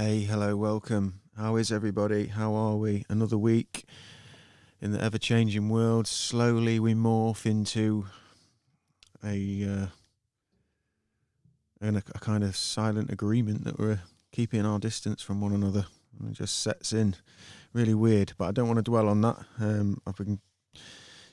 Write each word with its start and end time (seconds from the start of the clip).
Hey, 0.00 0.20
hello, 0.20 0.54
welcome. 0.54 1.22
How 1.36 1.56
is 1.56 1.72
everybody? 1.72 2.28
How 2.28 2.54
are 2.54 2.76
we? 2.76 3.04
Another 3.08 3.36
week 3.36 3.84
in 4.80 4.92
the 4.92 5.02
ever 5.02 5.18
changing 5.18 5.70
world. 5.70 6.06
Slowly 6.06 6.78
we 6.78 6.94
morph 6.94 7.44
into 7.44 8.06
a, 9.24 9.68
uh, 9.68 9.86
a, 11.82 11.96
a 11.96 12.18
kind 12.20 12.44
of 12.44 12.54
silent 12.54 13.10
agreement 13.10 13.64
that 13.64 13.76
we're 13.76 14.02
keeping 14.30 14.64
our 14.64 14.78
distance 14.78 15.20
from 15.20 15.40
one 15.40 15.52
another. 15.52 15.86
And 16.16 16.30
it 16.30 16.34
just 16.34 16.62
sets 16.62 16.92
in 16.92 17.16
really 17.72 17.94
weird, 17.94 18.34
but 18.38 18.46
I 18.46 18.52
don't 18.52 18.68
want 18.68 18.78
to 18.78 18.84
dwell 18.84 19.08
on 19.08 19.20
that. 19.22 19.38
Um, 19.58 20.00
I've 20.06 20.14
been 20.14 20.38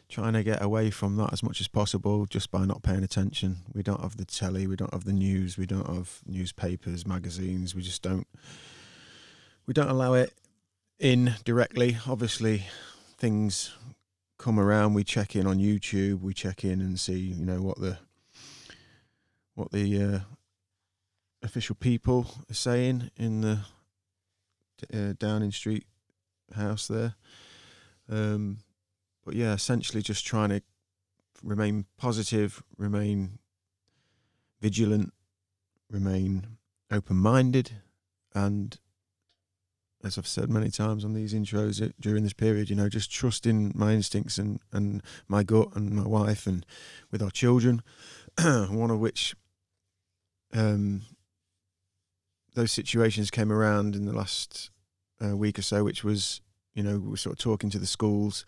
trying 0.10 0.34
to 0.34 0.44
get 0.44 0.62
away 0.62 0.92
from 0.92 1.18
that 1.18 1.34
as 1.34 1.42
much 1.42 1.60
as 1.60 1.68
possible 1.68 2.26
just 2.26 2.52
by 2.52 2.66
not 2.66 2.84
paying 2.84 3.04
attention. 3.04 3.58
We 3.74 3.84
don't 3.84 4.02
have 4.02 4.18
the 4.18 4.26
telly, 4.26 4.68
we 4.68 4.76
don't 4.76 4.94
have 4.94 5.06
the 5.06 5.14
news, 5.14 5.58
we 5.58 5.66
don't 5.66 5.88
have 5.88 6.21
newspapers, 6.26 7.06
magazines. 7.06 7.76
We 7.76 7.82
just 7.82 8.02
don't. 8.02 8.28
We 9.66 9.74
don't 9.74 9.89
allow 9.89 10.14
it 10.14 10.34
in 11.00 11.36
directly. 11.43 11.98
Obviously, 12.07 12.64
things 13.18 13.74
come 14.38 14.60
around. 14.60 14.93
We 14.93 15.04
check 15.04 15.36
in 15.36 15.48
on 15.48 15.57
YouTube. 15.57 16.21
We 16.21 16.34
check 16.34 16.64
in 16.64 16.82
and 16.82 17.00
see, 17.00 17.18
you 17.18 17.46
know, 17.46 17.62
what 17.62 17.79
the 17.79 17.98
what 19.56 19.71
the 19.71 20.04
uh, 20.04 20.20
official 21.42 21.76
people 21.76 22.28
are 22.50 22.54
saying 22.54 23.10
in 23.18 23.42
the 23.42 23.60
uh, 24.93 25.14
Downing 25.18 25.51
Street 25.51 25.86
house 26.56 26.87
there. 26.87 27.15
Um, 28.10 28.60
but 29.25 29.34
yeah, 29.34 29.54
essentially 29.54 30.02
just 30.02 30.25
trying 30.25 30.50
to 30.50 30.61
remain 31.43 31.86
positive, 31.97 32.64
remain 32.78 33.39
vigilant, 34.61 35.14
remain 35.89 36.58
open 36.92 37.17
minded, 37.17 37.72
and 38.34 38.78
as 40.03 40.17
I've 40.20 40.28
said 40.28 40.50
many 40.50 40.70
times 40.70 41.03
on 41.03 41.14
these 41.14 41.34
intros 41.34 41.81
uh, 41.81 41.92
during 42.00 42.23
this 42.23 42.34
period, 42.34 42.70
you 42.70 42.76
know, 42.76 42.88
just 42.88 43.12
trusting 43.12 43.72
my 43.76 43.94
instincts 43.94 44.38
and, 44.38 44.59
and 44.72 45.02
my 45.28 45.42
gut 45.42 45.70
and 45.76 45.92
my 45.92 46.08
wife 46.08 46.46
and 46.46 46.64
with 47.12 47.23
our 47.23 47.31
children, 47.31 47.81
one 48.40 48.92
of 48.92 49.00
which 49.00 49.36
um, 50.53 51.02
those 52.53 52.72
situations 52.72 53.31
came 53.31 53.52
around 53.52 53.96
in 53.96 54.06
the 54.06 54.14
last 54.14 54.70
uh, 55.23 55.36
week 55.36 55.58
or 55.58 55.64
so, 55.64 55.84
which 55.84 56.03
was, 56.03 56.40
you 56.76 56.84
know, 56.84 57.00
we 57.00 57.09
were 57.09 57.18
sort 57.18 57.34
of 57.34 57.40
talking 57.40 57.72
to 57.72 57.80
the 57.80 57.88
schools 57.88 58.46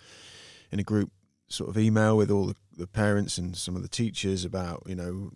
in 0.72 0.80
a 0.80 0.84
group 0.84 1.12
sort 1.50 1.70
of 1.70 1.78
email 1.78 2.18
with 2.18 2.30
all 2.30 2.46
the, 2.46 2.56
the 2.76 2.88
parents 2.88 3.38
and 3.38 3.56
some 3.56 3.76
of 3.76 3.82
the 3.82 3.88
teachers 3.88 4.44
about, 4.44 4.84
you 4.86 4.96
know, 4.96 5.32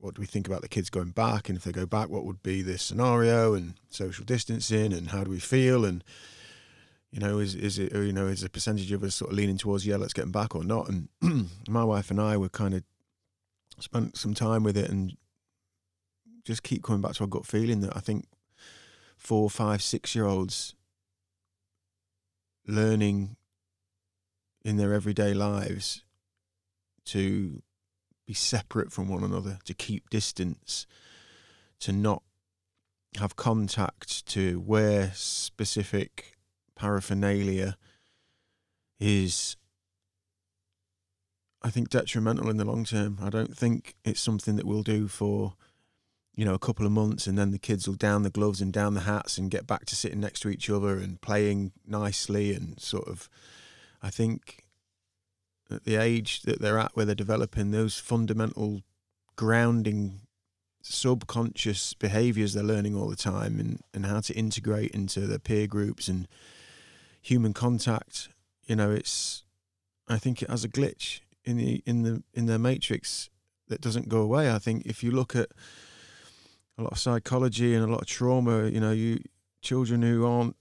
what 0.00 0.14
do 0.14 0.20
we 0.20 0.26
think 0.26 0.46
about 0.46 0.60
the 0.60 0.68
kids 0.68 0.90
going 0.90 1.10
back? 1.10 1.48
And 1.48 1.56
if 1.56 1.64
they 1.64 1.72
go 1.72 1.86
back, 1.86 2.10
what 2.10 2.24
would 2.24 2.42
be 2.42 2.60
this 2.60 2.82
scenario 2.82 3.54
and 3.54 3.74
social 3.88 4.24
distancing 4.24 4.92
and 4.92 5.08
how 5.08 5.24
do 5.24 5.30
we 5.30 5.38
feel? 5.38 5.84
And, 5.84 6.04
you 7.10 7.20
know, 7.20 7.38
is, 7.38 7.54
is 7.54 7.78
it, 7.78 7.92
you 7.94 8.12
know, 8.12 8.26
is 8.26 8.42
a 8.42 8.50
percentage 8.50 8.92
of 8.92 9.02
us 9.02 9.14
sort 9.14 9.30
of 9.30 9.36
leaning 9.36 9.56
towards, 9.56 9.86
yeah, 9.86 9.96
let's 9.96 10.12
get 10.12 10.22
them 10.22 10.32
back 10.32 10.54
or 10.54 10.64
not? 10.64 10.88
And 10.88 11.08
my 11.68 11.84
wife 11.84 12.10
and 12.10 12.20
I 12.20 12.36
were 12.36 12.50
kind 12.50 12.74
of 12.74 12.82
spent 13.78 14.16
some 14.16 14.34
time 14.34 14.62
with 14.62 14.76
it 14.76 14.90
and 14.90 15.16
just 16.44 16.62
keep 16.62 16.82
coming 16.82 17.00
back 17.00 17.12
to 17.14 17.24
our 17.24 17.28
gut 17.28 17.46
feeling 17.46 17.80
that 17.80 17.96
I 17.96 18.00
think 18.00 18.26
four, 19.16 19.48
five, 19.48 19.82
six 19.82 20.14
year 20.14 20.26
olds 20.26 20.74
learning 22.66 23.36
in 24.64 24.76
their 24.76 24.94
everyday 24.94 25.34
lives 25.34 26.02
to 27.06 27.62
be 28.26 28.34
separate 28.34 28.90
from 28.90 29.08
one 29.08 29.22
another, 29.22 29.58
to 29.64 29.74
keep 29.74 30.08
distance, 30.08 30.86
to 31.80 31.92
not 31.92 32.22
have 33.18 33.36
contact, 33.36 34.26
to 34.26 34.58
wear 34.60 35.12
specific 35.14 36.36
paraphernalia 36.74 37.76
is, 38.98 39.56
I 41.62 41.70
think, 41.70 41.90
detrimental 41.90 42.48
in 42.48 42.56
the 42.56 42.64
long 42.64 42.84
term. 42.84 43.18
I 43.22 43.28
don't 43.28 43.56
think 43.56 43.94
it's 44.04 44.20
something 44.20 44.56
that 44.56 44.66
we'll 44.66 44.82
do 44.82 45.06
for, 45.06 45.54
you 46.34 46.44
know, 46.44 46.54
a 46.54 46.58
couple 46.58 46.86
of 46.86 46.92
months 46.92 47.26
and 47.26 47.36
then 47.36 47.50
the 47.50 47.58
kids 47.58 47.86
will 47.86 47.94
down 47.94 48.22
the 48.22 48.30
gloves 48.30 48.62
and 48.62 48.72
down 48.72 48.94
the 48.94 49.00
hats 49.00 49.36
and 49.36 49.50
get 49.50 49.66
back 49.66 49.84
to 49.86 49.96
sitting 49.96 50.20
next 50.20 50.40
to 50.40 50.48
each 50.48 50.70
other 50.70 50.96
and 50.96 51.20
playing 51.20 51.72
nicely 51.86 52.54
and 52.54 52.80
sort 52.80 53.06
of 53.06 53.28
I 54.04 54.10
think 54.10 54.64
at 55.70 55.84
the 55.84 55.96
age 55.96 56.42
that 56.42 56.60
they're 56.60 56.78
at, 56.78 56.94
where 56.94 57.06
they're 57.06 57.14
developing 57.14 57.70
those 57.70 57.98
fundamental 57.98 58.82
grounding 59.34 60.20
subconscious 60.82 61.94
behaviors 61.94 62.52
they're 62.52 62.62
learning 62.62 62.94
all 62.94 63.08
the 63.08 63.16
time 63.16 63.58
and, 63.58 63.80
and 63.94 64.04
how 64.04 64.20
to 64.20 64.34
integrate 64.34 64.90
into 64.90 65.20
their 65.20 65.38
peer 65.38 65.66
groups 65.66 66.08
and 66.08 66.28
human 67.22 67.54
contact 67.54 68.28
you 68.66 68.76
know 68.76 68.90
it's 68.90 69.44
i 70.08 70.18
think 70.18 70.42
it 70.42 70.50
has 70.50 70.62
a 70.62 70.68
glitch 70.68 71.20
in 71.44 71.56
the 71.56 71.82
in 71.86 72.02
the 72.02 72.22
in 72.34 72.44
their 72.44 72.58
matrix 72.58 73.30
that 73.68 73.80
doesn't 73.80 74.08
go 74.08 74.20
away. 74.20 74.52
I 74.52 74.58
think 74.58 74.84
if 74.86 75.02
you 75.02 75.10
look 75.10 75.34
at 75.34 75.48
a 76.76 76.82
lot 76.82 76.92
of 76.92 76.98
psychology 76.98 77.74
and 77.74 77.84
a 77.84 77.90
lot 77.90 78.02
of 78.02 78.06
trauma 78.06 78.68
you 78.68 78.80
know 78.80 78.90
you 78.90 79.20
children 79.62 80.02
who 80.02 80.26
aren't 80.26 80.56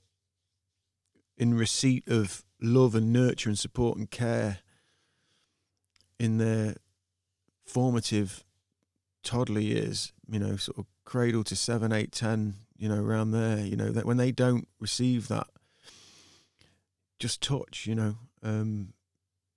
in 1.37 1.53
receipt 1.53 2.07
of 2.07 2.43
love 2.63 2.95
and 2.95 3.11
nurture 3.11 3.49
and 3.49 3.59
support 3.59 3.97
and 3.97 4.09
care 4.09 4.59
in 6.19 6.37
their 6.37 6.75
formative 7.65 8.43
toddler 9.23 9.59
years, 9.59 10.13
you 10.29 10.39
know, 10.39 10.55
sort 10.55 10.77
of 10.77 10.85
cradle 11.05 11.43
to 11.43 11.55
seven, 11.55 11.91
eight, 11.91 12.11
ten, 12.11 12.55
you 12.77 12.87
know, 12.87 13.03
around 13.03 13.31
there, 13.31 13.59
you 13.59 13.75
know, 13.75 13.89
that 13.89 14.05
when 14.05 14.17
they 14.17 14.31
don't 14.31 14.67
receive 14.79 15.27
that 15.27 15.47
just 17.19 17.41
touch, 17.41 17.85
you 17.85 17.95
know, 17.95 18.15
um, 18.41 18.93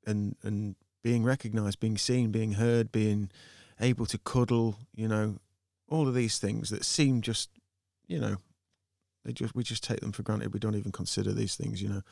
and 0.07 0.37
and 0.43 0.77
being 1.03 1.25
recognized, 1.25 1.81
being 1.81 1.99
seen, 1.99 2.31
being 2.31 2.53
heard, 2.53 2.91
being 2.91 3.31
able 3.81 4.07
to 4.07 4.19
cuddle, 4.19 4.77
you 4.95 5.09
know, 5.09 5.39
all 5.89 6.09
of 6.09 6.15
these 6.15 6.39
things 6.39 6.71
that 6.71 6.85
seem 6.85 7.21
just, 7.21 7.51
you 8.07 8.19
know, 8.19 8.37
they 9.25 9.33
just 9.33 9.55
we 9.55 9.63
just 9.63 9.83
take 9.83 10.01
them 10.01 10.13
for 10.13 10.23
granted. 10.23 10.53
We 10.53 10.61
don't 10.61 10.77
even 10.77 10.93
consider 10.93 11.33
these 11.33 11.57
things, 11.57 11.83
you 11.83 11.89
know. 11.89 12.03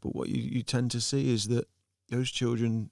But 0.00 0.14
what 0.14 0.28
you, 0.28 0.42
you 0.42 0.62
tend 0.62 0.90
to 0.92 1.00
see 1.00 1.32
is 1.32 1.48
that 1.48 1.66
those 2.08 2.30
children 2.30 2.90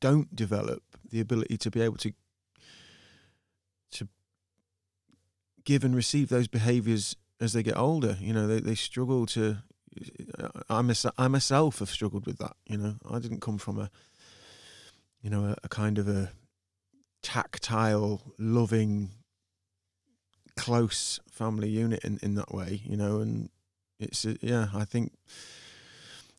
don't 0.00 0.34
develop 0.34 0.82
the 1.10 1.20
ability 1.20 1.56
to 1.56 1.70
be 1.70 1.80
able 1.80 1.96
to 1.96 2.12
to 3.92 4.08
give 5.64 5.84
and 5.84 5.94
receive 5.94 6.28
those 6.28 6.48
behaviors 6.48 7.16
as 7.40 7.52
they 7.52 7.62
get 7.62 7.76
older. 7.76 8.16
You 8.20 8.32
know, 8.32 8.46
they, 8.46 8.60
they 8.60 8.74
struggle 8.74 9.26
to. 9.26 9.58
I 10.68 10.82
myself, 10.82 11.14
I 11.16 11.28
myself 11.28 11.78
have 11.78 11.88
struggled 11.90 12.26
with 12.26 12.38
that. 12.38 12.56
You 12.66 12.76
know, 12.76 12.96
I 13.10 13.18
didn't 13.18 13.40
come 13.40 13.56
from 13.56 13.78
a, 13.78 13.90
you 15.22 15.30
know, 15.30 15.46
a, 15.46 15.56
a 15.64 15.68
kind 15.68 15.98
of 15.98 16.06
a 16.06 16.32
tactile, 17.22 18.20
loving, 18.38 19.10
close 20.56 21.18
family 21.30 21.70
unit 21.70 22.04
in, 22.04 22.18
in 22.22 22.34
that 22.34 22.52
way. 22.52 22.82
You 22.84 22.96
know, 22.96 23.20
and 23.20 23.48
it's 23.98 24.26
yeah, 24.40 24.68
I 24.74 24.84
think 24.84 25.12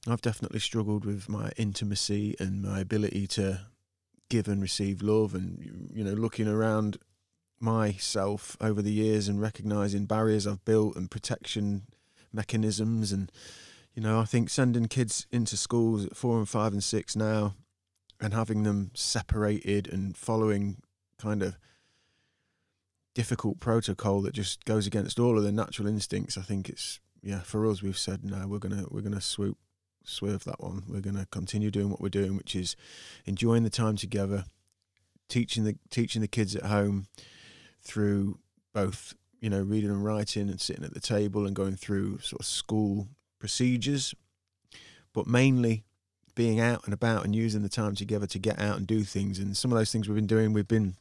I've 0.07 0.21
definitely 0.21 0.59
struggled 0.59 1.05
with 1.05 1.27
my 1.27 1.51
intimacy 1.57 2.35
and 2.39 2.61
my 2.61 2.79
ability 2.79 3.27
to 3.27 3.61
give 4.29 4.47
and 4.47 4.61
receive 4.61 5.01
love, 5.01 5.33
and 5.33 5.89
you 5.93 6.03
know, 6.03 6.13
looking 6.13 6.47
around 6.47 6.97
myself 7.59 8.55
over 8.61 8.81
the 8.81 8.91
years 8.91 9.27
and 9.27 9.41
recognizing 9.41 10.05
barriers 10.05 10.45
I've 10.45 10.63
built 10.63 10.95
and 10.95 11.09
protection 11.09 11.83
mechanisms, 12.31 13.11
and 13.11 13.31
you 13.93 14.01
know, 14.01 14.19
I 14.19 14.25
think 14.25 14.49
sending 14.49 14.85
kids 14.85 15.25
into 15.31 15.57
schools 15.57 16.05
at 16.05 16.15
four 16.15 16.37
and 16.37 16.47
five 16.47 16.73
and 16.73 16.83
six 16.83 17.15
now, 17.15 17.55
and 18.21 18.33
having 18.33 18.63
them 18.63 18.91
separated 18.93 19.91
and 19.91 20.15
following 20.15 20.77
kind 21.17 21.41
of 21.41 21.57
difficult 23.15 23.59
protocol 23.59 24.21
that 24.21 24.35
just 24.35 24.63
goes 24.65 24.85
against 24.85 25.19
all 25.19 25.37
of 25.37 25.43
their 25.43 25.51
natural 25.51 25.87
instincts. 25.87 26.37
I 26.37 26.41
think 26.43 26.69
it's 26.69 26.99
yeah 27.27 27.41
for 27.41 27.69
us. 27.69 27.83
We've 27.83 27.97
said 27.97 28.23
no, 28.23 28.47
we're 28.47 28.59
gonna 28.59 28.85
we're 28.89 29.01
gonna 29.01 29.21
swoop 29.21 29.57
swerve 30.05 30.45
that 30.45 30.61
one. 30.61 30.83
We're 30.87 31.01
to 31.01 31.27
continue 31.29 31.69
doing 31.69 31.89
what 31.89 31.99
we're 31.99 32.09
doing, 32.09 32.37
which 32.37 32.55
is 32.55 32.77
enjoying 33.25 33.63
the 33.63 33.69
time 33.69 33.97
together, 33.97 34.45
teaching 35.27 35.65
the 35.65 35.75
teaching 35.89 36.21
the 36.21 36.27
kids 36.27 36.55
at 36.55 36.63
home 36.63 37.07
through 37.81 38.39
both 38.73 39.13
you 39.41 39.49
know 39.49 39.61
reading 39.61 39.89
and 39.89 40.03
writing 40.03 40.49
and 40.49 40.61
sitting 40.61 40.85
at 40.85 40.93
the 40.93 41.01
table 41.01 41.45
and 41.45 41.55
going 41.55 41.75
through 41.75 42.19
sort 42.19 42.39
of 42.39 42.45
school 42.45 43.09
procedures, 43.39 44.15
but 45.13 45.27
mainly 45.27 45.83
being 46.33 46.59
out 46.61 46.85
and 46.85 46.93
about 46.93 47.25
and 47.25 47.35
using 47.35 47.61
the 47.61 47.69
time 47.69 47.95
together 47.95 48.27
to 48.27 48.39
get 48.39 48.59
out 48.59 48.77
and 48.77 48.87
do 48.87 49.03
things. 49.03 49.39
And 49.39 49.57
some 49.57 49.71
of 49.71 49.77
those 49.77 49.91
things 49.91 50.07
we've 50.07 50.15
been 50.15 50.27
doing, 50.27 50.53
we've 50.53 50.67
been, 50.67 50.95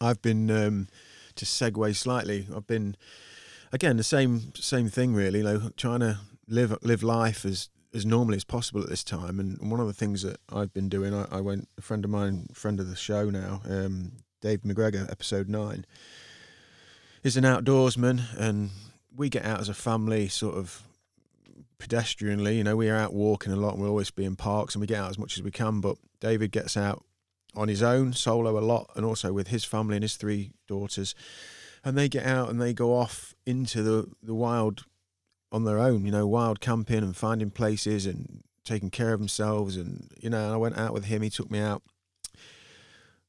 I've 0.00 0.22
been 0.22 0.48
um, 0.48 0.88
to 1.34 1.44
segue 1.44 1.94
slightly. 1.96 2.46
I've 2.54 2.68
been 2.68 2.96
again 3.76 3.98
the 3.98 4.02
same 4.02 4.54
same 4.54 4.88
thing 4.88 5.14
really, 5.14 5.42
like 5.42 5.76
trying 5.76 6.00
to 6.00 6.18
live 6.48 6.76
live 6.82 7.02
life 7.02 7.44
as 7.44 7.68
as 7.94 8.06
normally 8.06 8.36
as 8.36 8.44
possible 8.44 8.82
at 8.82 8.88
this 8.88 9.04
time. 9.04 9.38
And 9.38 9.70
one 9.70 9.80
of 9.80 9.86
the 9.86 9.92
things 9.92 10.22
that 10.22 10.38
I've 10.50 10.72
been 10.72 10.88
doing, 10.88 11.14
I, 11.14 11.26
I 11.30 11.40
went 11.40 11.68
a 11.78 11.82
friend 11.82 12.04
of 12.04 12.10
mine, 12.10 12.48
friend 12.52 12.80
of 12.80 12.88
the 12.88 12.96
show 12.96 13.30
now, 13.30 13.62
um, 13.68 14.12
Dave 14.40 14.62
McGregor, 14.62 15.10
episode 15.10 15.48
nine, 15.48 15.84
is 17.22 17.36
an 17.36 17.44
outdoorsman, 17.44 18.22
and 18.38 18.70
we 19.14 19.28
get 19.28 19.44
out 19.44 19.60
as 19.60 19.68
a 19.68 19.74
family, 19.74 20.28
sort 20.28 20.56
of 20.56 20.82
pedestrianly. 21.78 22.56
You 22.56 22.64
know, 22.64 22.76
we 22.76 22.88
are 22.88 22.96
out 22.96 23.12
walking 23.12 23.52
a 23.52 23.56
lot, 23.56 23.74
and 23.74 23.82
we'll 23.82 23.90
always 23.90 24.10
be 24.10 24.24
in 24.24 24.36
parks, 24.36 24.74
and 24.74 24.80
we 24.80 24.86
get 24.86 24.98
out 24.98 25.10
as 25.10 25.18
much 25.18 25.36
as 25.36 25.42
we 25.42 25.50
can. 25.50 25.80
But 25.80 25.96
David 26.20 26.50
gets 26.50 26.76
out 26.76 27.04
on 27.54 27.68
his 27.68 27.82
own, 27.82 28.14
solo 28.14 28.58
a 28.58 28.60
lot, 28.60 28.90
and 28.96 29.04
also 29.04 29.32
with 29.32 29.48
his 29.48 29.64
family 29.64 29.96
and 29.96 30.04
his 30.04 30.16
three 30.16 30.52
daughters, 30.66 31.14
and 31.84 31.96
they 31.96 32.08
get 32.08 32.26
out 32.26 32.50
and 32.50 32.60
they 32.60 32.72
go 32.72 32.94
off 32.94 33.34
into 33.44 33.82
the 33.82 34.10
the 34.22 34.34
wild 34.34 34.84
on 35.52 35.64
their 35.64 35.78
own. 35.78 36.04
You 36.04 36.12
know, 36.12 36.26
wild 36.26 36.60
camping 36.60 36.98
and 36.98 37.16
finding 37.16 37.50
places 37.50 38.06
and 38.06 38.42
taking 38.64 38.90
care 38.90 39.12
of 39.12 39.20
themselves. 39.20 39.76
And 39.76 40.10
you 40.20 40.30
know, 40.30 40.52
I 40.52 40.56
went 40.56 40.78
out 40.78 40.92
with 40.92 41.06
him. 41.06 41.22
He 41.22 41.30
took 41.30 41.50
me 41.50 41.58
out 41.58 41.82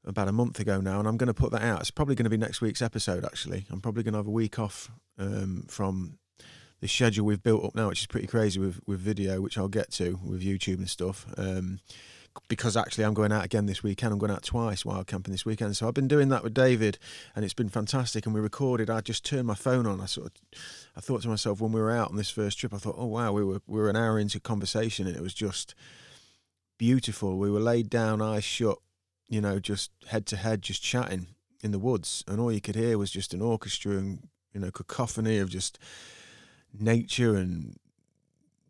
about 0.03 0.27
a 0.27 0.33
month 0.33 0.59
ago 0.59 0.79
now, 0.81 0.99
and 0.99 1.07
I'm 1.07 1.17
going 1.17 1.27
to 1.27 1.33
put 1.33 1.51
that 1.51 1.61
out. 1.61 1.81
It's 1.81 1.91
probably 1.91 2.15
going 2.15 2.25
to 2.25 2.29
be 2.29 2.38
next 2.38 2.61
week's 2.61 2.81
episode. 2.81 3.25
Actually, 3.25 3.65
I'm 3.69 3.81
probably 3.81 4.03
going 4.03 4.13
to 4.13 4.19
have 4.19 4.27
a 4.27 4.31
week 4.31 4.57
off 4.59 4.89
um, 5.17 5.65
from 5.67 6.17
the 6.79 6.88
schedule 6.88 7.25
we've 7.25 7.43
built 7.43 7.65
up 7.65 7.75
now, 7.75 7.89
which 7.89 8.01
is 8.01 8.07
pretty 8.07 8.27
crazy 8.27 8.59
with 8.59 8.79
with 8.85 9.00
video, 9.00 9.41
which 9.41 9.57
I'll 9.57 9.67
get 9.67 9.91
to 9.93 10.19
with 10.23 10.43
YouTube 10.43 10.77
and 10.77 10.89
stuff. 10.89 11.25
Um, 11.38 11.79
because 12.48 12.78
actually 12.78 13.06
I'm 13.06 13.13
going 13.13 13.31
out 13.31 13.45
again 13.45 13.66
this 13.66 13.84
weekend. 13.84 14.13
I'm 14.13 14.19
going 14.19 14.31
out 14.31 14.44
twice 14.44 14.86
wild 14.86 15.07
camping 15.07 15.31
this 15.31 15.45
weekend. 15.45 15.75
So 15.78 15.88
I've 15.88 15.94
been 15.94 16.07
doing 16.07 16.30
that 16.30 16.44
with 16.44 16.54
David, 16.54 16.98
and 17.36 17.44
it's 17.44 17.54
been 17.54 17.69
fantastic. 17.69 18.25
And 18.25 18.34
we 18.34 18.42
recorded. 18.42 18.89
I 18.89 19.01
just 19.01 19.25
turned 19.25 19.48
my 19.48 19.56
phone 19.56 19.86
on. 19.86 20.01
I 20.01 20.06
sort 20.06 20.28
of, 20.28 20.60
I 20.95 21.01
thought 21.01 21.22
to 21.24 21.28
myself 21.28 21.62
when 21.62 21.72
we 21.72 21.81
were 21.81 21.92
out 21.92 22.10
on 22.10 22.16
this 22.16 22.30
first 22.30 22.60
trip, 22.60 22.74
I 22.74 22.78
thought, 22.78 22.95
oh 22.98 23.06
wow, 23.06 23.31
we 23.31 23.44
were 23.44 23.62
we 23.68 23.80
were 23.80 23.89
an 23.89 23.95
hour 23.95 24.19
into 24.19 24.39
conversation, 24.39 25.07
and 25.07 25.16
it 25.16 25.22
was 25.22 25.34
just 25.34 25.75
beautiful. 26.78 27.38
We 27.38 27.51
were 27.51 27.60
laid 27.60 27.89
down, 27.89 28.22
eyes 28.22 28.44
shut, 28.44 28.78
you 29.28 29.42
know, 29.42 29.60
just 29.60 29.92
head 30.07 30.25
to 30.28 30.38
head, 30.38 30.62
just 30.62 30.84
chatting 30.84 31.28
in 31.63 31.72
the 31.72 31.80
woods, 31.80 32.24
and 32.28 32.39
all 32.39 32.51
you 32.51 32.62
could 32.62 32.75
hear 32.75 32.98
was 32.98 33.12
just 33.12 33.34
an 33.34 33.42
orchestra 33.42 33.94
and 33.94 34.28
you 34.54 34.60
know 34.60 34.72
cacophony 34.72 35.38
of 35.38 35.50
just 35.50 35.80
nature 36.80 37.36
and 37.36 37.78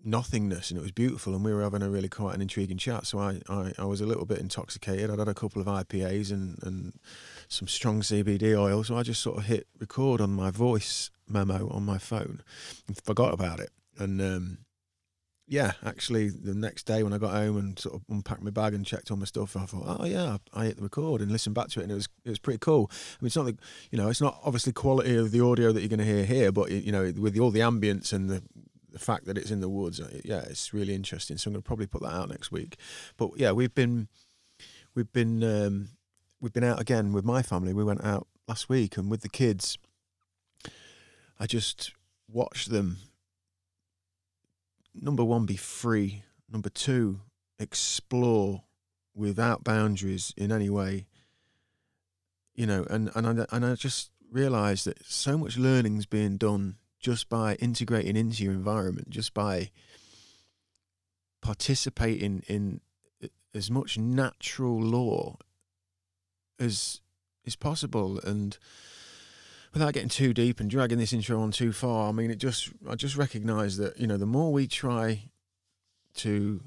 nothingness 0.08 0.72
and 0.72 0.80
it 0.80 0.82
was 0.82 0.92
beautiful 0.92 1.36
and 1.36 1.44
we 1.44 1.54
were 1.54 1.62
having 1.62 1.82
a 1.82 1.90
really 1.90 2.10
quite 2.10 2.34
an 2.34 2.42
intriguing 2.42 2.78
chat. 2.78 3.06
So 3.06 3.20
I, 3.20 3.42
I, 3.50 3.74
I 3.78 3.86
was 3.86 4.02
a 4.02 4.06
little 4.06 4.26
bit 4.26 4.40
intoxicated. 4.40 5.10
I'd 5.10 5.20
had 5.20 5.28
a 5.28 5.34
couple 5.34 5.62
of 5.62 5.68
IPAs 5.68 6.32
and, 6.32 6.58
and 6.64 6.94
some 7.48 7.68
strong 7.68 8.02
CBD 8.02 8.58
oil. 8.58 8.84
So 8.84 8.98
I 8.98 9.04
just 9.04 9.22
sort 9.22 9.38
of 9.38 9.46
hit 9.46 9.68
record 9.80 10.22
on 10.22 10.32
my 10.32 10.50
voice 10.50 11.12
memo 11.28 11.70
on 11.70 11.84
my 11.84 11.98
phone 11.98 12.42
and 12.88 12.98
forgot 12.98 13.34
about 13.34 13.60
it. 13.60 13.70
And 14.00 14.22
um, 14.22 14.58
yeah 15.48 15.72
actually 15.86 16.30
the 16.30 16.54
next 16.54 16.84
day 16.84 17.04
when 17.04 17.14
I 17.14 17.18
got 17.18 17.32
home 17.32 17.58
and 17.58 17.80
sort 17.80 17.96
of 17.96 18.02
unpacked 18.10 18.44
my 18.44 18.52
bag 18.52 18.74
and 18.74 18.86
checked 18.86 19.10
all 19.10 19.18
my 19.18 19.26
stuff 19.26 19.56
I 19.56 19.66
thought 19.66 19.98
oh 20.02 20.06
yeah 20.06 20.38
I 20.54 20.66
hit 20.66 20.76
the 20.76 20.84
record 20.84 21.22
and 21.22 21.32
listened 21.32 21.56
back 21.56 21.70
to 21.70 21.80
it 21.80 21.84
and 21.84 21.92
it 21.92 21.96
was 21.96 22.10
it 22.26 22.30
was 22.30 22.40
pretty 22.40 22.60
cool. 22.60 22.92
I 22.92 23.24
mean 23.24 23.28
it's 23.28 23.36
not 23.38 23.46
the, 23.46 23.58
you 23.90 23.98
know 23.98 24.10
it's 24.10 24.22
not 24.22 24.40
obviously 24.44 24.74
quality 24.74 25.16
of 25.16 25.32
the 25.32 25.44
audio 25.44 25.72
that 25.72 25.80
you're 25.80 25.90
going 25.90 26.00
to 26.00 26.06
hear 26.06 26.26
here 26.26 26.52
but 26.52 26.70
you 26.72 26.92
know 26.92 27.14
with 27.18 27.38
all 27.40 27.52
the 27.52 27.62
ambience 27.62 28.12
and 28.12 28.30
the 28.30 28.44
the 28.98 29.06
fact 29.06 29.26
that 29.26 29.38
it's 29.38 29.52
in 29.52 29.62
the 29.62 29.70
woods, 29.70 30.00
uh, 30.00 30.10
yeah, 30.26 30.42
it's 30.50 30.74
really 30.74 30.96
interesting. 30.96 31.38
So 31.38 31.50
I'm 31.50 31.54
going 31.54 31.62
to 31.62 31.68
probably 31.68 31.86
put 31.86 32.02
that 32.02 32.14
out 32.14 32.30
next 32.30 32.52
week. 32.52 32.78
But 33.16 33.32
yeah, 33.38 33.52
we've 33.52 33.74
been 33.74 34.08
we've 34.96 35.12
been 35.14 35.44
um, 35.44 35.90
we've 36.42 36.54
been 36.54 36.64
out 36.64 36.82
again 36.82 37.14
with 37.14 37.24
my 37.24 37.44
family. 37.44 37.74
We 37.74 37.84
went 37.84 38.04
out 38.04 38.28
last 38.48 38.70
week, 38.70 38.98
and 38.98 39.10
with 39.12 39.22
the 39.22 39.30
kids, 39.30 39.78
I 41.40 41.46
just 41.46 41.94
watched 42.28 42.72
them. 42.72 42.98
Number 44.96 45.24
one, 45.24 45.46
be 45.46 45.58
free. 45.58 46.24
Number 46.52 46.70
two, 46.70 47.22
explore 47.60 48.64
without 49.14 49.64
boundaries 49.64 50.34
in 50.36 50.52
any 50.52 50.72
way. 50.72 51.06
You 52.56 52.66
know, 52.66 52.84
and 52.90 53.12
and 53.14 53.42
I, 53.42 53.46
and 53.52 53.64
I 53.64 53.76
just 53.76 54.10
realised 54.32 54.86
that 54.86 55.06
so 55.06 55.38
much 55.38 55.56
learning's 55.56 56.08
being 56.08 56.38
done 56.38 56.78
just 57.00 57.30
by 57.30 57.56
integrating 57.56 58.16
into 58.16 58.44
your 58.44 58.54
environment, 58.54 59.10
just 59.10 59.34
by 59.34 59.72
participating 61.42 62.44
in 62.48 62.82
uh, 63.24 63.28
as 63.54 63.70
much 63.72 63.98
natural 63.98 64.82
law 64.82 65.38
as 66.60 67.02
is 67.46 67.56
possible 67.56 68.20
and 68.20 68.58
without 69.74 69.94
getting 69.94 70.10
too 70.10 70.34
deep 70.34 70.60
and 70.60 70.70
dragging 70.70 70.98
this 70.98 71.14
intro 71.14 71.40
on 71.40 71.52
too 71.52 71.72
far 71.72 72.10
i 72.10 72.12
mean 72.12 72.32
it 72.32 72.38
just 72.38 72.70
i 72.90 72.96
just 72.96 73.16
recognize 73.16 73.78
that 73.78 73.98
you 74.00 74.08
know 74.08 74.18
the 74.18 74.26
more 74.26 74.52
we 74.52 74.68
try 74.68 75.30
to 76.16 76.62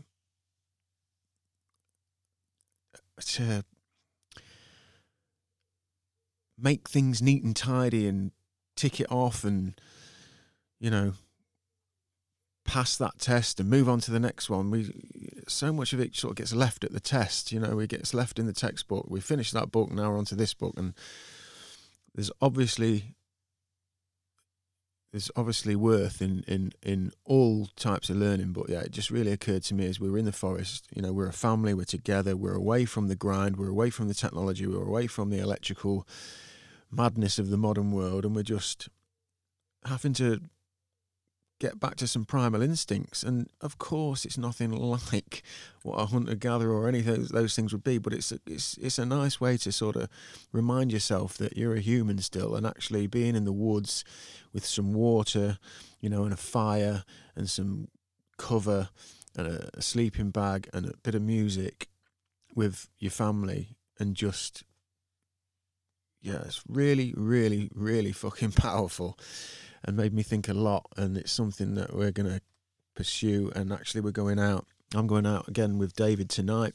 uh, 2.95 3.21
to 3.21 3.65
make 6.59 6.89
things 6.89 7.21
neat 7.21 7.43
and 7.43 7.57
tidy 7.57 8.07
and 8.07 8.31
tick 8.77 9.01
it 9.01 9.11
off 9.11 9.45
and 9.45 9.79
you 10.81 10.91
know, 10.91 11.13
pass 12.65 12.97
that 12.97 13.19
test 13.19 13.61
and 13.61 13.69
move 13.69 13.89
on 13.89 14.01
to 14.01 14.11
the 14.11 14.21
next 14.21 14.51
one. 14.51 14.71
We 14.71 14.91
so 15.47 15.73
much 15.73 15.93
of 15.93 16.01
it 16.01 16.17
sort 16.17 16.33
of 16.33 16.37
gets 16.37 16.55
left 16.55 16.85
at 16.85 16.93
the 16.93 17.01
test. 17.01 17.53
You 17.53 17.61
know, 17.61 17.79
it 17.79 17.91
gets 17.91 18.15
left 18.15 18.39
in 18.39 18.47
the 18.47 18.53
textbook. 18.53 19.07
We 19.09 19.21
finish 19.21 19.51
that 19.53 19.71
book 19.71 19.93
now 19.93 20.11
we're 20.11 20.19
on 20.19 20.25
to 20.27 20.35
this 20.35 20.55
book, 20.55 20.75
and 20.77 20.95
there's 22.15 22.31
obviously 22.41 23.15
there's 25.13 25.31
obviously 25.35 25.75
worth 25.75 26.23
in, 26.23 26.45
in, 26.47 26.73
in 26.83 27.13
all 27.25 27.67
types 27.75 28.11
of 28.11 28.17
learning, 28.17 28.53
but 28.53 28.69
yeah, 28.69 28.81
it 28.81 28.93
just 28.93 29.11
really 29.11 29.33
occurred 29.33 29.65
to 29.65 29.75
me 29.75 29.87
as 29.87 29.99
we 29.99 30.09
were 30.09 30.19
in 30.19 30.25
the 30.25 30.33
forest. 30.33 30.87
You 30.95 31.03
know, 31.03 31.13
we're 31.13 31.27
a 31.27 31.33
family, 31.33 31.75
we're 31.75 31.85
together, 31.85 32.37
we're 32.37 32.55
away 32.55 32.85
from 32.85 33.09
the 33.09 33.17
grind, 33.17 33.57
we're 33.57 33.69
away 33.69 33.91
from 33.91 34.07
the 34.07 34.15
technology, 34.15 34.67
we're 34.67 34.87
away 34.87 35.09
from 35.09 35.31
the 35.31 35.41
electrical 35.41 36.07
madness 36.93 37.41
of 37.41 37.51
the 37.51 37.57
modern 37.57 37.91
world, 37.91 38.25
and 38.25 38.37
we're 38.37 38.45
just 38.45 38.89
having 39.85 40.13
to 40.13 40.43
get 41.61 41.79
back 41.79 41.95
to 41.97 42.09
some 42.09 42.25
primal 42.25 42.63
instincts. 42.63 43.23
And 43.23 43.49
of 43.61 43.79
course, 43.79 44.25
it's 44.25 44.39
nothing 44.39 44.73
like 45.13 45.43
what 45.83 46.01
a 46.01 46.07
hunter 46.07 46.35
gatherer 46.35 46.75
or 46.75 46.89
any 46.89 47.01
of 47.01 47.05
those, 47.07 47.29
those 47.29 47.55
things 47.55 47.73
would 47.73 47.85
be, 47.85 47.99
but 47.99 48.13
it's 48.13 48.33
a, 48.33 48.41
it's 48.47 48.77
it's 48.79 48.99
a 48.99 49.07
nice 49.07 49.41
way 49.41 49.57
to 49.59 49.71
sort 49.71 49.95
of 49.95 50.09
remind 50.51 50.93
yourself 50.93 51.39
that 51.39 51.57
you're 51.57 51.77
a 51.77 51.81
human 51.81 52.19
still, 52.19 52.57
and 52.57 52.67
actually 52.67 53.07
being 53.07 53.37
in 53.37 53.45
the 53.45 53.53
woods 53.53 54.05
with 54.53 54.67
some 54.67 54.93
water, 54.93 55.59
you 56.01 56.09
know, 56.09 56.25
and 56.25 56.33
a 56.33 56.39
fire 56.39 57.05
and 57.37 57.49
some 57.49 57.89
cover 58.37 58.89
and 59.37 59.47
a, 59.47 59.71
a 59.75 59.83
sleeping 59.83 60.31
bag 60.31 60.69
and 60.73 60.87
a 60.87 60.97
bit 61.03 61.15
of 61.15 61.23
music 61.23 61.89
with 62.55 62.89
your 62.99 63.13
family 63.13 63.77
and 63.99 64.17
just 64.17 64.65
yeah, 66.23 66.43
it's 66.45 66.63
really, 66.69 67.15
really, 67.17 67.71
really 67.75 68.13
fucking 68.13 68.53
powerful 68.67 69.19
and 69.85 69.97
made 69.97 70.13
me 70.13 70.23
think 70.23 70.49
a 70.49 70.55
lot. 70.55 70.87
And 70.97 71.17
it's 71.17 71.33
something 71.33 71.75
that 71.75 71.95
we're 71.95 72.13
going 72.13 72.31
to 72.31 72.41
pursue. 72.95 73.53
And 73.55 73.73
actually, 73.73 74.01
we're 74.01 74.11
going 74.11 74.39
out. 74.39 74.67
I'm 74.95 75.07
going 75.07 75.27
out 75.27 75.49
again 75.49 75.79
with 75.79 75.95
David 75.95 76.29
tonight. 76.29 76.75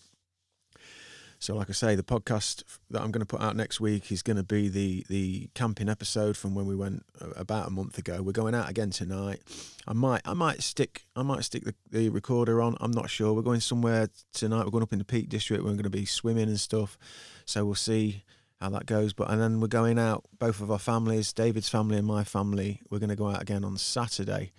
So, 1.39 1.53
like 1.53 1.69
I 1.69 1.73
say, 1.73 1.95
the 1.95 2.03
podcast 2.03 2.63
that 2.89 3.01
I'm 3.01 3.11
going 3.11 3.19
to 3.19 3.25
put 3.25 3.41
out 3.41 3.55
next 3.55 3.79
week 3.79 4.11
is 4.11 4.23
going 4.23 4.37
to 4.37 4.43
be 4.43 4.67
the 4.69 5.05
the 5.09 5.49
camping 5.53 5.89
episode 5.89 6.37
from 6.37 6.55
when 6.55 6.65
we 6.65 6.75
went 6.75 7.05
uh, 7.21 7.29
about 7.35 7.67
a 7.67 7.71
month 7.71 7.97
ago. 7.97 8.21
We're 8.21 8.31
going 8.31 8.55
out 8.55 8.69
again 8.69 8.89
tonight. 8.89 9.41
I 9.87 9.93
might 9.93 10.21
I 10.25 10.33
might 10.33 10.63
stick 10.63 11.05
I 11.15 11.23
might 11.23 11.43
stick 11.43 11.63
the, 11.65 11.75
the 11.91 12.09
recorder 12.09 12.61
on. 12.61 12.77
I'm 12.79 12.91
not 12.91 13.09
sure. 13.09 13.33
We're 13.33 13.41
going 13.41 13.59
somewhere 13.59 14.09
tonight. 14.33 14.63
We're 14.63 14.71
going 14.71 14.83
up 14.83 14.93
in 14.93 14.99
the 14.99 15.05
Peak 15.05 15.29
District. 15.29 15.63
We're 15.63 15.71
going 15.71 15.83
to 15.83 15.89
be 15.89 16.05
swimming 16.05 16.47
and 16.47 16.59
stuff. 16.59 16.97
So 17.45 17.65
we'll 17.65 17.75
see 17.75 18.23
how 18.65 18.69
that 18.71 18.85
goes. 18.85 19.13
But 19.13 19.29
and 19.29 19.41
then 19.41 19.59
we're 19.59 19.67
going 19.67 19.99
out, 19.99 20.25
both 20.39 20.59
of 20.59 20.71
our 20.71 20.79
families, 20.79 21.31
David's 21.31 21.69
family 21.69 21.97
and 21.97 22.07
my 22.07 22.23
family. 22.23 22.81
We're 22.89 22.99
going 22.99 23.09
to 23.09 23.15
go 23.15 23.29
out 23.29 23.41
again 23.41 23.63
on 23.63 23.77
Saturday, 23.77 24.51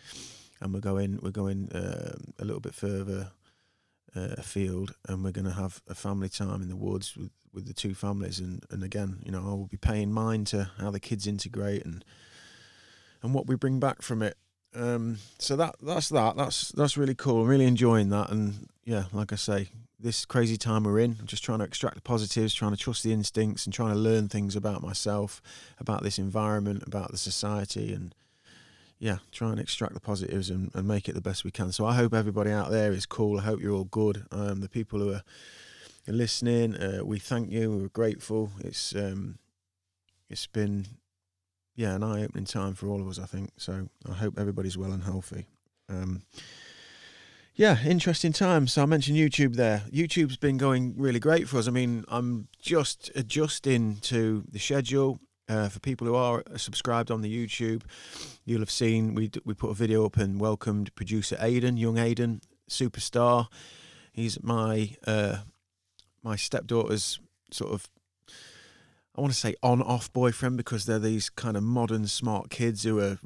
and 0.60 0.72
we're 0.72 0.80
going 0.80 1.18
we're 1.22 1.30
going 1.30 1.70
uh, 1.72 2.16
a 2.38 2.44
little 2.44 2.60
bit 2.60 2.74
further 2.74 3.32
uh, 4.14 4.34
afield, 4.38 4.94
and 5.08 5.24
we're 5.24 5.32
going 5.32 5.46
to 5.46 5.52
have 5.52 5.82
a 5.88 5.94
family 5.94 6.28
time 6.28 6.62
in 6.62 6.68
the 6.68 6.76
woods 6.76 7.16
with 7.16 7.30
with 7.52 7.66
the 7.66 7.74
two 7.74 7.94
families. 7.94 8.38
And 8.38 8.64
and 8.70 8.82
again, 8.84 9.18
you 9.24 9.32
know, 9.32 9.40
I 9.40 9.54
will 9.54 9.66
be 9.66 9.76
paying 9.76 10.12
mind 10.12 10.46
to 10.48 10.70
how 10.78 10.90
the 10.90 11.00
kids 11.00 11.26
integrate 11.26 11.84
and 11.84 12.04
and 13.22 13.34
what 13.34 13.46
we 13.46 13.56
bring 13.56 13.80
back 13.80 14.02
from 14.02 14.22
it. 14.22 14.36
Um, 14.74 15.18
so 15.38 15.56
that 15.56 15.74
that's 15.82 16.10
that. 16.10 16.36
That's 16.36 16.70
that's 16.70 16.96
really 16.96 17.14
cool. 17.14 17.42
I'm 17.42 17.48
really 17.48 17.66
enjoying 17.66 18.10
that, 18.10 18.30
and 18.30 18.68
yeah, 18.84 19.04
like 19.12 19.32
I 19.32 19.36
say, 19.36 19.68
this 19.98 20.24
crazy 20.24 20.56
time 20.56 20.84
we're 20.84 20.98
in. 20.98 21.16
I'm 21.18 21.26
just 21.26 21.44
trying 21.44 21.60
to 21.60 21.64
extract 21.64 21.94
the 21.94 22.02
positives, 22.02 22.54
trying 22.54 22.72
to 22.72 22.76
trust 22.76 23.02
the 23.02 23.12
instincts, 23.12 23.64
and 23.64 23.72
trying 23.72 23.94
to 23.94 23.98
learn 23.98 24.28
things 24.28 24.54
about 24.54 24.82
myself, 24.82 25.40
about 25.78 26.02
this 26.02 26.18
environment, 26.18 26.82
about 26.86 27.10
the 27.10 27.16
society, 27.16 27.92
and 27.92 28.14
yeah, 28.98 29.18
try 29.32 29.50
and 29.50 29.60
extract 29.60 29.94
the 29.94 30.00
positives 30.00 30.50
and, 30.50 30.70
and 30.74 30.88
make 30.88 31.08
it 31.08 31.14
the 31.14 31.20
best 31.20 31.44
we 31.44 31.50
can. 31.50 31.72
So 31.72 31.84
I 31.86 31.94
hope 31.94 32.14
everybody 32.14 32.50
out 32.50 32.70
there 32.70 32.92
is 32.92 33.06
cool. 33.06 33.38
I 33.38 33.42
hope 33.42 33.60
you're 33.60 33.74
all 33.74 33.84
good. 33.84 34.24
Um, 34.30 34.60
the 34.60 34.68
people 34.68 34.98
who 35.00 35.12
are, 35.12 35.22
listening, 36.08 36.76
uh, 36.76 37.00
we 37.04 37.18
thank 37.18 37.50
you. 37.50 37.72
We're 37.72 37.88
grateful. 37.88 38.52
It's 38.60 38.94
um, 38.94 39.38
it's 40.30 40.46
been 40.46 40.86
yeah 41.74 41.96
an 41.96 42.04
eye 42.04 42.22
opening 42.22 42.44
time 42.44 42.74
for 42.74 42.86
all 42.88 43.00
of 43.00 43.08
us. 43.08 43.18
I 43.18 43.26
think 43.26 43.50
so. 43.56 43.88
I 44.08 44.12
hope 44.12 44.38
everybody's 44.38 44.78
well 44.78 44.92
and 44.92 45.02
healthy. 45.02 45.46
Um, 45.88 46.22
yeah, 47.56 47.78
interesting 47.84 48.32
times. 48.32 48.74
So 48.74 48.82
I 48.82 48.86
mentioned 48.86 49.16
YouTube 49.16 49.56
there. 49.56 49.82
YouTube's 49.90 50.36
been 50.36 50.58
going 50.58 50.94
really 50.96 51.18
great 51.18 51.48
for 51.48 51.56
us. 51.56 51.66
I 51.66 51.70
mean, 51.70 52.04
I'm 52.08 52.48
just 52.60 53.10
adjusting 53.14 53.96
to 54.02 54.44
the 54.50 54.58
schedule. 54.58 55.18
Uh, 55.48 55.68
for 55.68 55.78
people 55.78 56.08
who 56.08 56.16
are 56.16 56.42
subscribed 56.56 57.08
on 57.08 57.20
the 57.22 57.32
YouTube, 57.32 57.82
you'll 58.44 58.60
have 58.60 58.70
seen 58.70 59.14
we 59.14 59.30
we 59.44 59.54
put 59.54 59.70
a 59.70 59.74
video 59.74 60.04
up 60.04 60.16
and 60.16 60.40
welcomed 60.40 60.92
producer 60.96 61.36
Aidan, 61.40 61.76
young 61.76 61.98
Aidan, 61.98 62.40
superstar. 62.68 63.46
He's 64.12 64.42
my 64.42 64.96
uh, 65.06 65.38
my 66.24 66.34
stepdaughter's 66.34 67.20
sort 67.52 67.72
of 67.72 67.88
I 69.16 69.20
want 69.20 69.32
to 69.32 69.38
say 69.38 69.54
on 69.62 69.80
off 69.80 70.12
boyfriend 70.12 70.56
because 70.56 70.84
they're 70.84 70.98
these 70.98 71.30
kind 71.30 71.56
of 71.56 71.62
modern 71.62 72.06
smart 72.06 72.50
kids 72.50 72.82
who 72.82 73.00
are 73.00 73.18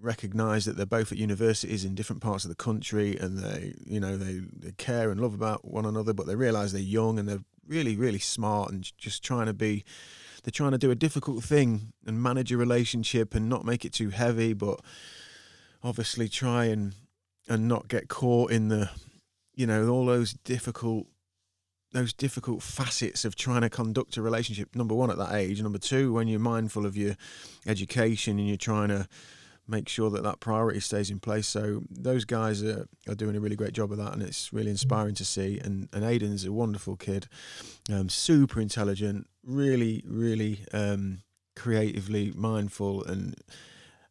recognise 0.00 0.64
that 0.64 0.76
they're 0.76 0.86
both 0.86 1.12
at 1.12 1.18
universities 1.18 1.84
in 1.84 1.94
different 1.94 2.22
parts 2.22 2.44
of 2.44 2.48
the 2.48 2.54
country 2.54 3.16
and 3.18 3.38
they 3.38 3.74
you 3.84 4.00
know 4.00 4.16
they, 4.16 4.40
they 4.56 4.72
care 4.72 5.10
and 5.10 5.20
love 5.20 5.34
about 5.34 5.64
one 5.64 5.86
another 5.86 6.12
but 6.12 6.26
they 6.26 6.34
realise 6.34 6.72
they're 6.72 6.80
young 6.80 7.18
and 7.18 7.28
they're 7.28 7.44
really 7.66 7.96
really 7.96 8.18
smart 8.18 8.70
and 8.70 8.92
just 8.98 9.22
trying 9.22 9.46
to 9.46 9.54
be 9.54 9.84
they're 10.44 10.50
trying 10.52 10.72
to 10.72 10.78
do 10.78 10.90
a 10.90 10.94
difficult 10.94 11.42
thing 11.42 11.92
and 12.06 12.22
manage 12.22 12.52
a 12.52 12.56
relationship 12.56 13.34
and 13.34 13.48
not 13.48 13.64
make 13.64 13.84
it 13.84 13.94
too 13.94 14.10
heavy, 14.10 14.52
but 14.52 14.80
obviously 15.82 16.28
try 16.28 16.66
and 16.66 16.94
and 17.48 17.66
not 17.68 17.88
get 17.88 18.08
caught 18.08 18.50
in 18.50 18.68
the 18.68 18.90
you 19.54 19.66
know 19.66 19.88
all 19.88 20.06
those 20.06 20.34
difficult 20.44 21.06
those 21.94 22.12
difficult 22.12 22.62
facets 22.62 23.24
of 23.24 23.36
trying 23.36 23.62
to 23.62 23.70
conduct 23.70 24.16
a 24.16 24.22
relationship 24.22 24.74
number 24.74 24.94
one 24.94 25.10
at 25.10 25.16
that 25.16 25.32
age 25.32 25.62
number 25.62 25.78
two 25.78 26.12
when 26.12 26.28
you're 26.28 26.40
mindful 26.40 26.84
of 26.84 26.96
your 26.96 27.16
education 27.66 28.38
and 28.38 28.48
you're 28.48 28.56
trying 28.56 28.88
to 28.88 29.08
make 29.66 29.88
sure 29.88 30.10
that 30.10 30.22
that 30.22 30.40
priority 30.40 30.80
stays 30.80 31.10
in 31.10 31.18
place. 31.18 31.46
So 31.46 31.82
those 31.90 32.24
guys 32.24 32.62
are, 32.62 32.86
are 33.08 33.14
doing 33.14 33.36
a 33.36 33.40
really 33.40 33.56
great 33.56 33.72
job 33.72 33.92
of 33.92 33.98
that, 33.98 34.12
and 34.12 34.22
it's 34.22 34.52
really 34.52 34.70
inspiring 34.70 35.14
to 35.14 35.24
see. 35.24 35.58
And, 35.58 35.88
and 35.92 36.04
Aidan's 36.04 36.44
a 36.44 36.52
wonderful 36.52 36.96
kid, 36.96 37.28
um, 37.90 38.08
super 38.08 38.60
intelligent, 38.60 39.26
really, 39.42 40.04
really 40.06 40.64
um, 40.72 41.22
creatively 41.56 42.32
mindful 42.36 43.04
and 43.04 43.36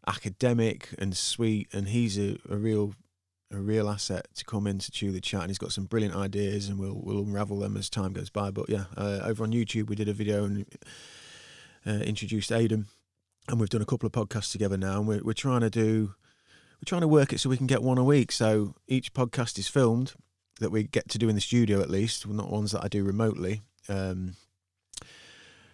academic 0.07 0.89
and 0.97 1.15
sweet. 1.15 1.67
And 1.71 1.89
he's 1.89 2.17
a, 2.17 2.37
a 2.49 2.57
real 2.57 2.95
a 3.53 3.61
real 3.61 3.89
asset 3.89 4.27
to 4.35 4.43
come 4.43 4.67
into 4.67 5.11
the 5.11 5.21
chat 5.21 5.41
and 5.41 5.49
he's 5.49 5.57
got 5.57 5.71
some 5.71 5.85
brilliant 5.85 6.15
ideas 6.15 6.69
and 6.69 6.79
we'll 6.79 6.99
we'll 7.03 7.23
unravel 7.23 7.59
them 7.59 7.77
as 7.77 7.89
time 7.89 8.13
goes 8.13 8.29
by 8.29 8.49
but 8.49 8.69
yeah 8.69 8.85
uh, 8.97 9.19
over 9.23 9.43
on 9.43 9.51
youtube 9.51 9.89
we 9.89 9.95
did 9.95 10.09
a 10.09 10.13
video 10.13 10.43
and 10.43 10.65
uh, 11.85 11.91
introduced 11.91 12.51
Aidan 12.51 12.87
and 13.49 13.59
we've 13.59 13.69
done 13.69 13.81
a 13.81 13.85
couple 13.85 14.07
of 14.07 14.13
podcasts 14.13 14.51
together 14.51 14.77
now, 14.77 14.99
and 14.99 15.07
we're 15.07 15.21
we're 15.23 15.33
trying 15.33 15.61
to 15.61 15.69
do 15.69 16.13
we're 16.75 16.85
trying 16.85 17.01
to 17.01 17.07
work 17.07 17.33
it 17.33 17.39
so 17.39 17.49
we 17.49 17.57
can 17.57 17.67
get 17.67 17.83
one 17.83 17.97
a 17.97 18.03
week. 18.03 18.31
So 18.31 18.75
each 18.87 19.13
podcast 19.13 19.57
is 19.57 19.67
filmed 19.67 20.13
that 20.59 20.71
we 20.71 20.83
get 20.83 21.09
to 21.09 21.17
do 21.17 21.29
in 21.29 21.35
the 21.35 21.41
studio 21.41 21.81
at 21.81 21.89
least, 21.89 22.27
not 22.27 22.51
ones 22.51 22.71
that 22.71 22.83
I 22.83 22.87
do 22.87 23.03
remotely. 23.03 23.61
Um, 23.89 24.35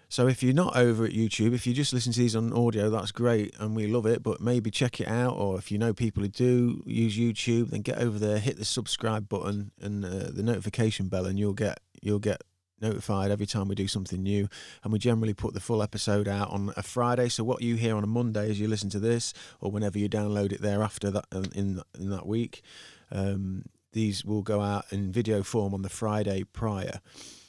so 0.10 0.28
if 0.28 0.42
you're 0.42 0.54
not 0.54 0.75
over 0.75 1.06
at 1.06 1.12
YouTube, 1.12 1.54
if 1.54 1.68
you 1.68 1.74
just 1.74 1.94
listen 1.94 2.12
to 2.13 2.20
these 2.20 2.36
on 2.36 2.51
audio, 2.51 2.89
that's 2.89 3.12
great, 3.12 3.56
and 3.60 3.75
we 3.75 3.86
love 3.86 4.08
it. 4.08 4.24
But 4.24 4.42
maybe 4.42 4.72
check 4.72 5.00
it 5.00 5.08
out, 5.08 5.36
or 5.38 5.60
if 5.60 5.72
you 5.72 5.78
know 5.78 5.94
people 5.94 6.24
who 6.24 6.30
do 6.30 6.84
use 6.88 7.16
YouTube, 7.16 7.70
then 7.70 7.82
get 7.82 8.00
over 8.00 8.18
there, 8.18 8.39
hit 8.39 8.58
the 8.58 8.66
subscribe 8.66 9.30
button 9.30 9.72
and 9.80 10.04
uh, 10.04 10.32
the 10.32 10.42
notification 10.42 11.10
bell, 11.10 11.28
and 11.28 11.38
you'll 11.38 11.54
get 11.54 11.80
you'll 12.01 12.18
get 12.18 12.42
notified 12.82 13.30
every 13.30 13.46
time 13.46 13.68
we 13.68 13.75
do 13.75 13.88
something 13.88 14.24
new. 14.24 14.50
And 14.84 14.92
we 14.92 14.98
generally 14.98 15.36
put 15.36 15.54
the 15.54 15.60
full 15.60 15.84
episode 15.84 16.28
out 16.28 16.50
on 16.50 16.74
a 16.75 16.82
Friday. 16.82 17.30
So 17.30 17.44
what 17.44 17.62
you 17.62 17.75
hear 17.75 17.96
on 17.96 18.04
a 18.04 18.08
Monday 18.08 18.50
as 18.50 18.60
you 18.60 18.68
listen 18.68 18.89
to 18.92 19.00
this, 19.00 19.32
or 19.62 19.70
whenever 19.70 20.00
you 20.00 20.10
download 20.10 20.51
it 20.51 20.62
thereafter 20.62 21.12
that 21.12 21.25
um, 21.32 21.46
in 21.54 21.82
in 22.00 22.10
that 22.10 22.25
week, 22.25 22.63
um, 23.12 23.66
these 23.94 24.25
will 24.25 24.42
go 24.42 24.62
out 24.62 24.86
in 24.92 25.12
video 25.12 25.44
form 25.44 25.75
on 25.75 25.84
the 25.84 25.89
Friday 25.89 26.46
prior. 26.46 27.00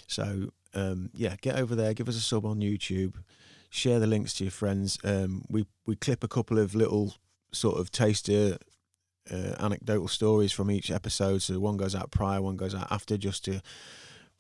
So 0.07 0.50
um, 0.75 1.11
yeah, 1.12 1.37
get 1.41 1.57
over 1.57 1.75
there, 1.75 1.95
give 1.95 2.09
us 2.09 2.17
a 2.17 2.21
sub 2.21 2.45
on 2.45 2.61
YouTube, 2.61 3.15
share 3.71 3.99
the 3.99 4.07
links 4.07 4.35
to 4.35 4.45
your 4.45 4.50
friends. 4.50 4.99
Um, 5.05 5.45
we 5.49 5.67
we 5.87 5.97
clip 5.97 6.25
a 6.25 6.29
couple 6.29 6.59
of 6.59 6.75
little 6.75 7.15
sort 7.53 7.79
of 7.79 7.91
taster. 7.91 8.59
Uh, 9.31 9.55
anecdotal 9.61 10.09
stories 10.09 10.50
from 10.50 10.71
each 10.71 10.91
episode. 10.91 11.41
So 11.41 11.61
one 11.61 11.77
goes 11.77 11.95
out 11.95 12.11
prior, 12.11 12.43
one 12.43 12.57
goes 12.57 12.75
out 12.75 12.91
after, 12.91 13.17
just 13.17 13.45
to 13.45 13.61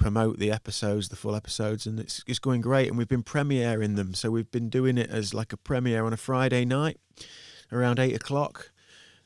promote 0.00 0.38
the 0.38 0.50
episodes, 0.50 1.10
the 1.10 1.16
full 1.16 1.36
episodes, 1.36 1.86
and 1.86 2.00
it's 2.00 2.24
it's 2.26 2.40
going 2.40 2.62
great. 2.62 2.88
And 2.88 2.98
we've 2.98 3.06
been 3.06 3.22
premiering 3.22 3.94
them, 3.94 4.14
so 4.14 4.30
we've 4.30 4.50
been 4.50 4.68
doing 4.68 4.98
it 4.98 5.10
as 5.10 5.32
like 5.32 5.52
a 5.52 5.56
premiere 5.56 6.04
on 6.06 6.12
a 6.12 6.16
Friday 6.16 6.64
night 6.64 6.98
around 7.70 8.00
eight 8.00 8.16
o'clock, 8.16 8.69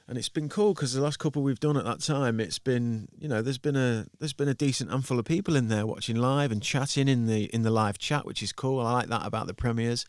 and 0.06 0.18
it's 0.18 0.28
been 0.28 0.48
cool 0.48 0.74
because 0.74 0.92
the 0.92 1.00
last 1.00 1.18
couple 1.18 1.42
we've 1.42 1.60
done 1.60 1.76
at 1.76 1.84
that 1.84 2.00
time, 2.00 2.38
it's 2.38 2.58
been 2.58 3.08
you 3.18 3.28
know 3.28 3.40
there's 3.40 3.58
been 3.58 3.76
a 3.76 4.06
there's 4.18 4.34
been 4.34 4.48
a 4.48 4.54
decent 4.54 4.90
handful 4.90 5.18
of 5.18 5.24
people 5.24 5.56
in 5.56 5.68
there 5.68 5.86
watching 5.86 6.16
live 6.16 6.52
and 6.52 6.62
chatting 6.62 7.08
in 7.08 7.26
the 7.26 7.44
in 7.54 7.62
the 7.62 7.70
live 7.70 7.98
chat, 7.98 8.26
which 8.26 8.42
is 8.42 8.52
cool. 8.52 8.80
I 8.80 8.92
like 8.92 9.08
that 9.08 9.26
about 9.26 9.46
the 9.46 9.54
premieres. 9.54 10.04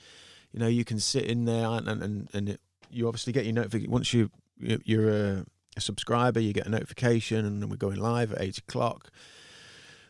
You 0.51 0.59
know, 0.59 0.67
you 0.67 0.83
can 0.83 0.99
sit 0.99 1.25
in 1.25 1.45
there 1.45 1.65
and 1.65 1.87
and 1.87 2.29
and 2.33 2.49
it, 2.49 2.61
you 2.89 3.07
obviously 3.07 3.31
get 3.31 3.45
your 3.45 3.53
notification 3.53 3.91
once 3.91 4.13
you 4.13 4.29
you're 4.57 5.09
a, 5.09 5.45
a 5.77 5.81
subscriber, 5.81 6.39
you 6.39 6.53
get 6.53 6.67
a 6.67 6.69
notification, 6.69 7.45
and 7.45 7.69
we're 7.69 7.77
going 7.77 7.99
live 7.99 8.33
at 8.33 8.41
eight 8.41 8.57
o'clock 8.57 9.11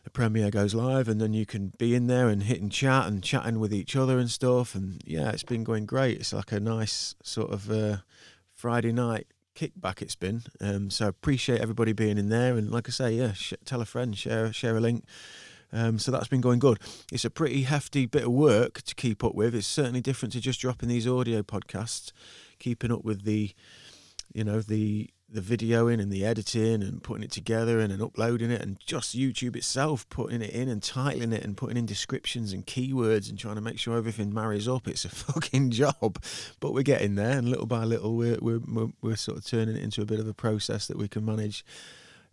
the 0.02 0.10
premiere 0.10 0.52
goes 0.52 0.72
live 0.72 1.08
and 1.08 1.20
then 1.20 1.32
you 1.32 1.44
can 1.44 1.72
be 1.78 1.92
in 1.92 2.06
there 2.06 2.28
and 2.28 2.44
hitting 2.44 2.70
chat 2.70 3.08
and 3.08 3.24
chatting 3.24 3.58
with 3.58 3.74
each 3.74 3.96
other 3.96 4.20
and 4.20 4.30
stuff 4.30 4.76
and 4.76 5.02
yeah 5.04 5.30
it's 5.30 5.42
been 5.42 5.64
going 5.64 5.84
great 5.84 6.20
it's 6.20 6.32
like 6.32 6.52
a 6.52 6.60
nice 6.60 7.16
sort 7.24 7.50
of 7.50 7.68
uh, 7.68 7.96
friday 8.54 8.92
night 8.92 9.26
kickback 9.56 10.02
it's 10.02 10.14
been. 10.14 10.42
Um, 10.60 10.90
so 10.90 11.06
I 11.06 11.08
appreciate 11.08 11.60
everybody 11.60 11.92
being 11.92 12.18
in 12.18 12.28
there. 12.28 12.56
And 12.56 12.70
like 12.70 12.88
i 12.88 12.92
say 12.92 13.12
yeah 13.14 13.32
sh- 13.32 13.54
tell 13.64 13.80
a 13.80 13.84
friend 13.84 14.16
share 14.16 14.52
share 14.52 14.76
a 14.76 14.80
link. 14.80 15.04
Um, 15.72 15.98
so 15.98 16.12
that's 16.12 16.28
been 16.28 16.40
going 16.40 16.60
good. 16.60 16.78
It's 17.10 17.24
a 17.24 17.30
pretty 17.30 17.62
hefty 17.62 18.06
bit 18.06 18.22
of 18.22 18.32
work 18.32 18.82
to 18.82 18.94
keep 18.94 19.24
up 19.24 19.34
with. 19.34 19.54
It's 19.54 19.66
certainly 19.66 20.00
different 20.00 20.32
to 20.34 20.40
just 20.40 20.60
dropping 20.60 20.88
these 20.88 21.08
audio 21.08 21.42
podcasts 21.42 22.12
keeping 22.58 22.92
up 22.92 23.04
with 23.04 23.24
the 23.24 23.52
you 24.32 24.44
know 24.44 24.60
the 24.60 25.10
the 25.28 25.40
videoing 25.40 26.00
and 26.00 26.12
the 26.12 26.24
editing 26.24 26.82
and 26.82 27.02
putting 27.02 27.24
it 27.24 27.32
together 27.32 27.80
and, 27.80 27.92
and 27.92 28.00
uploading 28.00 28.50
it 28.50 28.62
and 28.62 28.78
just 28.78 29.16
YouTube 29.16 29.56
itself 29.56 30.08
putting 30.08 30.40
it 30.40 30.50
in 30.50 30.68
and 30.68 30.82
titling 30.82 31.32
it 31.32 31.42
and 31.42 31.56
putting 31.56 31.76
in 31.76 31.84
descriptions 31.84 32.52
and 32.52 32.66
keywords 32.66 33.28
and 33.28 33.36
trying 33.36 33.56
to 33.56 33.60
make 33.60 33.78
sure 33.78 33.96
everything 33.96 34.32
marries 34.32 34.68
up. 34.68 34.86
It's 34.86 35.04
a 35.04 35.08
fucking 35.32 35.72
job. 35.72 36.22
But 36.60 36.74
we're 36.74 36.82
getting 36.82 37.16
there 37.16 37.38
and 37.38 37.48
little 37.48 37.66
by 37.66 37.84
little 37.84 38.16
we're 38.16 38.38
we're, 38.40 38.60
we're, 38.60 38.92
we're 39.02 39.16
sort 39.16 39.38
of 39.38 39.44
turning 39.44 39.76
it 39.76 39.82
into 39.82 40.00
a 40.00 40.06
bit 40.06 40.20
of 40.20 40.28
a 40.28 40.34
process 40.34 40.86
that 40.86 40.96
we 40.96 41.08
can 41.08 41.24
manage 41.24 41.64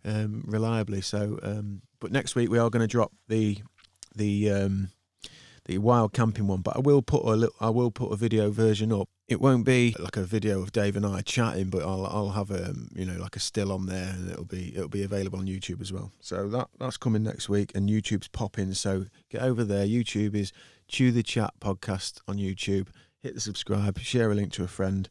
um, 0.04 0.44
reliably. 0.46 1.00
So 1.00 1.38
um, 1.42 1.82
but 1.98 2.12
next 2.12 2.36
week 2.36 2.50
we 2.50 2.58
are 2.58 2.70
going 2.70 2.82
to 2.82 2.86
drop 2.86 3.12
the 3.26 3.58
the 4.14 4.50
um, 4.50 4.90
the 5.64 5.78
wild 5.78 6.12
camping 6.12 6.46
one. 6.46 6.60
But 6.60 6.76
I 6.76 6.80
will 6.80 7.02
put 7.02 7.24
a 7.24 7.34
little 7.34 7.56
I 7.60 7.70
will 7.70 7.90
put 7.90 8.12
a 8.12 8.16
video 8.16 8.50
version 8.50 8.92
up 8.92 9.08
it 9.26 9.40
won't 9.40 9.64
be 9.64 9.96
like 9.98 10.16
a 10.16 10.22
video 10.22 10.60
of 10.60 10.72
Dave 10.72 10.96
and 10.96 11.06
I 11.06 11.22
chatting, 11.22 11.70
but 11.70 11.82
I'll 11.82 12.06
I'll 12.06 12.30
have 12.30 12.50
a 12.50 12.70
um, 12.70 12.88
you 12.94 13.06
know 13.06 13.18
like 13.18 13.36
a 13.36 13.40
still 13.40 13.72
on 13.72 13.86
there, 13.86 14.10
and 14.10 14.30
it'll 14.30 14.44
be 14.44 14.74
it'll 14.74 14.88
be 14.88 15.02
available 15.02 15.38
on 15.38 15.46
YouTube 15.46 15.80
as 15.80 15.92
well. 15.92 16.12
So 16.20 16.48
that 16.48 16.68
that's 16.78 16.96
coming 16.96 17.22
next 17.22 17.48
week, 17.48 17.72
and 17.74 17.88
YouTube's 17.88 18.28
popping. 18.28 18.74
So 18.74 19.06
get 19.30 19.42
over 19.42 19.64
there. 19.64 19.86
YouTube 19.86 20.34
is 20.34 20.52
Chew 20.88 21.10
the 21.10 21.22
Chat 21.22 21.54
podcast 21.60 22.20
on 22.28 22.36
YouTube. 22.36 22.88
Hit 23.22 23.34
the 23.34 23.40
subscribe, 23.40 23.98
share 23.98 24.30
a 24.30 24.34
link 24.34 24.52
to 24.52 24.64
a 24.64 24.68
friend, 24.68 25.08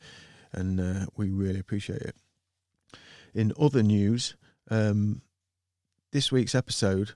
and 0.51 0.79
uh, 0.79 1.05
we 1.17 1.31
really 1.31 1.59
appreciate 1.59 2.01
it. 2.01 2.15
In 3.33 3.51
other 3.59 3.81
news, 3.81 4.35
um, 4.69 5.23
this 6.11 6.31
week's 6.31 6.53
episode 6.53 7.13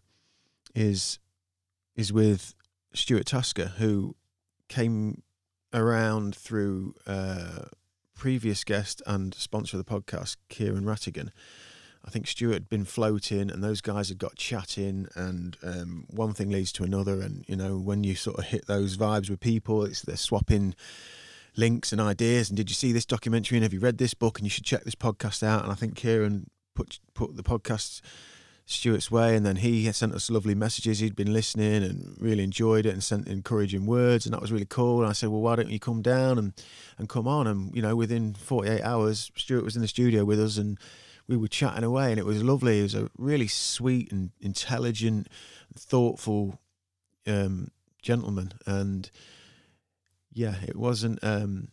is 0.74 1.20
is 1.96 2.12
with 2.12 2.56
Stuart 2.94 3.28
Tasker, 3.28 3.74
who 3.78 4.16
came 4.68 5.22
around 5.74 6.36
through 6.36 6.96
uh, 7.06 7.66
previous 8.16 8.64
guest 8.64 9.02
and 9.06 9.34
sponsor 9.34 9.78
of 9.78 9.86
the 9.86 9.92
podcast, 9.92 10.38
Kieran 10.50 10.84
Rattigan. 10.84 11.30
I 12.06 12.10
think 12.10 12.26
Stuart 12.28 12.54
had 12.54 12.70
been 12.70 12.86
floating, 12.86 13.52
and 13.52 13.62
those 13.62 13.82
guys 13.82 14.10
had 14.10 14.18
got 14.18 14.36
chatting, 14.36 15.08
and 15.16 15.58
um, 15.62 16.06
one 16.10 16.34
thing 16.34 16.50
leads 16.50 16.72
to 16.74 16.84
another. 16.84 17.20
And 17.20 17.44
you 17.48 17.56
know, 17.56 17.78
when 17.78 18.04
you 18.04 18.16
sort 18.16 18.40
of 18.40 18.46
hit 18.46 18.66
those 18.66 18.96
vibes 18.96 19.30
with 19.30 19.42
people, 19.42 19.84
it's 19.84 20.02
they're 20.04 20.16
swapping 20.16 20.74
links 21.58 21.92
and 21.92 22.00
ideas. 22.00 22.50
And 22.50 22.56
did 22.56 22.70
you 22.70 22.76
see 22.76 22.92
this 22.94 23.06
documentary? 23.06 23.58
And 23.58 23.64
have 23.64 23.74
you 23.74 23.80
read 23.80 23.98
this 23.98 24.14
book? 24.14 24.40
And 24.40 24.46
you 24.46 24.50
should 24.50 24.64
check 24.64 24.84
this 24.84 24.96
podcast 24.96 25.44
out. 25.44 25.64
And 25.64 25.72
I 25.72 25.76
think 25.76 25.96
Kieran 25.96 26.50
put 26.76 27.00
put 27.14 27.36
the 27.36 27.44
podcast 27.44 28.02
Stuart's 28.70 29.10
way, 29.10 29.34
and 29.34 29.46
then 29.46 29.56
he 29.56 29.90
sent 29.94 30.14
us 30.14 30.30
lovely 30.30 30.54
messages. 30.54 31.00
He'd 31.00 31.16
been 31.16 31.32
listening 31.32 31.84
and 31.84 32.18
really 32.20 32.44
enjoyed 32.44 32.86
it, 32.86 32.92
and 32.92 33.02
sent 33.02 33.26
encouraging 33.26 33.86
words, 33.86 34.26
and 34.26 34.34
that 34.34 34.42
was 34.42 34.52
really 34.52 34.66
cool. 34.66 35.00
And 35.00 35.10
I 35.10 35.14
said, 35.14 35.30
"Well, 35.30 35.40
why 35.40 35.56
don't 35.56 35.70
you 35.70 35.80
come 35.80 36.02
down 36.02 36.38
and 36.38 36.54
and 36.98 37.08
come 37.08 37.30
on?" 37.30 37.48
And 37.48 37.74
you 37.74 37.82
know, 37.82 37.96
within 37.96 38.34
48 38.34 38.82
hours, 38.84 39.32
Stuart 39.38 39.64
was 39.64 39.78
in 39.78 39.82
the 39.82 39.88
studio 39.88 40.26
with 40.26 40.38
us, 40.38 40.58
and 40.58 40.78
we 41.30 41.38
were 41.38 41.48
chatting 41.48 41.86
away, 41.86 42.12
and 42.12 42.20
it 42.20 42.26
was 42.26 42.44
lovely. 42.44 42.76
He 42.76 42.84
was 42.84 42.94
a 42.94 43.10
really 43.18 43.48
sweet 43.48 44.12
and 44.12 44.32
intelligent, 44.42 45.30
thoughtful 45.74 46.60
um, 47.26 47.72
gentleman, 48.02 48.52
and 48.66 49.10
yeah, 50.34 50.56
it 50.68 50.76
wasn't 50.76 51.24
um, 51.24 51.70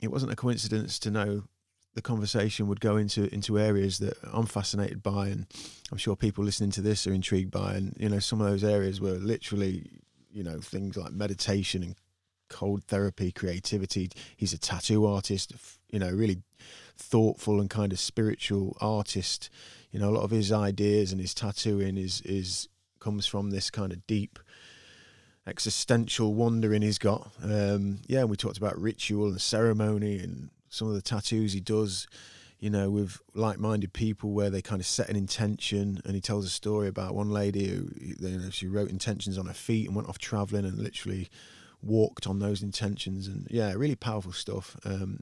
it 0.00 0.10
wasn't 0.10 0.32
a 0.32 0.36
coincidence 0.36 0.98
to 1.00 1.10
know 1.10 1.44
the 1.94 2.02
conversation 2.02 2.66
would 2.68 2.80
go 2.80 2.96
into 2.96 3.32
into 3.32 3.58
areas 3.58 3.98
that 3.98 4.16
I'm 4.32 4.46
fascinated 4.46 5.02
by, 5.02 5.28
and 5.28 5.46
I'm 5.90 5.98
sure 5.98 6.16
people 6.16 6.44
listening 6.44 6.70
to 6.72 6.80
this 6.80 7.06
are 7.06 7.12
intrigued 7.12 7.50
by. 7.50 7.74
And 7.74 7.96
you 7.98 8.08
know, 8.08 8.18
some 8.18 8.40
of 8.40 8.48
those 8.48 8.64
areas 8.64 9.00
were 9.00 9.12
literally, 9.12 9.90
you 10.30 10.42
know, 10.42 10.60
things 10.60 10.96
like 10.96 11.12
meditation 11.12 11.82
and 11.82 11.94
cold 12.48 12.84
therapy, 12.84 13.32
creativity. 13.32 14.10
He's 14.36 14.52
a 14.52 14.58
tattoo 14.58 15.06
artist, 15.06 15.52
you 15.90 15.98
know, 15.98 16.10
really 16.10 16.42
thoughtful 16.96 17.60
and 17.60 17.70
kind 17.70 17.92
of 17.92 17.98
spiritual 17.98 18.76
artist. 18.80 19.48
You 19.90 20.00
know, 20.00 20.10
a 20.10 20.16
lot 20.16 20.24
of 20.24 20.30
his 20.30 20.50
ideas 20.50 21.12
and 21.12 21.20
his 21.20 21.34
tattooing 21.34 21.96
is 21.96 22.20
is 22.22 22.68
comes 22.98 23.26
from 23.26 23.50
this 23.50 23.70
kind 23.70 23.92
of 23.92 24.06
deep 24.06 24.38
existential 25.46 26.34
wondering 26.34 26.82
he's 26.82 26.98
got. 26.98 27.30
Um, 27.42 28.00
yeah, 28.06 28.24
we 28.24 28.36
talked 28.36 28.56
about 28.56 28.80
ritual 28.80 29.28
and 29.28 29.40
ceremony 29.40 30.18
and 30.18 30.50
some 30.74 30.88
of 30.88 30.94
the 30.94 31.02
tattoos 31.02 31.52
he 31.52 31.60
does 31.60 32.06
you 32.64 32.70
know, 32.70 32.88
with 32.88 33.20
like-minded 33.34 33.92
people 33.92 34.30
where 34.30 34.48
they 34.48 34.62
kind 34.62 34.80
of 34.80 34.86
set 34.86 35.10
an 35.10 35.16
intention. 35.16 36.00
And 36.06 36.14
he 36.14 36.20
tells 36.22 36.46
a 36.46 36.48
story 36.48 36.88
about 36.88 37.14
one 37.14 37.28
lady 37.28 37.68
who, 37.68 37.90
you 37.94 38.38
know, 38.38 38.48
she 38.48 38.66
wrote 38.66 38.88
intentions 38.88 39.36
on 39.36 39.44
her 39.44 39.52
feet 39.52 39.86
and 39.86 39.94
went 39.94 40.08
off 40.08 40.16
traveling 40.16 40.64
and 40.64 40.78
literally 40.78 41.28
walked 41.82 42.26
on 42.26 42.38
those 42.38 42.62
intentions. 42.62 43.28
And 43.28 43.46
yeah, 43.50 43.74
really 43.74 43.96
powerful 43.96 44.32
stuff. 44.32 44.78
Um, 44.86 45.20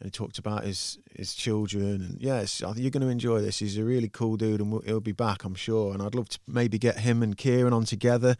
and 0.00 0.08
he 0.08 0.10
talked 0.10 0.38
about 0.38 0.64
his 0.64 0.98
his 1.14 1.34
children 1.34 2.02
and 2.02 2.20
yes 2.20 2.62
I 2.62 2.66
think 2.66 2.80
you're 2.80 2.90
going 2.90 3.02
to 3.02 3.08
enjoy 3.08 3.40
this 3.40 3.60
he's 3.60 3.78
a 3.78 3.82
really 3.82 4.10
cool 4.10 4.36
dude 4.36 4.60
and 4.60 4.84
he'll 4.84 5.00
be 5.00 5.12
back 5.12 5.42
I'm 5.42 5.54
sure 5.54 5.94
and 5.94 6.02
I'd 6.02 6.14
love 6.14 6.28
to 6.28 6.38
maybe 6.46 6.78
get 6.78 6.98
him 6.98 7.22
and 7.22 7.34
Kieran 7.34 7.72
on 7.72 7.84
together 7.86 8.36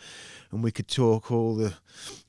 and 0.52 0.62
we 0.62 0.70
could 0.70 0.86
talk 0.86 1.32
all 1.32 1.54
the 1.54 1.72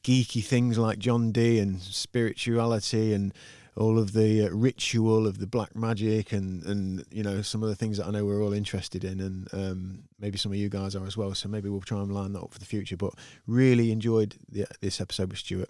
geeky 0.02 0.42
things 0.42 0.78
like 0.78 0.98
John 0.98 1.34
Dee 1.34 1.60
and 1.60 1.82
spirituality 1.82 3.12
and 3.14 3.34
all 3.78 4.00
of 4.00 4.14
the 4.14 4.48
uh, 4.48 4.50
ritual 4.50 5.28
of 5.28 5.38
the 5.38 5.48
black 5.48 5.76
magic 5.76 6.32
and 6.32 6.64
and 6.64 7.06
you 7.12 7.22
know 7.22 7.42
some 7.42 7.62
of 7.62 7.70
the 7.70 7.76
things 7.76 7.98
that 7.98 8.08
I 8.08 8.12
know 8.12 8.26
we're 8.26 8.44
all 8.44 8.54
interested 8.54 9.04
in 9.04 9.20
and 9.20 9.48
um, 9.54 10.04
maybe 10.20 10.38
some 10.38 10.52
of 10.52 10.58
you 10.58 10.68
guys 10.68 10.96
are 10.96 11.06
as 11.06 11.16
well 11.16 11.34
so 11.36 11.48
maybe 11.48 11.70
we'll 11.70 11.82
try 11.82 12.00
and 12.00 12.12
line 12.12 12.34
that 12.34 12.42
up 12.42 12.54
for 12.54 12.60
the 12.60 12.66
future 12.66 12.98
but 12.98 13.14
really 13.46 13.92
enjoyed 13.92 14.36
the, 14.50 14.66
this 14.82 15.00
episode 15.00 15.30
with 15.30 15.40
Stuart. 15.40 15.70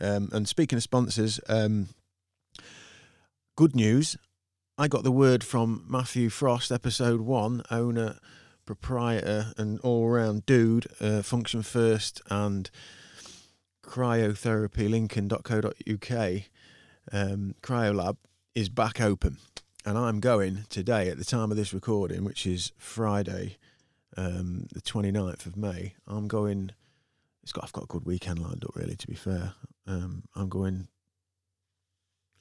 Um, 0.00 0.28
and 0.32 0.46
speaking 0.46 0.76
of 0.76 0.82
sponsors 0.82 1.40
um, 1.48 1.88
good 3.56 3.74
news. 3.74 4.16
I 4.80 4.86
got 4.86 5.02
the 5.02 5.10
word 5.10 5.42
from 5.42 5.84
Matthew 5.88 6.28
Frost 6.28 6.70
episode 6.70 7.22
1 7.22 7.62
owner 7.70 8.18
proprietor 8.64 9.52
and 9.56 9.80
all-round 9.80 10.46
dude 10.46 10.86
uh, 11.00 11.22
function 11.22 11.62
first 11.62 12.20
and 12.30 12.70
cryotherapy 13.82 14.88
lincoln.co.uk 14.88 16.42
um, 17.12 17.54
Cryolab 17.62 18.16
is 18.54 18.68
back 18.68 19.00
open, 19.00 19.38
and 19.84 19.96
I'm 19.96 20.20
going 20.20 20.64
today 20.68 21.08
at 21.08 21.18
the 21.18 21.24
time 21.24 21.50
of 21.50 21.56
this 21.56 21.72
recording, 21.72 22.24
which 22.24 22.46
is 22.46 22.72
Friday, 22.76 23.56
um, 24.16 24.66
the 24.72 24.80
29th 24.80 25.46
of 25.46 25.56
May. 25.56 25.94
I'm 26.06 26.28
going. 26.28 26.72
It's 27.42 27.52
got. 27.52 27.64
I've 27.64 27.72
got 27.72 27.84
a 27.84 27.88
good 27.88 28.04
weekend 28.04 28.40
lined 28.40 28.64
up, 28.64 28.74
really. 28.74 28.96
To 28.96 29.06
be 29.06 29.14
fair, 29.14 29.54
um, 29.86 30.24
I'm 30.34 30.48
going. 30.48 30.88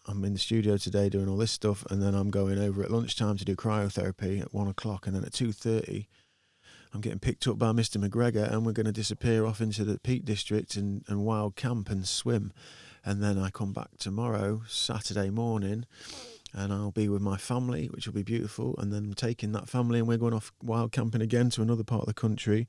I'm 0.10 0.24
in 0.24 0.34
the 0.34 0.40
studio 0.40 0.78
today 0.78 1.10
doing 1.10 1.28
all 1.28 1.38
this 1.38 1.52
stuff, 1.52 1.86
and 1.90 2.02
then 2.02 2.16
I'm 2.16 2.30
going 2.30 2.58
over 2.58 2.82
at 2.82 2.92
lunchtime 2.92 3.38
to 3.38 3.46
do 3.46 3.56
cryotherapy 3.56 4.42
at 4.42 4.54
one 4.54 4.68
o'clock, 4.68 5.06
and 5.06 5.16
then 5.16 5.24
at 5.24 5.34
two 5.34 5.52
thirty, 5.52 6.08
I'm 6.94 7.02
getting 7.02 7.20
picked 7.20 7.48
up 7.48 7.58
by 7.58 7.72
Mr. 7.74 8.04
McGregor, 8.04 8.52
and 8.52 8.66
we're 8.66 8.72
going 8.72 8.86
to 8.86 8.92
disappear 8.92 9.46
off 9.46 9.62
into 9.62 9.84
the 9.84 10.00
Peak 10.00 10.26
District 10.26 10.76
and, 10.76 11.04
and 11.08 11.26
wild 11.26 11.56
camp 11.56 11.90
and 11.90 12.08
swim 12.08 12.54
and 13.08 13.24
then 13.24 13.40
I 13.40 13.50
come 13.50 13.72
back 13.72 13.96
tomorrow, 13.98 14.64
Saturday 14.68 15.30
morning, 15.30 15.86
and 16.54 16.74
I'll 16.74 16.92
be 16.92 17.08
with 17.08 17.22
my 17.22 17.38
family, 17.38 17.86
which 17.86 18.06
will 18.06 18.14
be 18.14 18.22
beautiful. 18.22 18.76
And 18.78 18.92
then 18.92 19.06
I'm 19.06 19.14
taking 19.14 19.54
that 19.54 19.70
family, 19.70 20.00
and 20.00 20.10
we're 20.10 20.18
going 20.18 20.34
off 20.34 20.52
wild 20.62 20.92
camping 20.92 21.22
again 21.22 21.50
to 21.52 21.62
another 21.62 21.86
part 21.86 22.02
of 22.02 22.08
the 22.08 22.14
country. 22.14 22.68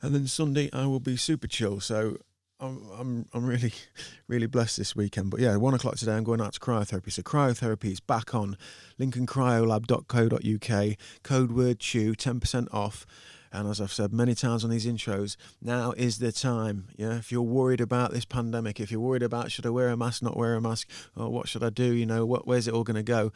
And 0.00 0.14
then 0.14 0.28
Sunday, 0.28 0.70
I 0.72 0.86
will 0.86 1.00
be 1.00 1.16
super 1.16 1.48
chill. 1.48 1.80
So 1.80 2.18
I'm 2.60 2.88
I'm 2.96 3.26
I'm 3.32 3.44
really 3.44 3.72
really 4.28 4.46
blessed 4.46 4.76
this 4.76 4.94
weekend. 4.94 5.32
But 5.32 5.40
yeah, 5.40 5.56
one 5.56 5.74
o'clock 5.74 5.96
today 5.96 6.12
I'm 6.12 6.22
going 6.22 6.40
out 6.40 6.52
to 6.52 6.60
cryotherapy. 6.60 7.10
So 7.10 7.22
cryotherapy 7.22 7.90
is 7.90 7.98
back 7.98 8.32
on 8.32 8.56
lincolncryolab.co.uk. 9.00 10.96
Code 11.24 11.50
word 11.50 11.80
chew, 11.80 12.14
ten 12.14 12.38
percent 12.38 12.68
off. 12.70 13.06
And 13.54 13.68
as 13.68 13.80
I've 13.80 13.92
said 13.92 14.12
many 14.12 14.34
times 14.34 14.64
on 14.64 14.70
these 14.70 14.86
intros, 14.86 15.36
now 15.62 15.92
is 15.92 16.18
the 16.18 16.32
time. 16.32 16.88
Yeah, 16.96 17.16
if 17.16 17.30
you're 17.30 17.42
worried 17.42 17.80
about 17.80 18.12
this 18.12 18.24
pandemic, 18.24 18.80
if 18.80 18.90
you're 18.90 19.00
worried 19.00 19.22
about 19.22 19.52
should 19.52 19.66
I 19.66 19.70
wear 19.70 19.88
a 19.88 19.96
mask, 19.96 20.22
not 20.22 20.36
wear 20.36 20.54
a 20.54 20.60
mask, 20.60 20.88
or 21.16 21.30
what 21.30 21.48
should 21.48 21.62
I 21.62 21.70
do, 21.70 21.92
you 21.92 22.04
know, 22.04 22.26
what 22.26 22.46
where's 22.46 22.66
it 22.66 22.74
all 22.74 22.84
going 22.84 22.96
to 22.96 23.02
go? 23.02 23.32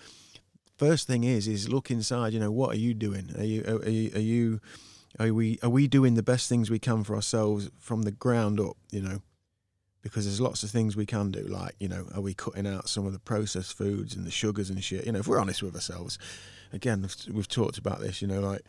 First 0.76 1.06
thing 1.06 1.24
is 1.24 1.46
is 1.46 1.68
look 1.68 1.90
inside. 1.90 2.32
You 2.32 2.40
know, 2.40 2.50
what 2.50 2.74
are 2.74 2.78
you 2.78 2.94
doing? 2.94 3.30
Are 3.38 3.44
you 3.44 3.62
are 3.64 3.88
you, 3.88 4.10
are 4.14 4.20
you 4.20 4.60
are 5.18 5.32
we 5.32 5.58
are 5.62 5.70
we 5.70 5.86
doing 5.86 6.14
the 6.14 6.22
best 6.22 6.48
things 6.48 6.70
we 6.70 6.78
can 6.78 7.04
for 7.04 7.14
ourselves 7.14 7.70
from 7.78 8.02
the 8.02 8.12
ground 8.12 8.60
up? 8.60 8.76
You 8.90 9.02
know, 9.02 9.22
because 10.02 10.24
there's 10.24 10.40
lots 10.40 10.62
of 10.62 10.70
things 10.70 10.96
we 10.96 11.06
can 11.06 11.30
do. 11.30 11.42
Like, 11.42 11.74
you 11.78 11.88
know, 11.88 12.06
are 12.14 12.20
we 12.20 12.34
cutting 12.34 12.66
out 12.66 12.88
some 12.88 13.06
of 13.06 13.12
the 13.12 13.18
processed 13.18 13.76
foods 13.76 14.14
and 14.14 14.26
the 14.26 14.30
sugars 14.30 14.70
and 14.70 14.82
shit? 14.82 15.06
You 15.06 15.12
know, 15.12 15.20
if 15.20 15.28
we're 15.28 15.40
honest 15.40 15.62
with 15.62 15.74
ourselves, 15.74 16.18
again, 16.72 17.08
we've 17.32 17.48
talked 17.48 17.78
about 17.78 18.00
this. 18.00 18.22
You 18.22 18.28
know, 18.28 18.40
like 18.40 18.62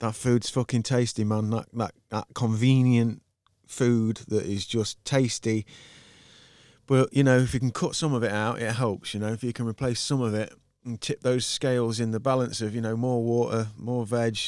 that 0.00 0.14
food's 0.14 0.50
fucking 0.50 0.82
tasty, 0.82 1.24
man. 1.24 1.50
That 1.50 1.66
that 1.74 1.92
that 2.10 2.26
convenient 2.34 3.22
food 3.66 4.18
that 4.28 4.44
is 4.44 4.66
just 4.66 5.02
tasty. 5.04 5.64
But 6.86 7.14
you 7.14 7.22
know, 7.22 7.38
if 7.38 7.54
you 7.54 7.60
can 7.60 7.70
cut 7.70 7.94
some 7.94 8.12
of 8.12 8.22
it 8.22 8.32
out, 8.32 8.60
it 8.60 8.72
helps. 8.72 9.14
You 9.14 9.20
know, 9.20 9.32
if 9.32 9.44
you 9.44 9.52
can 9.52 9.66
replace 9.66 10.00
some 10.00 10.20
of 10.20 10.34
it 10.34 10.52
and 10.84 11.00
tip 11.00 11.20
those 11.20 11.46
scales 11.46 12.00
in 12.00 12.10
the 12.10 12.20
balance 12.20 12.60
of 12.60 12.74
you 12.74 12.80
know 12.80 12.96
more 12.96 13.22
water, 13.22 13.68
more 13.76 14.04
veg, 14.04 14.38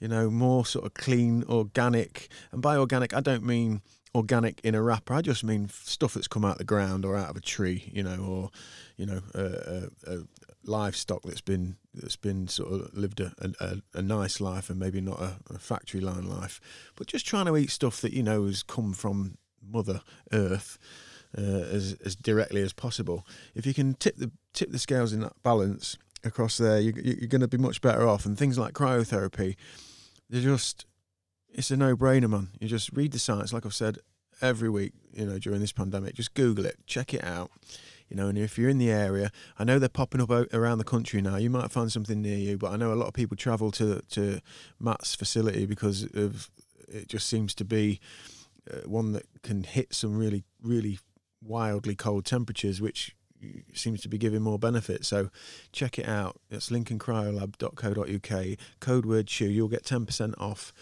you 0.00 0.08
know, 0.08 0.30
more 0.30 0.66
sort 0.66 0.86
of 0.86 0.94
clean, 0.94 1.44
organic. 1.48 2.28
And 2.50 2.60
by 2.60 2.76
organic, 2.76 3.14
I 3.14 3.20
don't 3.20 3.44
mean 3.44 3.82
organic 4.14 4.60
in 4.64 4.74
a 4.74 4.82
wrapper. 4.82 5.14
I 5.14 5.22
just 5.22 5.44
mean 5.44 5.68
stuff 5.68 6.14
that's 6.14 6.28
come 6.28 6.44
out 6.44 6.52
of 6.52 6.58
the 6.58 6.64
ground 6.64 7.04
or 7.04 7.16
out 7.16 7.30
of 7.30 7.36
a 7.36 7.40
tree, 7.40 7.90
you 7.92 8.02
know, 8.02 8.24
or 8.24 8.50
you 8.96 9.06
know, 9.06 9.20
livestock 10.66 11.22
that's 11.22 11.40
been 11.40 11.76
that's 11.92 12.16
been 12.16 12.48
sort 12.48 12.72
of 12.72 12.94
lived 12.94 13.20
a, 13.20 13.32
a, 13.60 13.76
a 13.94 14.02
nice 14.02 14.40
life 14.40 14.70
and 14.70 14.78
maybe 14.78 15.00
not 15.00 15.20
a, 15.20 15.36
a, 15.50 15.58
factory 15.58 16.00
line 16.00 16.28
life, 16.28 16.60
but 16.96 17.06
just 17.06 17.26
trying 17.26 17.46
to 17.46 17.56
eat 17.56 17.70
stuff 17.70 18.00
that 18.00 18.12
you 18.12 18.22
know 18.22 18.46
has 18.46 18.62
come 18.62 18.92
from 18.92 19.36
Mother 19.62 20.00
Earth 20.32 20.78
uh, 21.36 21.40
as 21.40 21.96
as 22.04 22.16
directly 22.16 22.62
as 22.62 22.72
possible. 22.72 23.26
If 23.54 23.66
you 23.66 23.74
can 23.74 23.94
tip 23.94 24.16
the 24.16 24.30
tip 24.52 24.70
the 24.70 24.78
scales 24.78 25.12
in 25.12 25.20
that 25.20 25.40
balance 25.42 25.96
across 26.24 26.56
there, 26.56 26.80
you, 26.80 26.92
you're 26.96 27.28
going 27.28 27.40
to 27.40 27.48
be 27.48 27.58
much 27.58 27.80
better 27.80 28.06
off. 28.06 28.24
And 28.24 28.38
things 28.38 28.58
like 28.58 28.72
cryotherapy, 28.72 29.56
they're 30.28 30.42
just 30.42 30.86
it's 31.52 31.70
a 31.70 31.76
no 31.76 31.96
brainer, 31.96 32.28
man. 32.28 32.48
You 32.60 32.68
just 32.68 32.90
read 32.92 33.12
the 33.12 33.18
science, 33.18 33.52
like 33.52 33.64
I've 33.64 33.74
said 33.74 33.98
every 34.40 34.68
week, 34.68 34.92
you 35.12 35.26
know, 35.26 35.38
during 35.38 35.60
this 35.60 35.72
pandemic. 35.72 36.14
Just 36.14 36.34
Google 36.34 36.66
it, 36.66 36.76
check 36.86 37.14
it 37.14 37.22
out 37.22 37.50
you 38.08 38.16
know, 38.16 38.28
and 38.28 38.38
if 38.38 38.58
you're 38.58 38.68
in 38.68 38.78
the 38.78 38.90
area, 38.90 39.30
I 39.58 39.64
know 39.64 39.78
they're 39.78 39.88
popping 39.88 40.20
up 40.20 40.30
around 40.30 40.78
the 40.78 40.84
country 40.84 41.20
now. 41.22 41.36
You 41.36 41.50
might 41.50 41.70
find 41.70 41.90
something 41.90 42.20
near 42.20 42.38
you, 42.38 42.58
but 42.58 42.72
I 42.72 42.76
know 42.76 42.92
a 42.92 42.94
lot 42.94 43.08
of 43.08 43.14
people 43.14 43.36
travel 43.36 43.70
to 43.72 44.00
to 44.10 44.40
Matt's 44.78 45.14
facility 45.14 45.66
because 45.66 46.04
of 46.14 46.50
it. 46.88 47.08
Just 47.08 47.28
seems 47.28 47.54
to 47.56 47.64
be 47.64 48.00
uh, 48.70 48.88
one 48.88 49.12
that 49.12 49.26
can 49.42 49.64
hit 49.64 49.94
some 49.94 50.16
really 50.16 50.44
really 50.62 50.98
wildly 51.42 51.94
cold 51.94 52.24
temperatures, 52.24 52.80
which 52.80 53.14
seems 53.74 54.00
to 54.02 54.08
be 54.08 54.16
giving 54.16 54.42
more 54.42 54.58
benefit. 54.58 55.04
So 55.04 55.28
check 55.72 55.98
it 55.98 56.08
out. 56.08 56.40
It's 56.50 56.70
lincolncryolab.co.uk. 56.70 58.58
Code 58.80 59.06
word 59.06 59.26
chew. 59.26 59.46
You'll 59.46 59.68
get 59.68 59.84
ten 59.84 60.06
percent 60.06 60.34
off 60.38 60.72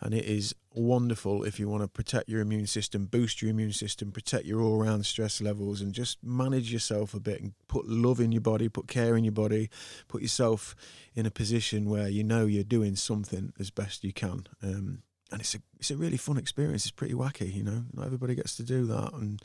and 0.00 0.14
it 0.14 0.24
is 0.24 0.54
wonderful 0.74 1.44
if 1.44 1.58
you 1.58 1.68
want 1.68 1.82
to 1.82 1.88
protect 1.88 2.28
your 2.28 2.40
immune 2.40 2.66
system, 2.66 3.06
boost 3.06 3.42
your 3.42 3.50
immune 3.50 3.72
system, 3.72 4.12
protect 4.12 4.44
your 4.44 4.60
all 4.60 4.78
round 4.78 5.06
stress 5.06 5.40
levels, 5.40 5.80
and 5.80 5.92
just 5.92 6.22
manage 6.22 6.72
yourself 6.72 7.14
a 7.14 7.20
bit 7.20 7.40
and 7.40 7.52
put 7.68 7.88
love 7.88 8.20
in 8.20 8.32
your 8.32 8.40
body, 8.40 8.68
put 8.68 8.88
care 8.88 9.16
in 9.16 9.24
your 9.24 9.32
body, 9.32 9.70
put 10.08 10.22
yourself 10.22 10.74
in 11.14 11.26
a 11.26 11.30
position 11.30 11.88
where 11.88 12.08
you 12.08 12.22
know 12.22 12.46
you're 12.46 12.64
doing 12.64 12.96
something 12.96 13.52
as 13.58 13.70
best 13.70 14.04
you 14.04 14.12
can. 14.12 14.46
Um, 14.62 15.02
and 15.32 15.40
it's 15.40 15.54
a 15.54 15.58
it's 15.78 15.90
a 15.90 15.96
really 15.96 16.16
fun 16.16 16.36
experience. 16.36 16.84
It's 16.84 16.90
pretty 16.90 17.14
wacky, 17.14 17.52
you 17.54 17.62
know. 17.62 17.84
Not 17.92 18.06
everybody 18.06 18.34
gets 18.34 18.56
to 18.56 18.62
do 18.62 18.86
that, 18.86 19.12
and 19.12 19.40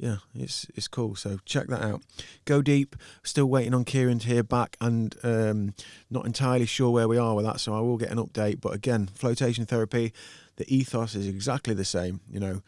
yeah, 0.00 0.16
it's 0.34 0.66
it's 0.74 0.88
cool. 0.88 1.14
So 1.14 1.38
check 1.44 1.66
that 1.68 1.82
out. 1.82 2.02
Go 2.46 2.62
deep. 2.62 2.96
Still 3.22 3.46
waiting 3.46 3.74
on 3.74 3.84
Kieran 3.84 4.18
to 4.20 4.26
hear 4.26 4.42
back, 4.42 4.76
and 4.80 5.14
um, 5.22 5.74
not 6.10 6.24
entirely 6.24 6.64
sure 6.64 6.90
where 6.90 7.06
we 7.06 7.18
are 7.18 7.34
with 7.34 7.44
that. 7.44 7.60
So 7.60 7.74
I 7.74 7.80
will 7.80 7.98
get 7.98 8.10
an 8.10 8.18
update. 8.18 8.62
But 8.62 8.72
again, 8.72 9.08
flotation 9.08 9.66
therapy, 9.66 10.14
the 10.60 10.74
ethos 10.76 11.14
is 11.14 11.26
exactly 11.26 11.72
the 11.72 11.86
same. 11.86 12.20
You 12.30 12.38
know, 12.38 12.62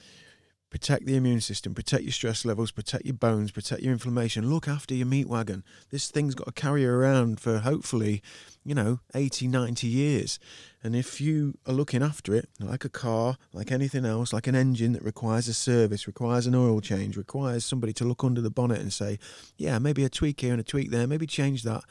protect 0.70 1.04
the 1.04 1.14
immune 1.14 1.42
system, 1.42 1.74
protect 1.74 2.02
your 2.02 2.12
stress 2.12 2.46
levels, 2.46 2.70
protect 2.70 3.04
your 3.04 3.12
bones, 3.12 3.50
protect 3.50 3.82
your 3.82 3.92
inflammation. 3.92 4.48
Look 4.48 4.66
after 4.66 4.94
your 4.94 5.06
meat 5.06 5.28
wagon. 5.28 5.62
This 5.90 6.10
thing's 6.10 6.34
got 6.34 6.46
to 6.46 6.52
carry 6.52 6.82
you 6.82 6.90
around 6.90 7.38
for 7.38 7.58
hopefully, 7.58 8.22
you 8.64 8.74
know, 8.74 9.00
80, 9.14 9.48
90 9.48 9.86
years. 9.86 10.38
And 10.82 10.96
if 10.96 11.20
you 11.20 11.58
are 11.66 11.74
looking 11.74 12.02
after 12.02 12.34
it, 12.34 12.48
like 12.58 12.86
a 12.86 12.88
car, 12.88 13.36
like 13.52 13.70
anything 13.70 14.06
else, 14.06 14.32
like 14.32 14.46
an 14.46 14.54
engine 14.54 14.94
that 14.94 15.04
requires 15.04 15.46
a 15.48 15.54
service, 15.54 16.06
requires 16.06 16.46
an 16.46 16.54
oil 16.54 16.80
change, 16.80 17.18
requires 17.18 17.66
somebody 17.66 17.92
to 17.92 18.04
look 18.04 18.24
under 18.24 18.40
the 18.40 18.50
bonnet 18.50 18.80
and 18.80 18.94
say, 18.94 19.18
yeah, 19.58 19.78
maybe 19.78 20.02
a 20.02 20.08
tweak 20.08 20.40
here 20.40 20.52
and 20.52 20.60
a 20.60 20.64
tweak 20.64 20.90
there, 20.90 21.06
maybe 21.06 21.26
change 21.26 21.62
that. 21.64 21.84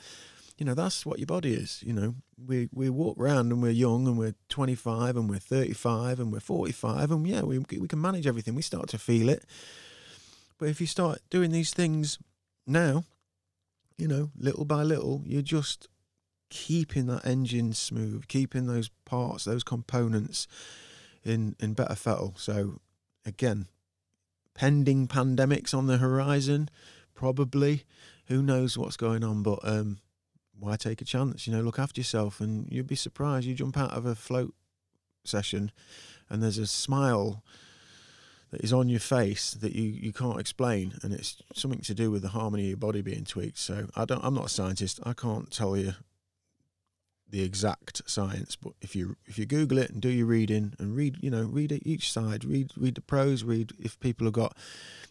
You 0.61 0.65
know, 0.65 0.75
that's 0.75 1.07
what 1.07 1.17
your 1.17 1.25
body 1.25 1.53
is. 1.53 1.81
You 1.83 1.91
know, 1.91 2.13
we, 2.37 2.69
we 2.71 2.87
walk 2.87 3.17
around 3.17 3.51
and 3.51 3.63
we're 3.63 3.71
young 3.71 4.05
and 4.05 4.15
we're 4.15 4.35
25 4.49 5.17
and 5.17 5.27
we're 5.27 5.39
35 5.39 6.19
and 6.19 6.31
we're 6.31 6.39
45 6.39 7.09
and 7.09 7.25
yeah, 7.25 7.41
we, 7.41 7.57
we 7.57 7.87
can 7.87 7.99
manage 7.99 8.27
everything. 8.27 8.53
We 8.53 8.61
start 8.61 8.87
to 8.89 8.99
feel 8.99 9.27
it. 9.29 9.43
But 10.59 10.69
if 10.69 10.79
you 10.79 10.85
start 10.85 11.17
doing 11.31 11.49
these 11.49 11.73
things 11.73 12.19
now, 12.67 13.05
you 13.97 14.07
know, 14.07 14.29
little 14.37 14.63
by 14.63 14.83
little, 14.83 15.23
you're 15.25 15.41
just 15.41 15.87
keeping 16.51 17.07
that 17.07 17.25
engine 17.25 17.73
smooth, 17.73 18.27
keeping 18.27 18.67
those 18.67 18.91
parts, 19.03 19.45
those 19.45 19.63
components 19.63 20.47
in 21.23 21.55
in 21.59 21.73
better 21.73 21.95
fettle. 21.95 22.35
So 22.37 22.81
again, 23.25 23.65
pending 24.53 25.07
pandemics 25.07 25.73
on 25.73 25.87
the 25.87 25.97
horizon, 25.97 26.69
probably. 27.15 27.85
Who 28.27 28.43
knows 28.43 28.77
what's 28.77 28.95
going 28.95 29.23
on? 29.23 29.41
But 29.41 29.57
um, 29.63 29.97
why 30.61 30.75
take 30.75 31.01
a 31.01 31.05
chance? 31.05 31.47
You 31.47 31.53
know, 31.53 31.61
look 31.61 31.79
after 31.79 31.99
yourself, 31.99 32.39
and 32.39 32.71
you'd 32.71 32.87
be 32.87 32.95
surprised. 32.95 33.47
You 33.47 33.55
jump 33.55 33.77
out 33.77 33.91
of 33.91 34.05
a 34.05 34.15
float 34.15 34.53
session, 35.25 35.71
and 36.29 36.41
there's 36.41 36.59
a 36.59 36.67
smile 36.67 37.43
that 38.51 38.61
is 38.61 38.71
on 38.71 38.87
your 38.87 38.99
face 38.99 39.51
that 39.51 39.73
you, 39.73 39.83
you 39.83 40.13
can't 40.13 40.39
explain, 40.39 40.93
and 41.01 41.13
it's 41.13 41.41
something 41.55 41.81
to 41.81 41.95
do 41.95 42.11
with 42.11 42.21
the 42.21 42.29
harmony 42.29 42.63
of 42.63 42.69
your 42.69 42.77
body 42.77 43.01
being 43.01 43.25
tweaked. 43.25 43.57
So 43.57 43.87
I 43.95 44.05
don't. 44.05 44.23
I'm 44.23 44.35
not 44.35 44.45
a 44.45 44.49
scientist. 44.49 44.99
I 45.03 45.13
can't 45.13 45.49
tell 45.51 45.75
you 45.75 45.93
the 47.27 47.43
exact 47.43 48.01
science, 48.05 48.55
but 48.55 48.73
if 48.81 48.95
you 48.95 49.15
if 49.25 49.39
you 49.39 49.47
Google 49.47 49.79
it 49.79 49.89
and 49.89 49.99
do 49.99 50.09
your 50.09 50.27
reading 50.27 50.73
and 50.77 50.95
read, 50.95 51.17
you 51.21 51.31
know, 51.31 51.43
read 51.43 51.71
it 51.71 51.81
each 51.85 52.11
side, 52.11 52.45
read 52.45 52.71
read 52.77 52.95
the 52.95 53.01
pros, 53.01 53.43
read 53.43 53.71
if 53.79 53.99
people 53.99 54.27
have 54.27 54.33
got 54.33 54.55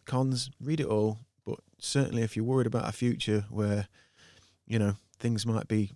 cons, 0.06 0.50
read 0.62 0.78
it 0.78 0.86
all. 0.86 1.18
But 1.44 1.58
certainly, 1.78 2.22
if 2.22 2.36
you're 2.36 2.44
worried 2.44 2.68
about 2.68 2.88
a 2.88 2.92
future 2.92 3.46
where, 3.50 3.88
you 4.66 4.78
know, 4.78 4.94
things 5.20 5.46
might 5.46 5.68
be 5.68 5.92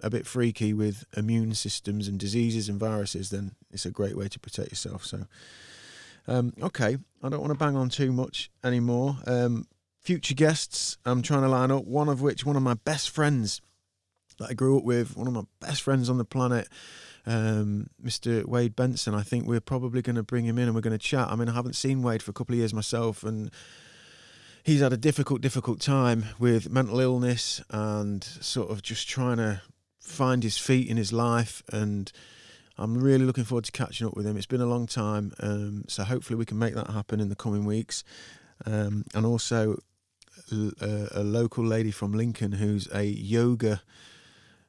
a 0.00 0.10
bit 0.10 0.26
freaky 0.26 0.72
with 0.72 1.04
immune 1.16 1.54
systems 1.54 2.08
and 2.08 2.18
diseases 2.18 2.68
and 2.68 2.78
viruses, 2.78 3.30
then 3.30 3.52
it's 3.70 3.86
a 3.86 3.90
great 3.90 4.16
way 4.16 4.28
to 4.28 4.38
protect 4.38 4.70
yourself. 4.70 5.04
So, 5.04 5.26
um, 6.28 6.52
okay, 6.60 6.98
I 7.22 7.28
don't 7.28 7.40
want 7.40 7.52
to 7.52 7.58
bang 7.58 7.76
on 7.76 7.88
too 7.88 8.12
much 8.12 8.50
anymore. 8.62 9.16
Um, 9.26 9.66
future 10.00 10.34
guests, 10.34 10.98
I'm 11.04 11.22
trying 11.22 11.42
to 11.42 11.48
line 11.48 11.70
up. 11.70 11.84
One 11.84 12.08
of 12.08 12.20
which, 12.20 12.44
one 12.44 12.56
of 12.56 12.62
my 12.62 12.74
best 12.74 13.10
friends 13.10 13.60
that 14.38 14.50
I 14.50 14.54
grew 14.54 14.76
up 14.76 14.84
with, 14.84 15.16
one 15.16 15.26
of 15.26 15.32
my 15.32 15.44
best 15.60 15.82
friends 15.82 16.10
on 16.10 16.18
the 16.18 16.24
planet, 16.24 16.68
um, 17.26 17.88
Mr. 18.04 18.44
Wade 18.44 18.76
Benson. 18.76 19.14
I 19.14 19.22
think 19.22 19.46
we're 19.46 19.60
probably 19.60 20.02
going 20.02 20.16
to 20.16 20.22
bring 20.22 20.44
him 20.44 20.58
in 20.58 20.66
and 20.66 20.74
we're 20.74 20.82
going 20.82 20.92
to 20.92 20.98
chat. 20.98 21.28
I 21.28 21.36
mean, 21.36 21.48
I 21.48 21.54
haven't 21.54 21.74
seen 21.74 22.02
Wade 22.02 22.22
for 22.22 22.30
a 22.30 22.34
couple 22.34 22.54
of 22.54 22.58
years 22.58 22.74
myself, 22.74 23.24
and 23.24 23.50
he's 24.66 24.80
had 24.80 24.92
a 24.92 24.96
difficult, 24.96 25.40
difficult 25.40 25.80
time 25.80 26.24
with 26.40 26.68
mental 26.68 26.98
illness 26.98 27.62
and 27.70 28.24
sort 28.24 28.68
of 28.68 28.82
just 28.82 29.08
trying 29.08 29.36
to 29.36 29.62
find 30.00 30.42
his 30.42 30.58
feet 30.58 30.88
in 30.88 30.96
his 30.96 31.12
life. 31.12 31.62
And 31.72 32.10
I'm 32.76 32.98
really 32.98 33.24
looking 33.24 33.44
forward 33.44 33.64
to 33.66 33.72
catching 33.72 34.08
up 34.08 34.16
with 34.16 34.26
him. 34.26 34.36
It's 34.36 34.44
been 34.44 34.60
a 34.60 34.66
long 34.66 34.88
time, 34.88 35.32
um, 35.38 35.84
so 35.86 36.02
hopefully 36.02 36.36
we 36.36 36.44
can 36.44 36.58
make 36.58 36.74
that 36.74 36.90
happen 36.90 37.20
in 37.20 37.28
the 37.28 37.36
coming 37.36 37.64
weeks. 37.64 38.02
Um, 38.66 39.04
and 39.14 39.24
also 39.24 39.78
a, 40.50 41.08
a, 41.12 41.22
local 41.22 41.64
lady 41.64 41.92
from 41.92 42.12
Lincoln 42.12 42.52
who's 42.52 42.88
a 42.92 43.04
yoga 43.04 43.82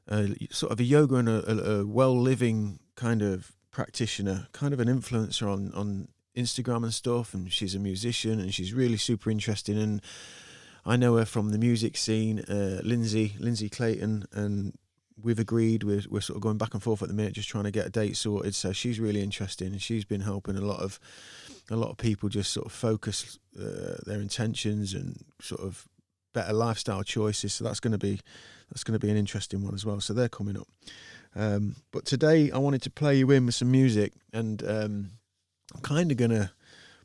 uh, 0.10 0.28
sort 0.52 0.74
of 0.74 0.80
a 0.80 0.84
yoga 0.84 1.16
and 1.16 1.30
a, 1.30 1.52
a, 1.52 1.80
a 1.80 1.86
well 1.88 2.20
living 2.20 2.80
kind 2.96 3.22
of 3.22 3.54
practitioner, 3.72 4.48
kind 4.52 4.74
of 4.74 4.80
an 4.80 4.90
influencer 4.90 5.52
on 5.52 5.72
on 5.74 6.10
Instagram 6.38 6.84
and 6.84 6.94
stuff. 6.94 7.34
And 7.34 7.52
she's 7.52 7.76
a 7.76 7.80
musician 7.80 8.40
and 8.40 8.54
she's 8.54 8.74
really 8.74 8.98
super 8.98 9.30
interesting. 9.30 9.78
And 9.78 10.02
I 10.86 10.96
know 10.96 11.18
her 11.18 11.26
from 11.26 11.50
the 11.50 11.58
music 11.58 11.98
scene, 11.98 12.40
uh, 12.40 12.80
Lindsay 12.84 13.34
Lindsay 13.40 13.70
Clayton, 13.70 14.26
and 14.32 14.78
we've 15.22 15.40
agreed 15.40 15.84
we're 15.84 16.04
we're 16.10 16.22
sort 16.22 16.38
of 16.38 16.42
going 16.42 16.58
back 16.58 16.74
and 16.74 16.82
forth 16.82 17.02
at 17.02 17.10
the 17.10 17.14
minute, 17.14 17.34
just 17.34 17.50
trying 17.50 17.66
to 17.66 17.72
get 17.72 17.88
a 17.88 17.90
date 17.90 18.16
sorted. 18.16 18.56
So 18.56 18.72
she's 18.72 19.00
really 19.00 19.22
interesting, 19.22 19.68
and 19.68 19.82
she's 19.82 20.06
been 20.06 20.22
helping 20.22 20.56
a 20.56 20.62
lot 20.62 20.80
of 20.80 21.00
a 21.70 21.76
lot 21.76 21.90
of 21.90 21.98
people 21.98 22.30
just 22.30 22.54
sort 22.54 22.66
of 22.66 22.72
focus 22.72 23.38
uh, 23.60 23.98
their 24.06 24.22
intentions 24.22 24.94
and 24.94 25.26
sort 25.42 25.62
of 25.62 25.88
better 26.34 26.54
lifestyle 26.54 27.04
choices. 27.04 27.54
So 27.54 27.64
that's 27.64 27.82
going 27.82 27.92
to 27.92 27.98
be 27.98 28.22
that's 28.70 28.84
going 28.84 28.98
to 28.98 29.06
be 29.06 29.12
an 29.12 29.18
interesting 29.18 29.64
one 29.64 29.74
as 29.74 29.86
well. 29.86 30.00
So 30.00 30.14
they're 30.14 30.30
coming 30.30 30.58
up. 30.58 30.68
Um, 31.36 31.76
but 31.92 32.06
today 32.06 32.50
I 32.52 32.58
wanted 32.58 32.82
to 32.84 32.90
play 32.90 33.16
you 33.16 33.30
in 33.32 33.46
with 33.46 33.56
some 33.56 33.72
music, 33.72 34.14
and 34.32 34.64
um, 34.66 35.12
I'm 35.78 35.84
kind 35.84 36.12
of 36.12 36.18
going 36.18 36.32
to 36.32 36.52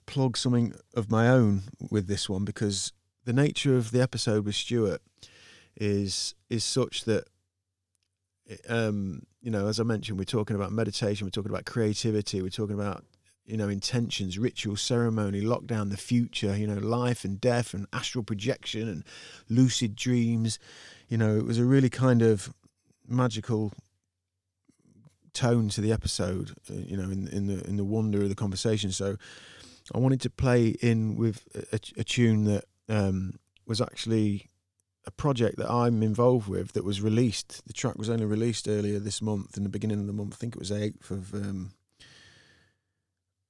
plug 0.07 0.37
something 0.37 0.75
of 0.95 1.11
my 1.11 1.29
own 1.29 1.65
with 1.91 2.07
this 2.07 2.29
one 2.29 2.45
because 2.45 2.93
the 3.27 3.33
nature 3.33 3.77
of 3.77 3.91
the 3.91 4.01
episode 4.01 4.47
with 4.47 4.55
Stuart 4.55 5.03
is 5.77 6.35
is 6.49 6.65
such 6.65 7.05
that 7.05 7.25
um, 8.69 9.27
you 9.43 9.51
know, 9.51 9.67
as 9.69 9.79
I 9.79 9.83
mentioned, 9.83 10.19
we're 10.19 10.25
talking 10.25 10.57
about 10.57 10.73
meditation, 10.73 11.27
we're 11.27 11.31
talking 11.31 11.51
about 11.51 11.67
creativity, 11.67 12.41
we're 12.41 12.49
talking 12.49 12.75
about 12.75 13.05
you 13.45 13.57
know, 13.57 13.69
intentions, 13.69 14.39
ritual, 14.39 14.77
ceremony, 14.77 15.43
lockdown, 15.43 15.91
the 15.91 15.97
future, 15.97 16.57
you 16.57 16.67
know, 16.67 16.79
life 16.79 17.25
and 17.25 17.41
death 17.41 17.75
and 17.75 17.87
astral 17.93 18.23
projection 18.25 18.89
and 18.89 19.05
lucid 19.51 19.97
dreams. 19.97 20.59
You 21.09 21.19
know, 21.19 21.37
it 21.37 21.45
was 21.45 21.59
a 21.59 21.65
really 21.65 21.91
kind 21.91 22.23
of 22.23 22.55
magical 23.07 23.73
tone 25.33 25.69
to 25.71 25.81
the 25.81 25.93
episode, 25.93 26.53
uh, 26.71 26.75
you 26.75 26.97
know, 26.97 27.11
in 27.11 27.29
in 27.29 27.47
the 27.47 27.67
in 27.67 27.77
the 27.77 27.85
wonder 27.85 28.23
of 28.23 28.29
the 28.29 28.35
conversation. 28.35 28.93
So 28.93 29.17
I 29.95 29.99
wanted 29.99 30.21
to 30.23 30.31
play 30.31 30.69
in 30.81 31.17
with 31.17 31.47
a, 31.73 32.01
a 32.01 32.05
tune 32.05 32.45
that 32.45 32.65
um, 32.89 33.39
was 33.67 33.81
actually 33.81 34.51
a 35.05 35.11
project 35.11 35.59
that 35.59 35.71
I'm 35.71 36.03
involved 36.03 36.49
with 36.49 36.73
that 36.73 36.85
was 36.85 37.01
released. 37.01 37.67
The 37.67 37.73
track 37.73 37.97
was 37.99 38.09
only 38.09 38.25
released 38.25 38.69
earlier 38.69 38.99
this 38.99 39.21
month, 39.21 39.57
in 39.57 39.65
the 39.65 39.69
beginning 39.69 39.99
of 39.99 40.07
the 40.07 40.13
month. 40.13 40.35
I 40.35 40.37
think 40.37 40.55
it 40.55 40.59
was 40.59 40.69
the 40.69 40.77
8th 40.77 41.11
of 41.11 41.35
um, 41.35 41.73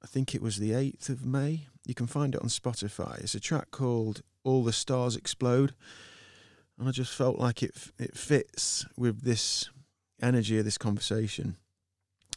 I 0.02 0.06
think 0.06 0.34
it 0.34 0.42
was 0.42 0.58
the 0.58 0.70
8th 0.70 1.08
of 1.10 1.26
May. 1.26 1.66
You 1.86 1.94
can 1.94 2.06
find 2.06 2.34
it 2.34 2.42
on 2.42 2.48
Spotify. 2.48 3.20
It's 3.20 3.34
a 3.34 3.40
track 3.40 3.70
called 3.70 4.22
All 4.44 4.64
the 4.64 4.72
Stars 4.72 5.14
Explode. 5.14 5.74
And 6.78 6.88
I 6.88 6.92
just 6.92 7.14
felt 7.14 7.38
like 7.38 7.62
it 7.62 7.74
it 7.98 8.16
fits 8.16 8.86
with 8.96 9.22
this 9.22 9.68
energy 10.20 10.58
of 10.58 10.64
this 10.64 10.78
conversation. 10.78 11.56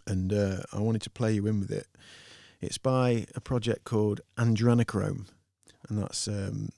And 0.08 0.32
uh, 0.32 0.64
I 0.72 0.80
wanted 0.80 1.02
to 1.04 1.10
play 1.10 1.34
you 1.34 1.48
in 1.48 1.60
with 1.60 1.72
it. 1.72 1.88
It's 2.62 2.78
by 2.78 3.26
a 3.36 3.42
project 3.42 3.84
called 3.84 4.22
Adrenochrome. 4.38 5.28
And 5.90 6.00
that's 6.00 6.28
um, 6.28 6.70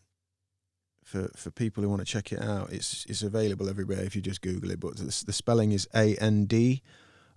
for 1.04 1.30
for 1.36 1.52
people 1.52 1.82
who 1.82 1.90
want 1.90 2.02
to 2.02 2.06
check 2.06 2.32
it 2.32 2.42
out. 2.42 2.72
It's 2.72 3.06
it's 3.08 3.24
available 3.24 3.70
everywhere 3.70 4.02
if 4.02 4.16
you 4.16 4.22
just 4.22 4.42
Google 4.42 4.72
it. 4.72 4.80
But 4.80 4.98
the, 4.98 5.24
the 5.26 5.34
spelling 5.34 5.72
is 5.72 5.88
A 5.96 6.16
N 6.18 6.46
D 6.46 6.82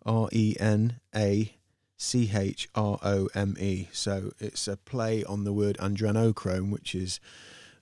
R 0.05 0.29
E 0.33 0.57
N 0.59 1.01
A 1.15 1.55
C 1.97 2.31
H 2.35 2.69
R 2.75 2.99
O 3.03 3.29
M 3.35 3.57
E. 3.61 3.89
So 3.93 4.33
it's 4.39 4.67
a 4.67 4.77
play 4.77 5.23
on 5.25 5.45
the 5.45 5.53
word 5.53 5.77
adrenochrome, 5.79 6.71
which 6.71 6.95
is 6.95 7.21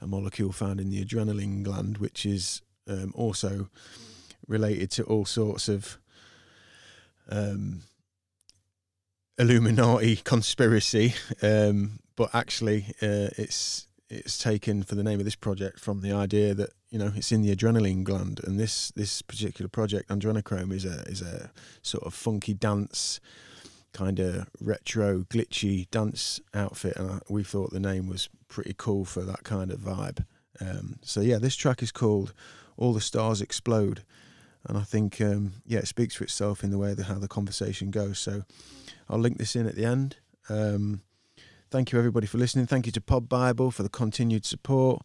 a 0.01 0.07
molecule 0.07 0.53
found 0.53 0.81
in 0.81 0.91
the 0.91 1.05
adrenaline 1.05 1.63
gland, 1.63 1.99
which 1.99 2.27
is 2.27 2.61
um, 2.87 3.13
also 3.15 3.69
related 4.47 4.91
to 4.91 5.05
all 5.05 5.25
sorts 5.25 5.69
of 5.69 5.99
um, 7.31 7.83
Illuminati 9.39 10.17
conspiracy. 10.17 11.15
Um, 11.43 12.01
but 12.17 12.35
actually, 12.35 12.87
uh, 13.01 13.31
it's 13.37 13.87
it's 14.11 14.39
taken 14.39 14.83
for 14.83 14.95
the 14.95 15.03
name 15.03 15.19
of 15.19 15.25
this 15.25 15.37
project 15.37 15.79
from 15.79 16.01
the 16.01 16.13
idea 16.13 16.55
that 16.55 16.71
you 16.91 16.99
know 16.99 17.13
it's 17.15 17.31
in 17.31 17.43
the 17.43 17.55
adrenaline 17.55 18.03
gland, 18.03 18.41
and 18.45 18.59
this 18.59 18.91
this 18.93 19.23
particular 19.23 19.69
project, 19.69 20.09
adrenochrome, 20.09 20.73
is 20.73 20.85
a 20.85 21.03
is 21.03 21.23
a 21.23 21.51
sort 21.83 22.05
of 22.05 22.15
funky 22.15 22.55
dance 22.55 23.21
kind 23.93 24.19
of 24.21 24.49
retro, 24.61 25.21
glitchy 25.21 25.91
dance 25.91 26.41
outfit, 26.55 26.97
and 26.97 27.21
we 27.29 27.43
thought 27.43 27.71
the 27.71 27.81
name 27.81 28.09
was 28.09 28.29
pretty 28.49 28.75
cool 28.77 29.05
for 29.05 29.23
that 29.23 29.45
kind 29.45 29.71
of 29.71 29.81
vibe. 29.81 30.25
Um, 30.61 30.99
so 31.03 31.21
yeah, 31.21 31.39
this 31.39 31.57
track 31.57 31.83
is 31.83 31.93
called 31.93 32.33
"All 32.77 32.93
the 32.93 33.01
Stars 33.01 33.41
Explode," 33.41 34.03
and 34.67 34.77
I 34.77 34.83
think 34.83 35.21
um, 35.21 35.53
yeah, 35.67 35.79
it 35.81 35.89
speaks 35.89 36.17
for 36.17 36.25
itself 36.25 36.65
in 36.65 36.71
the 36.71 36.79
way 36.79 36.95
that 36.95 37.05
how 37.05 37.19
the 37.19 37.29
conversation 37.29 37.91
goes. 37.91 38.19
So 38.19 38.43
I'll 39.09 39.19
link 39.19 39.39
this 39.39 39.57
in 39.57 39.67
at 39.67 39.75
the 39.75 39.85
end. 39.85 40.17
Um, 40.49 41.03
thank 41.71 41.93
you 41.93 41.99
everybody 41.99 42.27
for 42.27 42.39
listening. 42.39 42.67
Thank 42.67 42.87
you 42.87 42.93
to 42.93 43.01
Pod 43.01 43.29
Bible 43.29 43.71
for 43.71 43.83
the 43.83 43.89
continued 43.89 44.45
support. 44.45 45.05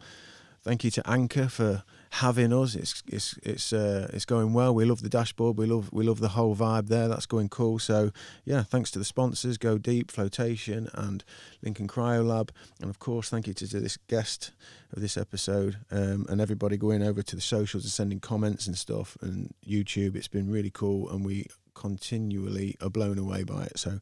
Thank 0.63 0.85
you 0.85 0.91
to 0.91 1.09
Anchor 1.09 1.49
for 1.49 1.83
having 2.11 2.53
us. 2.53 2.73
It's 2.73 3.03
it's 3.07 3.37
it's 3.43 3.73
uh, 3.73 4.09
it's 4.13 4.23
going 4.23 4.53
well. 4.53 4.73
We 4.73 4.85
love 4.85 5.01
the 5.01 5.09
dashboard. 5.09 5.57
We 5.57 5.65
love 5.65 5.91
we 5.91 6.05
love 6.05 6.21
the 6.21 6.29
whole 6.29 6.55
vibe 6.55 6.87
there. 6.87 7.09
That's 7.09 7.25
going 7.25 7.49
cool. 7.49 7.79
So 7.79 8.11
yeah, 8.45 8.63
thanks 8.63 8.89
to 8.91 8.99
the 8.99 9.05
sponsors, 9.05 9.57
Go 9.57 9.77
Deep, 9.77 10.09
Flotation, 10.09 10.89
and 10.93 11.23
Lincoln 11.61 11.89
Cryolab, 11.89 12.51
and 12.79 12.89
of 12.89 12.99
course 12.99 13.29
thank 13.29 13.47
you 13.47 13.53
to, 13.55 13.67
to 13.67 13.79
this 13.81 13.97
guest 14.07 14.51
of 14.93 15.01
this 15.01 15.17
episode 15.17 15.79
um, 15.91 16.25
and 16.29 16.39
everybody 16.39 16.77
going 16.77 17.03
over 17.03 17.21
to 17.23 17.35
the 17.35 17.41
socials 17.41 17.83
and 17.83 17.91
sending 17.91 18.19
comments 18.19 18.67
and 18.67 18.77
stuff 18.77 19.17
and 19.21 19.53
YouTube. 19.67 20.15
It's 20.15 20.29
been 20.29 20.49
really 20.49 20.71
cool, 20.71 21.09
and 21.09 21.25
we 21.25 21.47
continually 21.73 22.75
are 22.81 22.89
blown 22.89 23.17
away 23.17 23.43
by 23.43 23.63
it. 23.63 23.79
So 23.79 23.99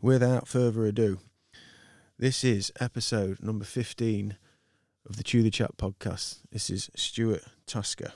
without 0.00 0.48
further 0.48 0.86
ado, 0.86 1.18
this 2.18 2.44
is 2.44 2.72
episode 2.80 3.42
number 3.42 3.64
fifteen 3.64 4.36
of 5.08 5.16
the 5.16 5.24
Chew 5.24 5.42
the 5.42 5.50
Chat 5.50 5.76
podcast. 5.76 6.38
This 6.50 6.70
is 6.70 6.90
Stuart 6.94 7.42
Tasker. 7.66 8.12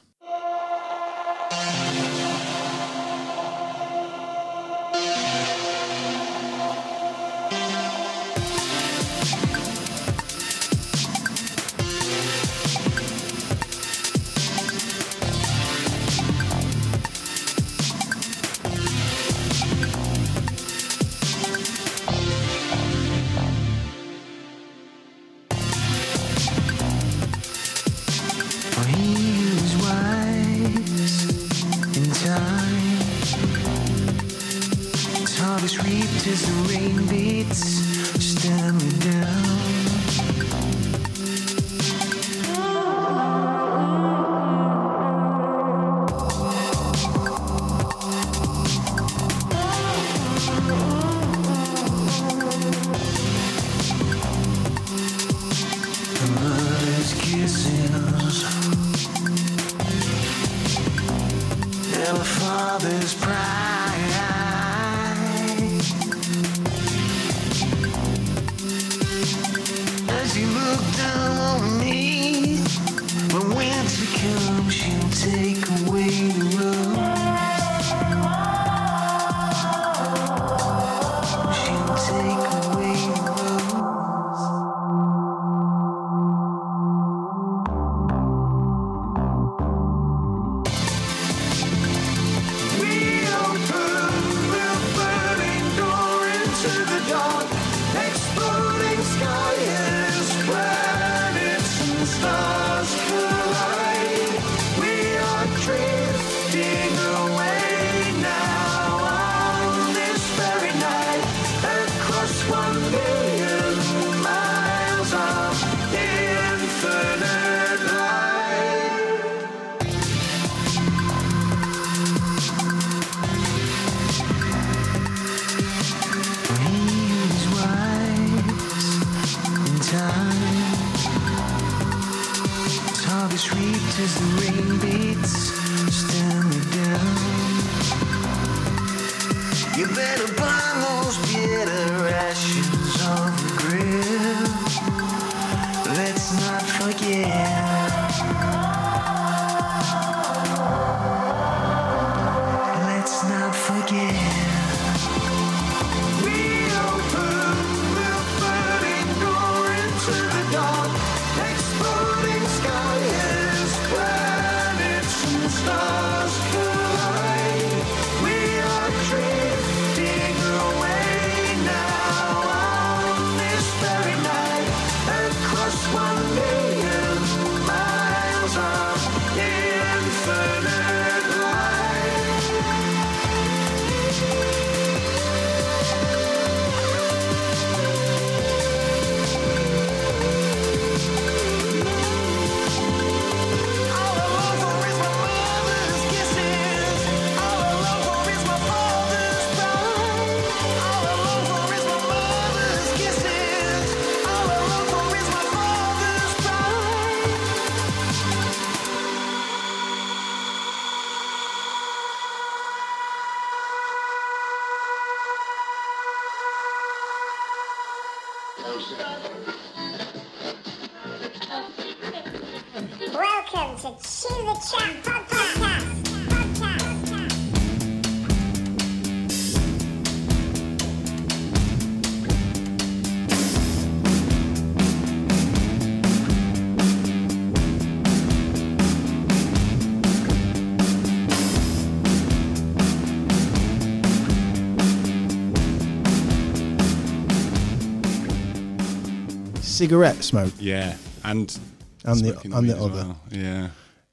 Cigarette 249.76 250.22
smoke 250.24 250.52
Yeah, 250.58 250.96
and 251.24 251.58
and 252.04 252.20
the 252.20 252.30
smoking 252.32 252.52
and 252.52 252.62
weed 252.66 252.72
the 252.72 252.76
as 252.76 252.82
other. 252.84 252.94
well. 252.94 253.20
Yeah. 253.30 253.68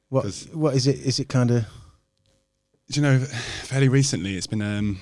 What 0.09 0.25
what 0.53 0.75
is 0.75 0.87
it? 0.87 0.99
Is 1.05 1.19
it 1.19 1.29
kind 1.29 1.51
of 1.51 1.65
Do 2.91 2.99
you 2.99 3.01
know, 3.01 3.19
fairly 3.19 3.89
recently, 3.89 4.35
it's 4.35 4.47
been. 4.47 4.61
Um, 4.61 4.99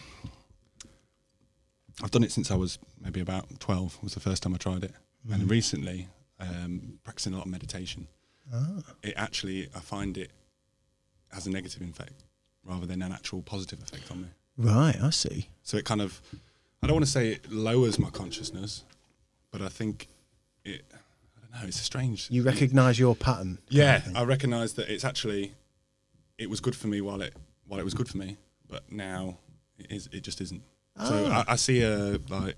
I've 2.03 2.11
done 2.11 2.23
it 2.23 2.31
since 2.31 2.49
I 2.51 2.55
was 2.55 2.79
maybe 2.99 3.19
about 3.19 3.59
twelve. 3.59 3.97
Was 4.03 4.13
the 4.13 4.19
first 4.19 4.43
time 4.43 4.53
I 4.53 4.57
tried 4.57 4.83
it, 4.83 4.93
Mm-hmm. 5.25 5.33
and 5.33 5.49
recently, 5.51 6.07
um, 6.39 6.99
practicing 7.03 7.33
a 7.33 7.37
lot 7.37 7.45
of 7.45 7.51
meditation. 7.51 8.07
Ah. 8.51 8.81
It 9.03 9.13
actually, 9.17 9.69
I 9.75 9.79
find 9.79 10.17
it 10.17 10.31
has 11.31 11.45
a 11.45 11.51
negative 11.51 11.81
effect 11.83 12.23
rather 12.65 12.87
than 12.87 13.01
an 13.03 13.11
actual 13.11 13.41
positive 13.43 13.79
effect 13.83 14.09
on 14.11 14.21
me. 14.23 14.27
right? 14.57 14.95
I 15.01 15.11
see. 15.11 15.47
So 15.63 15.77
it 15.77 15.85
kind 15.85 16.01
of, 16.01 16.19
I 16.81 16.87
don't 16.87 16.95
want 16.95 17.05
to 17.05 17.11
say 17.11 17.29
it 17.33 17.51
lowers 17.51 17.99
my 17.99 18.09
consciousness, 18.09 18.83
but 19.51 19.61
I 19.61 19.69
think 19.69 20.07
it. 20.65 20.83
I 20.93 21.41
don't 21.41 21.61
know. 21.61 21.67
It's 21.67 21.79
a 21.79 21.83
strange. 21.83 22.27
You 22.31 22.43
recognise 22.43 22.97
your 22.99 23.15
pattern. 23.15 23.59
Yeah, 23.69 24.01
I 24.15 24.23
recognise 24.23 24.73
that 24.73 24.89
it's 24.89 25.03
actually 25.05 25.53
it 26.37 26.49
was 26.49 26.59
good 26.59 26.75
for 26.75 26.87
me 26.87 27.01
while 27.01 27.21
it 27.21 27.33
while 27.67 27.79
it 27.79 27.83
was 27.83 27.93
good 27.93 28.09
for 28.09 28.17
me, 28.17 28.37
but 28.67 28.91
now 28.91 29.37
it 29.77 29.91
is 29.91 30.07
it 30.11 30.21
just 30.23 30.41
isn't. 30.41 30.63
So 31.07 31.27
Ah. 31.29 31.43
I, 31.47 31.53
I 31.53 31.55
see 31.55 31.79
her 31.81 32.17
like 32.29 32.55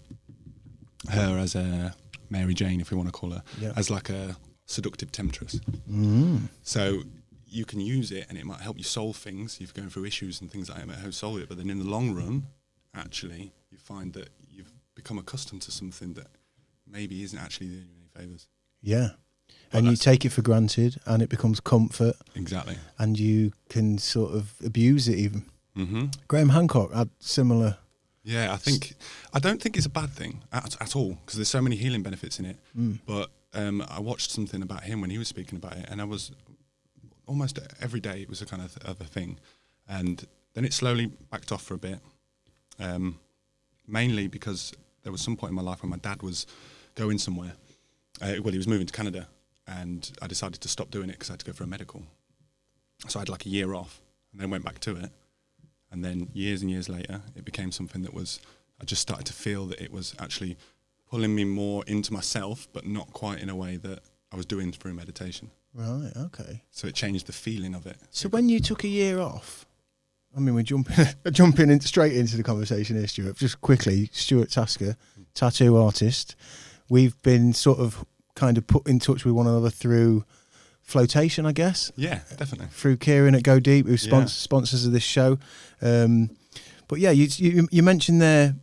her 1.09 1.37
as 1.37 1.55
a 1.55 1.95
Mary 2.29 2.53
Jane, 2.53 2.81
if 2.81 2.89
we 2.91 2.97
want 2.97 3.07
to 3.09 3.11
call 3.13 3.31
her, 3.31 3.43
Yeah. 3.59 3.73
as 3.75 3.89
like 3.89 4.09
a 4.09 4.37
seductive 4.65 5.11
temptress. 5.11 5.59
Mm. 5.89 6.49
So 6.63 7.03
you 7.45 7.65
can 7.65 7.79
use 7.79 8.11
it, 8.11 8.25
and 8.29 8.37
it 8.37 8.45
might 8.45 8.61
help 8.61 8.77
you 8.77 8.83
solve 8.83 9.15
things. 9.17 9.59
You're 9.59 9.69
going 9.73 9.89
through 9.89 10.05
issues 10.05 10.41
and 10.41 10.49
things 10.51 10.69
like 10.69 10.77
that, 10.79 10.83
it 10.85 10.87
might 10.87 10.97
help 10.97 11.13
solve 11.13 11.39
it. 11.39 11.47
But 11.49 11.57
then 11.57 11.69
in 11.69 11.77
the 11.79 11.85
long 11.85 12.15
run, 12.15 12.47
actually, 12.95 13.53
you 13.69 13.77
find 13.77 14.13
that 14.13 14.29
you've 14.49 14.71
become 14.95 15.19
accustomed 15.19 15.61
to 15.63 15.71
something 15.71 16.13
that 16.13 16.27
maybe 16.87 17.23
isn't 17.23 17.39
actually 17.39 17.67
doing 17.67 17.87
you 17.89 17.95
any 17.99 18.25
favors. 18.25 18.47
Yeah. 18.81 19.09
But 19.71 19.79
And 19.79 19.87
you 19.87 19.95
take 19.95 20.23
it 20.25 20.29
for 20.29 20.41
granted, 20.41 20.99
and 21.05 21.21
it 21.23 21.29
becomes 21.29 21.59
comfort, 21.59 22.15
Exactly. 22.35 22.77
and 22.99 23.17
you 23.19 23.53
can 23.69 23.97
sort 23.97 24.33
of 24.33 24.53
abuse 24.63 25.07
it. 25.07 25.17
Even 25.17 25.45
hmm 25.75 26.05
Graham 26.27 26.49
Hancock 26.49 26.93
had 26.93 27.09
similar. 27.19 27.77
Yeah, 28.23 28.53
I 28.53 28.57
think 28.57 28.93
I 29.33 29.39
don't 29.39 29.61
think 29.61 29.75
it's 29.75 29.85
a 29.87 29.89
bad 29.89 30.11
thing 30.11 30.43
at, 30.51 30.79
at 30.81 30.95
all 30.95 31.15
because 31.25 31.35
there's 31.35 31.49
so 31.49 31.61
many 31.61 31.75
healing 31.75 32.03
benefits 32.03 32.39
in 32.39 32.45
it. 32.45 32.57
Mm. 32.77 32.99
But 33.05 33.29
um, 33.53 33.83
I 33.89 33.99
watched 33.99 34.31
something 34.31 34.61
about 34.61 34.83
him 34.83 35.01
when 35.01 35.09
he 35.09 35.17
was 35.17 35.27
speaking 35.27 35.57
about 35.57 35.75
it, 35.77 35.87
and 35.89 35.99
I 35.99 36.05
was 36.05 36.31
almost 37.25 37.59
every 37.81 37.99
day 37.99 38.21
it 38.21 38.29
was 38.29 38.41
a 38.41 38.45
kind 38.45 38.61
of 38.61 38.77
other 38.85 39.05
thing, 39.05 39.39
and 39.87 40.25
then 40.53 40.63
it 40.65 40.73
slowly 40.73 41.07
backed 41.31 41.51
off 41.51 41.63
for 41.63 41.73
a 41.73 41.77
bit, 41.79 41.99
um, 42.79 43.19
mainly 43.87 44.27
because 44.27 44.73
there 45.03 45.11
was 45.11 45.21
some 45.21 45.35
point 45.35 45.51
in 45.51 45.55
my 45.55 45.61
life 45.61 45.81
when 45.83 45.89
my 45.89 45.97
dad 45.97 46.21
was 46.23 46.45
going 46.95 47.17
somewhere. 47.17 47.53
Uh, 48.21 48.35
well, 48.43 48.51
he 48.51 48.57
was 48.57 48.67
moving 48.67 48.87
to 48.87 48.93
Canada, 48.93 49.27
and 49.67 50.11
I 50.21 50.27
decided 50.27 50.61
to 50.61 50.67
stop 50.67 50.91
doing 50.91 51.09
it 51.09 51.13
because 51.13 51.29
I 51.29 51.33
had 51.33 51.39
to 51.41 51.45
go 51.45 51.53
for 51.53 51.63
a 51.63 51.67
medical. 51.67 52.03
So 53.07 53.19
I 53.19 53.21
had 53.21 53.29
like 53.29 53.45
a 53.45 53.49
year 53.49 53.73
off, 53.73 54.01
and 54.31 54.39
then 54.41 54.49
went 54.49 54.63
back 54.65 54.79
to 54.79 54.95
it 54.95 55.09
and 55.91 56.03
then 56.03 56.27
years 56.33 56.63
and 56.63 56.71
years 56.71 56.89
later 56.89 57.21
it 57.35 57.45
became 57.45 57.71
something 57.71 58.01
that 58.01 58.15
was 58.15 58.39
i 58.81 58.83
just 58.83 58.99
started 58.99 59.27
to 59.27 59.33
feel 59.33 59.67
that 59.67 59.79
it 59.79 59.91
was 59.91 60.15
actually 60.17 60.57
pulling 61.07 61.35
me 61.35 61.43
more 61.43 61.83
into 61.85 62.11
myself 62.11 62.67
but 62.73 62.83
not 62.83 63.13
quite 63.13 63.39
in 63.39 63.47
a 63.47 63.55
way 63.55 63.75
that 63.77 63.99
i 64.31 64.35
was 64.35 64.43
doing 64.47 64.71
through 64.71 64.91
meditation 64.95 65.51
Right. 65.75 66.11
Okay. 66.17 66.63
so 66.71 66.87
it 66.87 66.95
changed 66.95 67.27
the 67.27 67.31
feeling 67.31 67.75
of 67.75 67.85
it 67.85 67.97
So 68.09 68.27
when 68.27 68.49
you 68.49 68.59
took 68.59 68.83
a 68.83 68.87
year 68.87 69.19
off, 69.19 69.67
I 70.35 70.39
mean, 70.39 70.55
we're 70.55 70.63
jumping 70.63 71.05
jumping 71.31 71.69
in 71.69 71.79
straight 71.81 72.13
into 72.15 72.37
the 72.37 72.43
conversation 72.43 72.95
here, 72.97 73.07
Stuart. 73.07 73.37
Just 73.37 73.61
quickly, 73.61 74.09
Stuart 74.13 74.49
Tasker, 74.51 74.95
tattoo 75.33 75.77
artist. 75.77 76.35
We've 76.89 77.19
been 77.21 77.53
sort 77.53 77.79
of 77.79 78.03
kind 78.35 78.57
of 78.57 78.65
put 78.67 78.87
in 78.87 78.99
touch 78.99 79.25
with 79.25 79.33
one 79.35 79.47
another 79.47 79.69
through 79.69 80.25
flotation, 80.81 81.45
I 81.45 81.51
guess, 81.53 81.91
Yeah, 81.95 82.21
definitely. 82.37 82.67
through 82.71 82.97
Kieran 82.97 83.35
at 83.35 83.43
Go 83.43 83.59
Deep, 83.59 83.85
who 83.85 83.93
Yeah. 83.93 84.25
sponsors 84.25 84.85
of 84.85 84.91
this 84.91 85.03
show. 85.03 85.37
Um, 85.81 86.29
but 86.87 86.99
yeah, 86.99 87.11
you, 87.11 87.27
you 87.37 87.67
you 87.71 87.83
mentioned 87.83 88.21
there, 88.21 88.55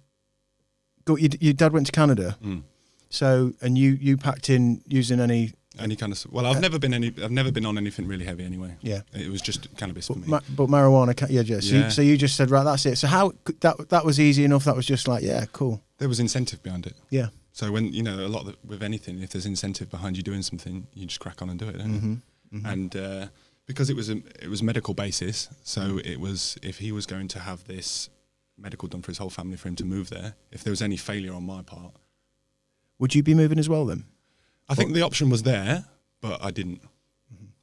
your, 1.08 1.18
your 1.18 1.52
dad 1.54 1.72
went 1.72 1.86
to 1.86 1.92
Canada, 1.92 2.36
Mm. 2.44 2.62
so 3.08 3.52
and 3.60 3.78
you 3.78 3.96
you 4.00 4.16
packed 4.16 4.50
in 4.50 4.82
using 4.86 5.18
any 5.20 5.52
Any 5.80 5.96
kind 5.96 6.12
of 6.12 6.26
well, 6.30 6.46
I've 6.46 6.60
never 6.60 6.78
been 6.78 6.92
any. 6.94 7.08
I've 7.22 7.30
never 7.30 7.50
been 7.50 7.66
on 7.66 7.76
anything 7.78 8.06
really 8.06 8.24
heavy 8.24 8.44
anyway. 8.44 8.76
yeah. 8.82 9.00
It 9.12 9.30
was 9.30 9.40
just 9.40 9.74
cannabis 9.76 10.06
for 10.06 10.14
But, 10.14 10.22
me. 10.22 10.28
ma- 10.28 10.40
but 10.56 10.68
marijuana, 10.68 11.18
yeah, 11.30 11.40
yeah. 11.42 11.60
So, 11.60 11.74
Yeah. 11.74 11.84
You, 11.84 11.90
so 11.90 12.02
you 12.02 12.16
just 12.16 12.36
said, 12.36 12.50
right, 12.50 12.64
that's 12.64 12.84
it. 12.86 12.96
So 12.96 13.06
how 13.08 13.32
could- 13.44 13.60
that 13.60 13.88
that 13.88 14.04
was 14.04 14.18
easy 14.20 14.44
enough? 14.44 14.64
That 14.64 14.76
was 14.76 14.86
just 14.86 15.08
like, 15.08 15.22
yeah, 15.24 15.44
cool, 15.52 15.82
there 15.98 16.08
was 16.08 16.20
incentive 16.20 16.62
behind 16.62 16.86
it. 16.86 16.94
yeah. 17.10 17.28
So 17.52 17.72
when 17.72 17.92
you 17.92 18.02
know 18.02 18.24
a 18.24 18.28
lot 18.28 18.46
of, 18.46 18.56
with 18.64 18.82
anything, 18.82 19.20
if 19.22 19.30
there's 19.30 19.44
incentive 19.46 19.90
behind 19.90 20.16
you 20.16 20.22
doing 20.22 20.42
something, 20.42 20.86
you 20.94 21.06
just 21.06 21.20
crack 21.20 21.42
on 21.42 21.50
and 21.50 21.58
do 21.58 21.68
it. 21.68 21.76
You? 21.76 21.82
Mm-hmm. 21.82 22.66
And 22.66 22.96
uh, 22.96 23.26
because 23.66 23.90
it 23.90 23.96
was 23.96 24.08
a 24.08 24.18
it 24.40 24.48
was 24.48 24.62
medical 24.62 24.94
basis, 24.94 25.48
so 25.64 25.98
it 26.04 26.20
was 26.20 26.56
if 26.62 26.78
he 26.78 26.92
was 26.92 27.06
going 27.06 27.28
to 27.28 27.40
have 27.40 27.64
this 27.64 28.08
medical 28.56 28.88
done 28.88 29.02
for 29.02 29.10
his 29.10 29.18
whole 29.18 29.30
family 29.30 29.56
for 29.56 29.68
him 29.68 29.76
to 29.76 29.84
move 29.84 30.10
there, 30.10 30.34
if 30.52 30.62
there 30.62 30.70
was 30.70 30.80
any 30.82 30.96
failure 30.96 31.32
on 31.34 31.44
my 31.44 31.62
part, 31.62 31.92
Would 32.98 33.14
you 33.14 33.22
be 33.22 33.34
moving 33.34 33.58
as 33.58 33.68
well 33.68 33.84
then? 33.86 34.04
I 34.70 34.74
think 34.74 34.94
the 34.94 35.02
option 35.02 35.30
was 35.30 35.42
there, 35.42 35.84
but 36.20 36.42
I 36.44 36.50
didn't. 36.50 36.80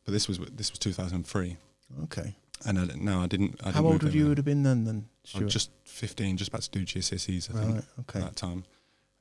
But 0.06 0.12
this 0.13 0.28
was 0.28 0.38
this 0.39 0.72
was 0.72 0.80
2003, 0.80 1.58
Okay. 2.04 2.36
and 2.65 2.80
I, 2.80 2.86
no, 2.96 3.20
I 3.22 3.28
didn't. 3.28 3.60
I 3.62 3.72
How 3.72 3.82
didn't 3.82 3.86
old 3.86 3.93
move 3.93 4.04
would 4.04 4.12
there 4.13 4.20
you 4.22 4.28
would 4.30 4.38
have 4.38 4.46
been 4.46 4.63
then? 4.63 4.86
Then 4.86 5.06
I 5.26 5.28
Stuart? 5.30 5.43
was 5.46 5.54
just 5.54 5.72
15, 5.86 6.38
just 6.38 6.50
about 6.50 6.62
to 6.63 6.70
do 6.72 6.86
GCSEs, 6.86 7.50
I 7.50 7.60
think, 7.60 7.76
right. 7.76 7.84
Okay. 8.02 8.20
at 8.20 8.26
that 8.26 8.36
time. 8.36 8.63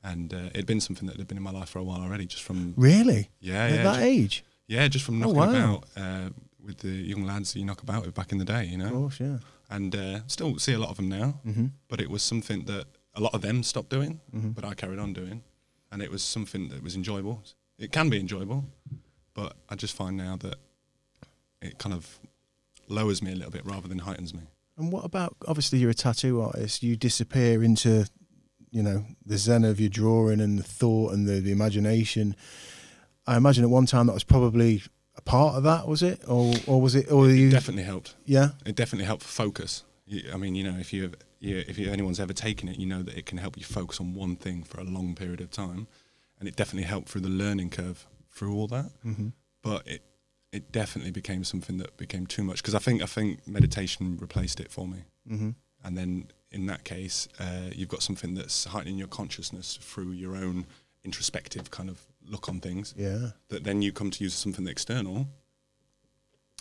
And 0.04 0.32
uh, 0.32 0.50
it'd 0.54 0.66
been 0.66 0.80
something 0.80 1.06
that 1.08 1.16
had 1.16 1.26
been 1.26 1.36
in 1.38 1.42
my 1.42 1.50
life 1.50 1.70
for 1.70 1.80
a 1.80 1.84
while 1.84 2.00
already, 2.00 2.26
just 2.26 2.44
from 2.44 2.74
Really? 2.76 3.30
yeah, 3.40 3.64
At 3.64 3.70
yeah, 3.72 3.82
that 3.82 3.98
ju- 3.98 4.04
age? 4.04 4.44
yeah, 4.68 4.86
just 4.86 5.04
from 5.04 5.20
Oh, 5.22 5.32
knocking 5.32 5.36
wow. 5.62 5.82
about 5.82 5.88
uh, 5.96 6.28
with 6.64 6.78
the 6.78 6.90
young 7.12 7.24
lads 7.24 7.52
that 7.52 7.58
you 7.58 7.64
knock 7.64 7.82
about 7.82 8.06
with 8.06 8.14
back 8.14 8.30
in 8.30 8.38
the 8.38 8.44
day, 8.44 8.64
you 8.66 8.78
know. 8.78 8.86
Of 8.86 8.92
course, 8.92 9.20
yeah. 9.20 9.38
And 9.68 9.96
uh, 9.96 10.20
still 10.28 10.58
see 10.58 10.74
a 10.74 10.78
lot 10.78 10.90
of 10.90 10.96
them 10.96 11.08
now, 11.08 11.40
Mm-hmm. 11.44 11.66
but 11.88 12.00
it 12.00 12.08
was 12.08 12.22
something 12.22 12.66
that 12.66 12.84
a 13.14 13.20
lot 13.20 13.34
of 13.34 13.40
them 13.42 13.64
stopped 13.64 13.90
doing, 13.90 14.20
Mhm. 14.32 14.54
but 14.54 14.64
I 14.64 14.74
carried 14.74 15.00
on 15.00 15.12
doing, 15.12 15.42
and 15.90 16.00
it 16.02 16.10
was 16.12 16.22
something 16.22 16.68
that 16.68 16.82
was 16.84 16.94
enjoyable. 16.94 17.42
It 17.78 17.92
can 17.92 18.08
be 18.08 18.18
enjoyable, 18.18 18.64
but 19.34 19.54
I 19.68 19.74
just 19.74 19.94
find 19.94 20.16
now 20.16 20.36
that 20.36 20.56
it 21.60 21.78
kind 21.78 21.94
of 21.94 22.18
lowers 22.88 23.22
me 23.22 23.32
a 23.32 23.34
little 23.34 23.50
bit 23.50 23.64
rather 23.64 23.88
than 23.88 23.98
heightens 23.98 24.32
me. 24.32 24.42
And 24.78 24.92
what 24.92 25.04
about? 25.04 25.36
Obviously, 25.46 25.78
you're 25.78 25.90
a 25.90 25.94
tattoo 25.94 26.40
artist. 26.40 26.82
You 26.82 26.96
disappear 26.96 27.62
into, 27.62 28.06
you 28.70 28.82
know, 28.82 29.04
the 29.24 29.38
zen 29.38 29.64
of 29.64 29.80
your 29.80 29.88
drawing 29.88 30.40
and 30.40 30.58
the 30.58 30.62
thought 30.62 31.12
and 31.12 31.26
the, 31.26 31.40
the 31.40 31.52
imagination. 31.52 32.36
I 33.26 33.36
imagine 33.36 33.64
at 33.64 33.70
one 33.70 33.86
time 33.86 34.06
that 34.06 34.12
was 34.12 34.24
probably 34.24 34.82
a 35.16 35.22
part 35.22 35.56
of 35.56 35.62
that, 35.64 35.88
was 35.88 36.02
it, 36.02 36.22
or 36.28 36.54
or 36.66 36.80
was 36.80 36.94
it, 36.94 37.10
or 37.10 37.28
you? 37.28 37.50
Definitely 37.50 37.84
helped. 37.84 38.14
Yeah. 38.24 38.50
It 38.64 38.76
definitely 38.76 39.06
helped 39.06 39.22
focus. 39.22 39.84
I 40.32 40.36
mean, 40.36 40.54
you 40.54 40.62
know, 40.64 40.78
if 40.78 40.92
you 40.92 41.12
you 41.40 41.64
if 41.66 41.78
you, 41.78 41.90
anyone's 41.90 42.20
ever 42.20 42.32
taken 42.32 42.68
it, 42.68 42.78
you 42.78 42.86
know 42.86 43.02
that 43.02 43.16
it 43.16 43.26
can 43.26 43.38
help 43.38 43.56
you 43.56 43.64
focus 43.64 44.00
on 44.00 44.14
one 44.14 44.36
thing 44.36 44.62
for 44.62 44.80
a 44.80 44.84
long 44.84 45.14
period 45.14 45.40
of 45.40 45.50
time, 45.50 45.88
and 46.38 46.48
it 46.48 46.56
definitely 46.56 46.86
helped 46.88 47.08
through 47.08 47.22
the 47.22 47.28
learning 47.28 47.70
curve 47.70 48.06
through 48.30 48.54
all 48.54 48.66
that. 48.68 48.90
Mm-hmm. 49.04 49.28
But 49.62 49.86
it 49.86 50.02
it 50.52 50.70
definitely 50.72 51.10
became 51.10 51.44
something 51.44 51.76
that 51.78 51.96
became 51.96 52.26
too 52.26 52.42
much 52.42 52.62
because 52.62 52.74
I 52.74 52.78
think 52.78 53.02
I 53.02 53.06
think 53.06 53.46
meditation 53.46 54.16
replaced 54.20 54.60
it 54.60 54.70
for 54.70 54.86
me, 54.88 55.04
Mm-hmm. 55.30 55.50
and 55.84 55.98
then 55.98 56.28
in 56.52 56.66
that 56.66 56.84
case, 56.84 57.28
uh, 57.40 57.70
you've 57.74 57.88
got 57.88 58.02
something 58.02 58.34
that's 58.34 58.64
heightening 58.66 58.96
your 58.96 59.08
consciousness 59.08 59.78
through 59.82 60.12
your 60.12 60.36
own 60.36 60.64
introspective 61.04 61.70
kind 61.70 61.88
of 61.90 62.00
look 62.24 62.48
on 62.48 62.60
things. 62.60 62.94
Yeah. 62.96 63.30
That 63.48 63.64
then 63.64 63.82
you 63.82 63.92
come 63.92 64.10
to 64.12 64.24
use 64.24 64.34
something 64.34 64.66
external, 64.68 65.26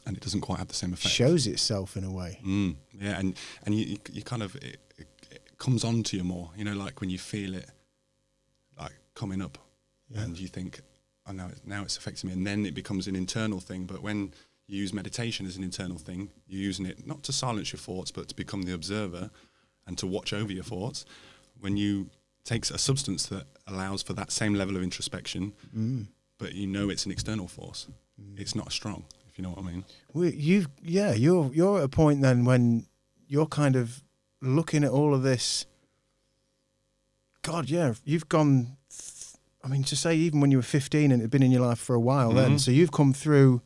and 0.05 0.17
it 0.17 0.21
doesn't 0.23 0.41
quite 0.41 0.57
have 0.59 0.67
the 0.67 0.73
same 0.75 0.93
effect. 0.93 1.13
Shows 1.13 1.47
itself 1.47 1.95
in 1.95 2.03
a 2.03 2.11
way. 2.11 2.39
Mm, 2.45 2.75
yeah, 2.99 3.19
and 3.19 3.35
and 3.65 3.75
you 3.75 3.97
you, 4.11 4.23
kind 4.23 4.43
of 4.43 4.55
it, 4.55 4.77
it, 4.97 5.07
it 5.31 5.57
comes 5.59 5.83
on 5.83 6.03
to 6.03 6.17
you 6.17 6.23
more. 6.23 6.49
You 6.57 6.65
know, 6.65 6.73
like 6.73 6.99
when 7.01 7.09
you 7.11 7.19
feel 7.19 7.53
it, 7.53 7.69
like 8.79 8.93
coming 9.13 9.41
up, 9.41 9.57
Yeah. 10.09 10.21
and 10.21 10.37
you 10.39 10.47
think, 10.47 10.81
"Oh, 11.25 11.31
now 11.31 11.47
it's 11.47 11.61
now 11.65 11.81
it's 11.83 11.97
affecting 11.97 12.29
me," 12.29 12.33
and 12.35 12.45
then 12.45 12.65
it 12.65 12.73
becomes 12.75 13.07
an 13.07 13.15
internal 13.15 13.59
thing. 13.59 13.85
But 13.85 14.01
when 14.01 14.33
you 14.67 14.77
use 14.79 14.93
meditation 14.93 15.45
as 15.45 15.55
an 15.57 15.63
internal 15.63 15.97
thing, 15.97 16.29
you're 16.47 16.61
using 16.61 16.85
it 16.85 17.05
not 17.07 17.23
to 17.23 17.31
silence 17.33 17.71
your 17.73 17.79
thoughts, 17.79 18.11
but 18.11 18.27
to 18.29 18.35
become 18.35 18.63
the 18.63 18.73
observer 18.73 19.29
and 19.87 19.97
to 19.97 20.07
watch 20.07 20.33
over 20.33 20.51
your 20.51 20.63
thoughts. 20.63 21.05
When 21.59 21.77
you 21.77 22.09
take 22.43 22.69
a 22.69 22.77
substance 22.77 23.25
that 23.27 23.47
allows 23.67 24.03
for 24.03 24.13
that 24.13 24.31
same 24.31 24.53
level 24.53 24.75
of 24.75 24.83
introspection, 24.83 25.53
Mm. 25.75 26.07
but 26.37 26.53
you 26.53 26.67
know 26.67 26.89
it's 26.89 27.05
an 27.05 27.11
external 27.11 27.47
force, 27.47 27.87
it's 28.37 28.53
not 28.55 28.71
strong. 28.71 29.05
If 29.27 29.37
you 29.39 29.43
know 29.43 29.49
what 29.49 29.59
I 29.59 29.71
mean. 29.71 29.85
Well, 30.13 30.29
you've 30.29 30.67
yeah, 30.83 31.13
you're 31.13 31.51
you're 31.53 31.79
at 31.79 31.83
a 31.83 31.89
point 31.89 32.21
then 32.21 32.45
when 32.45 32.85
you're 33.27 33.47
kind 33.47 33.75
of 33.75 34.03
looking 34.41 34.83
at 34.83 34.91
all 34.91 35.13
of 35.15 35.23
this. 35.23 35.65
God, 37.41 37.69
yeah, 37.69 37.93
you've 38.03 38.27
gone. 38.29 38.77
I 39.65 39.67
mean, 39.67 39.83
to 39.85 39.95
say 39.95 40.15
even 40.15 40.41
when 40.41 40.51
you 40.51 40.57
were 40.57 40.63
15 40.63 41.11
and 41.11 41.19
it 41.21 41.23
had 41.23 41.31
been 41.31 41.41
in 41.43 41.51
your 41.51 41.65
life 41.65 41.79
for 41.79 41.95
a 41.95 41.99
while, 41.99 42.31
then 42.31 42.55
Mhm. 42.55 42.59
so 42.59 42.69
you've 42.71 42.91
come 42.91 43.13
through 43.13 43.61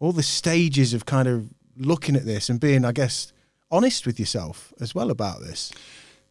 all 0.00 0.12
the 0.12 0.24
stages 0.24 0.92
of 0.92 1.06
kind 1.06 1.28
of 1.28 1.50
looking 1.76 2.16
at 2.16 2.24
this 2.24 2.50
and 2.50 2.58
being, 2.58 2.84
I 2.84 2.90
guess, 2.92 3.32
honest 3.70 4.06
with 4.06 4.18
yourself 4.18 4.72
as 4.80 4.92
well 4.94 5.08
about 5.10 5.40
this. 5.40 5.70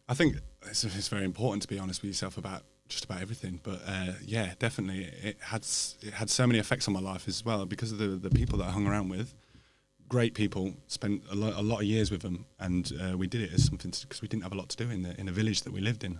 I 0.06 0.12
think 0.14 0.36
it's, 0.66 0.84
it's 0.84 1.08
very 1.08 1.24
important 1.24 1.62
to 1.62 1.68
be 1.68 1.78
honest 1.78 2.02
with 2.02 2.10
yourself 2.10 2.36
about 2.36 2.62
just 2.88 3.04
about 3.06 3.22
everything. 3.22 3.60
But 3.62 3.80
uh, 3.86 4.12
yeah, 4.22 4.52
definitely, 4.58 5.04
it 5.04 5.38
had 5.40 5.64
it 6.02 6.12
had 6.14 6.28
so 6.28 6.46
many 6.46 6.58
effects 6.58 6.86
on 6.86 6.92
my 6.94 7.00
life 7.00 7.26
as 7.26 7.42
well 7.44 7.64
because 7.64 7.92
of 7.92 7.98
the 7.98 8.08
the 8.08 8.30
people 8.30 8.58
that 8.58 8.68
I 8.68 8.70
hung 8.72 8.86
around 8.86 9.08
with. 9.08 9.34
Great 10.08 10.34
people, 10.34 10.74
spent 10.88 11.22
a 11.30 11.36
lot, 11.36 11.54
a 11.54 11.62
lot 11.62 11.78
of 11.78 11.84
years 11.84 12.10
with 12.10 12.22
them, 12.22 12.44
and 12.58 12.92
uh, 13.00 13.16
we 13.16 13.28
did 13.28 13.40
it 13.42 13.52
as 13.52 13.64
something 13.64 13.92
because 13.92 14.20
we 14.20 14.26
didn't 14.26 14.42
have 14.42 14.52
a 14.52 14.56
lot 14.56 14.68
to 14.70 14.76
do 14.76 14.90
in 14.90 15.02
the 15.02 15.18
in 15.20 15.28
a 15.28 15.32
village 15.32 15.62
that 15.62 15.72
we 15.72 15.80
lived 15.80 16.02
in, 16.04 16.18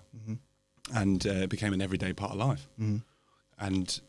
and 0.94 1.26
uh, 1.26 1.30
it 1.44 1.50
became 1.50 1.72
an 1.72 1.80
everyday 1.82 2.12
part 2.12 2.32
of 2.32 2.38
life. 2.38 2.68
Mhm. 2.80 3.02
And 3.58 4.00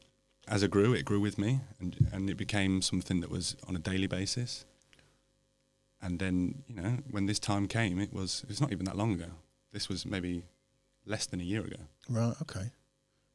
as 0.47 0.63
it 0.63 0.71
grew, 0.71 0.93
it 0.93 1.03
grew 1.05 1.19
with 1.19 1.37
me, 1.37 1.59
and 1.79 2.07
and 2.11 2.29
it 2.29 2.35
became 2.37 2.81
something 2.81 3.21
that 3.21 3.29
was 3.29 3.55
on 3.67 3.75
a 3.75 3.79
daily 3.79 4.07
basis. 4.07 4.65
And 6.01 6.19
then 6.19 6.63
you 6.67 6.75
know 6.81 6.97
when 7.11 7.25
this 7.27 7.39
time 7.39 7.67
came, 7.67 7.99
it 7.99 8.11
was 8.13 8.43
it's 8.49 8.59
not 8.61 8.71
even 8.71 8.85
that 8.85 8.97
long 8.97 9.13
ago. 9.13 9.31
This 9.71 9.87
was 9.89 10.05
maybe 10.05 10.43
less 11.05 11.25
than 11.27 11.39
a 11.39 11.43
year 11.43 11.61
ago. 11.61 11.77
Right. 12.09 12.35
Okay. 12.41 12.71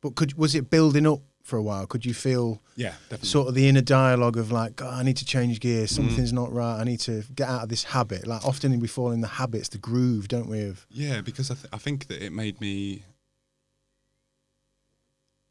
But 0.01 0.14
could 0.16 0.34
was 0.36 0.55
it 0.55 0.68
building 0.70 1.07
up 1.07 1.20
for 1.42 1.57
a 1.57 1.62
while? 1.62 1.86
Could 1.86 2.05
you 2.05 2.12
feel 2.12 2.61
Yeah, 2.74 2.94
definitely. 3.09 3.28
sort 3.28 3.49
of 3.49 3.55
the 3.55 3.68
inner 3.68 3.80
dialogue 3.80 4.36
of 4.36 4.51
like, 4.51 4.82
I 4.82 5.03
need 5.05 5.16
to 5.18 5.24
change 5.24 5.61
gears. 5.61 5.92
Something's 5.92 6.32
not 6.32 6.53
right. 6.53 6.80
I 6.80 6.84
need 6.84 6.99
to 7.01 7.22
get 7.34 7.49
out 7.49 7.62
of 7.62 7.68
this 7.68 7.84
habit. 7.84 8.26
Like 8.26 8.44
often 8.44 8.78
we 8.80 8.88
fall 8.88 9.12
in 9.12 9.20
the 9.20 9.28
habits, 9.28 9.68
the 9.68 9.78
groove, 9.78 10.26
don't 10.26 10.49
we? 10.49 10.62
Of 10.62 10.86
Yeah, 10.90 11.20
because 11.20 11.51
I, 11.53 11.55
th- 11.55 11.66
I 11.72 11.78
think 11.78 12.09
that 12.09 12.20
it 12.24 12.32
made 12.32 12.61
me. 12.61 13.05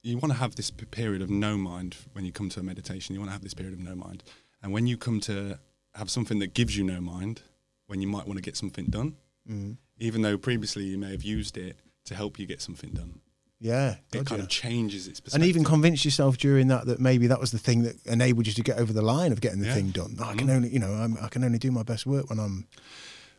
You 0.05 0.19
want 0.19 0.31
to 0.33 0.37
have 0.37 0.55
this 0.55 0.69
period 0.69 1.23
of 1.23 1.31
no 1.31 1.57
mind 1.57 1.95
when 2.13 2.25
you 2.25 2.31
come 2.31 2.47
to 2.49 2.59
a 2.59 2.63
meditation. 2.63 3.15
You 3.15 3.19
want 3.21 3.29
to 3.29 3.33
have 3.33 3.41
this 3.41 3.55
period 3.55 3.73
of 3.73 3.79
no 3.79 3.95
mind, 3.95 4.23
and 4.61 4.71
when 4.71 4.85
you 4.85 4.97
come 4.97 5.19
to 5.21 5.57
have 5.95 6.11
something 6.11 6.37
that 6.39 6.53
gives 6.53 6.77
you 6.77 6.83
no 6.83 7.01
mind, 7.01 7.41
when 7.87 8.01
you 8.01 8.07
might 8.07 8.27
want 8.27 8.37
to 8.37 8.43
get 8.43 8.55
something 8.55 8.85
done, 8.85 9.15
mm. 9.49 9.77
even 9.97 10.21
though 10.21 10.37
previously 10.37 10.83
you 10.83 10.99
may 10.99 11.09
have 11.09 11.23
used 11.23 11.57
it 11.57 11.77
to 12.05 12.13
help 12.13 12.37
you 12.37 12.45
get 12.45 12.61
something 12.61 12.91
done, 12.91 13.19
yeah, 13.59 13.93
it 13.93 13.97
gotcha. 14.11 14.25
kind 14.25 14.41
of 14.43 14.47
changes 14.49 15.07
its 15.07 15.19
perspective. 15.19 15.41
and 15.41 15.49
even 15.49 15.63
convince 15.63 16.05
yourself 16.05 16.37
during 16.37 16.67
that 16.67 16.85
that 16.85 16.99
maybe 16.99 17.25
that 17.25 17.39
was 17.39 17.49
the 17.51 17.57
thing 17.57 17.81
that 17.81 17.95
enabled 18.05 18.45
you 18.45 18.53
to 18.53 18.61
get 18.61 18.77
over 18.77 18.93
the 18.93 19.01
line 19.01 19.31
of 19.31 19.41
getting 19.41 19.59
the 19.59 19.65
Yeah. 19.67 19.73
thing 19.73 19.89
done. 19.89 20.17
I 20.21 20.35
can 20.35 20.47
Mhm. 20.47 20.55
only, 20.55 20.69
you 20.69 20.77
know, 20.79 20.93
I'm, 20.93 21.17
I 21.19 21.29
can 21.29 21.43
only 21.43 21.57
do 21.57 21.71
my 21.71 21.81
best 21.83 22.05
work 22.05 22.29
when 22.29 22.37
I'm. 22.37 22.67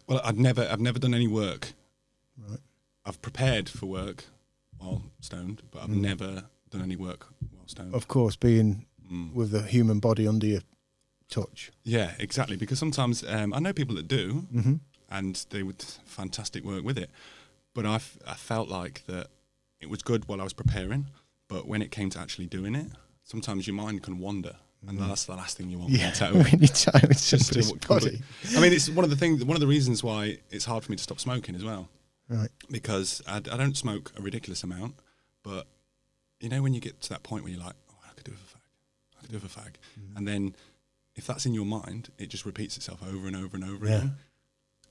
Well, 0.08 0.20
I've 0.24 0.38
never, 0.38 0.66
I've 0.68 0.80
never 0.80 0.98
done 0.98 1.14
any 1.14 1.28
work. 1.28 1.74
Right. 2.36 2.58
I've 3.04 3.22
prepared 3.22 3.68
for 3.68 3.86
work 3.86 4.24
while 4.78 5.02
stoned, 5.20 5.62
but 5.70 5.84
I've 5.84 5.90
Mm. 5.90 6.00
never 6.00 6.44
done 6.78 6.84
any 6.84 6.96
work 6.96 7.26
while 7.52 7.66
stoned. 7.68 7.94
Of 7.94 8.08
course, 8.08 8.36
being 8.36 8.86
Mm. 9.12 9.32
with 9.34 9.52
the 9.52 9.62
human 9.62 10.00
body 10.00 10.26
under 10.26 10.46
your 10.48 10.62
touch. 11.28 11.70
Yeah, 11.84 12.14
exactly. 12.18 12.56
Because 12.56 12.78
sometimes 12.80 13.22
um, 13.24 13.54
I 13.54 13.60
know 13.60 13.72
people 13.72 13.94
that 13.96 14.08
do, 14.08 14.46
Mm-hmm. 14.52 14.74
and 15.10 15.46
they 15.50 15.62
would 15.62 15.80
fantastic 16.04 16.64
work 16.64 16.82
with 16.84 16.98
it. 16.98 17.08
But 17.72 17.86
I, 17.86 17.94
f- 17.96 18.18
I 18.26 18.34
felt 18.34 18.68
like 18.68 19.04
that 19.06 19.28
it 19.80 19.88
was 19.88 20.02
good 20.02 20.26
while 20.28 20.40
I 20.40 20.44
was 20.44 20.52
preparing, 20.52 21.06
but 21.48 21.68
when 21.68 21.82
it 21.82 21.90
came 21.92 22.10
to 22.10 22.18
actually 22.18 22.46
doing 22.46 22.74
it, 22.74 22.88
sometimes 23.22 23.66
your 23.68 23.76
mind 23.76 24.02
can 24.02 24.18
wander, 24.18 24.56
and 24.88 24.98
that's 24.98 25.24
the 25.26 25.36
last 25.36 25.56
thing 25.56 25.70
you 25.70 25.78
want. 25.78 25.90
Yeah, 25.92 26.10
when 26.32 26.58
you 26.60 26.66
tie 26.68 27.00
with 27.06 27.24
Just 27.30 27.52
to 27.52 27.86
body. 27.86 28.22
I 28.56 28.60
mean, 28.60 28.72
it's 28.72 28.88
one 28.90 29.04
of 29.04 29.10
the 29.10 29.16
things. 29.16 29.44
One 29.44 29.56
of 29.56 29.60
the 29.60 29.66
reasons 29.68 30.02
why 30.02 30.38
it's 30.50 30.64
hard 30.64 30.82
for 30.84 30.90
me 30.90 30.96
to 30.96 31.02
stop 31.02 31.20
smoking 31.20 31.54
as 31.54 31.62
well, 31.62 31.88
Right. 32.28 32.50
because 32.70 33.22
I, 33.28 33.36
I 33.36 33.56
don't 33.56 33.76
smoke 33.76 34.10
a 34.18 34.22
ridiculous 34.22 34.64
amount, 34.64 34.94
but 35.44 35.66
you 36.40 36.48
know 36.48 36.62
when 36.62 36.74
you 36.74 36.80
get 36.80 37.00
to 37.02 37.08
that 37.10 37.22
point 37.22 37.42
where 37.44 37.52
you're 37.52 37.62
like, 37.62 37.74
oh, 37.90 37.94
I 38.08 38.14
could 38.14 38.24
do 38.24 38.32
with 38.32 38.40
a 38.40 38.44
fag, 38.44 39.18
I 39.18 39.20
could 39.22 39.30
do 39.30 39.36
with 39.38 39.44
a 39.56 39.60
fag, 39.60 39.74
Mm. 39.98 40.16
and 40.16 40.28
then 40.28 40.54
if 41.14 41.26
that's 41.26 41.46
in 41.46 41.54
your 41.54 41.64
mind, 41.66 42.10
it 42.18 42.28
just 42.28 42.44
repeats 42.44 42.76
itself 42.76 43.02
over 43.02 43.26
and 43.26 43.34
over 43.36 43.56
and 43.56 43.64
over 43.64 43.86
Yeah. 43.86 43.96
again, 43.96 44.16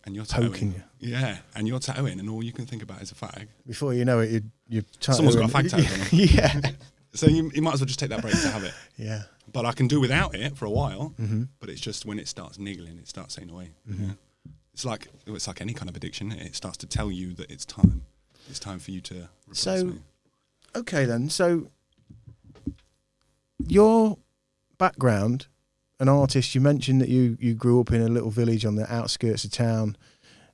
and 0.06 0.16
you're 0.16 0.26
Poking 0.26 0.74
tattooing. 0.74 0.84
Yeah, 1.00 1.38
and 1.56 1.68
you're 1.68 1.80
tattooing, 1.80 2.20
and 2.20 2.30
all 2.30 2.44
you 2.44 2.52
can 2.52 2.66
think 2.66 2.82
about 2.84 3.02
is 3.02 3.12
a 3.12 3.16
fag. 3.16 3.48
Before 3.68 3.94
you 3.94 4.06
know 4.06 4.20
it, 4.20 4.30
you, 4.32 4.42
you're 4.68 4.84
Someone's 5.00 5.36
got 5.36 5.50
a 5.50 5.54
fag 5.54 5.70
tag 5.72 5.86
on 5.86 6.00
them. 6.00 6.08
yeah, 6.12 6.72
So 7.14 7.28
you, 7.28 7.52
you 7.54 7.62
might 7.62 7.76
as 7.76 7.80
well 7.80 7.86
just 7.88 8.00
take 8.00 8.10
that 8.10 8.22
break 8.22 8.34
to 8.34 8.50
have 8.50 8.64
it. 8.64 8.74
yeah. 8.98 9.24
But 9.54 9.66
I 9.66 9.72
can 9.72 9.88
do 9.88 10.00
without 10.02 10.36
it 10.36 10.58
for 10.58 10.66
a 10.66 10.70
while. 10.70 11.14
Mm-hmm. 11.22 11.44
But 11.60 11.70
it's 11.70 11.80
just 11.80 12.06
when 12.06 12.20
it 12.20 12.28
starts 12.28 12.58
niggling, 12.60 12.98
it 12.98 13.08
starts 13.08 13.36
saying 13.36 13.50
away. 13.50 13.70
Yeah. 13.88 14.14
It's 14.74 14.84
like 14.84 15.08
it's 15.26 15.48
like 15.48 15.62
any 15.62 15.74
kind 15.74 15.88
of 15.90 15.96
addiction. 15.96 16.32
It 16.34 16.56
starts 16.56 16.76
to 16.78 16.88
tell 16.88 17.10
you 17.12 17.34
that 17.36 17.50
it's 17.50 17.64
time. 17.64 18.02
It's 18.50 18.60
time 18.60 18.80
for 18.80 18.92
you 18.92 19.00
to 19.02 19.30
replace 19.48 19.60
So- 19.60 19.86
me. 19.86 20.00
Okay, 20.76 21.06
then. 21.06 21.30
So, 21.30 21.68
your 23.68 24.18
background, 24.78 25.48
an 26.00 26.10
artist. 26.10 26.54
You 26.56 26.62
mentioned 26.62 27.02
that 27.02 27.10
you 27.10 27.38
you 27.40 27.54
grew 27.54 27.80
up 27.80 27.92
in 27.92 28.02
a 28.02 28.08
little 28.08 28.30
village 28.32 28.66
on 28.66 28.76
the 28.76 28.92
outskirts 28.94 29.44
of 29.46 29.52
town, 29.52 29.96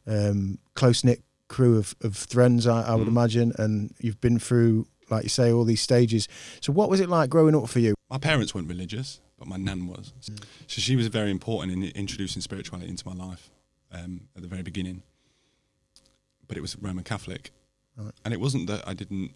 um, 0.07 0.59
close 0.75 1.03
knit 1.03 1.23
crew 1.47 1.77
of 1.77 1.95
of 2.01 2.15
friends, 2.15 2.67
I, 2.67 2.81
I 2.83 2.95
would 2.95 3.07
Mm. 3.07 3.11
imagine, 3.11 3.53
and 3.57 3.93
you've 3.99 4.21
been 4.21 4.39
through, 4.39 4.87
like 5.09 5.23
you 5.23 5.29
say, 5.29 5.51
all 5.51 5.65
these 5.65 5.81
stages. 5.81 6.27
So, 6.61 6.71
what 6.71 6.89
was 6.89 6.99
it 6.99 7.09
like 7.09 7.29
growing 7.29 7.55
up 7.55 7.67
for 7.69 7.79
you? 7.79 7.95
My 8.09 8.17
parents 8.19 8.53
weren't 8.53 8.67
religious, 8.69 9.19
but 9.39 9.47
my 9.47 9.57
nan 9.57 9.87
was. 9.87 10.13
So 10.19 10.33
she 10.81 10.95
was 10.95 11.07
very 11.07 11.31
important 11.31 11.73
in 11.73 11.83
introducing 11.91 12.41
spirituality 12.41 12.89
into 12.89 13.07
my 13.07 13.13
life 13.15 13.49
um, 13.91 14.21
at 14.35 14.41
the 14.43 14.47
very 14.47 14.61
beginning. 14.63 15.01
But 16.47 16.57
it 16.57 16.61
was 16.61 16.77
Roman 16.77 17.03
Catholic, 17.03 17.51
Right. 17.97 18.13
and 18.23 18.33
it 18.33 18.39
wasn't 18.39 18.67
that 18.67 18.87
I 18.87 18.93
didn't. 18.93 19.31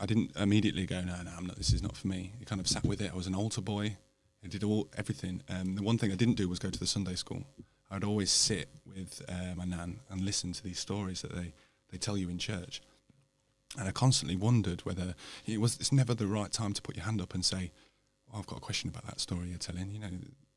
I 0.00 0.06
didn't 0.06 0.34
immediately 0.36 0.86
go, 0.86 1.00
no, 1.02 1.14
no, 1.22 1.30
I'm 1.36 1.46
not. 1.46 1.56
This 1.56 1.72
is 1.72 1.82
not 1.82 1.96
for 1.96 2.08
me. 2.08 2.32
It 2.40 2.46
kind 2.46 2.60
of 2.60 2.66
sat 2.66 2.84
with 2.84 3.00
it. 3.02 3.12
I 3.12 3.16
was 3.16 3.26
an 3.26 3.34
altar 3.34 3.60
boy. 3.60 3.96
I 4.42 4.48
did 4.48 4.64
all 4.64 4.88
everything. 4.96 5.42
Um, 5.48 5.74
the 5.74 5.82
one 5.82 5.98
thing 5.98 6.10
I 6.10 6.16
didn't 6.16 6.36
do 6.36 6.48
was 6.48 6.58
go 6.58 6.70
to 6.70 6.78
the 6.78 6.86
Sunday 6.86 7.14
school. 7.14 7.44
I'd 7.90 8.04
always 8.04 8.30
sit 8.30 8.68
with 8.86 9.22
uh, 9.28 9.54
my 9.56 9.64
nan 9.64 10.00
and 10.08 10.22
listen 10.22 10.52
to 10.52 10.62
these 10.62 10.78
stories 10.78 11.20
that 11.22 11.34
they, 11.34 11.52
they 11.90 11.98
tell 11.98 12.16
you 12.16 12.30
in 12.30 12.38
church. 12.38 12.80
And 13.78 13.86
I 13.86 13.92
constantly 13.92 14.36
wondered 14.36 14.80
whether 14.86 15.14
it 15.46 15.60
was. 15.60 15.78
It's 15.78 15.92
never 15.92 16.14
the 16.14 16.26
right 16.26 16.50
time 16.50 16.72
to 16.72 16.82
put 16.82 16.96
your 16.96 17.04
hand 17.04 17.20
up 17.20 17.34
and 17.34 17.44
say, 17.44 17.70
oh, 18.32 18.38
"I've 18.38 18.46
got 18.46 18.58
a 18.58 18.60
question 18.60 18.88
about 18.88 19.06
that 19.06 19.20
story 19.20 19.48
you're 19.48 19.58
telling." 19.58 19.90
You 19.92 20.00
know, 20.00 20.10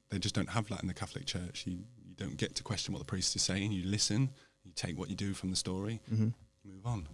they 0.09 0.17
just 0.19 0.33
don't 0.33 0.49
have 0.49 0.67
that 0.69 0.81
in 0.81 0.87
the 0.87 0.95
Catholic 0.95 1.25
Church. 1.25 1.65
You 1.67 1.77
you 2.03 2.15
don't 2.15 2.37
get 2.37 2.55
to 2.55 2.63
question 2.63 2.91
what 2.91 2.99
the 2.99 3.05
priest 3.05 3.35
is 3.35 3.43
saying. 3.43 3.71
You 3.71 3.85
listen. 3.85 4.29
You 4.63 4.71
take 4.75 4.97
what 4.97 5.09
you 5.09 5.15
do 5.15 5.33
from 5.33 5.49
the 5.51 5.55
story. 5.55 5.99
Mm-hmm. 6.11 6.29
You 6.63 6.71
move 6.71 6.85
on, 6.85 7.07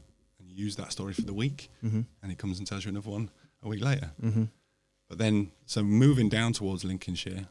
use 0.60 0.76
that 0.76 0.92
story 0.92 1.14
for 1.14 1.22
the 1.22 1.34
week. 1.34 1.70
Mm-hmm. 1.84 2.02
And 2.22 2.32
he 2.32 2.36
comes 2.36 2.60
and 2.60 2.68
tells 2.68 2.86
you 2.86 2.90
another 2.90 3.10
one 3.10 3.30
a 3.64 3.68
week 3.68 3.84
later. 3.84 4.12
Mm-hmm. 4.24 4.46
But 5.08 5.18
then, 5.18 5.52
so 5.66 5.84
moving 5.84 6.30
down 6.30 6.54
towards 6.54 6.84
Lincolnshire, 6.84 7.48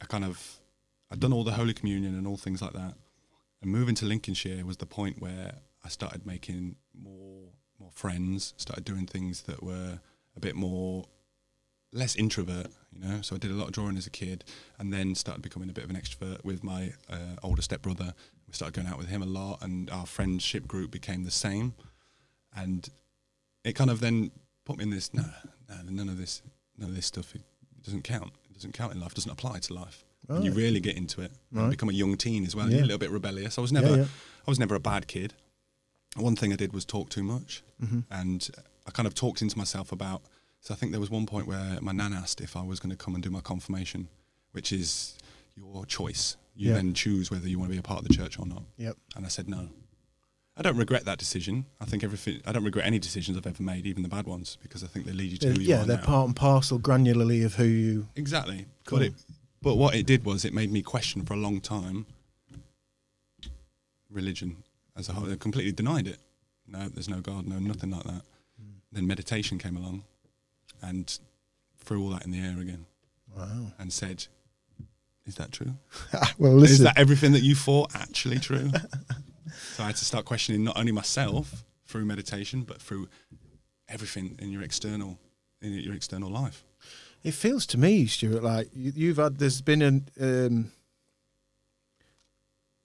I 0.00 0.04
kind 0.06 0.24
of, 0.24 0.58
I'd 1.10 1.20
done 1.20 1.32
all 1.32 1.44
the 1.44 1.52
Holy 1.52 1.72
Communion 1.72 2.14
and 2.14 2.26
all 2.26 2.36
things 2.36 2.60
like 2.60 2.72
that. 2.72 2.94
And 3.62 3.70
moving 3.70 3.94
to 3.96 4.04
Lincolnshire 4.04 4.64
was 4.64 4.78
the 4.78 4.86
point 4.86 5.20
where 5.20 5.52
I 5.84 5.88
started 5.88 6.26
making 6.26 6.76
more, 6.92 7.50
more 7.78 7.90
friends, 7.92 8.54
started 8.56 8.84
doing 8.84 9.06
things 9.06 9.42
that 9.42 9.62
were 9.62 10.00
a 10.36 10.40
bit 10.40 10.56
more, 10.56 11.04
less 11.92 12.16
introvert, 12.16 12.66
you 12.92 13.00
know. 13.00 13.22
So 13.22 13.36
I 13.36 13.38
did 13.38 13.52
a 13.52 13.54
lot 13.54 13.68
of 13.68 13.72
drawing 13.72 13.96
as 13.96 14.06
a 14.06 14.10
kid 14.10 14.44
and 14.78 14.92
then 14.92 15.14
started 15.14 15.42
becoming 15.42 15.70
a 15.70 15.72
bit 15.72 15.84
of 15.84 15.90
an 15.90 15.96
extrovert 15.96 16.44
with 16.44 16.64
my 16.64 16.92
uh, 17.08 17.36
older 17.42 17.62
stepbrother. 17.62 18.12
We 18.48 18.52
started 18.52 18.74
going 18.74 18.88
out 18.88 18.98
with 18.98 19.08
him 19.08 19.22
a 19.22 19.26
lot 19.26 19.62
and 19.62 19.88
our 19.90 20.06
friendship 20.06 20.66
group 20.66 20.90
became 20.90 21.22
the 21.22 21.30
same. 21.30 21.74
And 22.56 22.88
it 23.64 23.74
kind 23.74 23.90
of 23.90 24.00
then 24.00 24.30
put 24.64 24.78
me 24.78 24.84
in 24.84 24.90
this, 24.90 25.12
no, 25.14 25.24
no, 25.68 25.76
none 25.90 26.08
of 26.08 26.18
this, 26.18 26.42
none 26.78 26.88
of 26.90 26.96
this 26.96 27.06
stuff, 27.06 27.34
it 27.34 27.42
doesn't 27.84 28.02
count. 28.02 28.32
It 28.50 28.54
doesn't 28.54 28.72
count 28.72 28.92
in 28.94 29.00
life, 29.00 29.14
doesn't 29.14 29.30
apply 29.30 29.58
to 29.60 29.74
life. 29.74 30.04
And 30.28 30.44
you 30.44 30.50
really 30.52 30.80
get 30.80 30.96
into 30.96 31.20
it. 31.20 31.30
and 31.54 31.70
become 31.70 31.88
a 31.88 31.92
young 31.92 32.16
teen 32.16 32.44
as 32.44 32.56
well. 32.56 32.66
Yeah. 32.68 32.76
You're 32.76 32.84
a 32.84 32.86
little 32.86 32.98
bit 32.98 33.10
rebellious. 33.10 33.58
I 33.58 33.60
was 33.60 33.72
never, 33.72 33.88
Yeah, 33.90 33.96
yeah. 33.96 34.04
I 34.46 34.50
was 34.50 34.58
never 34.58 34.74
a 34.74 34.80
bad 34.80 35.06
kid. 35.06 35.34
One 36.16 36.34
thing 36.34 36.52
I 36.52 36.56
did 36.56 36.72
was 36.72 36.84
talk 36.84 37.10
too 37.10 37.22
much, 37.22 37.62
Mm-hmm. 37.82 38.00
and 38.10 38.48
I 38.86 38.90
kind 38.90 39.06
of 39.06 39.14
talked 39.14 39.42
into 39.42 39.56
myself 39.58 39.92
about. 39.92 40.22
So 40.60 40.72
I 40.72 40.76
think 40.78 40.90
there 40.92 41.00
was 41.00 41.10
one 41.10 41.26
point 41.26 41.46
where 41.46 41.78
my 41.82 41.92
nan 41.92 42.12
asked 42.14 42.40
if 42.40 42.56
I 42.56 42.62
was 42.62 42.80
going 42.80 42.90
to 42.90 42.96
come 42.96 43.14
and 43.14 43.22
do 43.22 43.30
my 43.30 43.40
confirmation, 43.40 44.08
which 44.52 44.72
is 44.72 45.16
your 45.54 45.84
choice. 45.86 46.36
You 46.56 46.72
then 46.72 46.94
choose 46.94 47.30
whether 47.30 47.46
you 47.46 47.58
want 47.58 47.70
to 47.70 47.74
be 47.74 47.78
a 47.78 47.82
part 47.82 48.00
of 48.00 48.08
the 48.08 48.14
church 48.14 48.38
or 48.38 48.46
not. 48.46 48.62
Yep. 48.78 48.96
And 49.14 49.26
I 49.26 49.28
said 49.28 49.46
no. 49.48 49.68
I 50.58 50.62
don't 50.62 50.76
regret 50.78 51.04
that 51.04 51.18
decision. 51.18 51.66
I 51.80 51.84
think 51.84 52.02
everything. 52.02 52.40
I 52.46 52.52
don't 52.52 52.64
regret 52.64 52.86
any 52.86 52.98
decisions 52.98 53.36
I've 53.36 53.46
ever 53.46 53.62
made, 53.62 53.86
even 53.86 54.02
the 54.02 54.08
bad 54.08 54.26
ones, 54.26 54.56
because 54.62 54.82
I 54.82 54.86
think 54.86 55.04
they 55.04 55.12
lead 55.12 55.32
you 55.32 55.38
to 55.38 55.48
who 55.52 55.60
you 55.60 55.68
yeah, 55.68 55.76
are 55.76 55.78
Yeah, 55.80 55.84
they're 55.84 55.96
now. 55.98 56.04
part 56.04 56.26
and 56.28 56.36
parcel 56.36 56.78
granularly 56.78 57.44
of 57.44 57.54
who 57.54 57.64
you. 57.64 58.08
Exactly. 58.16 58.64
Cool. 58.86 58.98
But 58.98 59.06
it, 59.08 59.14
but 59.60 59.74
what 59.76 59.94
it 59.94 60.06
did 60.06 60.24
was 60.24 60.44
it 60.46 60.54
made 60.54 60.72
me 60.72 60.80
question 60.82 61.24
for 61.26 61.34
a 61.34 61.36
long 61.36 61.60
time 61.60 62.06
religion 64.10 64.56
as 64.96 65.08
a 65.08 65.12
whole. 65.12 65.30
I 65.30 65.36
completely 65.36 65.72
denied 65.72 66.06
it. 66.06 66.18
No, 66.66 66.88
there's 66.88 67.08
no 67.08 67.20
God, 67.20 67.46
no 67.46 67.58
nothing 67.58 67.90
like 67.90 68.04
that. 68.04 68.22
Hmm. 68.58 68.70
Then 68.92 69.06
meditation 69.06 69.58
came 69.58 69.76
along, 69.76 70.04
and 70.82 71.18
threw 71.78 72.02
all 72.02 72.10
that 72.10 72.24
in 72.24 72.30
the 72.32 72.40
air 72.40 72.58
again, 72.58 72.86
Wow. 73.36 73.72
and 73.78 73.92
said, 73.92 74.26
"Is 75.26 75.34
that 75.36 75.52
true? 75.52 75.74
well, 76.38 76.52
listen. 76.54 76.72
Is 76.74 76.78
that 76.80 76.98
everything 76.98 77.32
that 77.32 77.42
you 77.42 77.54
thought 77.54 77.94
actually 77.94 78.38
true?" 78.38 78.70
so 79.74 79.82
I 79.82 79.86
had 79.86 79.96
to 79.96 80.04
start 80.04 80.24
questioning 80.24 80.64
not 80.64 80.78
only 80.78 80.92
myself 80.92 81.64
through 81.86 82.04
meditation, 82.04 82.62
but 82.62 82.80
through 82.80 83.08
everything 83.88 84.36
in 84.40 84.50
your 84.50 84.62
external 84.62 85.18
in 85.62 85.72
your 85.72 85.94
external 85.94 86.30
life. 86.30 86.64
It 87.22 87.34
feels 87.34 87.66
to 87.66 87.78
me, 87.78 88.06
Stuart, 88.06 88.42
like 88.42 88.68
you, 88.74 88.92
you've 88.94 89.16
had. 89.16 89.38
There's 89.38 89.60
been 89.60 89.82
an 89.82 90.08
um, 90.20 90.72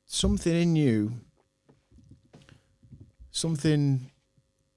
something 0.05 0.53
in 0.53 0.75
you, 0.75 1.13
something, 3.31 4.11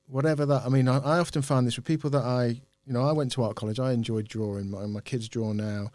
whatever 0.06 0.46
that. 0.46 0.62
I 0.64 0.68
mean, 0.68 0.88
I, 0.88 0.98
I 0.98 1.18
often 1.18 1.42
find 1.42 1.66
this 1.66 1.76
with 1.76 1.84
people 1.84 2.10
that 2.10 2.22
I, 2.24 2.60
you 2.86 2.92
know, 2.92 3.02
I 3.02 3.12
went 3.12 3.32
to 3.32 3.42
art 3.42 3.56
college. 3.56 3.80
I 3.80 3.92
enjoyed 3.92 4.28
drawing. 4.28 4.70
My, 4.70 4.86
my 4.86 5.00
kids 5.00 5.28
draw 5.28 5.52
now. 5.52 5.90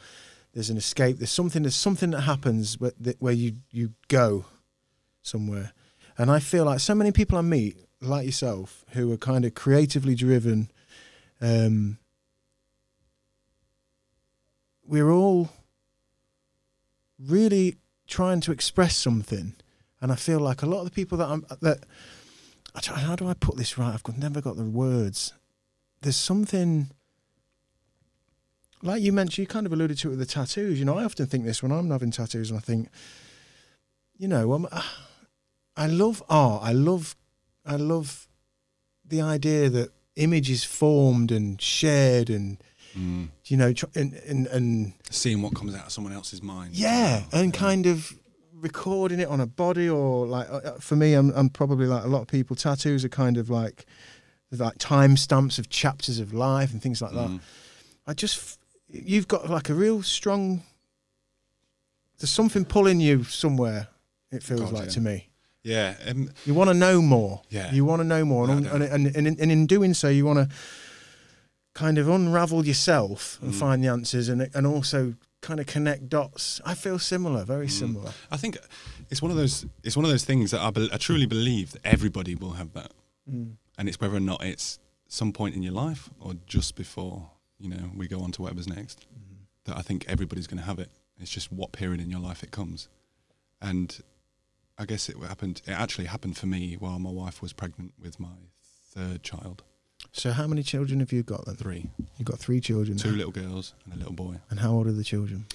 There's 0.54 0.70
an 0.70 0.78
escape. 0.78 1.18
There's 1.18 1.30
something. 1.30 1.62
There's 1.64 1.76
something 1.76 2.12
that 2.12 2.22
happens 2.22 2.80
where, 2.80 2.94
where 3.20 3.34
you 3.34 3.58
you 3.72 3.94
go 4.08 4.46
somewhere, 5.22 5.74
and 6.20 6.30
I 6.30 6.40
feel 6.40 6.66
like 6.66 6.82
so 6.82 6.94
many 6.94 7.14
people 7.14 7.38
I 7.38 7.42
meet, 7.42 7.78
like 8.02 8.26
yourself, 8.26 8.84
who 8.90 9.10
are 9.14 9.18
kind 9.18 9.46
of 9.46 9.56
creatively 9.56 10.16
driven. 10.16 10.70
Um, 11.40 11.98
we're 14.86 15.10
all 15.10 15.50
really 17.18 17.78
trying 18.06 18.42
to 18.42 18.52
express 18.52 18.98
something, 18.98 19.56
and 20.02 20.12
I 20.12 20.16
feel 20.16 20.42
like 20.42 20.62
a 20.62 20.66
lot 20.66 20.80
of 20.80 20.86
the 20.86 20.92
people 20.92 21.18
that 21.20 21.30
I'm 21.30 21.46
that 21.62 21.86
how 22.84 23.16
do 23.16 23.28
I 23.28 23.34
put 23.34 23.56
this 23.56 23.78
right? 23.78 23.94
I've 23.94 24.04
got, 24.04 24.18
never 24.18 24.42
got 24.42 24.58
the 24.58 24.66
words. 24.66 25.34
There's 26.02 26.18
something 26.18 26.92
like 28.82 29.02
you 29.02 29.14
mentioned. 29.14 29.44
You 29.44 29.48
kind 29.48 29.66
of 29.66 29.72
alluded 29.72 29.98
to 30.00 30.10
it 30.10 30.12
with 30.12 30.20
the 30.20 30.26
tattoos. 30.26 30.80
You 30.80 30.86
know, 30.86 30.98
I 30.98 31.06
often 31.06 31.28
think 31.28 31.46
this 31.46 31.64
when 31.64 31.72
I'm 31.72 31.90
having 31.90 32.12
tattoos, 32.12 32.52
and 32.52 32.58
I 32.58 32.62
think, 32.62 32.90
you 34.18 34.28
know, 34.28 34.52
I'm, 34.52 34.68
I 35.80 35.88
love 35.88 36.22
art. 36.30 36.62
I 36.64 36.74
love, 36.74 37.16
I 37.66 37.76
love 37.78 38.28
the 39.06 39.22
idea 39.22 39.70
that 39.70 39.90
image 40.16 40.50
is 40.52 40.64
formed 40.64 41.32
and 41.32 41.60
shared 41.62 42.30
and 42.30 42.58
you 43.46 43.56
know 43.56 43.72
tr- 43.72 43.86
and 43.96 44.14
and, 44.28 44.46
and 44.48 44.94
Seeing 45.10 45.42
what 45.42 45.56
comes 45.56 45.74
out 45.74 45.86
of 45.86 45.92
someone 45.94 46.12
else's 46.12 46.42
mind. 46.44 46.74
yeah 46.74 47.20
Wow. 47.22 47.40
and 47.40 47.54
kind 47.54 47.86
of 47.86 48.12
recording 48.54 49.22
it 49.22 49.30
on 49.30 49.40
a 49.40 49.46
body 49.46 49.88
or 49.88 50.28
like 50.28 50.50
uh, 50.50 50.56
uh, 50.56 50.72
for 50.80 50.98
me 50.98 51.14
I'm, 51.14 51.30
I'm 51.32 51.50
probably 51.50 51.86
like 51.86 52.04
a 52.04 52.08
lot 52.08 52.22
of 52.24 52.28
people 52.28 52.58
tattoos 52.58 53.06
are 53.06 53.10
kind 53.10 53.38
of 53.38 53.50
like 53.50 53.86
like 54.52 54.78
time 54.80 55.16
stamps 55.16 55.60
of 55.60 55.70
chapters 55.70 56.20
of 56.20 56.34
life 56.34 56.74
and 56.74 56.82
things 56.82 57.02
like 57.02 57.14
that 57.14 57.30
Mm. 57.30 57.40
i 58.06 58.14
just 58.14 58.60
you've 58.90 59.30
got 59.30 59.50
like 59.50 59.70
a 59.70 59.74
real 59.74 60.04
strong 60.04 60.64
there's 62.20 62.32
something 62.32 62.66
pulling 62.66 63.00
you 63.00 63.24
somewhere 63.24 63.88
it 64.32 64.44
feels 64.44 64.62
God, 64.62 64.74
like 64.74 64.84
yeah. 64.86 64.90
to 64.92 65.02
me 65.02 65.29
Yeah, 65.64 65.96
um, 66.08 66.32
you 66.46 66.54
want 66.54 66.70
to 66.70 66.74
know 66.74 67.02
more 67.02 67.42
Yeah. 67.50 67.72
you 67.74 67.84
want 67.86 68.00
to 68.02 68.08
know 68.08 68.24
more 68.26 68.50
and, 68.50 68.64
no. 68.64 68.72
and, 68.72 68.84
and, 68.84 69.08
and, 69.16 69.28
in- 69.28 69.40
and 69.40 69.52
in 69.52 69.66
doing 69.68 69.94
so 69.94 70.08
you 70.08 70.26
want 70.26 70.40
to 70.40 70.56
kind 71.74 71.98
of 71.98 72.08
unravel 72.08 72.66
yourself 72.66 73.38
and 73.42 73.54
Mm. 73.54 73.60
find 73.60 73.84
the 73.84 73.88
answers 73.90 74.30
and 74.30 74.50
and 74.54 74.66
also 74.68 75.16
kind 75.42 75.60
of 75.60 75.66
connect 75.66 76.10
dots 76.10 76.60
i 76.66 76.74
feel 76.74 76.98
similar 77.00 77.44
very 77.46 77.68
Mm. 77.68 77.72
similar 77.72 78.12
I 78.32 78.38
think 78.38 78.58
it's 79.12 79.22
one 79.22 79.32
of 79.32 79.38
those. 79.38 79.66
It's 79.84 79.96
one 79.98 80.06
of 80.06 80.12
those 80.12 80.24
things 80.26 80.52
that 80.52 80.62
I, 80.62 80.70
bel 80.72 80.88
I 80.94 80.98
truly 80.98 81.26
believe 81.26 81.72
that 81.72 81.82
everybody 81.84 82.36
will 82.36 82.54
have 82.54 82.74
that, 82.74 82.92
Mm. 83.30 83.54
and 83.78 83.88
it's 83.90 84.00
whether 84.00 84.16
or 84.16 84.20
not 84.32 84.44
it's 84.44 84.80
some 85.08 85.32
point 85.34 85.56
in 85.56 85.64
your 85.64 85.74
life 85.74 86.10
or 86.20 86.36
just 86.46 86.76
before 86.76 87.32
you 87.60 87.70
know 87.70 87.90
we 87.96 88.08
go 88.08 88.20
on 88.22 88.32
to 88.34 88.42
whatever's 88.44 88.68
next. 88.68 89.00
Mm-hmm. 89.00 89.36
That 89.66 89.78
I 89.78 89.82
think 89.82 90.06
everybody's 90.08 90.48
going 90.48 90.60
to 90.60 90.66
have 90.66 90.80
it. 90.80 90.92
It's 91.20 91.32
just 91.32 91.52
what 91.52 91.72
period 91.72 92.00
in 92.02 92.10
your 92.12 92.20
life 92.30 92.44
it 92.44 92.52
comes, 92.52 92.88
and 93.62 93.88
I 94.80 94.86
guess 94.86 95.10
it 95.10 95.18
happened. 95.18 95.62
It 95.68 95.72
actually 95.72 96.06
happened 96.06 96.38
for 96.38 96.46
me 96.48 96.76
while 96.80 97.00
my 97.00 97.12
wife 97.12 97.42
was 97.42 97.52
pregnant 97.54 97.94
with 98.02 98.20
my 98.20 98.36
third 98.94 99.24
child. 99.24 99.64
So 100.14 100.32
how 100.32 100.48
many 100.48 100.64
children 100.64 101.02
have 101.02 101.12
you 101.12 101.22
got 101.24 101.46
then? 101.46 101.56
Three, 101.56 101.90
You've 102.18 102.28
got 102.28 102.40
three 102.40 102.62
children. 102.62 102.98
two 102.98 103.12
little 103.12 103.32
girls 103.34 103.74
and 103.84 103.94
a 103.94 103.98
little 103.98 104.14
boy. 104.14 104.36
And 104.50 104.62
how 104.62 104.72
old 104.72 104.88
are 104.88 104.94
the 104.94 105.04
children? 105.04 105.46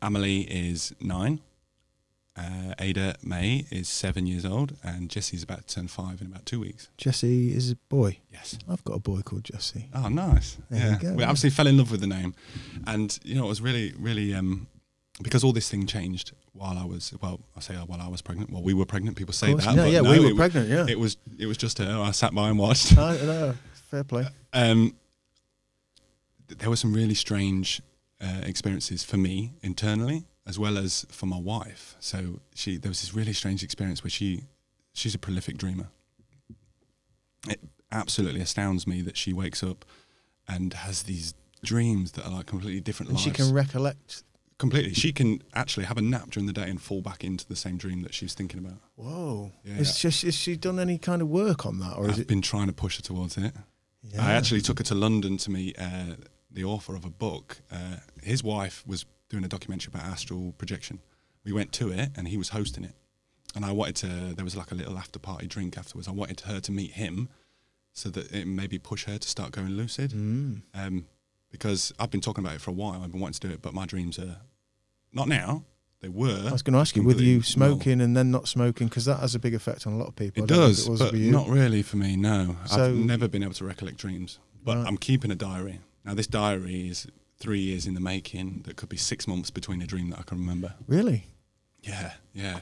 Amelie 0.00 0.42
is 0.42 0.94
nine, 1.00 1.40
Uh, 2.36 2.72
Ada 2.78 3.16
May 3.20 3.66
is 3.72 3.88
seven 3.88 4.24
years 4.28 4.44
old, 4.44 4.76
and 4.84 5.10
Jesse's 5.10 5.42
about 5.42 5.66
to 5.66 5.74
turn 5.74 5.88
five 5.88 6.20
in 6.20 6.28
about 6.28 6.46
two 6.46 6.60
weeks. 6.60 6.88
Jesse 6.96 7.52
is 7.52 7.72
a 7.72 7.76
boy. 7.88 8.18
Yes. 8.32 8.56
I've 8.70 8.84
got 8.84 8.94
a 8.94 9.00
boy 9.00 9.22
called 9.22 9.42
Jesse. 9.42 9.88
Oh, 9.92 10.08
nice. 10.08 10.56
There 10.70 10.78
you 10.80 10.86
yeah, 10.92 10.98
go, 11.00 11.14
we 11.14 11.22
yeah. 11.24 11.30
absolutely 11.30 11.56
fell 11.56 11.66
in 11.66 11.76
love 11.78 11.90
with 11.90 12.00
the 12.00 12.06
name, 12.06 12.34
and 12.86 13.18
you 13.24 13.34
know 13.34 13.46
it 13.46 13.48
was 13.48 13.60
really, 13.60 13.92
really 13.98 14.32
um, 14.34 14.68
because 15.22 15.44
all 15.44 15.52
this 15.52 15.68
thing 15.68 15.86
changed 15.86 16.32
while 16.52 16.78
I 16.78 16.84
was 16.84 17.12
well, 17.20 17.40
I 17.56 17.60
say 17.60 17.74
while 17.74 18.00
I 18.00 18.08
was 18.08 18.22
pregnant. 18.22 18.50
Well, 18.50 18.62
we 18.62 18.74
were 18.74 18.86
pregnant. 18.86 19.16
People 19.16 19.34
say 19.34 19.54
that. 19.54 19.74
No, 19.74 19.84
yeah, 19.84 20.00
we 20.00 20.20
were 20.20 20.30
it, 20.30 20.36
pregnant, 20.36 20.68
yeah. 20.68 20.86
it 20.88 20.98
was 20.98 21.16
it 21.38 21.46
was 21.46 21.56
just 21.56 21.78
her. 21.78 22.00
I 22.00 22.10
sat 22.12 22.34
by 22.34 22.48
and 22.48 22.58
watched. 22.58 22.96
I 22.96 23.16
don't. 23.16 23.56
Fair 23.72 24.04
play. 24.04 24.26
um, 24.52 24.94
there 26.48 26.70
were 26.70 26.76
some 26.76 26.92
really 26.92 27.14
strange 27.14 27.80
uh, 28.20 28.42
experiences 28.42 29.04
for 29.04 29.16
me 29.16 29.54
internally 29.62 30.24
as 30.48 30.58
well 30.58 30.78
as 30.78 31.06
for 31.10 31.26
my 31.26 31.38
wife. 31.38 31.94
So 32.00 32.40
she 32.54 32.78
there 32.78 32.88
was 32.88 33.02
this 33.02 33.14
really 33.14 33.34
strange 33.34 33.62
experience 33.62 34.02
where 34.02 34.10
she 34.10 34.44
she's 34.94 35.14
a 35.14 35.18
prolific 35.18 35.58
dreamer. 35.58 35.88
It 37.48 37.60
absolutely 37.92 38.40
astounds 38.40 38.86
me 38.86 39.02
that 39.02 39.16
she 39.16 39.32
wakes 39.32 39.62
up 39.62 39.84
and 40.48 40.72
has 40.72 41.02
these 41.04 41.34
dreams 41.62 42.12
that 42.12 42.24
are 42.24 42.30
like 42.32 42.46
completely 42.46 42.80
different 42.80 43.10
And 43.10 43.18
lives. 43.18 43.24
she 43.24 43.30
can 43.30 43.52
recollect. 43.52 44.22
Completely. 44.58 44.92
She 44.94 45.12
can 45.12 45.42
actually 45.54 45.86
have 45.86 45.96
a 45.96 46.02
nap 46.02 46.30
during 46.30 46.46
the 46.46 46.52
day 46.52 46.68
and 46.68 46.80
fall 46.80 47.00
back 47.00 47.24
into 47.24 47.46
the 47.46 47.56
same 47.56 47.76
dream 47.76 48.02
that 48.02 48.14
she 48.14 48.24
was 48.24 48.34
thinking 48.34 48.58
about. 48.58 48.78
Whoa. 48.96 49.52
Yeah. 49.64 49.76
Is, 49.76 49.98
just, 49.98 50.22
has 50.22 50.34
she 50.34 50.56
done 50.56 50.78
any 50.78 50.98
kind 50.98 51.22
of 51.22 51.28
work 51.28 51.64
on 51.64 51.78
that, 51.80 51.96
or 51.96 52.06
is 52.06 52.14
I've 52.14 52.20
it? 52.20 52.28
been 52.28 52.42
trying 52.42 52.66
to 52.66 52.72
push 52.72 52.96
her 52.96 53.02
towards 53.02 53.36
it. 53.38 53.54
Yeah. 54.02 54.24
I 54.24 54.32
actually 54.32 54.60
took 54.60 54.78
her 54.78 54.84
to 54.84 54.94
London 54.94 55.36
to 55.38 55.50
meet 55.50 55.78
uh, 55.78 56.16
the 56.50 56.64
author 56.64 56.94
of 56.94 57.04
a 57.04 57.10
book. 57.10 57.58
Uh, 57.70 57.96
his 58.22 58.42
wife 58.44 58.84
was 58.86 59.04
doing 59.28 59.44
a 59.44 59.48
documentary 59.48 59.92
about 59.94 60.06
astral 60.06 60.52
projection. 60.58 61.00
We 61.44 61.52
went 61.52 61.72
to 61.72 61.90
it, 61.90 62.10
and 62.16 62.28
he 62.28 62.36
was 62.36 62.50
hosting 62.50 62.84
it. 62.84 62.94
And 63.54 63.64
I 63.64 63.72
wanted 63.72 63.96
to. 63.96 64.34
There 64.34 64.44
was 64.44 64.56
like 64.56 64.70
a 64.70 64.74
little 64.74 64.98
after 64.98 65.18
party 65.18 65.46
drink 65.46 65.78
afterwards. 65.78 66.06
I 66.06 66.12
wanted 66.12 66.40
her 66.40 66.60
to 66.60 66.72
meet 66.72 66.92
him, 66.92 67.28
so 67.92 68.08
that 68.10 68.30
it 68.32 68.46
maybe 68.46 68.78
push 68.78 69.04
her 69.06 69.18
to 69.18 69.28
start 69.28 69.52
going 69.52 69.70
lucid. 69.70 70.12
Mm. 70.12 70.62
Um, 70.74 71.06
because 71.50 71.92
I've 71.98 72.10
been 72.10 72.20
talking 72.20 72.44
about 72.44 72.54
it 72.56 72.60
for 72.60 72.70
a 72.70 72.74
while. 72.74 73.02
I've 73.02 73.12
been 73.12 73.20
wanting 73.20 73.40
to 73.40 73.48
do 73.48 73.54
it, 73.54 73.62
but 73.62 73.74
my 73.74 73.86
dreams 73.86 74.18
are 74.18 74.36
not 75.12 75.28
now. 75.28 75.64
They 76.00 76.08
were. 76.08 76.44
I 76.48 76.52
was 76.52 76.62
going 76.62 76.74
to 76.74 76.78
ask 76.80 76.94
you, 76.94 77.02
with 77.02 77.20
you 77.20 77.42
smoking 77.42 78.00
and 78.00 78.16
then 78.16 78.30
not 78.30 78.46
smoking, 78.46 78.86
because 78.86 79.04
that 79.06 79.18
has 79.18 79.34
a 79.34 79.38
big 79.40 79.54
effect 79.54 79.84
on 79.86 79.94
a 79.94 79.96
lot 79.96 80.06
of 80.06 80.14
people. 80.14 80.44
It 80.44 80.46
I 80.50 80.54
don't 80.54 80.58
know 80.64 80.70
if 80.70 80.76
does, 80.86 81.00
it 81.00 81.10
but 81.10 81.14
not 81.14 81.48
really 81.48 81.82
for 81.82 81.96
me. 81.96 82.14
No, 82.16 82.56
So- 82.66 82.84
I've 82.90 82.94
never 82.94 83.26
been 83.26 83.42
able 83.42 83.54
to 83.54 83.64
recollect 83.64 83.96
dreams. 83.98 84.38
But 84.64 84.76
Right. 84.76 84.86
I'm 84.86 84.96
keeping 84.96 85.30
a 85.30 85.34
diary. 85.34 85.80
Now, 86.04 86.14
this 86.14 86.26
diary 86.28 86.88
is 86.88 87.06
three 87.38 87.60
years 87.60 87.86
in 87.86 87.94
the 87.94 88.00
making. 88.00 88.62
That 88.66 88.76
could 88.76 88.88
be 88.88 88.96
six 88.96 89.26
months 89.26 89.50
between 89.50 89.82
a 89.82 89.86
dream 89.86 90.10
that 90.10 90.20
I 90.20 90.22
can 90.22 90.38
remember. 90.38 90.74
Really? 90.86 91.26
Yeah, 91.82 92.12
yeah, 92.34 92.60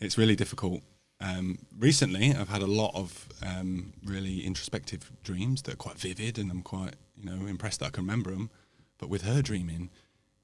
it's 0.00 0.18
really 0.18 0.36
difficult. 0.36 0.82
Um, 1.24 1.58
recently, 1.78 2.34
I've 2.34 2.50
had 2.50 2.60
a 2.60 2.66
lot 2.66 2.94
of 2.94 3.28
um, 3.42 3.94
really 4.04 4.44
introspective 4.44 5.10
dreams 5.22 5.62
that 5.62 5.74
are 5.74 5.78
quite 5.78 5.98
vivid, 5.98 6.38
and 6.38 6.50
I'm 6.50 6.62
quite, 6.62 6.94
you 7.16 7.24
know, 7.24 7.46
impressed 7.46 7.80
that 7.80 7.86
I 7.86 7.90
can 7.90 8.04
remember 8.04 8.30
them. 8.30 8.50
But 8.98 9.08
with 9.08 9.22
her 9.22 9.40
dreaming, 9.40 9.90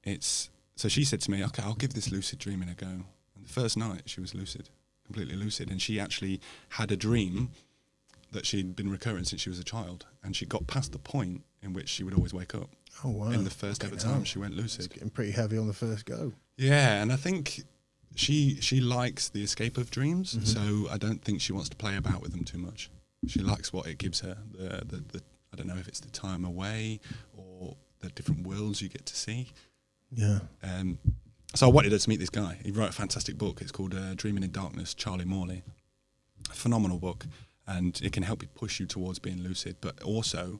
it's 0.03 0.49
so 0.75 0.87
she 0.87 1.03
said 1.03 1.21
to 1.21 1.31
me, 1.31 1.43
"Okay, 1.45 1.61
I'll 1.63 1.75
give 1.75 1.93
this 1.93 2.11
lucid 2.11 2.39
dreaming 2.39 2.69
a 2.69 2.73
go." 2.73 2.87
And 2.87 3.45
the 3.45 3.49
first 3.49 3.77
night, 3.77 4.03
she 4.05 4.21
was 4.21 4.33
lucid, 4.33 4.69
completely 5.05 5.35
lucid, 5.35 5.69
and 5.69 5.79
she 5.79 5.99
actually 5.99 6.41
had 6.69 6.91
a 6.91 6.97
dream 6.97 7.51
that 8.31 8.45
she'd 8.45 8.75
been 8.75 8.89
recurring 8.89 9.25
since 9.25 9.41
she 9.41 9.49
was 9.49 9.59
a 9.59 9.63
child, 9.63 10.07
and 10.23 10.35
she 10.35 10.45
got 10.45 10.65
past 10.65 10.93
the 10.93 10.99
point 10.99 11.43
in 11.61 11.73
which 11.73 11.89
she 11.89 12.03
would 12.03 12.15
always 12.15 12.33
wake 12.33 12.55
up. 12.55 12.69
Oh 13.03 13.09
wow! 13.09 13.29
In 13.29 13.43
the 13.43 13.51
first 13.51 13.83
ever 13.83 13.95
time 13.95 14.23
she 14.23 14.39
went 14.39 14.55
lucid. 14.55 14.85
It's 14.85 14.93
getting 14.93 15.11
pretty 15.11 15.31
heavy 15.31 15.59
on 15.59 15.67
the 15.67 15.73
first 15.73 16.05
go. 16.05 16.33
Yeah, 16.57 17.01
and 17.01 17.11
I 17.11 17.17
think 17.17 17.65
she 18.15 18.57
she 18.61 18.79
likes 18.81 19.29
the 19.29 19.43
escape 19.43 19.77
of 19.77 19.89
dreams, 19.91 20.33
Mm-hmm. 20.35 20.45
so 20.85 20.89
I 20.91 20.97
don't 20.97 21.23
think 21.23 21.41
she 21.41 21.53
wants 21.53 21.69
to 21.69 21.75
play 21.75 21.95
about 21.95 22.21
with 22.21 22.31
them 22.31 22.43
too 22.43 22.57
much. 22.57 22.89
She 23.27 23.39
likes 23.39 23.71
what 23.71 23.87
it 23.87 23.97
gives 23.97 24.19
her. 24.21 24.37
The, 24.51 24.83
the 24.85 25.03
the 25.13 25.21
I 25.53 25.57
don't 25.57 25.67
know 25.67 25.77
if 25.77 25.87
it's 25.87 25.99
the 25.99 26.09
time 26.11 26.43
away 26.45 26.99
or 27.37 27.75
the 27.99 28.09
different 28.09 28.47
worlds 28.47 28.81
you 28.81 28.89
get 28.89 29.05
to 29.05 29.15
see. 29.15 29.51
Yeah. 30.11 30.39
Um, 30.63 30.97
so 31.53 31.67
I 31.67 31.69
wanted 31.71 31.91
her 31.91 31.97
to 31.97 32.09
meet 32.09 32.19
this 32.19 32.29
guy. 32.29 32.57
He 32.63 32.71
wrote 32.71 32.89
a 32.89 32.93
fantastic 32.93 33.37
book. 33.37 33.61
It's 33.61 33.71
called 33.71 33.93
uh, 33.93 34.13
Dreaming 34.15 34.43
in 34.43 34.51
Darkness. 34.51 34.93
Charlie 34.93 35.25
Morley, 35.25 35.63
a 36.49 36.53
phenomenal 36.53 36.97
book, 36.99 37.25
and 37.67 37.99
it 38.01 38.11
can 38.13 38.23
help 38.23 38.41
you 38.41 38.47
push 38.49 38.79
you 38.79 38.85
towards 38.85 39.19
being 39.19 39.41
lucid, 39.43 39.75
but 39.81 40.01
also 40.03 40.59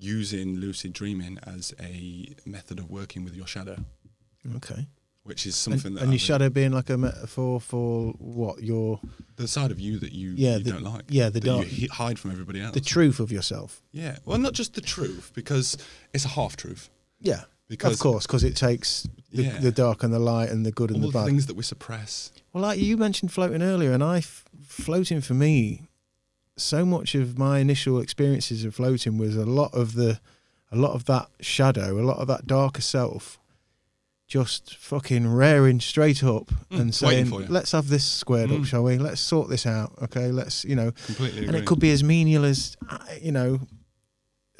using 0.00 0.56
lucid 0.56 0.92
dreaming 0.92 1.38
as 1.44 1.74
a 1.80 2.34
method 2.46 2.78
of 2.78 2.88
working 2.88 3.24
with 3.24 3.34
your 3.36 3.46
shadow, 3.48 3.76
Okay. 4.56 4.86
Which 5.28 5.46
is 5.46 5.54
And, 5.66 5.74
something 5.80 5.94
that 5.94 6.02
and 6.02 6.10
your 6.10 6.14
I've- 6.14 6.18
shadow 6.24 6.48
being 6.48 6.72
like 6.72 6.88
a 6.90 6.96
metaphor 6.98 7.60
for 7.60 8.12
what 8.18 8.62
your 8.62 9.00
the 9.36 9.46
side 9.46 9.70
of 9.70 9.78
you 9.78 9.98
that 10.00 10.12
you, 10.12 10.32
Yeah, 10.36 10.56
you 10.56 10.64
the- 10.64 10.72
don't 10.72 10.82
like. 10.82 11.04
yeah, 11.08 11.28
the 11.28 11.38
dark- 11.40 11.68
you 11.70 11.88
hide 11.90 12.18
from 12.18 12.30
everybody 12.32 12.60
else. 12.60 12.74
the 12.74 12.80
truth 12.80 13.20
of 13.20 13.30
yourself. 13.30 13.82
yeah, 13.92 14.18
well, 14.24 14.38
not 14.38 14.52
just 14.54 14.74
the 14.74 14.80
truth 14.80 15.30
because 15.34 15.76
it's 16.12 16.24
a 16.24 16.28
half 16.28 16.56
truth. 16.56 16.90
Yeah. 17.20 17.44
Because 17.68 17.92
of 17.92 17.98
course, 18.00 18.26
because 18.26 18.44
it 18.44 18.56
takes 18.56 19.06
the, 19.30 19.42
Yeah. 19.42 19.58
the 19.58 19.70
dark 19.70 20.02
and 20.02 20.10
the 20.12 20.18
light 20.18 20.48
and 20.48 20.64
the 20.64 20.72
good 20.72 20.90
and 20.90 20.96
all 21.04 21.10
the 21.10 21.18
the 21.18 21.18
bad. 21.18 21.26
things 21.26 21.44
that 21.46 21.54
we 21.56 21.62
suppress. 21.62 22.32
Well, 22.54 22.62
like 22.62 22.80
you 22.80 22.96
mentioned 22.96 23.30
floating 23.30 23.60
earlier, 23.62 23.92
and 23.92 24.02
I 24.02 24.18
f- 24.18 24.46
floating 24.66 25.20
for 25.20 25.34
me, 25.34 25.82
so 26.56 26.86
much 26.86 27.14
of 27.14 27.36
my 27.38 27.58
initial 27.58 28.00
experiences 28.00 28.64
of 28.64 28.74
floating 28.74 29.18
was 29.18 29.36
a 29.36 29.44
lot 29.44 29.72
of 29.74 29.92
the, 29.94 30.18
a 30.72 30.76
lot 30.76 30.92
of 30.94 31.04
that 31.04 31.28
shadow, 31.40 32.00
a 32.00 32.04
lot 32.04 32.16
of 32.18 32.26
that 32.28 32.46
darker 32.46 32.80
self, 32.80 33.38
just 34.28 34.76
fucking 34.76 35.26
raring 35.26 35.80
straight 35.80 36.22
up 36.22 36.48
Mm, 36.70 36.80
and 36.80 36.94
saying, 36.94 37.30
"Let's 37.48 37.72
have 37.72 37.88
this 37.88 38.04
squared 38.04 38.50
up, 38.52 38.58
Mm. 38.58 38.66
shall 38.66 38.84
we? 38.84 38.98
Let's 38.98 39.20
sort 39.22 39.48
this 39.48 39.64
out, 39.66 39.94
okay? 40.02 40.30
Let's, 40.30 40.64
you 40.66 40.76
know." 40.76 40.92
Completely 41.06 41.40
And 41.40 41.48
agree. 41.48 41.60
it 41.60 41.66
could 41.66 41.80
be 41.80 41.90
as 41.90 42.04
menial 42.04 42.44
as, 42.44 42.76
you 43.22 43.32
know, 43.32 43.60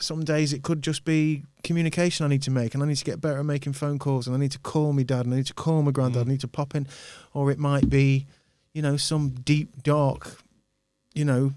some 0.00 0.24
days 0.24 0.52
it 0.54 0.62
could 0.62 0.80
just 0.82 1.04
be 1.04 1.44
communication 1.64 2.24
I 2.24 2.28
need 2.28 2.42
to 2.42 2.50
make, 2.50 2.72
and 2.74 2.82
I 2.82 2.86
need 2.86 2.96
to 2.96 3.04
get 3.04 3.20
better 3.20 3.38
at 3.40 3.44
making 3.44 3.74
phone 3.74 3.98
calls, 3.98 4.26
and 4.26 4.34
I 4.34 4.38
need 4.38 4.52
to 4.52 4.58
call 4.60 4.92
my 4.94 5.02
dad, 5.02 5.26
and 5.26 5.34
I 5.34 5.38
need 5.38 5.46
to 5.46 5.54
call 5.54 5.82
my 5.82 5.90
granddad, 5.90 6.24
Mm. 6.24 6.28
I 6.28 6.32
need 6.32 6.40
to 6.40 6.48
pop 6.48 6.74
in, 6.74 6.86
or 7.34 7.50
it 7.50 7.58
might 7.58 7.90
be, 7.90 8.26
you 8.72 8.80
know, 8.80 8.96
some 8.96 9.30
deep 9.30 9.82
dark, 9.82 10.38
you 11.14 11.24
know, 11.26 11.52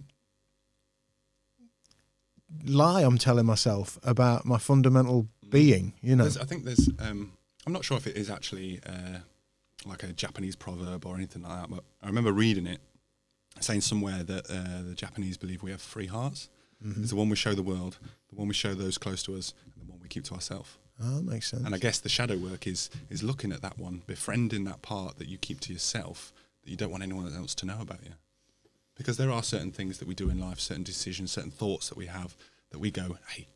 lie 2.66 3.02
I'm 3.04 3.18
telling 3.18 3.46
myself 3.46 3.98
about 4.04 4.46
my 4.46 4.58
fundamental 4.58 5.28
being, 5.50 5.94
you 6.02 6.16
know. 6.16 6.24
There's, 6.24 6.38
I 6.38 6.44
think 6.46 6.66
there's. 6.66 6.90
Um, 7.00 7.32
I'm 7.66 7.74
not 7.74 7.84
sure 7.84 7.98
if 7.98 8.08
it 8.08 8.18
is 8.18 8.30
actually 8.30 8.80
uh, 8.86 9.20
like 9.86 10.04
a 10.04 10.14
Japanese 10.14 10.56
proverb 10.56 11.06
or 11.06 11.16
anything 11.16 11.44
like 11.44 11.62
that, 11.62 11.70
but 11.70 11.84
I 12.02 12.08
remember 12.08 12.32
reading 12.32 12.68
it 12.68 12.80
saying 13.60 13.82
somewhere 13.82 14.24
that 14.24 14.50
uh, 14.50 14.88
the 14.88 14.96
Japanese 14.96 15.38
believe 15.38 15.62
we 15.62 15.72
have 15.72 15.82
three 15.82 16.08
hearts. 16.08 16.50
Mm-hmm. 16.84 17.02
It's 17.02 17.12
the 17.12 17.16
one 17.16 17.30
we 17.30 17.36
show 17.36 17.54
the 17.54 17.62
world, 17.62 17.98
the 18.30 18.36
one 18.36 18.48
we 18.48 18.54
show 18.54 18.74
those 18.74 18.98
close 18.98 19.22
to 19.24 19.36
us, 19.36 19.54
and 19.76 19.88
the 19.88 19.92
one 19.92 20.00
we 20.02 20.08
keep 20.08 20.24
to 20.26 20.34
ourselves. 20.34 20.78
Oh, 21.04 21.18
that 21.18 21.26
makes 21.26 21.50
sense. 21.50 21.66
And 21.66 21.76
I 21.76 21.78
guess 21.78 22.00
the 22.00 22.10
shadow 22.10 22.38
work 22.38 22.68
is 22.68 22.90
is 23.10 23.24
looking 23.24 23.52
at 23.52 23.62
that 23.62 23.78
one, 23.78 24.02
befriending 24.08 24.64
that 24.66 24.82
part 24.82 25.18
that 25.18 25.28
you 25.28 25.38
keep 25.38 25.60
to 25.62 25.74
yourself 25.74 26.34
that 26.64 26.70
you 26.70 26.78
don't 26.78 26.92
want 26.92 27.04
anyone 27.04 27.32
else 27.36 27.56
to 27.56 27.66
know 27.66 27.80
about 27.82 28.04
you. 28.04 28.12
Because 28.96 29.18
there 29.18 29.32
are 29.32 29.42
certain 29.42 29.72
things 29.72 29.98
that 29.98 30.08
we 30.08 30.14
do 30.14 30.30
in 30.30 30.40
life, 30.40 30.60
certain 30.60 30.84
decisions, 30.84 31.32
certain 31.32 31.50
thoughts 31.52 31.90
that 31.90 31.98
we 31.98 32.06
have 32.06 32.36
that 32.70 32.80
we 32.80 32.92
go, 32.92 33.18
hey, 33.30 33.48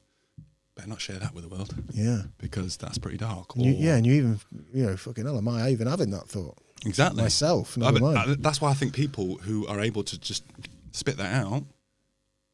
better 0.76 0.90
not 0.90 1.02
share 1.02 1.18
that 1.20 1.34
with 1.34 1.44
the 1.44 1.50
world 1.50 1.74
yeah. 1.94 2.24
because 2.38 2.78
that's 2.78 2.98
pretty 2.98 3.18
dark. 3.18 3.56
And 3.56 3.66
you, 3.66 3.72
yeah, 3.74 3.96
and 3.96 4.06
you 4.06 4.14
even, 4.14 4.40
you 4.74 4.86
know, 4.86 4.98
fucking 4.98 5.26
hell, 5.26 5.38
am 5.38 5.48
I 5.48 5.70
even 5.70 5.88
having 5.88 6.12
that 6.12 6.28
thought 6.28 6.58
exactly. 6.86 7.22
myself? 7.22 7.78
I 7.78 7.82
Never 7.82 7.94
mean, 8.00 8.14
mind. 8.14 8.32
I- 8.32 8.36
that's 8.40 8.60
why 8.62 8.72
I 8.72 8.74
think 8.74 8.94
people 8.94 9.38
who 9.38 9.66
are 9.68 9.80
able 9.80 10.04
to 10.04 10.20
just 10.20 10.44
spit 10.92 11.18
that 11.18 11.34
out, 11.34 11.64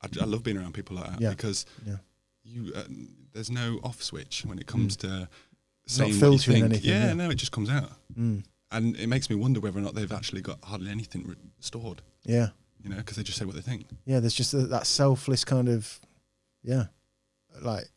I, 0.04 0.08
I 0.22 0.26
love 0.26 0.44
being 0.44 0.58
around 0.58 0.74
people 0.74 0.96
like 0.98 1.10
that 1.12 1.22
Yeah. 1.22 1.30
because 1.32 1.66
Yeah. 1.86 1.98
you 2.44 2.72
uh, 2.76 2.84
there's 3.34 3.50
no 3.52 3.80
off 3.84 4.02
switch 4.04 4.44
when 4.46 4.60
it 4.60 4.68
comes 4.68 4.96
to 4.98 5.08
Mm. 5.90 5.98
Not 6.00 6.10
saying 6.10 6.20
what 6.22 6.32
you 6.48 6.54
think. 6.54 6.66
anything, 6.66 6.90
Yeah, 6.90 7.06
yeah. 7.08 7.14
no, 7.14 7.30
it 7.32 7.36
just 7.36 7.52
comes 7.52 7.70
out, 7.70 7.92
Mm. 8.18 8.44
and 8.72 8.96
it 8.98 9.08
makes 9.08 9.30
me 9.32 9.36
wonder 9.36 9.60
whether 9.60 9.80
or 9.80 9.82
not 9.82 9.96
they've 9.96 10.12
actually 10.12 10.42
got 10.42 10.64
hardly 10.64 10.90
anything 10.92 11.28
re- 11.28 11.36
stored. 11.60 12.02
Yeah. 12.24 12.50
You 12.84 12.92
know, 12.92 12.98
because 12.98 13.18
they 13.18 13.24
just 13.24 13.38
say 13.40 13.46
what 13.46 13.56
they 13.56 13.62
think. 13.62 13.88
yeah 14.06 14.20
there's 14.20 14.34
just 14.36 14.52
that, 14.54 14.70
that 14.70 14.86
selfless 14.88 15.44
kind 15.44 15.68
of 15.70 16.00
yeah 16.64 16.86
like 17.62 17.90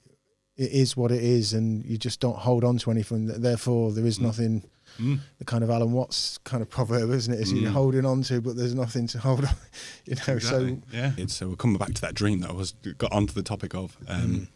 it 0.57 0.70
is 0.70 0.96
what 0.96 1.11
it 1.11 1.22
is 1.22 1.52
and 1.52 1.84
you 1.84 1.96
just 1.98 2.20
don't 2.20 2.36
hold 2.38 2.62
on 2.64 2.78
to 2.78 2.90
anything 2.90 3.26
therefore 3.26 3.92
there 3.92 4.07
is 4.07 4.18
Mm. 4.18 4.22
nothing 4.22 4.62
Mm. 4.98 5.18
the 5.38 5.44
kind 5.44 5.64
of 5.64 5.70
alan 5.70 5.90
watts 5.90 6.38
kind 6.44 6.62
of 6.62 6.70
proverb 6.70 7.11
isn't 7.11 7.32
it? 7.34 7.38
it 7.40 7.42
is 7.42 7.52
you're 7.52 7.70
Mm. 7.70 7.72
holding 7.72 8.07
on 8.07 8.22
to 8.22 8.40
but 8.40 8.55
there's 8.57 8.74
nothing 8.74 9.09
to 9.09 9.18
hold 9.18 9.44
on 9.44 9.55
you 10.07 10.14
know 10.14 10.34
Exactly. 10.34 10.80
so 10.90 10.96
yeah. 10.96 11.12
It's, 11.16 11.34
so 11.34 11.48
we're 11.48 11.57
coming 11.57 11.78
back 11.78 11.94
to 11.94 12.00
that 12.02 12.14
dream 12.14 12.40
that 12.40 12.50
I 12.50 12.52
was 12.52 12.72
got 12.98 13.11
onto 13.12 13.32
the 13.34 13.42
topic 13.42 13.74
of. 13.74 13.96
Um, 14.07 14.20
Mm. 14.22 14.46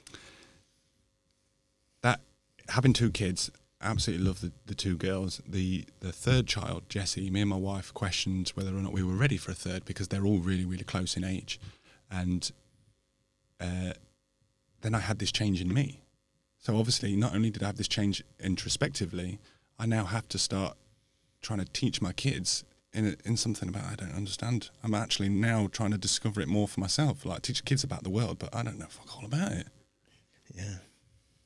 That 2.02 2.20
having 2.68 2.92
two 2.92 3.10
kids, 3.10 3.50
absolutely 3.80 4.24
love 4.26 4.40
the, 4.40 4.52
the 4.66 4.74
two 4.74 4.96
girls. 4.96 5.40
The 5.46 5.84
the 6.00 6.12
third 6.12 6.46
child, 6.46 6.84
Jesse, 6.88 7.28
me 7.30 7.40
and 7.40 7.50
my 7.50 7.56
wife 7.56 7.92
questioned 7.92 8.50
whether 8.50 8.70
or 8.70 8.80
not 8.80 8.92
we 8.92 9.02
were 9.02 9.14
ready 9.16 9.36
for 9.36 9.50
a 9.50 9.54
third 9.54 9.84
because 9.84 10.08
they're 10.08 10.24
all 10.24 10.38
really 10.38 10.64
really 10.64 10.84
close 10.84 11.16
in 11.16 11.24
age, 11.24 11.58
and 12.10 12.52
uh, 13.60 13.94
then 14.82 14.94
I 14.94 15.00
had 15.00 15.18
this 15.18 15.32
change 15.32 15.60
in 15.60 15.72
me. 15.72 16.00
So 16.58 16.76
obviously, 16.76 17.16
not 17.16 17.34
only 17.34 17.50
did 17.50 17.62
I 17.62 17.66
have 17.66 17.76
this 17.76 17.88
change 17.88 18.22
introspectively, 18.40 19.38
I 19.78 19.86
now 19.86 20.04
have 20.04 20.28
to 20.28 20.38
start 20.38 20.76
trying 21.40 21.60
to 21.60 21.64
teach 21.66 22.02
my 22.02 22.12
kids 22.12 22.64
in 22.92 23.16
in 23.24 23.36
something 23.36 23.68
about 23.68 23.84
I 23.84 23.94
don't 23.94 24.14
understand. 24.14 24.70
I'm 24.82 24.94
actually 24.94 25.28
now 25.28 25.68
trying 25.70 25.92
to 25.92 25.98
discover 25.98 26.40
it 26.40 26.48
more 26.48 26.68
for 26.68 26.80
myself. 26.80 27.24
Like 27.24 27.42
teach 27.42 27.64
kids 27.64 27.84
about 27.84 28.02
the 28.02 28.10
world, 28.10 28.38
but 28.38 28.54
I 28.54 28.62
don't 28.62 28.78
know 28.78 28.86
fuck 28.88 29.16
all 29.16 29.24
about 29.24 29.52
it. 29.52 29.68
Yeah, 30.54 30.78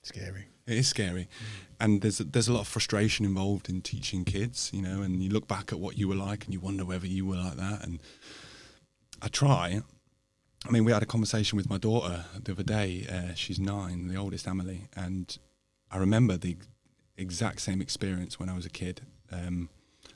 scary. 0.03 0.47
It 0.67 0.79
is 0.79 0.87
scary, 0.87 1.23
mm. 1.25 1.65
and 1.81 2.01
there's 2.03 2.19
there's 2.19 2.49
a 2.49 2.53
lot 2.53 2.61
of 2.61 2.69
frustration 2.69 3.27
involved 3.27 3.69
in 3.69 3.83
teaching 3.83 4.25
kids, 4.25 4.71
you 4.73 4.81
know. 4.81 5.03
And 5.03 5.23
you 5.23 5.31
look 5.31 5.49
back 5.49 5.73
at 5.73 5.81
what 5.81 5.99
you 5.99 6.09
were 6.09 6.15
like, 6.15 6.45
and 6.45 6.55
you 6.55 6.61
wonder 6.61 6.85
whether 6.85 7.07
you 7.07 7.27
were 7.27 7.37
like 7.37 7.57
that. 7.57 7.85
And 7.85 7.99
I 9.21 9.29
try. 9.29 9.83
I 10.67 10.71
mean, 10.71 10.85
we 10.85 10.93
had 10.93 11.03
a 11.03 11.07
conversation 11.07 11.57
with 11.57 11.69
my 11.69 11.79
daughter 11.79 12.25
the 12.43 12.53
other 12.53 12.63
day. 12.63 13.07
Uh, 13.11 13.35
she's 13.35 13.59
nine, 13.59 14.09
the 14.09 14.17
oldest, 14.17 14.47
Emily, 14.47 14.89
and 14.97 15.37
I 15.91 15.99
remember 15.99 16.37
the 16.37 16.57
exact 17.17 17.61
same 17.61 17.81
experience 17.83 18.39
when 18.39 18.49
I 18.49 18.55
was 18.55 18.65
a 18.65 18.71
kid. 18.71 19.03
Um, 19.31 19.69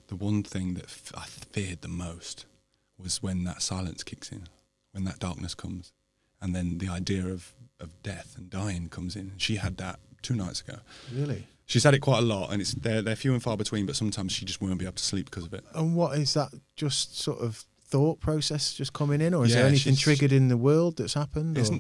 the 0.09 0.17
one 0.17 0.43
thing 0.43 0.75
that 0.75 0.85
f- 0.85 1.13
I 1.17 1.25
feared 1.25 1.83
the 1.83 1.89
most 1.89 2.47
was 2.99 3.23
when 3.23 3.45
that 3.45 3.61
silence 3.61 4.05
kicks 4.05 4.31
in, 4.31 4.47
when 4.93 5.05
that 5.05 5.19
darkness 5.19 5.55
comes, 5.55 5.93
and 6.41 6.55
then 6.55 6.79
the 6.79 6.89
idea 6.89 7.27
of, 7.27 7.53
of 7.81 8.03
death 8.03 8.35
and 8.37 8.49
dying 8.49 8.89
comes 8.89 9.17
in. 9.17 9.33
She 9.37 9.57
had 9.57 9.77
that 9.79 9.99
two 10.23 10.35
nights 10.35 10.61
ago. 10.61 10.79
Really? 11.13 11.47
She's 11.67 11.83
had 11.83 11.95
it 11.95 11.99
quite 11.99 12.19
a 12.19 12.23
lot, 12.23 12.53
and 12.53 12.63
it's 12.63 12.73
they're 12.75 13.03
they're 13.03 13.17
few 13.17 13.33
and 13.33 13.43
far 13.43 13.57
between. 13.57 13.87
But 13.87 13.97
sometimes 13.97 14.31
she 14.33 14.45
just 14.45 14.61
won't 14.61 14.79
be 14.79 14.85
able 14.85 14.95
to 14.95 15.03
sleep 15.03 15.29
because 15.29 15.45
of 15.45 15.53
it. 15.53 15.65
And 15.75 15.97
what 15.97 16.17
is 16.17 16.33
that? 16.35 16.51
Just 16.77 17.19
sort 17.19 17.41
of 17.41 17.65
thought 17.97 18.21
process 18.21 18.75
just 18.75 18.93
coming 18.93 19.21
in, 19.23 19.33
or 19.33 19.47
is 19.47 19.55
there 19.55 19.67
anything 19.67 19.97
triggered 19.97 20.31
in 20.33 20.49
the 20.49 20.57
world 20.57 20.99
that's 20.99 21.15
happened? 21.15 21.57
It's, 21.57 21.71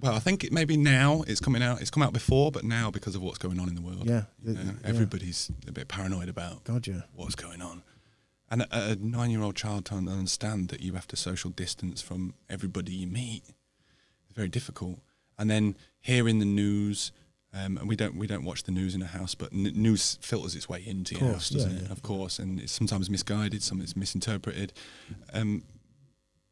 well, 0.00 0.14
I 0.14 0.18
think 0.18 0.44
it 0.44 0.50
maybe 0.52 0.76
now 0.78 1.22
it's 1.26 1.40
coming 1.40 1.62
out. 1.62 1.80
It's 1.82 1.90
come 1.90 2.02
out 2.02 2.14
before, 2.14 2.50
but 2.50 2.64
now 2.64 2.90
because 2.90 3.14
of 3.14 3.20
what's 3.22 3.36
going 3.38 3.60
on 3.60 3.68
in 3.68 3.74
the 3.74 3.82
world, 3.82 4.06
Yeah, 4.06 4.22
you 4.42 4.54
the- 4.54 4.64
know, 4.64 4.70
yeah. 4.82 4.88
everybody's 4.88 5.50
a 5.66 5.72
bit 5.72 5.86
paranoid 5.88 6.28
about 6.30 6.64
God, 6.64 6.86
yeah. 6.86 7.02
what's 7.14 7.34
going 7.34 7.60
on. 7.60 7.82
And 8.50 8.62
a, 8.62 8.68
a 8.92 8.96
nine-year-old 8.96 9.56
child 9.56 9.84
trying 9.84 10.06
to 10.06 10.12
understand 10.12 10.68
that 10.70 10.80
you 10.80 10.94
have 10.94 11.06
to 11.08 11.16
social 11.16 11.50
distance 11.50 12.00
from 12.00 12.32
everybody 12.48 12.92
you 12.92 13.06
meet 13.06 13.42
is 13.46 14.34
very 14.34 14.48
difficult. 14.48 15.00
And 15.38 15.50
then 15.50 15.76
hearing 16.00 16.38
the 16.38 16.46
news, 16.46 17.12
um, 17.54 17.78
and 17.78 17.88
we 17.88 17.96
don't 17.96 18.16
we 18.16 18.26
don't 18.26 18.44
watch 18.44 18.64
the 18.64 18.72
news 18.72 18.94
in 18.94 19.02
a 19.02 19.06
house, 19.06 19.34
but 19.34 19.52
n- 19.52 19.72
news 19.74 20.18
filters 20.20 20.54
its 20.54 20.68
way 20.68 20.82
into 20.84 21.14
your 21.14 21.32
house, 21.32 21.48
doesn't 21.48 21.70
yeah, 21.70 21.78
it? 21.78 21.82
yeah. 21.86 21.92
Of 21.92 22.02
course, 22.02 22.38
and 22.38 22.60
it's 22.60 22.72
sometimes 22.72 23.08
misguided, 23.08 23.62
some 23.62 23.80
it's 23.80 23.96
misinterpreted. 23.96 24.72
Um, 25.32 25.64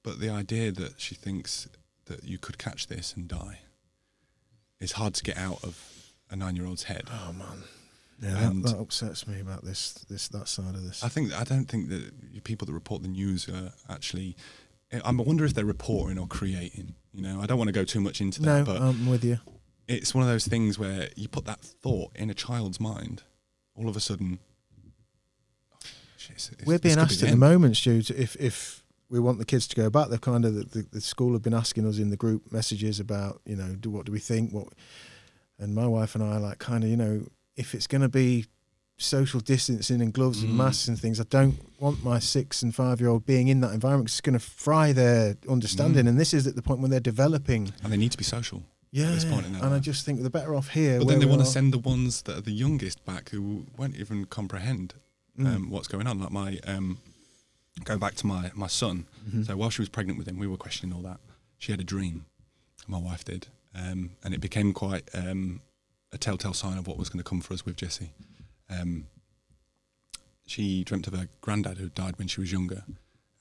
but 0.02 0.20
the 0.20 0.30
idea 0.30 0.72
that 0.72 1.00
she 1.00 1.14
thinks 1.14 1.68
that 2.06 2.24
you 2.24 2.38
could 2.38 2.56
catch 2.56 2.86
this 2.86 3.12
and 3.14 3.28
die 3.28 3.60
is 4.80 4.92
hard 4.92 5.14
to 5.14 5.22
get 5.22 5.36
out 5.36 5.62
of 5.62 6.12
a 6.30 6.36
nine-year-old's 6.36 6.84
head. 6.84 7.04
Oh 7.10 7.32
man, 7.32 7.64
yeah, 8.22 8.48
that, 8.48 8.62
that 8.62 8.78
upsets 8.78 9.26
me 9.26 9.40
about 9.40 9.64
this 9.64 9.92
this 10.08 10.28
that 10.28 10.48
side 10.48 10.74
of 10.74 10.82
this. 10.82 11.04
I 11.04 11.08
think 11.08 11.34
I 11.34 11.44
don't 11.44 11.66
think 11.66 11.90
that 11.90 12.44
people 12.44 12.64
that 12.64 12.72
report 12.72 13.02
the 13.02 13.08
news 13.08 13.48
are 13.48 13.72
actually. 13.90 14.36
I 15.04 15.10
wonder 15.10 15.44
if 15.44 15.52
they're 15.52 15.64
reporting 15.64 16.16
or 16.16 16.28
creating. 16.28 16.94
You 17.12 17.20
know, 17.22 17.40
I 17.40 17.46
don't 17.46 17.58
want 17.58 17.68
to 17.68 17.72
go 17.72 17.84
too 17.84 18.00
much 18.00 18.20
into 18.20 18.40
no, 18.40 18.62
that, 18.62 18.66
but 18.66 18.80
I'm 18.80 19.08
with 19.08 19.24
you. 19.24 19.40
It's 19.88 20.14
one 20.14 20.22
of 20.22 20.28
those 20.28 20.46
things 20.46 20.78
where 20.78 21.08
you 21.16 21.28
put 21.28 21.44
that 21.46 21.60
thought 21.60 22.10
in 22.16 22.30
a 22.30 22.34
child's 22.34 22.80
mind, 22.80 23.22
all 23.74 23.88
of 23.88 23.96
a 23.96 24.00
sudden. 24.00 24.38
oh, 25.72 25.78
shit, 26.16 26.30
it's- 26.32 26.48
it's- 26.52 26.66
We're 26.66 26.78
being 26.78 26.94
could 26.96 27.00
be 27.08 27.14
asked 27.14 27.22
at 27.22 27.30
the 27.30 27.36
moment, 27.36 27.76
Stu, 27.76 28.02
if 28.16 28.36
if 28.36 28.82
we 29.08 29.20
want 29.20 29.38
the 29.38 29.44
kids 29.44 29.68
to 29.68 29.76
go 29.76 29.88
back. 29.88 30.08
They've 30.08 30.20
kind 30.20 30.44
of 30.44 30.54
the, 30.54 30.64
the, 30.64 30.86
the 30.90 31.00
school 31.00 31.32
have 31.34 31.42
been 31.42 31.54
asking 31.54 31.86
us 31.86 31.98
in 31.98 32.10
the 32.10 32.16
group 32.16 32.50
messages 32.52 32.98
about 32.98 33.40
you 33.46 33.54
know 33.56 33.76
do 33.76 33.88
what 33.90 34.04
do 34.06 34.12
we 34.12 34.18
think 34.18 34.52
what, 34.52 34.68
and 35.60 35.74
my 35.74 35.86
wife 35.86 36.14
and 36.16 36.24
I 36.24 36.36
are 36.36 36.40
like 36.40 36.58
kind 36.58 36.82
of 36.82 36.90
you 36.90 36.96
know 36.96 37.24
if 37.56 37.72
it's 37.74 37.86
going 37.86 38.02
to 38.02 38.08
be 38.08 38.46
social 38.98 39.40
distancing 39.40 40.00
and 40.02 40.12
gloves 40.12 40.42
and 40.42 40.52
Mm. 40.52 40.56
masks 40.56 40.88
and 40.88 40.98
things, 40.98 41.20
I 41.20 41.24
don't 41.28 41.56
want 41.78 42.02
my 42.02 42.18
six 42.18 42.62
and 42.62 42.74
five 42.74 42.98
year 43.00 43.10
old 43.10 43.24
being 43.26 43.46
in 43.48 43.60
that 43.60 43.72
environment 43.74 44.08
'cause 44.08 44.14
it's 44.14 44.20
going 44.22 44.32
to 44.38 44.44
fry 44.44 44.92
their 44.92 45.36
understanding. 45.48 46.06
Mm. 46.06 46.08
And 46.08 46.18
this 46.20 46.32
is 46.34 46.46
at 46.46 46.56
the 46.56 46.62
point 46.62 46.80
when 46.80 46.90
they're 46.90 46.98
developing. 46.98 47.72
and 47.84 47.92
they 47.92 47.96
need 47.98 48.12
to 48.12 48.18
be 48.18 48.24
social. 48.24 48.62
Yeah, 48.96 49.10
this 49.10 49.24
point 49.24 49.46
and 49.46 49.56
I 49.62 49.78
just 49.78 50.04
think 50.06 50.20
they're 50.20 50.30
better 50.30 50.54
off 50.54 50.68
here. 50.70 50.98
But 50.98 51.08
then 51.08 51.18
they 51.20 51.26
want 51.26 51.40
to 51.42 51.46
send 51.46 51.72
the 51.72 51.78
ones 51.78 52.22
that 52.22 52.38
are 52.38 52.40
the 52.40 52.50
youngest 52.52 53.04
back 53.04 53.28
who 53.30 53.66
won't 53.76 53.96
even 53.96 54.24
comprehend 54.24 54.94
Mm. 55.38 55.46
um, 55.54 55.70
what's 55.70 55.86
going 55.86 56.06
on. 56.06 56.18
Like 56.18 56.30
my, 56.30 56.58
um, 56.66 56.98
going 57.84 57.98
back 58.00 58.14
to 58.14 58.26
my, 58.26 58.50
my 58.54 58.68
son. 58.68 59.04
Mm-hmm. 59.28 59.42
So 59.42 59.54
while 59.56 59.68
she 59.68 59.82
was 59.82 59.90
pregnant 59.90 60.18
with 60.18 60.26
him, 60.26 60.38
we 60.38 60.46
were 60.46 60.56
questioning 60.56 60.96
all 60.96 61.02
that. 61.02 61.20
She 61.58 61.72
had 61.72 61.80
a 61.80 61.84
dream, 61.84 62.24
my 62.86 62.96
wife 62.98 63.22
did, 63.22 63.48
um, 63.74 64.12
and 64.24 64.32
it 64.32 64.40
became 64.40 64.72
quite 64.72 65.08
um, 65.12 65.60
a 66.10 66.16
telltale 66.16 66.54
sign 66.54 66.78
of 66.78 66.86
what 66.86 66.96
was 66.96 67.10
going 67.10 67.22
to 67.22 67.28
come 67.28 67.42
for 67.42 67.52
us 67.52 67.66
with 67.66 67.76
Jesse. 67.76 68.12
Um, 68.70 69.08
she 70.46 70.84
dreamt 70.84 71.06
of 71.06 71.12
her 71.14 71.28
granddad 71.42 71.78
who 71.78 71.88
died 71.90 72.18
when 72.18 72.28
she 72.28 72.40
was 72.40 72.50
younger, 72.52 72.84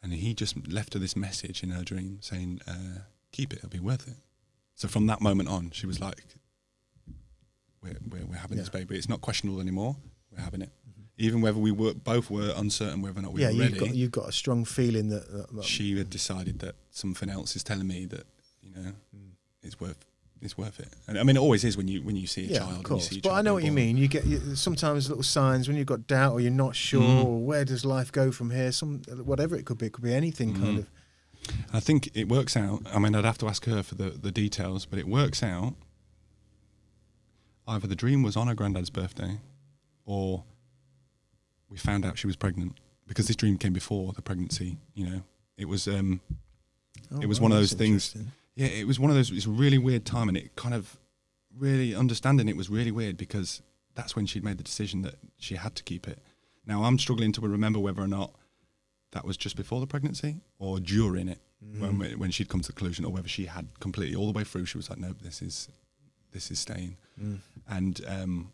and 0.03 0.11
he 0.13 0.33
just 0.33 0.67
left 0.67 0.93
her 0.95 0.99
this 0.99 1.15
message 1.15 1.63
in 1.63 1.69
her 1.69 1.83
dream 1.83 2.17
saying, 2.21 2.59
uh, 2.67 2.99
"Keep 3.31 3.53
it; 3.53 3.57
it'll 3.59 3.69
be 3.69 3.79
worth 3.79 4.07
it." 4.07 4.15
So 4.75 4.87
from 4.87 5.07
that 5.07 5.21
moment 5.21 5.49
on, 5.49 5.71
she 5.71 5.87
was 5.87 5.99
like, 5.99 6.23
"We're 7.81 7.95
we're, 8.09 8.25
we're 8.25 8.35
having 8.37 8.57
this 8.57 8.67
Yeah. 8.67 8.79
Mm-hmm. 8.81 8.87
baby. 8.89 8.97
It's 8.97 9.09
not 9.09 9.21
questionable 9.21 9.61
anymore. 9.61 9.95
We're 10.31 10.43
having 10.43 10.61
it." 10.61 10.69
Even 11.17 11.39
whether 11.39 11.57
we 11.57 11.71
were 11.71 11.93
both 11.93 12.29
were 12.29 12.53
uncertain 12.57 13.01
whether 13.01 13.19
or 13.19 13.21
not 13.23 13.31
we 13.31 13.41
yeah, 13.41 13.47
were 13.47 13.53
you've 13.53 13.71
ready, 13.73 13.79
got 13.85 13.95
you've 13.95 14.11
got 14.11 14.27
a 14.27 14.33
strong 14.33 14.65
feeling 14.65 15.07
that, 15.09 15.31
that, 15.31 15.55
that 15.55 15.63
she 15.63 15.97
had 15.97 16.09
decided 16.09 16.59
that 16.59 16.75
something 16.91 17.29
else 17.29 17.55
is 17.55 17.63
telling 17.63 17.87
me 17.87 18.05
that 18.07 18.25
you 18.61 18.71
know 18.71 18.91
Mm. 19.15 19.29
it's 19.63 19.79
worth 19.79 20.05
it's 20.41 20.57
worth 20.57 20.81
it. 20.81 20.89
And 21.07 21.17
I 21.17 21.23
mean, 21.23 21.37
it 21.37 21.39
always 21.39 21.63
is 21.63 21.77
when 21.77 21.87
you 21.87 22.01
when 22.01 22.17
you 22.17 22.27
see 22.27 22.43
a 22.47 22.47
yeah, 22.49 22.59
child. 22.59 22.77
of 22.79 22.83
course. 22.83 23.07
see 23.07 23.21
But 23.21 23.31
I 23.31 23.41
know 23.41 23.53
what 23.53 23.63
you 23.63 23.71
mean. 23.71 23.95
You 23.95 24.09
get 24.09 24.25
you, 24.25 24.55
sometimes 24.55 25.07
little 25.07 25.23
signs 25.23 25.69
when 25.69 25.77
you've 25.77 25.87
got 25.87 26.05
doubt 26.05 26.33
or 26.33 26.41
you're 26.41 26.51
not 26.51 26.75
sure. 26.75 27.01
Mm. 27.01 27.23
Or 27.25 27.39
where 27.45 27.63
does 27.63 27.85
life 27.85 28.11
go 28.11 28.29
from 28.33 28.51
here? 28.51 28.73
Some 28.73 29.01
whatever 29.23 29.55
it 29.55 29.63
could 29.65 29.77
be. 29.77 29.85
It 29.85 29.93
could 29.93 30.03
be 30.03 30.13
anything 30.13 30.53
kind 30.53 30.65
Mm. 30.65 30.79
of. 30.79 30.87
I 31.73 31.79
think 31.79 32.09
it 32.13 32.27
works 32.27 32.55
out. 32.57 32.81
I 32.93 32.99
mean, 32.99 33.15
I'd 33.15 33.25
have 33.25 33.37
to 33.39 33.47
ask 33.47 33.65
her 33.65 33.83
for 33.83 33.95
the, 33.95 34.09
the 34.11 34.31
details, 34.31 34.85
but 34.85 34.99
it 34.99 35.07
works 35.07 35.43
out. 35.43 35.75
Either 37.67 37.87
the 37.87 37.95
dream 37.95 38.21
was 38.23 38.37
on 38.37 38.47
her 38.47 38.53
granddad's 38.55 38.89
birthday, 38.89 39.39
or 40.05 40.43
we 41.69 41.77
found 41.77 42.05
out 42.05 42.17
she 42.17 42.27
was 42.27 42.35
pregnant 42.35 42.79
because 43.07 43.27
this 43.27 43.35
dream 43.35 43.57
came 43.57 43.73
before 43.73 44.13
the 44.13 44.21
pregnancy. 44.21 44.77
You 44.93 45.05
know, 45.09 45.21
it 45.57 45.65
was 45.65 45.87
um, 45.87 46.21
Oh, 47.11 47.19
It 47.21 47.27
was 47.27 47.39
wow, 47.39 47.45
one 47.45 47.51
of 47.51 47.57
those 47.57 47.73
things- 47.73 48.15
Yeah, 48.55 48.67
it 48.67 48.87
was 48.87 48.99
one 48.99 49.09
of 49.11 49.15
those. 49.15 49.31
It's 49.31 49.45
a 49.45 49.49
really 49.49 49.77
weird 49.77 50.05
time, 50.05 50.27
and 50.29 50.37
it 50.37 50.55
kind 50.55 50.73
of 50.73 50.97
really 51.57 51.93
understanding 51.95 52.47
it 52.49 52.57
was 52.57 52.69
really 52.69 52.91
weird 52.91 53.17
because 53.17 53.61
that's 53.95 54.15
when 54.15 54.25
she'd 54.25 54.43
made 54.43 54.57
the 54.57 54.63
decision 54.63 55.01
that 55.03 55.15
she 55.37 55.55
had 55.55 55.75
to 55.75 55.83
keep 55.83 56.07
it. 56.07 56.19
Now 56.65 56.83
I'm 56.83 56.97
struggling 56.99 57.31
to 57.33 57.41
remember 57.41 57.79
whether 57.79 58.01
or 58.01 58.07
not 58.07 58.33
that 59.15 59.25
was 59.25 59.35
just 59.37 59.55
before 59.55 59.79
the 59.79 59.87
pregnancy 59.87 60.41
or 60.59 60.79
during 60.79 61.27
it 61.27 61.39
when 61.79 61.99
when 62.21 62.29
she'd 62.31 62.49
come 62.49 62.61
to 62.61 62.67
the 62.67 62.73
conclusion, 62.73 63.03
or 63.05 63.11
whether 63.11 63.27
she 63.27 63.45
had 63.47 63.65
completely 63.79 64.15
all 64.15 64.27
the 64.31 64.37
way 64.37 64.43
through. 64.43 64.65
She 64.65 64.77
was 64.77 64.89
like, 64.89 64.99
"Nope, 64.99 65.17
this 65.23 65.41
is 65.41 65.67
this 66.31 66.51
is 66.51 66.59
staying," 66.59 66.97
Mm. 67.19 67.39
and 67.67 68.01
um, 68.07 68.51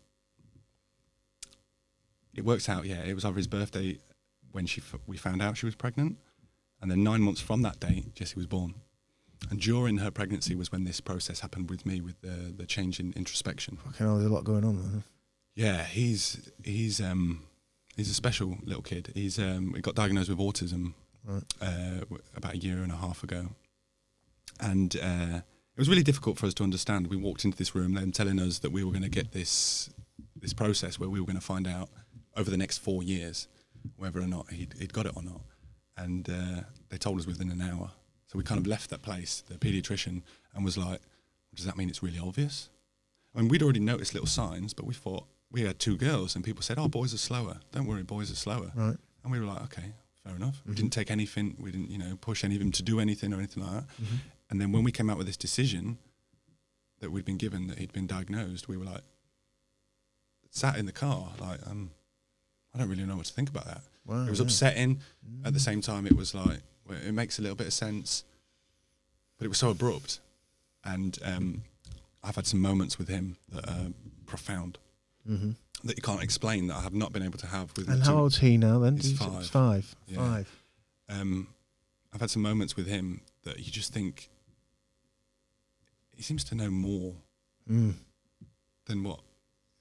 it 2.34 2.44
works 2.44 2.68
out. 2.68 2.84
Yeah, 2.86 3.02
it 3.02 3.14
was 3.14 3.24
over 3.24 3.36
his 3.36 3.46
birthday 3.46 3.98
when 4.52 4.66
she 4.66 4.80
f- 4.80 5.00
we 5.06 5.16
found 5.16 5.42
out 5.42 5.56
she 5.56 5.66
was 5.66 5.74
pregnant, 5.74 6.16
and 6.80 6.90
then 6.90 7.02
nine 7.02 7.20
months 7.22 7.40
from 7.40 7.62
that 7.62 7.80
date, 7.80 8.14
Jesse 8.14 8.36
was 8.36 8.46
born. 8.46 8.74
And 9.50 9.60
during 9.60 9.98
her 9.98 10.10
pregnancy 10.12 10.54
was 10.54 10.70
when 10.70 10.84
this 10.84 11.00
process 11.00 11.40
happened 11.40 11.68
with 11.68 11.84
me 11.84 12.00
with 12.00 12.20
the 12.22 12.52
the 12.56 12.66
change 12.66 13.00
in 13.00 13.12
introspection. 13.14 13.76
Fucking 13.76 14.06
hell, 14.06 14.16
there's 14.18 14.30
a 14.30 14.34
lot 14.34 14.44
going 14.44 14.64
on 14.64 14.76
there. 14.92 15.02
Yeah, 15.54 15.84
he's 15.84 16.50
he's 16.64 17.00
um 17.00 17.42
he's 17.96 18.10
a 18.10 18.14
special 18.14 18.58
little 18.64 18.82
kid. 18.82 19.12
He's 19.14 19.38
um 19.38 19.74
he 19.74 19.80
got 19.80 19.94
diagnosed 19.94 20.28
with 20.28 20.38
autism 20.38 20.94
Right. 21.24 21.42
uh, 21.60 22.04
about 22.36 22.54
a 22.54 22.58
year 22.58 22.78
and 22.82 22.90
a 22.90 22.96
half 22.96 23.22
ago, 23.22 23.50
and 24.60 24.96
uh, 24.96 25.36
it 25.38 25.78
was 25.78 25.88
really 25.88 26.02
difficult 26.02 26.36
for 26.38 26.46
us 26.46 26.54
to 26.54 26.64
understand. 26.64 27.06
We 27.06 27.16
walked 27.16 27.44
into 27.44 27.56
this 27.56 27.74
room, 27.74 27.94
them 27.94 28.10
telling 28.12 28.40
us 28.40 28.58
that 28.60 28.72
we 28.72 28.82
were 28.84 28.90
going 28.90 29.04
to 29.04 29.08
get 29.08 29.32
this 29.32 29.90
this 30.36 30.52
process 30.52 30.98
where 30.98 31.08
we 31.08 31.20
were 31.20 31.26
going 31.26 31.38
to 31.38 31.44
find 31.44 31.66
out 31.68 31.88
over 32.36 32.50
the 32.50 32.56
next 32.56 32.78
four 32.78 33.02
years 33.04 33.46
whether 33.96 34.20
or 34.20 34.26
not 34.26 34.50
he'd, 34.50 34.74
he'd 34.78 34.92
got 34.92 35.06
it 35.06 35.12
or 35.16 35.22
not, 35.22 35.40
and 35.96 36.28
uh, 36.28 36.62
they 36.88 36.98
told 36.98 37.18
us 37.20 37.26
within 37.26 37.50
an 37.50 37.60
hour. 37.60 37.90
So 38.26 38.38
we 38.38 38.44
kind 38.44 38.58
of 38.58 38.66
left 38.66 38.90
that 38.90 39.02
place, 39.02 39.42
the 39.46 39.54
paediatrician, 39.54 40.22
and 40.54 40.64
was 40.64 40.76
like, 40.76 41.00
"Does 41.54 41.66
that 41.66 41.76
mean 41.76 41.88
it's 41.88 42.02
really 42.02 42.18
obvious?" 42.18 42.68
I 43.34 43.40
mean, 43.40 43.48
we'd 43.48 43.62
already 43.62 43.80
noticed 43.80 44.12
little 44.14 44.26
signs, 44.26 44.74
but 44.74 44.86
we 44.86 44.94
thought 44.94 45.24
we 45.52 45.62
had 45.62 45.78
two 45.78 45.96
girls, 45.96 46.34
and 46.34 46.44
people 46.44 46.62
said, 46.62 46.78
"Oh, 46.78 46.88
boys 46.88 47.14
are 47.14 47.18
slower. 47.18 47.60
Don't 47.70 47.86
worry, 47.86 48.02
boys 48.02 48.30
are 48.32 48.36
slower." 48.36 48.72
Right. 48.74 48.96
And 49.22 49.30
we 49.30 49.38
were 49.38 49.46
like, 49.46 49.62
"Okay, 49.64 49.92
fair 50.24 50.34
enough." 50.34 50.62
We 50.66 50.74
didn't 50.74 50.92
take 50.92 51.10
anything. 51.10 51.56
We 51.60 51.70
didn't, 51.70 51.90
you 51.90 51.98
know, 51.98 52.16
push 52.20 52.42
any 52.42 52.54
of 52.56 52.60
them 52.60 52.72
to 52.72 52.82
do 52.82 52.98
anything 52.98 53.32
or 53.32 53.36
anything 53.36 53.62
like 53.62 53.72
that. 53.72 53.84
And 54.50 54.60
then 54.60 54.72
when 54.72 54.82
we 54.84 54.92
came 54.92 55.08
out 55.08 55.18
with 55.18 55.26
this 55.26 55.36
decision 55.36 55.98
that 57.00 57.10
we'd 57.10 57.24
been 57.24 57.36
given 57.36 57.66
that 57.68 57.78
he'd 57.78 57.92
been 57.92 58.06
diagnosed, 58.06 58.68
we 58.68 58.76
were 58.76 58.84
like, 58.84 59.02
sat 60.50 60.76
in 60.76 60.86
the 60.86 60.92
car, 60.92 61.32
like, 61.40 61.58
um, 61.66 61.90
I 62.74 62.78
don't 62.78 62.88
really 62.88 63.04
know 63.04 63.16
what 63.16 63.26
to 63.26 63.32
think 63.32 63.48
about 63.48 63.64
that. 63.64 63.80
Wow, 64.04 64.26
it 64.26 64.30
was 64.30 64.38
yeah. 64.38 64.44
upsetting. 64.44 65.00
At 65.44 65.54
the 65.54 65.60
same 65.60 65.80
time, 65.80 66.06
it 66.06 66.16
was 66.16 66.34
like, 66.34 66.60
well, 66.86 66.98
it 66.98 67.12
makes 67.12 67.38
a 67.38 67.42
little 67.42 67.56
bit 67.56 67.66
of 67.66 67.72
sense, 67.72 68.24
but 69.38 69.44
it 69.46 69.48
was 69.48 69.58
so 69.58 69.70
abrupt. 69.70 70.20
And 70.84 71.18
um, 71.24 71.62
I've 72.22 72.36
had 72.36 72.46
some 72.46 72.60
moments 72.60 72.98
with 72.98 73.08
him 73.08 73.36
that 73.50 73.68
are 73.68 73.86
profound. 74.26 74.78
Mhm. 75.28 75.56
that 75.84 75.96
you 75.96 76.02
can't 76.02 76.22
explain 76.22 76.66
that 76.68 76.76
I 76.76 76.80
have 76.82 76.94
not 76.94 77.12
been 77.12 77.22
able 77.22 77.38
to 77.38 77.46
have 77.46 77.76
with. 77.76 77.88
And 77.88 78.02
how 78.02 78.18
old's 78.18 78.38
he 78.38 78.56
now? 78.56 78.78
Then 78.78 78.96
He's 78.98 79.16
five. 79.18 79.46
Five. 79.48 79.96
Yeah. 80.06 80.16
Five. 80.18 80.62
um, 81.08 81.48
I've 82.12 82.20
had 82.20 82.30
some 82.30 82.42
moments 82.42 82.76
with 82.76 82.86
him 82.86 83.20
that 83.44 83.58
you 83.58 83.70
just 83.72 83.92
think 83.92 84.28
he 86.14 86.22
seems 86.22 86.44
to 86.44 86.54
know 86.54 86.70
more 86.70 87.14
Mm. 87.70 87.94
than 88.86 89.02
what, 89.04 89.20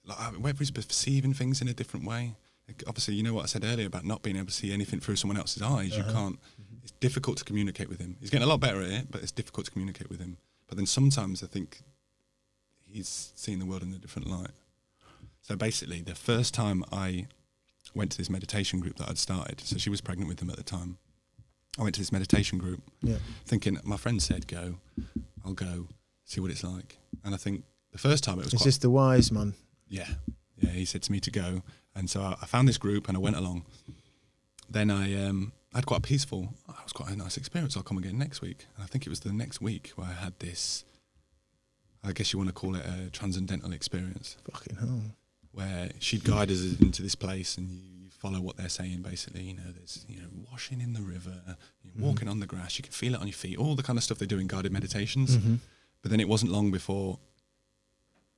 like 0.05 0.17
whether 0.39 0.57
he's 0.59 0.71
perceiving 0.71 1.33
things 1.33 1.61
in 1.61 1.67
a 1.67 1.73
different 1.73 2.05
way. 2.05 2.35
Like, 2.67 2.83
obviously, 2.87 3.15
you 3.15 3.23
know 3.23 3.33
what 3.33 3.43
I 3.43 3.47
said 3.47 3.63
earlier 3.63 3.87
about 3.87 4.05
not 4.05 4.21
being 4.21 4.35
able 4.37 4.47
to 4.47 4.53
see 4.53 4.71
anything 4.71 4.99
through 4.99 5.15
someone 5.17 5.37
else's 5.37 5.61
eyes. 5.61 5.95
You 5.95 6.03
Uh-huh. 6.03 6.11
can't. 6.13 6.39
It's 6.83 6.93
difficult 6.99 7.37
to 7.39 7.43
communicate 7.43 7.89
with 7.89 7.99
him. 7.99 8.17
He's 8.19 8.29
getting 8.29 8.45
a 8.45 8.49
lot 8.49 8.59
better 8.59 8.81
at 8.81 8.89
it, 8.91 9.11
but 9.11 9.21
it's 9.21 9.31
difficult 9.31 9.65
to 9.65 9.71
communicate 9.71 10.09
with 10.09 10.19
him. 10.19 10.37
But 10.67 10.77
then 10.77 10.85
sometimes 10.85 11.43
I 11.43 11.47
think 11.47 11.83
he's 12.85 13.31
seeing 13.35 13.59
the 13.59 13.65
world 13.65 13.83
in 13.83 13.93
a 13.93 13.97
different 13.97 14.27
light. 14.29 14.51
So 15.41 15.55
basically, 15.55 16.01
the 16.01 16.15
first 16.15 16.53
time 16.53 16.83
I 16.91 17.27
went 17.95 18.11
to 18.13 18.17
this 18.17 18.29
meditation 18.29 18.79
group 18.79 18.97
that 18.97 19.09
I'd 19.09 19.17
started, 19.17 19.59
so 19.61 19.77
she 19.77 19.89
was 19.89 20.01
pregnant 20.01 20.29
with 20.29 20.37
them 20.37 20.49
at 20.49 20.55
the 20.57 20.63
time. 20.63 20.97
I 21.79 21.83
went 21.83 21.95
to 21.95 22.01
this 22.01 22.11
meditation 22.11 22.57
group 22.57 22.81
Yeah. 23.01 23.17
thinking 23.45 23.79
my 23.83 23.97
friend 23.97 24.21
said 24.21 24.47
go, 24.47 24.75
I'll 25.45 25.53
go, 25.53 25.87
see 26.25 26.39
what 26.41 26.51
it's 26.51 26.63
like. 26.63 26.97
And 27.23 27.33
I 27.33 27.37
think 27.37 27.63
the 27.91 27.97
first 27.97 28.23
time 28.23 28.35
it 28.39 28.45
was 28.45 28.53
Is 28.53 28.59
quite, 28.61 28.65
this 28.65 28.77
the 28.77 28.89
wise 28.89 29.31
man? 29.31 29.53
yeah, 29.87 30.07
yeah. 30.57 30.69
He 30.71 30.85
said 30.85 31.01
to 31.03 31.11
me 31.11 31.19
to 31.21 31.31
go, 31.31 31.63
and 31.95 32.09
so 32.09 32.21
I, 32.21 32.35
I 32.41 32.45
found 32.45 32.67
this 32.67 32.77
group 32.77 33.07
and 33.07 33.17
I 33.17 33.19
went 33.19 33.35
along. 33.35 33.65
Then 34.69 34.89
I 34.91 35.13
um, 35.25 35.53
had 35.73 35.85
quite 35.85 35.97
a 35.99 36.01
peaceful. 36.01 36.53
oh, 36.69 36.75
It 36.77 36.83
was 36.83 36.93
quite 36.93 37.09
a 37.11 37.15
nice 37.15 37.35
experience. 37.37 37.75
I'll 37.75 37.83
come 37.83 37.97
again 37.97 38.17
next 38.17 38.41
week. 38.41 38.67
And 38.75 38.83
I 38.83 38.87
think 38.87 39.05
it 39.05 39.09
was 39.09 39.21
the 39.21 39.33
next 39.33 39.59
week 39.61 39.91
where 39.95 40.07
I 40.07 40.13
had 40.13 40.37
this. 40.39 40.85
I 42.03 42.11
guess 42.13 42.31
you 42.33 42.39
want 42.39 42.49
to 42.49 42.53
call 42.53 42.75
it 42.75 42.85
a 42.85 43.09
transcendental 43.11 43.71
experience, 43.73 44.37
Fucking 44.51 44.77
hell. 44.77 45.01
Where 45.51 45.91
she'd 45.99 46.23
guide 46.23 46.49
us 46.51 46.79
into 46.79 47.01
this 47.01 47.15
place, 47.15 47.57
and 47.57 47.69
you, 47.69 47.79
you 48.03 48.09
follow 48.09 48.39
what 48.39 48.57
they're 48.57 48.69
saying. 48.69 49.01
Basically, 49.01 49.43
you 49.43 49.53
know, 49.55 49.71
there's 49.75 50.05
you 50.07 50.19
know 50.21 50.27
washing 50.51 50.79
in 50.81 50.93
the 50.93 51.01
river, 51.01 51.33
you're 51.83 51.93
walking 52.05 52.27
on 52.27 52.39
the 52.39 52.45
grass, 52.47 52.77
you 52.77 52.83
can 52.83 52.93
feel 52.93 53.15
it 53.15 53.21
on 53.21 53.27
your 53.27 53.33
feet, 53.33 53.57
all 53.57 53.75
the 53.75 53.83
kind 53.83 53.97
of 53.97 54.03
stuff 54.03 54.17
they 54.19 54.25
do 54.25 54.39
in 54.39 54.47
guided 54.47 54.71
meditations. 54.71 55.37
Mhm. 55.37 55.59
But 56.01 56.11
then 56.11 56.19
it 56.19 56.27
wasn't 56.27 56.51
long 56.51 56.71
before 56.71 57.19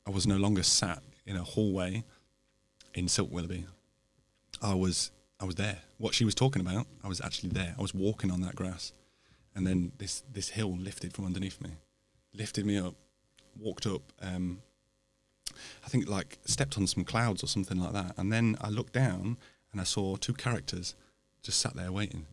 I 0.05 0.09
was 0.11 0.28
no 0.28 0.38
longer 0.38 0.64
sat 0.64 1.01
in 1.26 1.36
a 1.38 1.43
hallway 1.43 2.03
in 2.93 3.07
Silk 3.07 3.32
Willoughby. 3.32 3.66
I 4.61 4.74
was 4.74 5.11
I 5.39 5.45
was 5.45 5.55
there. 5.55 5.80
What 5.97 6.14
she 6.14 6.26
was 6.26 6.36
talking 6.36 6.61
about, 6.61 6.88
I 7.03 7.07
was 7.07 7.22
actually 7.22 7.49
there. 7.49 7.76
I 7.78 7.82
was 7.82 7.93
walking 7.93 8.32
on 8.32 8.41
that 8.41 8.55
grass. 8.55 8.91
And 9.55 9.66
then 9.68 9.91
this 9.97 10.24
this 10.32 10.49
hill 10.49 10.76
lifted 10.76 11.14
from 11.14 11.26
underneath 11.26 11.61
me. 11.61 11.72
Lifted 12.34 12.66
me 12.66 12.78
up, 12.78 12.95
walked 13.59 13.86
up, 13.86 14.01
um, 14.22 14.61
I 15.85 15.89
think 15.89 16.07
like 16.07 16.39
stepped 16.45 16.77
on 16.77 16.87
some 16.87 17.03
clouds 17.03 17.43
or 17.43 17.47
something 17.47 17.79
like 17.79 17.93
that. 17.93 18.13
And 18.17 18.31
then 18.31 18.57
I 18.61 18.69
looked 18.69 18.93
down 18.93 19.37
and 19.71 19.81
I 19.81 19.83
saw 19.83 20.15
two 20.15 20.33
characters 20.33 20.95
just 21.41 21.59
sat 21.59 21.75
there 21.75 21.91
waiting. 21.91 22.25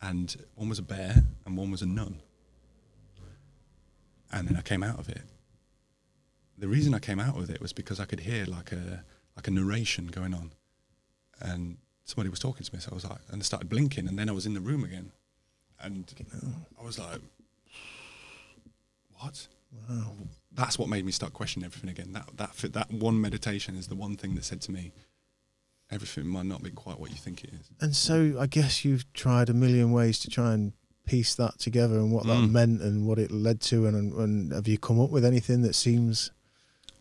And 0.00 0.36
one 0.54 0.68
was 0.68 0.78
a 0.78 0.82
bear 0.82 1.24
and 1.44 1.56
one 1.56 1.70
was 1.70 1.82
a 1.82 1.86
nun 1.86 2.20
and 4.32 4.48
then 4.48 4.56
I 4.56 4.62
came 4.62 4.82
out 4.82 4.98
of 4.98 5.08
it. 5.08 5.22
The 6.56 6.68
reason 6.68 6.94
I 6.94 6.98
came 6.98 7.20
out 7.20 7.36
of 7.36 7.50
it 7.50 7.60
was 7.60 7.72
because 7.72 8.00
I 8.00 8.04
could 8.04 8.20
hear 8.20 8.44
like 8.44 8.72
a 8.72 9.04
like 9.36 9.46
a 9.46 9.50
narration 9.50 10.08
going 10.08 10.34
on, 10.34 10.52
and 11.40 11.78
somebody 12.04 12.28
was 12.28 12.40
talking 12.40 12.64
to 12.64 12.74
me. 12.74 12.80
So 12.80 12.90
I 12.90 12.94
was 12.94 13.04
like, 13.04 13.20
and 13.30 13.40
I 13.40 13.44
started 13.44 13.68
blinking, 13.68 14.08
and 14.08 14.18
then 14.18 14.28
I 14.28 14.32
was 14.32 14.46
in 14.46 14.54
the 14.54 14.60
room 14.60 14.84
again, 14.84 15.12
and 15.80 16.12
I 16.78 16.84
was 16.84 16.98
like, 16.98 17.20
"What?" 19.20 19.46
Wow. 19.88 20.12
That's 20.52 20.78
what 20.78 20.88
made 20.88 21.04
me 21.04 21.12
start 21.12 21.32
questioning 21.32 21.66
everything 21.66 21.90
again. 21.90 22.12
That 22.12 22.28
that 22.36 22.72
that 22.72 22.90
one 22.92 23.20
meditation 23.20 23.76
is 23.76 23.86
the 23.88 23.94
one 23.94 24.16
thing 24.16 24.34
that 24.34 24.44
said 24.44 24.60
to 24.62 24.72
me, 24.72 24.92
"Everything 25.90 26.26
might 26.26 26.46
not 26.46 26.62
be 26.62 26.70
quite 26.70 26.98
what 26.98 27.10
you 27.10 27.16
think 27.16 27.44
it 27.44 27.50
is." 27.52 27.70
And 27.80 27.94
so 27.94 28.36
I 28.38 28.46
guess 28.46 28.84
you've 28.84 29.10
tried 29.12 29.48
a 29.48 29.54
million 29.54 29.92
ways 29.92 30.18
to 30.20 30.30
try 30.30 30.52
and 30.54 30.72
piece 31.06 31.34
that 31.36 31.58
together 31.58 31.98
and 31.98 32.12
what 32.12 32.26
that 32.26 32.36
Mm. 32.36 32.50
meant 32.50 32.82
and 32.82 33.06
what 33.06 33.18
it 33.18 33.30
led 33.30 33.62
to 33.62 33.86
and, 33.86 34.12
and 34.12 34.52
have 34.52 34.68
you 34.68 34.76
come 34.76 35.00
up 35.00 35.08
with 35.08 35.24
anything 35.24 35.62
that 35.62 35.74
seems 35.74 36.30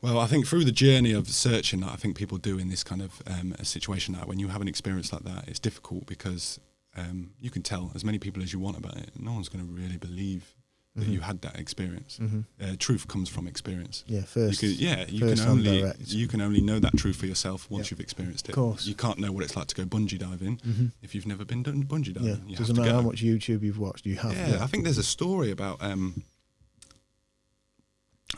Well, 0.01 0.17
I 0.17 0.27
think 0.27 0.47
through 0.47 0.63
the 0.63 0.71
journey 0.71 1.11
of 1.11 1.27
searching 1.27 1.81
that 1.81 1.91
I 1.91 1.97
think 1.97 2.15
people 2.15 2.37
do 2.37 2.57
in 2.57 2.69
this 2.69 2.83
kind 2.85 3.01
of 3.01 3.21
um, 3.27 3.53
a 3.59 3.65
situation 3.65 4.13
that 4.13 4.25
when 4.27 4.39
you 4.39 4.47
have 4.49 4.61
an 4.61 4.67
experience 4.69 5.11
like 5.11 5.23
that, 5.23 5.49
it's 5.49 5.59
difficult 5.59 6.05
because 6.05 6.59
um, 6.95 7.31
you 7.41 7.49
can 7.49 7.63
tell 7.63 7.91
as 7.95 8.05
many 8.05 8.17
people 8.19 8.41
as 8.43 8.53
you 8.53 8.59
want 8.59 8.77
about 8.77 8.95
it. 8.95 9.09
No 9.19 9.33
one's 9.33 9.49
going 9.49 9.65
to 9.65 9.71
really 9.73 9.97
believe 9.97 10.55
that 10.97 11.07
Mhm. 11.07 11.13
you 11.13 11.19
had 11.21 11.41
that 11.41 11.57
experience. 11.59 12.17
Mhm. 12.19 12.45
Uh, 12.59 12.75
truth 12.77 13.07
comes 13.07 13.29
from 13.29 13.47
experience. 13.47 14.03
yeah 14.07 14.19
You 14.21 14.25
first 14.25 14.59
can, 14.59 14.73
yeah, 14.73 15.05
you 15.07 15.19
can 15.19 15.29
first-hand 15.29 15.51
only 15.59 15.81
direct. 15.81 16.07
you 16.09 16.27
can 16.27 16.41
only 16.41 16.59
know 16.61 16.79
that 16.79 16.97
truth 16.97 17.15
for 17.17 17.27
yourself 17.27 17.69
once 17.69 17.85
Yeah. 17.87 17.91
you've 17.91 17.99
experienced 18.01 18.45
it. 18.49 18.51
Of 18.51 18.55
course. 18.55 18.85
you 18.87 18.95
can't 18.95 19.19
know 19.19 19.31
what 19.31 19.43
it's 19.43 19.55
like 19.55 19.67
to 19.67 19.75
go 19.75 19.85
bungee 19.85 20.17
diving 20.19 20.57
Mhm. 20.57 20.91
if 21.01 21.13
you've 21.15 21.27
never 21.27 21.45
been 21.45 21.63
done 21.63 21.83
bungee 21.85 22.13
diving. 22.13 22.29
yeah 22.29 22.49
You 22.51 22.55
doesn't 22.57 22.75
matter 22.75 22.91
how 22.91 23.01
much 23.01 23.21
YouTube 23.21 23.61
you've 23.61 23.77
watched 23.79 24.05
you 24.05 24.15
have 24.17 24.33
Yeah, 24.33 24.63
I 24.63 24.67
think 24.67 24.83
there's 24.83 24.97
a 24.97 25.03
story 25.03 25.51
about 25.51 25.81
um, 25.83 26.23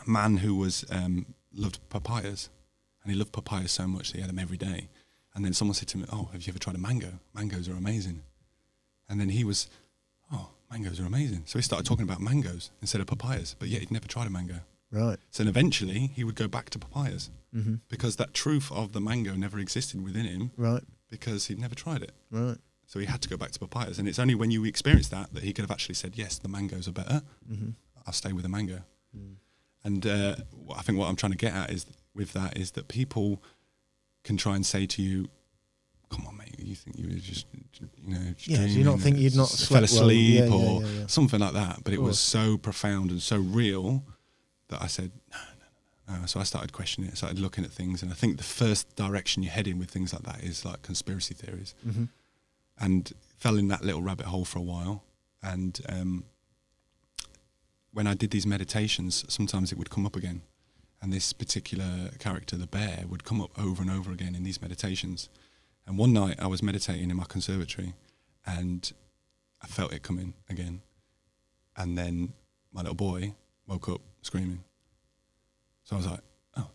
a 0.06 0.08
man 0.10 0.38
who 0.38 0.54
was 0.54 0.84
um, 0.90 1.26
loved 1.52 1.78
papayas, 1.88 2.48
and 3.02 3.12
he 3.12 3.18
loved 3.18 3.32
papayas 3.32 3.72
so 3.72 3.86
much 3.88 4.08
that 4.10 4.16
he 4.16 4.20
had 4.20 4.30
them 4.30 4.38
every 4.38 4.56
day. 4.56 4.88
And 5.34 5.44
then 5.44 5.52
someone 5.54 5.74
said 5.74 5.88
to 5.88 5.98
him, 5.98 6.06
"Oh, 6.12 6.28
have 6.32 6.42
you 6.46 6.50
ever 6.52 6.58
tried 6.58 6.76
a 6.76 6.78
mango? 6.78 7.20
Mangoes 7.34 7.68
are 7.68 7.74
amazing." 7.74 8.22
And 9.08 9.20
then 9.20 9.30
he 9.30 9.44
was, 9.44 9.68
"Oh, 9.70 9.79
mangoes 10.70 11.00
are 11.00 11.06
amazing." 11.06 11.42
So 11.46 11.58
he 11.58 11.62
started 11.62 11.86
talking 11.86 12.04
about 12.04 12.20
mangoes 12.20 12.70
instead 12.80 13.00
of 13.00 13.06
papayas, 13.06 13.56
but 13.58 13.68
yet 13.68 13.80
he'd 13.80 13.90
never 13.90 14.06
tried 14.08 14.26
a 14.26 14.30
mango. 14.30 14.60
right 14.90 15.18
So 15.30 15.42
then 15.42 15.48
eventually 15.48 16.08
he 16.16 16.24
would 16.24 16.34
go 16.36 16.48
back 16.48 16.70
to 16.70 16.78
papayas 16.78 17.30
hmm 17.52 17.76
because 17.88 18.16
that 18.16 18.32
truth 18.34 18.70
of 18.72 18.92
the 18.92 19.00
mango 19.00 19.34
never 19.34 19.58
existed 19.58 20.02
within 20.02 20.24
him 20.26 20.50
right 20.56 20.84
because 21.08 21.46
he'd 21.46 21.58
never 21.58 21.74
tried 21.74 22.02
it. 22.02 22.12
right 22.30 22.58
So 22.86 22.98
he 23.00 23.06
had 23.06 23.20
to 23.22 23.28
go 23.28 23.36
back 23.36 23.50
to 23.52 23.58
papayas, 23.58 23.98
and 23.98 24.08
it's 24.08 24.18
only 24.18 24.34
when 24.34 24.50
you 24.50 24.64
experience 24.64 25.08
that 25.08 25.32
that 25.34 25.42
he 25.44 25.52
could 25.52 25.62
have 25.66 25.70
actually 25.76 25.94
said, 26.02 26.12
"Yes, 26.16 26.38
the 26.38 26.48
mangoes 26.48 26.86
are 26.88 26.92
better. 27.02 27.22
hmm 27.48 27.70
I'll 28.06 28.12
stay 28.12 28.32
with 28.32 28.42
the 28.44 28.48
mango." 28.58 28.78
And 29.82 30.06
uh, 30.06 30.36
I 30.76 30.82
think 30.82 30.98
what 30.98 31.08
I'm 31.08 31.16
trying 31.16 31.32
to 31.32 31.38
get 31.46 31.54
at 31.54 31.70
is 31.70 31.86
with 32.14 32.32
that 32.34 32.56
is 32.58 32.72
that 32.72 32.86
people 32.88 33.42
can 34.24 34.36
try 34.36 34.54
and 34.56 34.64
say 34.66 34.84
to 34.86 35.00
you, 35.02 35.28
"Come 36.10 36.26
on, 36.26 36.36
mate, 36.36 36.54
you 36.58 36.74
think 36.74 36.98
you 36.98 37.08
were 37.08 37.14
just, 37.14 37.46
you 38.04 38.14
know, 38.14 38.32
just 38.36 38.48
Yeah, 38.48 38.66
do 38.66 38.72
you 38.72 38.84
not 38.84 39.00
think 39.00 39.16
you'd 39.18 39.36
not 39.36 39.48
fell 39.48 39.76
well?" 39.76 39.84
asleep 39.84 40.34
Yeah, 40.34 40.44
yeah, 40.46 40.54
or 40.54 40.82
yeah, 40.82 40.88
yeah. 41.00 41.06
something 41.06 41.40
like 41.40 41.52
that?" 41.54 41.84
But 41.84 41.94
it 41.94 42.02
was 42.02 42.18
so 42.18 42.58
profound 42.58 43.10
and 43.10 43.22
so 43.22 43.38
real 43.38 44.04
that 44.68 44.82
I 44.82 44.86
said, 44.86 45.12
"No, 45.32 45.38
no, 45.38 46.14
no, 46.14 46.20
no." 46.20 46.26
So 46.26 46.40
I 46.40 46.44
started 46.44 46.72
questioning 46.72 47.08
it. 47.08 47.12
I 47.12 47.16
started 47.16 47.38
looking 47.38 47.64
at 47.64 47.70
things, 47.70 48.02
and 48.02 48.10
I 48.10 48.14
think 48.14 48.36
the 48.36 48.44
first 48.44 48.94
direction 48.96 49.42
you 49.42 49.50
head 49.50 49.66
in 49.66 49.78
with 49.78 49.90
things 49.90 50.12
like 50.12 50.22
that 50.24 50.42
is 50.44 50.64
like 50.64 50.82
conspiracy 50.82 51.34
theories 51.34 51.74
hmm 51.82 52.04
and 52.82 53.12
fell 53.36 53.58
in 53.58 53.68
that 53.68 53.84
little 53.84 54.00
rabbit 54.00 54.24
hole 54.24 54.46
for 54.46 54.58
a 54.58 54.62
while. 54.62 55.04
And 55.42 55.78
um, 55.90 56.24
when 57.92 58.06
I 58.06 58.14
did 58.14 58.30
these 58.30 58.46
meditations, 58.46 59.24
sometimes 59.28 59.70
it 59.70 59.76
would 59.76 59.90
come 59.90 60.06
up 60.06 60.16
again. 60.16 60.40
And 61.02 61.12
this 61.12 61.32
particular 61.34 62.10
character, 62.18 62.56
the 62.56 62.66
bear, 62.66 63.04
would 63.08 63.24
come 63.24 63.40
up 63.42 63.50
over 63.58 63.82
and 63.82 63.90
over 63.90 64.10
again 64.12 64.34
in 64.34 64.44
these 64.44 64.60
meditations. 64.62 65.28
And 65.86 65.98
one 65.98 66.12
night 66.12 66.36
I 66.38 66.46
was 66.46 66.62
meditating 66.62 67.10
in 67.10 67.16
my 67.16 67.24
conservatory 67.24 67.94
and 68.46 68.92
I 69.62 69.66
felt 69.66 69.92
it 69.92 70.02
coming 70.02 70.34
again. 70.48 70.82
And 71.76 71.96
then 71.96 72.32
my 72.72 72.82
little 72.82 72.94
boy 72.94 73.34
woke 73.66 73.88
up 73.88 74.00
screaming. 74.22 74.64
So 75.84 75.96
I 75.96 75.98
was 75.98 76.06
like, 76.06 76.20
oh. 76.56 76.68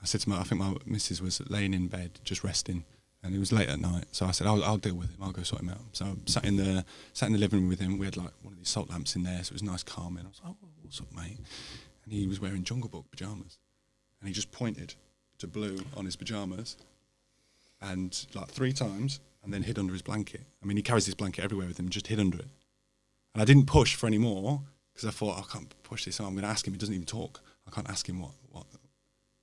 I 0.00 0.06
said 0.06 0.20
to 0.22 0.28
my, 0.30 0.38
I 0.38 0.42
think 0.44 0.60
my 0.60 0.74
missus 0.86 1.20
was 1.20 1.42
laying 1.50 1.74
in 1.74 1.88
bed 1.88 2.20
just 2.24 2.42
resting 2.42 2.84
and 3.22 3.34
it 3.34 3.38
was 3.38 3.52
late 3.52 3.68
at 3.68 3.80
night. 3.80 4.04
So 4.12 4.26
I 4.26 4.32
said, 4.32 4.46
I'll, 4.46 4.62
I'll 4.64 4.78
deal 4.78 4.94
with 4.94 5.10
him. 5.10 5.22
I'll 5.22 5.32
go 5.32 5.42
sort 5.42 5.62
him 5.62 5.68
out. 5.68 5.80
So 5.92 6.06
I 6.06 6.14
sat 6.26 6.44
in 6.44 6.56
the 6.56 6.84
sat 7.12 7.26
in 7.26 7.32
the 7.32 7.38
living 7.38 7.60
room 7.60 7.68
with 7.68 7.80
him. 7.80 7.98
We 7.98 8.06
had 8.06 8.16
like 8.16 8.32
one 8.42 8.52
of 8.52 8.58
these 8.58 8.68
salt 8.68 8.90
lamps 8.90 9.14
in 9.14 9.22
there, 9.22 9.42
so 9.44 9.50
it 9.50 9.52
was 9.52 9.62
nice, 9.62 9.82
calming. 9.82 10.24
I 10.24 10.28
was 10.28 10.40
like, 10.44 10.54
oh, 10.62 10.68
what's 10.82 11.00
up, 11.00 11.12
mate? 11.14 11.38
And 12.04 12.12
he 12.12 12.26
was 12.26 12.40
wearing 12.40 12.64
Jungle 12.64 12.88
Book 12.88 13.06
pajamas, 13.10 13.58
and 14.20 14.28
he 14.28 14.34
just 14.34 14.50
pointed 14.50 14.94
to 15.38 15.46
blue 15.46 15.78
on 15.96 16.04
his 16.04 16.16
pajamas, 16.16 16.76
and 17.82 18.26
like 18.34 18.48
three 18.48 18.72
times, 18.72 19.20
and 19.42 19.52
then 19.52 19.62
hid 19.64 19.78
under 19.78 19.92
his 19.92 20.02
blanket. 20.02 20.42
I 20.62 20.66
mean, 20.66 20.76
he 20.76 20.82
carries 20.82 21.06
this 21.06 21.14
blanket 21.14 21.44
everywhere 21.44 21.66
with 21.66 21.78
him, 21.78 21.88
just 21.88 22.06
hid 22.06 22.20
under 22.20 22.38
it. 22.38 22.48
And 23.34 23.42
I 23.42 23.44
didn't 23.44 23.66
push 23.66 23.94
for 23.94 24.06
any 24.06 24.18
more 24.18 24.62
because 24.92 25.08
I 25.08 25.10
thought 25.10 25.38
I 25.38 25.52
can't 25.52 25.74
push 25.82 26.04
this. 26.04 26.20
on. 26.20 26.26
I'm 26.26 26.32
going 26.34 26.44
to 26.44 26.48
ask 26.48 26.66
him. 26.66 26.72
He 26.74 26.78
doesn't 26.78 26.94
even 26.94 27.06
talk. 27.06 27.40
I 27.66 27.70
can't 27.70 27.88
ask 27.90 28.08
him 28.08 28.20
what 28.20 28.32
what. 28.50 28.66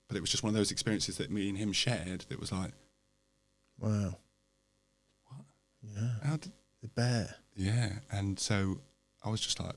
But 0.07 0.17
it 0.17 0.21
was 0.21 0.29
just 0.31 0.41
one 0.43 0.49
of 0.49 0.55
those 0.55 0.71
experiences 0.71 1.17
that 1.17 1.29
me 1.29 1.49
and 1.49 1.57
him 1.57 1.71
shared. 1.73 2.25
That 2.29 2.39
was 2.39 2.51
like, 2.51 2.71
wow 3.79 4.17
What? 5.27 5.45
yeah 5.83 6.09
how 6.23 6.37
did, 6.37 6.51
the 6.81 6.87
bear 6.87 7.35
Yeah, 7.55 7.89
and 8.11 8.39
so 8.39 8.79
I 9.23 9.29
was 9.29 9.39
just 9.41 9.59
like, 9.59 9.75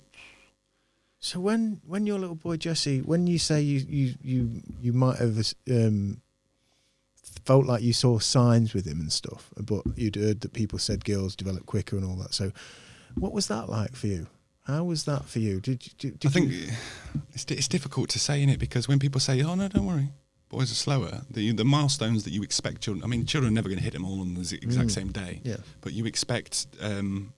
So 1.19 1.39
when 1.41 1.81
when 1.87 2.07
your 2.07 2.19
little 2.19 2.35
boy 2.37 2.57
Jesse, 2.57 3.01
when 3.03 3.27
you 3.27 3.39
say 3.39 3.61
you 3.61 3.81
you 3.89 4.15
you 4.23 4.63
you 4.81 4.93
might 4.95 5.19
have 5.19 5.55
um, 5.71 6.22
felt 7.45 7.67
like 7.67 7.83
you 7.83 7.93
saw 7.93 8.19
signs 8.19 8.75
with 8.75 8.87
him 8.87 9.01
and 9.01 9.13
stuff, 9.13 9.51
but 9.61 9.83
you'd 9.97 10.17
heard 10.17 10.41
that 10.43 10.53
people 10.53 10.79
said 10.79 11.05
girls 11.05 11.35
develop 11.37 11.67
quicker 11.67 11.97
and 11.97 12.05
all 12.05 12.17
that. 12.17 12.35
So 12.35 12.53
what 13.15 13.33
was 13.33 13.49
that 13.49 13.69
like 13.69 13.95
for 13.97 14.07
you? 14.07 14.27
How 14.65 14.85
was 14.85 15.05
that 15.05 15.25
for 15.27 15.41
you? 15.41 15.61
Did 15.61 15.85
you? 15.87 15.93
Did, 15.99 16.19
did 16.21 16.29
I 16.29 16.33
think 16.33 16.53
you- 16.53 16.69
it's, 17.35 17.45
it's 17.49 17.69
difficult 17.69 18.11
to 18.11 18.19
say 18.19 18.43
in 18.43 18.49
it 18.49 18.59
because 18.61 18.87
when 18.87 18.99
people 19.01 19.21
say, 19.21 19.43
"Oh 19.43 19.55
no, 19.57 19.67
don't 19.69 19.87
worry," 19.87 20.11
boys 20.49 20.71
are 20.71 20.77
slower. 20.77 21.23
The 21.31 21.51
the 21.53 21.65
milestones 21.65 22.23
that 22.25 22.31
you 22.33 22.43
expect 22.45 22.81
children. 22.81 23.03
I 23.03 23.09
mean, 23.09 23.27
children 23.27 23.53
are 23.53 23.55
never 23.55 23.69
going 23.69 23.79
to 23.79 23.85
hit 23.85 23.93
them 23.93 24.05
all 24.05 24.21
on 24.21 24.35
the 24.35 24.59
exact 24.63 24.93
same 24.93 25.11
day. 25.11 25.41
Yeah. 25.43 25.57
But 25.81 25.95
you 25.95 26.07
expect 26.07 26.67
um, 26.81 27.33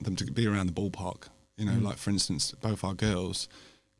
them 0.00 0.16
to 0.16 0.24
be 0.24 0.46
around 0.48 0.66
the 0.66 0.72
ballpark. 0.72 1.28
You 1.56 1.66
know, 1.66 1.78
like 1.78 1.96
for 1.96 2.10
instance, 2.10 2.52
both 2.60 2.82
our 2.82 2.94
girls, 2.94 3.48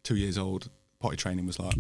two 0.03 0.17
years 0.17 0.37
old, 0.37 0.69
potty 0.99 1.17
training 1.17 1.47
was 1.47 1.59
like 1.61 1.77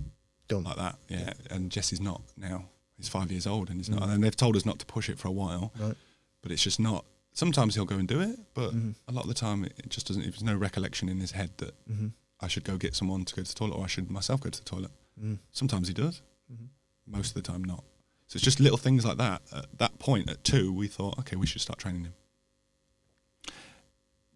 Done. 0.47 0.63
like 0.63 0.77
that. 0.77 0.97
Yeah. 1.09 1.33
And 1.51 1.71
Jesse's 1.73 2.01
not 2.01 2.23
now. 2.37 2.67
He's 2.99 3.09
five 3.09 3.31
years 3.31 3.47
old, 3.47 3.71
and 3.71 3.79
he's 3.79 3.89
not. 3.89 4.03
Mm. 4.03 4.15
And 4.15 4.25
they've 4.25 4.37
told 4.37 4.57
us 4.57 4.67
not 4.67 4.79
to 4.81 4.87
push 4.87 5.09
it 5.09 5.19
for 5.19 5.29
a 5.29 5.33
while. 5.33 5.73
Right. 5.79 5.95
But 6.43 6.53
it's 6.53 6.63
just 6.63 6.79
not. 6.79 7.05
Sometimes 7.33 7.77
he'll 7.77 7.85
go 7.85 7.97
and 7.97 8.09
do 8.09 8.21
it, 8.21 8.39
but 8.55 8.71
mm-hmm. 8.71 8.91
a 9.07 9.13
lot 9.13 9.23
of 9.23 9.29
the 9.29 9.35
time 9.35 9.65
it 9.65 9.89
just 9.89 10.09
doesn't. 10.09 10.23
There's 10.23 10.43
no 10.43 10.57
recollection 10.57 11.09
in 11.09 11.21
his 11.21 11.31
head 11.31 11.53
that 11.59 11.75
mm-hmm. 11.89 12.09
I 12.41 12.49
should 12.49 12.65
go 12.65 12.77
get 12.77 12.97
someone 12.97 13.25
to 13.25 13.35
go 13.35 13.43
to 13.43 13.49
the 13.49 13.55
toilet, 13.55 13.77
or 13.77 13.85
I 13.85 13.87
should 13.87 14.11
myself 14.11 14.41
go 14.41 14.51
to 14.51 14.59
the 14.59 14.69
toilet. 14.69 14.91
Mm. 15.23 15.39
Sometimes 15.53 15.89
he 15.89 15.95
does. 15.95 16.23
Mm-hmm. 16.53 17.17
Most 17.17 17.37
of 17.37 17.43
the 17.43 17.53
time, 17.53 17.65
not. 17.65 17.85
So 18.27 18.37
it's 18.37 18.45
just 18.45 18.61
little 18.61 18.77
things 18.77 19.07
like 19.07 19.17
that. 19.19 19.43
At 19.55 19.79
that 19.79 19.99
point, 19.99 20.29
at 20.29 20.45
two, 20.45 20.73
we 20.73 20.87
thought, 20.87 21.19
okay, 21.21 21.37
we 21.37 21.47
should 21.47 21.63
start 21.63 21.79
training 21.79 22.05
him. 22.05 22.15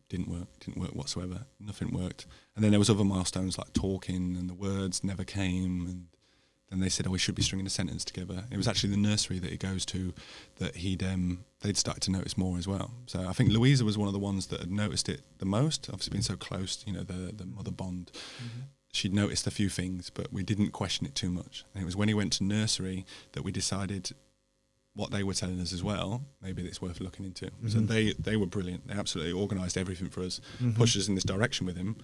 Didn't 0.09 0.29
work. 0.29 0.49
Didn't 0.61 0.81
work 0.81 0.95
whatsoever. 0.95 1.47
Nothing 1.59 1.93
worked. 1.93 2.27
And 2.55 2.65
then 2.65 2.71
there 2.71 2.79
was 2.79 2.89
other 2.91 3.05
milestones 3.05 3.59
like 3.59 3.73
talking, 3.73 4.37
and 4.37 4.49
the 4.49 4.55
words 4.55 5.03
never 5.03 5.25
came. 5.25 5.87
And 5.87 6.07
then 6.73 6.81
they 6.81 6.89
said, 6.89 7.07
oh, 7.07 7.11
we 7.11 7.18
should 7.18 7.35
be 7.35 7.43
stringing 7.43 7.66
a 7.66 7.70
sentence 7.70 8.05
together. 8.05 8.45
It 8.51 8.57
was 8.57 8.66
actually 8.66 8.91
the 8.91 8.97
nursery 8.97 9.39
that 9.39 9.51
he 9.51 9.57
goes 9.57 9.85
to 9.87 10.12
that 10.57 10.77
he'd 10.77 11.03
um, 11.03 11.45
they'd 11.61 11.77
started 11.77 12.03
to 12.05 12.11
notice 12.11 12.37
more 12.37 12.57
as 12.59 12.66
well. 12.66 12.91
So 13.07 13.27
I 13.29 13.33
think 13.33 13.51
Louisa 13.51 13.85
was 13.85 13.99
one 13.99 14.09
of 14.09 14.14
the 14.14 14.18
ones 14.18 14.47
that 14.49 14.61
had 14.61 14.70
noticed 14.70 15.09
it 15.09 15.20
the 15.39 15.45
most. 15.45 15.89
Obviously, 15.91 16.12
being 16.12 16.23
so 16.23 16.37
close, 16.37 16.83
you 16.87 16.93
know, 16.93 17.03
the 17.03 17.33
the 17.33 17.45
mother 17.47 17.70
bond. 17.70 18.11
She'd 18.95 19.14
noticed 19.14 19.47
a 19.47 19.51
few 19.51 19.70
things, 19.70 20.11
but 20.11 20.33
we 20.33 20.43
didn't 20.43 20.70
question 20.73 21.07
it 21.07 21.14
too 21.14 21.31
much. 21.31 21.64
And 21.75 21.83
it 21.83 21.87
was 21.87 21.97
when 21.97 22.09
he 22.09 22.14
went 22.14 22.33
to 22.35 22.45
nursery 22.45 23.07
that 23.33 23.43
we 23.43 23.51
decided 23.51 24.11
what 24.95 25.11
they 25.11 25.23
were 25.23 25.33
telling 25.33 25.59
us 25.61 25.73
as 25.73 25.83
well. 25.83 26.23
Maybe 26.43 26.62
it's 26.66 26.83
worth 26.83 27.01
looking 27.01 27.25
into. 27.25 27.51
So 27.68 27.79
they 27.81 28.12
they 28.18 28.37
were 28.37 28.47
brilliant. 28.47 28.89
They 28.89 28.95
absolutely 28.95 29.33
organised 29.33 29.79
everything 29.79 30.11
for 30.11 30.23
us, 30.23 30.41
pushed 30.75 30.97
us 30.97 31.09
in 31.09 31.14
this 31.14 31.25
direction 31.25 31.66
with 31.66 31.77
him, 31.77 31.97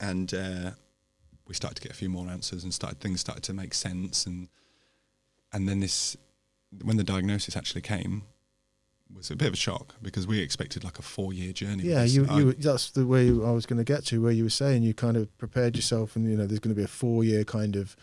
and 0.00 0.32
uh, 0.32 0.70
we 1.52 1.56
started 1.56 1.74
to 1.74 1.82
get 1.82 1.92
a 1.92 1.94
few 1.94 2.08
more 2.08 2.28
answers 2.28 2.64
and 2.64 2.72
started 2.72 2.98
things 2.98 3.20
started 3.20 3.42
to 3.44 3.52
make 3.52 3.74
sense. 3.74 4.24
And 4.24 4.48
and 5.52 5.68
then 5.68 5.80
this 5.80 6.16
when 6.82 6.96
the 6.96 7.04
diagnosis 7.04 7.56
actually 7.56 7.82
came 7.82 8.22
was 9.14 9.30
a 9.30 9.36
bit 9.36 9.48
of 9.48 9.52
a 9.52 9.58
shock 9.58 9.94
because 10.00 10.26
we 10.26 10.40
expected 10.40 10.82
like 10.82 10.98
a 10.98 11.02
four 11.02 11.34
year 11.34 11.52
journey. 11.52 11.84
Yeah, 11.84 12.04
you, 12.04 12.24
you 12.34 12.52
that's 12.54 12.90
the 12.92 13.06
way 13.06 13.28
I 13.28 13.50
was 13.50 13.66
going 13.66 13.76
to 13.76 13.84
get 13.84 14.06
to 14.06 14.22
where 14.22 14.32
you 14.32 14.44
were 14.44 14.50
saying 14.62 14.82
you 14.82 14.94
kind 14.94 15.18
of 15.18 15.36
prepared 15.36 15.76
yourself 15.76 16.16
and 16.16 16.26
you 16.26 16.38
know 16.38 16.46
there's 16.46 16.60
going 16.60 16.74
to 16.74 16.80
be 16.80 16.84
a 16.84 16.88
four 16.88 17.22
year 17.22 17.44
kind 17.44 17.76
of 17.76 17.94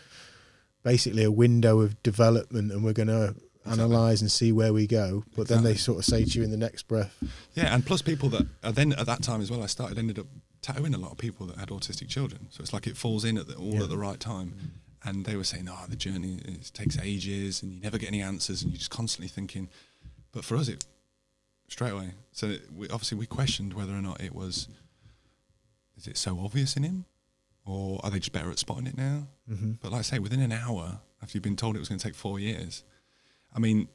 basically 0.84 1.24
a 1.24 1.32
window 1.32 1.80
of 1.80 2.02
development 2.04 2.72
and 2.72 2.84
we're 2.84 2.94
going 2.94 3.08
to 3.08 3.34
analyze 3.66 4.22
and 4.22 4.32
see 4.32 4.52
where 4.52 4.74
we 4.74 4.86
go. 4.86 5.24
But 5.36 5.48
then 5.48 5.64
they 5.64 5.74
sort 5.74 5.98
of 5.98 6.06
say 6.06 6.24
to 6.24 6.38
you 6.38 6.44
in 6.44 6.52
the 6.52 6.58
next 6.58 6.84
breath 6.88 7.16
Yeah, 7.56 7.74
and 7.74 7.84
plus 7.84 8.04
people 8.04 8.30
that 8.30 8.46
uh, 8.62 8.72
then 8.72 8.94
at 8.94 9.08
that 9.08 9.24
time 9.24 9.42
as 9.42 9.50
well, 9.50 9.64
I 9.64 9.66
started 9.66 9.98
ended 9.98 10.20
up 10.20 10.28
tattooing 10.62 10.94
a 10.94 10.98
lot 10.98 11.12
of 11.12 11.18
people 11.18 11.46
that 11.48 11.58
had 11.58 11.70
autistic 11.70 12.08
children. 12.10 12.48
So 12.50 12.62
it's 12.62 12.74
like 12.74 12.88
it 12.88 12.98
falls 12.98 13.24
in 13.26 13.38
at 13.38 13.48
the, 13.48 13.56
all 13.56 13.76
Yeah. 13.76 13.84
at 13.84 13.90
the 13.90 13.98
right 13.98 14.20
time. 14.20 14.74
And 15.04 15.24
they 15.26 15.38
were 15.38 15.46
saying, 15.46 15.70
"Oh, 15.70 15.86
the 15.88 15.96
journey 15.96 16.40
it 16.44 16.72
takes 16.74 16.98
ages, 17.00 17.64
and 17.64 17.72
you 17.72 17.80
never 17.80 17.98
get 17.98 18.10
any 18.10 18.22
answers, 18.22 18.62
and 18.64 18.72
you're 18.72 18.80
just 18.80 18.92
constantly 18.92 19.30
thinking." 19.30 19.70
But 20.34 20.44
for 20.44 20.58
us, 20.58 20.68
it 20.68 20.86
straight 21.70 21.92
away. 21.92 22.12
So 22.34 22.48
it, 22.48 22.64
we, 22.76 22.90
obviously, 22.90 23.18
we 23.18 23.26
questioned 23.26 23.74
whether 23.74 23.94
or 23.94 24.02
not 24.02 24.20
it 24.22 24.36
was. 24.36 24.68
Is 25.98 26.06
it 26.08 26.18
so 26.18 26.40
obvious 26.40 26.76
in 26.76 26.84
him, 26.84 27.06
or 27.66 28.00
are 28.04 28.10
they 28.12 28.20
just 28.20 28.34
better 28.34 28.52
at 28.52 28.60
spotting 28.60 28.88
it 28.88 28.98
now? 28.98 29.28
Mm-hmm. 29.50 29.74
But 29.82 29.92
like 29.94 30.00
I 30.00 30.04
say, 30.04 30.20
within 30.20 30.42
an 30.42 30.52
hour 30.52 31.00
after 31.22 31.38
you've 31.38 31.44
been 31.44 31.56
told 31.56 31.76
it 31.76 31.80
was 31.80 31.88
going 31.90 32.00
to 32.00 32.04
take 32.06 32.16
four 32.16 32.40
years, 32.40 32.84
I 33.56 33.60
mean, 33.60 33.88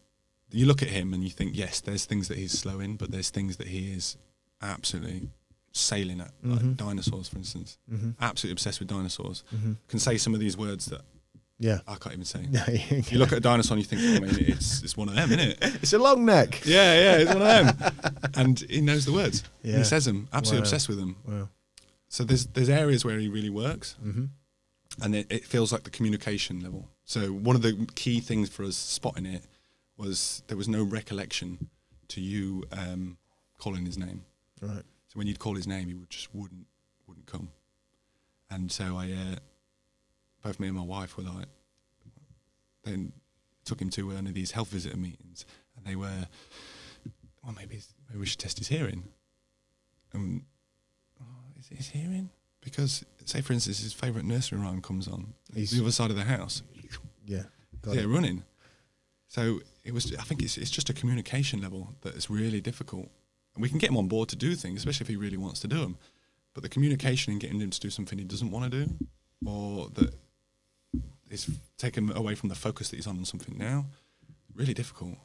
you 0.51 0.67
look 0.67 0.83
at 0.83 0.89
him 0.89 1.13
and 1.15 1.23
you 1.25 1.31
think, 1.31 1.57
yes, 1.57 1.81
there's 1.81 2.05
things 2.07 2.29
that 2.29 2.39
he's 2.39 2.53
slow 2.59 2.81
in, 2.81 2.97
but 2.97 3.11
there's 3.11 3.31
things 3.31 3.57
that 3.59 3.69
he 3.69 3.93
is 3.93 4.17
absolutely 4.63 5.29
sailing 5.75 6.21
at, 6.21 6.31
like 6.43 6.77
dinosaurs, 6.77 7.29
for 7.29 7.37
instance. 7.39 7.79
Absolutely 8.21 8.53
obsessed 8.53 8.79
with 8.81 8.89
dinosaurs. 8.89 9.43
Can 9.89 9.99
say 9.99 10.17
some 10.17 10.33
of 10.35 10.41
these 10.41 10.57
words 10.57 10.87
that 10.87 11.03
yeah 11.59 11.79
I 11.87 11.95
can't 11.97 12.15
even 12.15 12.25
say. 12.25 12.47
yeah 12.51 13.01
You 13.11 13.19
look 13.19 13.31
at 13.33 13.39
a 13.39 13.41
dinosaur 13.41 13.77
and 13.77 13.83
you 13.85 13.89
think, 13.89 14.03
I 14.03 14.25
mean, 14.27 14.45
it's 14.49 14.83
it's 14.83 14.97
one 14.97 15.09
of 15.09 15.15
them, 15.15 15.31
isn't 15.33 15.51
it? 15.51 15.59
it's 15.83 15.93
a 15.93 15.99
long 15.99 16.25
neck 16.25 16.63
Yeah, 16.65 16.95
yeah, 17.05 17.17
it's 17.23 17.33
one 17.35 17.43
of 17.43 17.79
them. 17.79 17.93
and 18.35 18.59
he 18.71 18.81
knows 18.81 19.05
the 19.05 19.13
words. 19.13 19.45
Yeah. 19.63 19.79
he 19.79 19.85
says 19.85 20.05
them. 20.05 20.29
Absolutely 20.33 20.61
Wow. 20.61 20.65
obsessed 20.65 20.89
with 20.89 20.99
them. 20.99 21.17
wow 21.27 21.49
So 22.09 22.25
there's 22.25 22.47
there's 22.47 22.69
areas 22.69 23.05
where 23.05 23.19
he 23.19 23.29
really 23.29 23.51
works, 23.51 23.97
Mm-hmm. 24.05 24.25
and 25.03 25.15
it, 25.15 25.27
it 25.31 25.45
feels 25.45 25.73
like 25.73 25.83
the 25.85 25.91
communication 25.91 26.61
level. 26.61 26.89
So 27.05 27.21
one 27.33 27.57
of 27.57 27.63
the 27.63 27.87
key 27.95 28.21
things 28.21 28.49
for 28.49 28.65
us 28.65 28.77
spotting 28.77 29.27
it 29.27 29.45
was 29.97 30.43
there 30.49 30.57
was 30.57 30.69
no 30.69 30.83
recollection 30.83 31.69
to 32.09 32.21
you 32.21 32.65
um, 32.73 33.17
calling 33.59 33.87
his 33.87 33.97
name. 33.99 34.25
right 34.61 34.83
So 35.15 35.19
when 35.19 35.29
you'd 35.29 35.39
call 35.39 35.55
his 35.55 35.67
name, 35.67 35.87
he 35.87 35.95
would 35.95 36.11
just 36.11 36.35
wouldn't 36.35 36.67
wouldn't 37.07 37.27
come. 37.27 37.51
And 38.51 38.71
so 38.71 38.97
I, 38.97 39.13
uh, 39.13 39.37
both 40.43 40.59
me 40.59 40.69
and 40.69 40.77
my 40.77 40.83
wife 40.83 41.17
were 41.17 41.23
like, 41.23 41.47
then 42.83 43.13
took 43.65 43.81
him 43.81 43.91
to 43.91 44.09
one 44.09 44.27
of 44.27 44.35
these 44.35 44.51
health 44.51 44.69
visitor 44.69 44.97
meetings, 44.97 45.47
and 45.77 45.87
they 45.87 45.97
were, 45.97 46.27
well, 47.43 47.55
maybe 47.57 47.81
maybe 48.09 48.21
we 48.21 48.27
should 48.27 48.41
test 48.41 48.59
his 48.59 48.69
hearing. 48.69 49.05
And 50.13 50.43
oh, 51.21 51.25
is 51.59 51.71
it 51.71 51.77
his 51.79 51.89
hearing? 51.89 52.31
Because 52.61 53.05
say 53.25 53.41
for 53.41 53.53
instance, 53.53 53.81
his 53.81 53.93
favourite 53.93 54.27
nursery 54.27 54.59
rhyme 54.59 54.83
comes 54.83 55.07
on. 55.07 55.35
He's 55.55 55.71
the 55.71 55.83
other 55.83 55.93
side 55.93 56.11
of 56.11 56.17
the 56.17 56.25
house. 56.25 56.63
yeah 57.27 57.43
Yeah, 57.95 58.03
it. 58.03 58.09
running. 58.09 58.45
So 59.29 59.61
it 59.85 59.93
was. 59.93 60.15
I 60.15 60.23
think 60.23 60.43
it's 60.43 60.57
it's 60.57 60.71
just 60.71 60.91
a 60.91 60.95
communication 60.95 61.61
level 61.61 61.95
that 62.03 62.15
is 62.15 62.31
really 62.31 62.61
difficult, 62.61 63.09
and 63.55 63.63
we 63.63 63.69
can 63.69 63.79
get 63.79 63.91
him 63.91 63.97
on 63.97 64.09
board 64.09 64.29
to 64.31 64.37
do 64.37 64.55
things, 64.55 64.79
especially 64.79 65.05
if 65.05 65.09
he 65.09 65.17
really 65.17 65.37
wants 65.37 65.61
to 65.61 65.69
do 65.69 65.81
them. 65.81 65.97
But 66.55 66.63
the 66.63 66.69
communication 66.69 67.33
and 67.33 67.41
getting 67.41 67.61
him 67.61 67.71
to 67.71 67.81
do 67.81 67.91
something 67.91 68.19
he 68.19 68.25
doesn't 68.25 68.51
want 68.51 68.71
to 68.71 68.85
do, 68.85 68.95
or 69.47 69.89
that 69.95 70.15
is 71.31 71.51
taken 71.79 72.13
away 72.13 72.35
from 72.35 72.49
the 72.49 72.55
focus 72.55 72.91
that 72.91 72.97
he's 72.97 73.07
on 73.07 73.19
on 73.19 73.25
something 73.25 73.57
now, 73.59 73.87
really 74.55 74.75
difficult. 74.75 75.17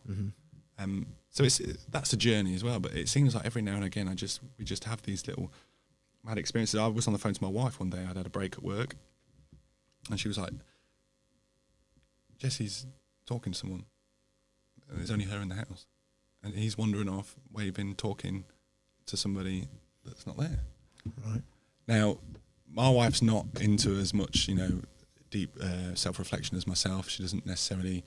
Um, 0.80 1.08
so 1.30 1.44
it's 1.44 1.60
that's 1.90 2.14
a 2.14 2.18
journey 2.18 2.56
as 2.56 2.64
well. 2.64 2.80
But 2.80 2.96
it 2.96 3.10
seems 3.10 3.36
like 3.36 3.46
every 3.46 3.62
now 3.62 3.76
and 3.76 3.84
again, 3.84 4.08
I 4.08 4.16
just 4.16 4.42
we 4.58 4.66
just 4.66 4.86
have 4.86 5.02
these 5.04 5.28
little 5.28 5.52
mad 6.24 6.38
experiences. 6.38 6.80
I 6.80 6.88
was 6.88 7.08
on 7.08 7.14
the 7.14 7.20
phone 7.20 7.34
to 7.34 7.44
my 7.44 7.50
wife 7.50 7.80
one 7.80 7.90
day. 7.90 8.06
I'd 8.10 8.18
had 8.18 8.26
a 8.26 8.30
break 8.30 8.54
at 8.54 8.64
work, 8.64 8.96
and 10.10 10.20
she 10.20 10.28
was 10.28 10.38
like, 10.38 10.52
Jesse's 12.38 12.86
talking 13.26 13.54
to 13.54 13.60
someone, 13.60 13.86
and 14.90 14.98
there's 14.98 15.12
only 15.12 15.26
her 15.26 15.40
in 15.42 15.50
the 15.50 15.56
house, 15.56 15.86
and 16.44 16.54
he's 16.56 16.78
wandering 16.78 17.10
off, 17.10 17.36
waving, 17.52 17.96
talking 17.96 18.46
to 19.06 19.18
somebody 19.18 19.68
that's 20.06 20.26
not 20.26 20.38
there. 20.38 20.60
right 21.26 21.42
Now, 21.88 22.18
my 22.72 22.90
wife's 22.90 23.22
not 23.22 23.46
into 23.60 23.98
as 23.98 24.14
much, 24.14 24.48
you 24.48 24.56
know, 24.56 24.82
deep 25.30 25.56
uh, 25.62 25.96
self-reflection 25.96 26.56
as 26.58 26.66
myself. 26.68 27.10
She 27.10 27.24
doesn't 27.24 27.46
necessarily. 27.46 28.04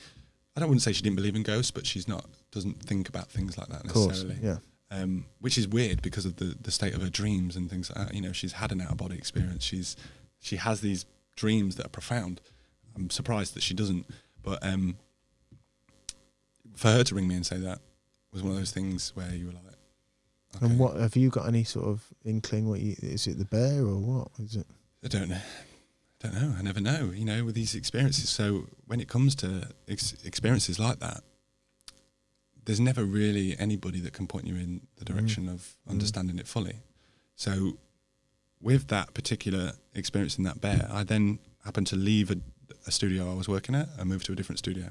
I 0.56 0.60
don't 0.60 0.68
wouldn't 0.68 0.82
say 0.82 0.92
she 0.92 1.02
didn't 1.02 1.16
believe 1.16 1.34
in 1.34 1.42
ghosts, 1.42 1.70
but 1.70 1.86
she's 1.86 2.06
not 2.06 2.26
doesn't 2.50 2.82
think 2.82 3.08
about 3.08 3.30
things 3.30 3.56
like 3.56 3.68
that 3.68 3.84
of 3.84 3.92
course 3.92 4.22
necessarily. 4.22 4.38
yeah 4.42 4.58
Um, 4.90 5.24
which 5.40 5.56
is 5.56 5.66
weird 5.66 6.02
because 6.02 6.26
of 6.26 6.36
the, 6.36 6.54
the 6.60 6.70
state 6.70 6.94
of 6.94 7.00
her 7.00 7.08
dreams 7.08 7.56
and 7.56 7.70
things 7.70 7.90
like 7.90 8.08
that. 8.08 8.14
You 8.14 8.20
know, 8.20 8.32
she's 8.32 8.52
had 8.52 8.70
an 8.72 8.80
out 8.82 8.90
of 8.90 8.98
body 8.98 9.16
experience. 9.16 9.64
She's 9.64 9.96
she 10.38 10.56
has 10.56 10.80
these 10.80 11.06
dreams 11.36 11.76
that 11.76 11.86
are 11.86 11.90
profound. 11.90 12.40
I'm 12.94 13.08
surprised 13.08 13.54
that 13.54 13.62
she 13.62 13.72
doesn't. 13.72 14.06
But 14.42 14.64
um, 14.64 14.96
for 16.76 16.88
her 16.88 17.04
to 17.04 17.14
ring 17.14 17.28
me 17.28 17.34
and 17.36 17.46
say 17.46 17.56
that 17.58 17.80
was 18.32 18.42
one 18.42 18.52
of 18.52 18.58
those 18.58 18.72
things 18.72 19.12
where 19.14 19.32
you 19.34 19.46
were 19.46 19.52
like, 19.52 19.62
okay, 20.56 20.66
and 20.66 20.78
what 20.78 20.96
have 20.96 21.16
you 21.16 21.30
got 21.30 21.46
any 21.46 21.64
sort 21.64 21.86
of 21.86 22.04
inkling 22.24 22.68
what 22.68 22.80
you, 22.80 22.96
is 23.02 23.26
it 23.26 23.38
the 23.38 23.44
bear 23.44 23.80
or 23.80 23.98
what 23.98 24.28
is 24.38 24.56
it 24.56 24.66
I 25.04 25.08
don't 25.08 25.28
know. 25.28 25.36
I 25.36 26.28
don't 26.28 26.34
know. 26.34 26.54
I 26.56 26.62
never 26.62 26.80
know. 26.80 27.10
You 27.12 27.24
know, 27.24 27.44
with 27.44 27.54
these 27.54 27.74
experiences. 27.74 28.28
So 28.28 28.68
when 28.86 29.00
it 29.00 29.08
comes 29.08 29.34
to 29.36 29.68
ex- 29.88 30.14
experiences 30.24 30.78
like 30.78 31.00
that, 31.00 31.22
there's 32.64 32.78
never 32.78 33.04
really 33.04 33.56
anybody 33.58 33.98
that 34.00 34.12
can 34.12 34.28
point 34.28 34.46
you 34.46 34.54
in 34.54 34.82
the 34.96 35.04
mm. 35.04 35.14
direction 35.14 35.48
of 35.48 35.74
mm. 35.86 35.90
understanding 35.90 36.38
it 36.38 36.46
fully. 36.46 36.76
So 37.34 37.78
with 38.60 38.86
that 38.88 39.14
particular 39.14 39.72
experience 39.94 40.38
in 40.38 40.44
that 40.44 40.60
bear, 40.60 40.88
I 40.92 41.02
then 41.02 41.40
happened 41.64 41.88
to 41.88 41.96
leave 41.96 42.30
a, 42.30 42.36
a 42.86 42.92
studio 42.92 43.30
I 43.30 43.34
was 43.34 43.48
working 43.48 43.74
at 43.74 43.88
and 43.98 44.08
move 44.08 44.22
to 44.24 44.32
a 44.32 44.36
different 44.36 44.60
studio. 44.60 44.90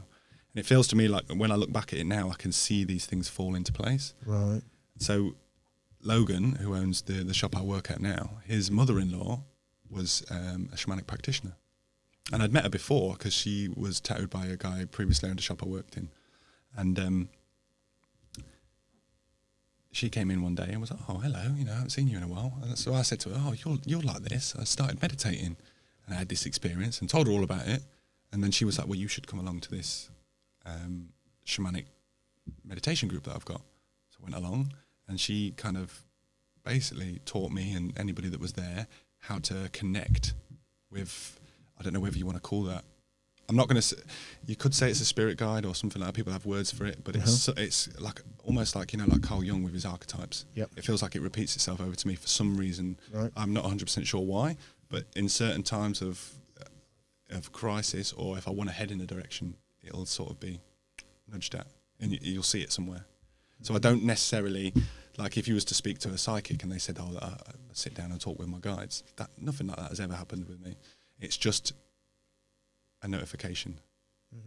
And 0.53 0.59
it 0.59 0.65
feels 0.65 0.87
to 0.89 0.95
me 0.95 1.07
like 1.07 1.25
when 1.29 1.51
I 1.51 1.55
look 1.55 1.71
back 1.71 1.93
at 1.93 1.99
it 1.99 2.05
now, 2.05 2.29
I 2.29 2.35
can 2.35 2.51
see 2.51 2.83
these 2.83 3.05
things 3.05 3.29
fall 3.29 3.55
into 3.55 3.71
place. 3.71 4.13
right 4.25 4.61
So 4.97 5.35
Logan, 6.03 6.53
who 6.53 6.75
owns 6.75 7.03
the 7.03 7.23
the 7.23 7.33
shop 7.33 7.55
I 7.55 7.61
work 7.61 7.89
at 7.91 8.01
now, 8.01 8.41
his 8.45 8.69
mother-in-law 8.71 9.43
was 9.89 10.23
um, 10.29 10.69
a 10.73 10.75
shamanic 10.75 11.05
practitioner, 11.05 11.53
and 12.31 12.41
I'd 12.41 12.53
met 12.53 12.63
her 12.63 12.69
before 12.69 13.13
because 13.13 13.33
she 13.33 13.69
was 13.75 13.99
tattooed 13.99 14.29
by 14.29 14.45
a 14.47 14.57
guy 14.57 14.85
previously 14.85 15.29
owned 15.29 15.39
a 15.39 15.41
shop 15.41 15.61
I 15.63 15.67
worked 15.67 15.95
in, 15.97 16.09
and 16.75 16.99
um, 16.99 17.29
she 19.91 20.09
came 20.09 20.31
in 20.31 20.41
one 20.41 20.55
day 20.55 20.69
and 20.69 20.81
was 20.81 20.91
like, 20.91 21.01
"Oh, 21.07 21.17
hello, 21.17 21.53
you 21.55 21.65
know, 21.65 21.71
I 21.73 21.75
haven't 21.75 21.89
seen 21.91 22.07
you 22.07 22.17
in 22.17 22.23
a 22.23 22.27
while." 22.27 22.57
And 22.61 22.77
so 22.77 22.93
I 22.93 23.01
said 23.03 23.19
to 23.21 23.29
her, 23.29 23.35
"Oh, 23.39 23.53
you're 23.53 23.77
you're 23.85 24.01
like 24.01 24.23
this." 24.23 24.55
I 24.57 24.63
started 24.63 25.01
meditating, 25.01 25.55
and 26.05 26.15
I 26.15 26.17
had 26.17 26.29
this 26.29 26.45
experience 26.45 26.99
and 26.99 27.09
told 27.09 27.27
her 27.27 27.33
all 27.33 27.43
about 27.43 27.67
it, 27.67 27.83
And 28.33 28.41
then 28.43 28.51
she 28.51 28.63
was 28.65 28.77
like, 28.79 28.87
"Well, 28.87 28.97
you 28.97 29.09
should 29.09 29.27
come 29.27 29.39
along 29.39 29.59
to 29.61 29.71
this 29.71 30.09
um, 30.65 31.09
shamanic 31.45 31.85
meditation 32.63 33.09
group 33.09 33.23
that 33.23 33.35
I've 33.35 33.45
got." 33.45 33.61
So 34.09 34.19
I 34.21 34.23
went 34.23 34.35
along, 34.35 34.73
and 35.07 35.19
she 35.19 35.51
kind 35.51 35.77
of 35.77 36.03
basically 36.63 37.19
taught 37.25 37.51
me 37.51 37.73
and 37.73 37.97
anybody 37.97 38.29
that 38.29 38.39
was 38.39 38.53
there 38.53 38.87
how 39.19 39.39
to 39.39 39.69
connect 39.71 40.33
with. 40.91 41.39
I 41.79 41.83
don't 41.83 41.93
know 41.93 41.99
whether 41.99 42.17
you 42.17 42.25
want 42.25 42.37
to 42.37 42.41
call 42.41 42.63
that. 42.63 42.83
I'm 43.49 43.55
not 43.55 43.67
going 43.67 43.81
to. 43.81 43.95
You 44.45 44.55
could 44.55 44.73
say 44.73 44.89
it's 44.89 45.01
a 45.01 45.05
spirit 45.05 45.37
guide 45.37 45.65
or 45.65 45.75
something 45.75 45.99
like 46.01 46.07
that. 46.07 46.15
People 46.15 46.31
have 46.31 46.45
words 46.45 46.71
for 46.71 46.85
it, 46.85 47.03
but 47.03 47.15
it's 47.15 47.49
it's 47.49 47.89
like 47.99 48.21
almost 48.45 48.75
like 48.75 48.93
you 48.93 48.99
know, 48.99 49.05
like 49.07 49.21
Carl 49.23 49.43
Jung 49.43 49.63
with 49.63 49.73
his 49.73 49.85
archetypes. 49.85 50.45
Yep. 50.55 50.71
It 50.77 50.85
feels 50.85 51.01
like 51.01 51.15
it 51.15 51.21
repeats 51.21 51.55
itself 51.55 51.81
over 51.81 51.95
to 51.95 52.07
me 52.07 52.15
for 52.15 52.27
some 52.27 52.55
reason. 52.55 52.97
Right. 53.11 53.31
I'm 53.35 53.53
not 53.53 53.63
100 53.63 53.85
percent 53.85 54.07
sure 54.07 54.21
why, 54.21 54.55
but 54.89 55.05
in 55.15 55.27
certain 55.27 55.63
times 55.63 56.01
of 56.01 56.33
of 57.29 57.51
crisis, 57.51 58.13
or 58.13 58.37
if 58.37 58.47
I 58.47 58.51
want 58.51 58.69
to 58.69 58.75
head 58.75 58.91
in 58.91 59.01
a 59.01 59.05
direction, 59.05 59.55
it'll 59.83 60.05
sort 60.05 60.31
of 60.31 60.39
be 60.39 60.59
nudged 61.31 61.55
at, 61.55 61.67
and 61.99 62.11
you, 62.11 62.19
you'll 62.21 62.43
see 62.43 62.61
it 62.61 62.71
somewhere. 62.71 63.05
So 63.61 63.75
I 63.75 63.79
don't 63.79 64.03
necessarily 64.03 64.73
like 65.17 65.37
if 65.37 65.47
you 65.47 65.53
was 65.53 65.65
to 65.65 65.73
speak 65.75 65.99
to 65.99 66.09
a 66.09 66.17
psychic 66.17 66.63
and 66.63 66.71
they 66.71 66.79
said, 66.79 66.97
"Oh, 66.99 67.17
I, 67.21 67.25
I 67.27 67.53
sit 67.73 67.93
down 67.93 68.11
and 68.11 68.19
talk 68.19 68.39
with 68.39 68.47
my 68.47 68.59
guides." 68.59 69.03
That 69.17 69.29
nothing 69.39 69.67
like 69.67 69.77
that 69.77 69.89
has 69.89 69.99
ever 69.99 70.13
happened 70.15 70.47
with 70.47 70.59
me. 70.59 70.77
It's 71.19 71.37
just 71.37 71.73
a 73.03 73.07
notification. 73.07 73.79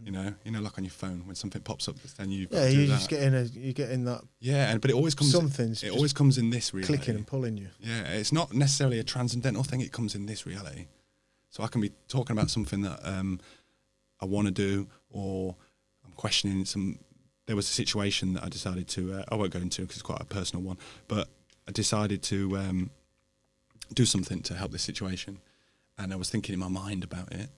You 0.03 0.11
know, 0.11 0.33
you 0.43 0.49
know, 0.51 0.61
like 0.61 0.79
on 0.79 0.83
your 0.83 0.91
phone 0.91 1.27
when 1.27 1.35
something 1.35 1.61
pops 1.61 1.87
up, 1.87 1.95
then 2.17 2.31
you 2.31 2.47
Yeah, 2.49 2.67
you're 2.69 2.87
just 2.87 3.07
getting 3.07 3.35
a 3.35 3.43
you're 3.43 3.71
getting 3.73 4.03
that 4.05 4.21
yeah, 4.39 4.71
and 4.71 4.81
but 4.81 4.89
it 4.89 4.95
always 4.95 5.13
comes 5.13 5.31
Something's 5.31 5.83
It 5.83 5.91
always 5.91 6.11
comes 6.11 6.39
in 6.39 6.49
this 6.49 6.73
reality. 6.73 6.95
clicking 6.95 7.15
and 7.15 7.27
pulling 7.27 7.55
you. 7.55 7.67
Yeah, 7.79 8.01
it's 8.07 8.31
not 8.31 8.51
necessarily 8.51 8.97
a 8.97 9.03
transcendental 9.03 9.61
thing. 9.63 9.81
It 9.81 9.91
comes 9.91 10.15
in 10.15 10.25
this 10.25 10.47
reality. 10.47 10.87
So 11.51 11.61
I 11.63 11.67
can 11.67 11.81
be 11.81 11.91
talking 12.07 12.35
about 12.35 12.49
something 12.49 12.81
that 12.81 12.99
um, 13.03 13.39
I 14.25 14.27
want 14.27 14.47
to 14.47 14.51
do, 14.51 14.87
or 15.09 15.55
I'm 16.03 16.13
questioning 16.13 16.65
some. 16.65 16.97
There 17.45 17.55
was 17.55 17.69
a 17.69 17.73
situation 17.73 18.33
that 18.33 18.43
I 18.43 18.49
decided 18.49 18.87
to. 18.89 19.13
Uh, 19.13 19.23
I 19.29 19.35
won't 19.35 19.51
go 19.51 19.59
into 19.59 19.83
because 19.83 19.97
it's 19.97 20.03
quite 20.03 20.21
a 20.21 20.25
personal 20.25 20.63
one, 20.63 20.77
but 21.07 21.27
I 21.67 21.71
decided 21.71 22.23
to 22.23 22.57
um, 22.57 22.89
do 23.93 24.03
something 24.05 24.41
to 24.41 24.55
help 24.55 24.71
this 24.71 24.81
situation, 24.81 25.37
and 25.97 26.11
I 26.11 26.15
was 26.15 26.29
thinking 26.29 26.53
in 26.53 26.59
my 26.59 26.67
mind 26.67 27.03
about 27.03 27.31
it, 27.31 27.49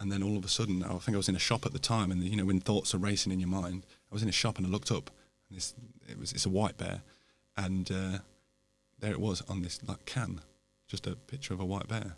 and 0.00 0.10
then 0.10 0.22
all 0.22 0.36
of 0.36 0.44
a 0.44 0.48
sudden, 0.48 0.82
I 0.82 0.98
think 0.98 1.14
I 1.14 1.16
was 1.16 1.28
in 1.28 1.36
a 1.36 1.40
shop 1.40 1.64
at 1.64 1.72
the 1.72 1.78
time, 1.78 2.10
and 2.10 2.22
you 2.24 2.36
know 2.36 2.44
when 2.44 2.60
thoughts 2.60 2.92
are 2.92 2.98
racing 2.98 3.32
in 3.32 3.38
your 3.38 3.48
mind, 3.48 3.86
I 4.10 4.14
was 4.14 4.22
in 4.24 4.28
a 4.28 4.32
shop 4.32 4.58
and 4.58 4.66
I 4.66 4.70
looked 4.70 4.90
up, 4.90 5.10
and 5.48 5.56
this 5.56 5.74
it 6.08 6.18
was 6.18 6.32
it's 6.32 6.46
a 6.46 6.50
white 6.50 6.76
bear, 6.76 7.02
and 7.56 7.88
uh, 7.92 8.18
there 8.98 9.12
it 9.12 9.20
was 9.20 9.42
on 9.48 9.62
this 9.62 9.78
like 9.86 10.04
can, 10.06 10.40
just 10.88 11.06
a 11.06 11.14
picture 11.14 11.54
of 11.54 11.60
a 11.60 11.64
white 11.64 11.86
bear. 11.86 12.16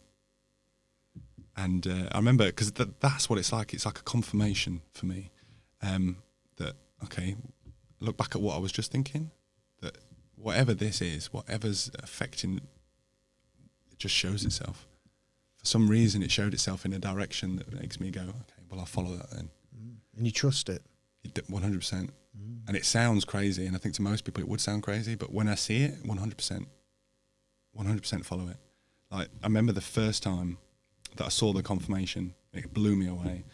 And 1.64 1.86
uh, 1.86 2.09
I 2.12 2.18
remember 2.18 2.46
because 2.46 2.70
th- 2.70 2.90
that's 3.00 3.28
what 3.28 3.38
it's 3.38 3.52
like. 3.52 3.74
It's 3.74 3.84
like 3.84 3.98
a 3.98 4.02
confirmation 4.02 4.82
for 4.92 5.06
me 5.06 5.30
um, 5.82 6.18
that 6.56 6.74
okay, 7.04 7.34
look 7.98 8.16
back 8.16 8.36
at 8.36 8.40
what 8.40 8.54
I 8.54 8.59
was 8.59 8.70
just 8.70 8.92
thinking. 8.92 9.32
That 9.82 9.98
whatever 10.36 10.72
this 10.72 11.00
is, 11.00 11.32
whatever's 11.32 11.90
affecting, 12.00 12.61
it 13.90 13.98
just 13.98 14.14
shows 14.14 14.44
itself. 14.44 14.86
For 15.56 15.66
some 15.66 15.88
reason, 15.88 16.22
it 16.22 16.30
showed 16.30 16.54
itself 16.54 16.84
in 16.84 16.92
a 16.92 17.00
direction 17.00 17.56
that 17.56 17.72
makes 17.72 17.98
me 17.98 18.11
go, 18.11 18.20
okay, 18.20 18.62
well, 18.70 18.78
I'll 18.78 18.86
follow 18.86 19.16
that 19.16 19.30
then. 19.32 19.50
And 20.16 20.26
you 20.26 20.32
trust 20.32 20.68
it. 20.68 20.82
One 21.48 21.62
hundred 21.62 21.80
percent. 21.80 22.11
And 22.68 22.76
it 22.76 22.84
sounds 22.84 23.24
crazy, 23.24 23.66
and 23.66 23.74
I 23.74 23.80
think 23.80 23.96
to 23.96 24.02
most 24.02 24.24
people 24.24 24.42
it 24.42 24.48
would 24.48 24.61
sound 24.61 24.84
crazy, 24.84 25.16
but 25.16 25.32
when 25.32 25.48
I 25.48 25.56
see 25.56 25.82
it, 25.82 25.94
one 26.04 26.18
hundred 26.18 26.36
percent, 26.36 26.68
one 27.72 27.86
hundred 27.86 28.02
percent 28.02 28.24
follow 28.24 28.46
it. 28.48 28.59
Like 29.11 29.28
I 29.42 29.46
remember 29.46 29.72
the 29.72 29.80
first 29.80 30.22
time 30.22 30.59
that 31.16 31.24
I 31.24 31.28
saw 31.28 31.52
the 31.52 31.62
confirmation, 31.62 32.34
it 32.52 32.72
blew 32.72 32.96
me 32.96 33.09
away, 33.09 33.44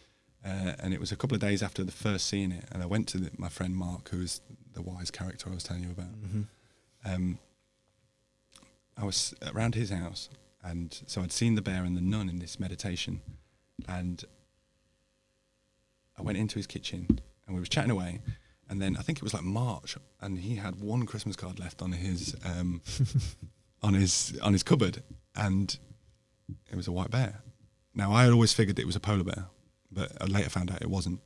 uh, 0.45 0.73
and 0.79 0.93
it 0.93 0.99
was 0.99 1.11
a 1.11 1.15
couple 1.15 1.35
of 1.35 1.41
days 1.41 1.63
after 1.63 1.83
the 1.83 1.91
first 1.91 2.27
seeing 2.27 2.51
it, 2.51 2.65
and 2.71 2.83
I 2.83 2.85
went 2.85 3.07
to 3.09 3.17
the, 3.17 3.31
my 3.37 3.49
friend 3.49 3.75
Mark, 3.75 4.09
who 4.09 4.21
is 4.21 4.41
the 4.73 4.81
wise 4.81 5.09
character 5.11 5.49
I 5.49 5.53
was 5.53 5.63
telling 5.63 5.83
you 5.83 5.91
about. 5.91 6.07
Um, 7.05 7.39
I 8.97 9.05
was 9.05 9.33
around 9.53 9.75
his 9.75 9.89
house, 9.89 10.29
and 10.63 10.99
so 11.07 11.21
I'd 11.21 11.31
seen 11.31 11.55
the 11.55 11.61
bear 11.61 11.83
and 11.83 11.95
the 11.97 12.01
nun 12.01 12.29
in 12.29 12.39
this 12.39 12.59
meditation, 12.59 13.21
and 13.87 14.23
I 16.17 16.21
went 16.21 16.37
into 16.37 16.55
his 16.55 16.67
kitchen 16.67 17.19
and 17.45 17.55
we 17.55 17.59
was 17.59 17.69
chatting 17.69 17.91
away, 17.91 18.21
and 18.69 18.81
then 18.81 18.97
I 18.97 19.01
think 19.01 19.19
it 19.19 19.23
was 19.23 19.33
like 19.33 19.43
March, 19.43 19.97
and 20.21 20.39
he 20.39 20.55
had 20.55 20.79
one 20.79 21.05
Christmas 21.05 21.35
card 21.35 21.59
left 21.59 21.81
on 21.81 21.91
his 21.91 22.35
um, 22.45 22.81
on 23.83 23.93
his 23.93 24.37
on 24.41 24.53
his 24.53 24.63
cupboard, 24.63 25.03
and 25.35 25.77
it 26.71 26.75
was 26.75 26.87
a 26.87 26.91
white 26.91 27.11
bear. 27.11 27.41
Now 27.93 28.11
I 28.13 28.23
had 28.23 28.31
always 28.33 28.53
figured 28.53 28.77
it 28.79 28.85
was 28.85 28.95
a 28.95 28.99
polar 28.99 29.23
bear, 29.23 29.45
but 29.91 30.11
I 30.21 30.25
later 30.25 30.49
found 30.49 30.71
out 30.71 30.81
it 30.81 30.89
wasn't. 30.89 31.19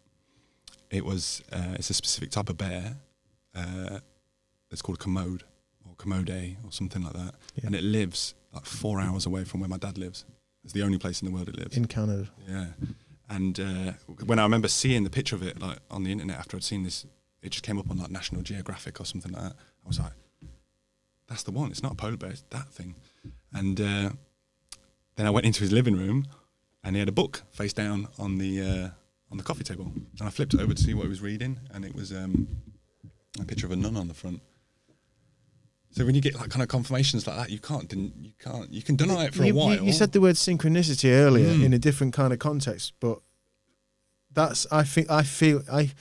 It 0.92 1.06
was 1.06 1.44
uh, 1.52 1.74
it's 1.76 1.90
a 1.90 1.94
specific 1.94 2.32
type 2.32 2.50
of 2.50 2.58
bear. 2.58 2.98
Uh, 3.56 4.00
it's 4.72 4.82
called 4.82 4.98
a 5.00 5.02
Kermode 5.04 5.44
or 5.88 5.96
Kermode 5.98 6.30
or 6.64 6.72
something 6.72 7.04
like 7.04 7.14
that, 7.14 7.36
Yeah. 7.56 7.66
and 7.68 7.76
it 7.76 7.84
lives 7.84 8.34
like 8.54 8.66
four 8.66 9.00
hours 9.00 9.26
away 9.26 9.44
from 9.44 9.60
where 9.62 9.70
my 9.70 9.78
dad 9.78 9.98
lives. 9.98 10.26
It's 10.64 10.74
the 10.74 10.84
only 10.84 10.98
place 10.98 11.22
in 11.22 11.28
the 11.28 11.34
world 11.34 11.50
it 11.50 11.58
lives. 11.58 11.76
In 11.78 11.86
Canada. 11.86 12.30
Yeah. 12.48 12.68
And 13.30 13.60
uh, 13.60 13.94
when 14.26 14.40
I 14.40 14.44
remember 14.44 14.68
seeing 14.68 15.04
the 15.04 15.10
picture 15.10 15.36
of 15.36 15.44
it 15.44 15.60
like 15.60 15.78
on 15.92 16.04
the 16.04 16.12
internet 16.12 16.38
after 16.38 16.58
I'd 16.58 16.64
seen 16.64 16.84
this, 16.84 17.06
it 17.42 17.52
just 17.52 17.64
came 17.64 17.78
up 17.80 17.90
on 17.90 17.98
like 17.98 18.10
National 18.12 18.42
Geographic 18.42 19.00
or 19.00 19.06
something 19.06 19.32
like 19.32 19.42
that. 19.44 19.54
I 19.86 19.88
was 19.88 20.00
like, 20.00 20.12
that's 21.28 21.44
the 21.44 21.52
one. 21.52 21.70
It's 21.72 21.84
not 21.84 21.94
a 21.94 21.96
polar 21.96 22.18
bear, 22.18 22.32
it's 22.32 22.44
that 22.50 22.68
thing. 22.70 22.96
And 23.54 23.80
uh, 23.80 24.10
then 25.20 25.28
I 25.28 25.30
went 25.30 25.46
into 25.46 25.60
his 25.62 25.72
living 25.72 25.96
room 25.98 26.26
and 26.84 26.96
he 26.96 27.00
had 27.00 27.10
a 27.10 27.12
book 27.12 27.44
face 27.52 27.74
down 27.74 28.08
on 28.18 28.38
the 28.38 28.62
uh, 28.62 28.90
on 29.32 29.38
the 29.38 29.44
coffee 29.44 29.64
table. 29.66 29.92
And 30.20 30.28
I 30.28 30.30
flipped 30.32 30.54
it 30.54 30.60
over 30.62 30.74
to 30.74 30.82
see 30.82 30.94
what 30.94 31.04
he 31.04 31.10
was 31.10 31.22
reading 31.22 31.60
and 31.74 31.84
it 31.86 31.94
was 31.94 32.12
um, 32.12 32.48
a 33.40 33.44
picture 33.46 33.66
of 33.68 33.72
a 33.72 33.76
nun 33.76 33.96
on 33.98 34.08
the 34.08 34.14
front. 34.14 34.42
So 35.92 36.06
when 36.06 36.14
you 36.16 36.22
get 36.22 36.36
like 36.36 36.50
kind 36.52 36.62
of 36.64 36.70
confirmations 36.70 37.26
like 37.28 37.36
that, 37.38 37.50
you 37.50 37.60
can't 37.60 37.92
you 37.92 38.32
can't 38.40 38.72
you 38.72 38.82
can 38.82 38.96
deny 38.96 39.26
it 39.26 39.34
for 39.34 39.44
you, 39.44 39.54
a 39.54 39.56
while. 39.56 39.76
You, 39.76 39.86
you 39.86 39.92
said 39.92 40.12
the 40.12 40.22
word 40.22 40.36
synchronicity 40.36 41.10
earlier 41.12 41.48
Mm. 41.54 41.66
in 41.66 41.74
a 41.74 41.80
different 41.80 42.14
kind 42.14 42.32
of 42.32 42.40
context, 42.40 42.94
but 43.00 43.20
that's 44.32 44.68
I 44.72 44.84
think 44.84 45.10
I 45.10 45.24
feel 45.24 45.64
I 45.72 45.92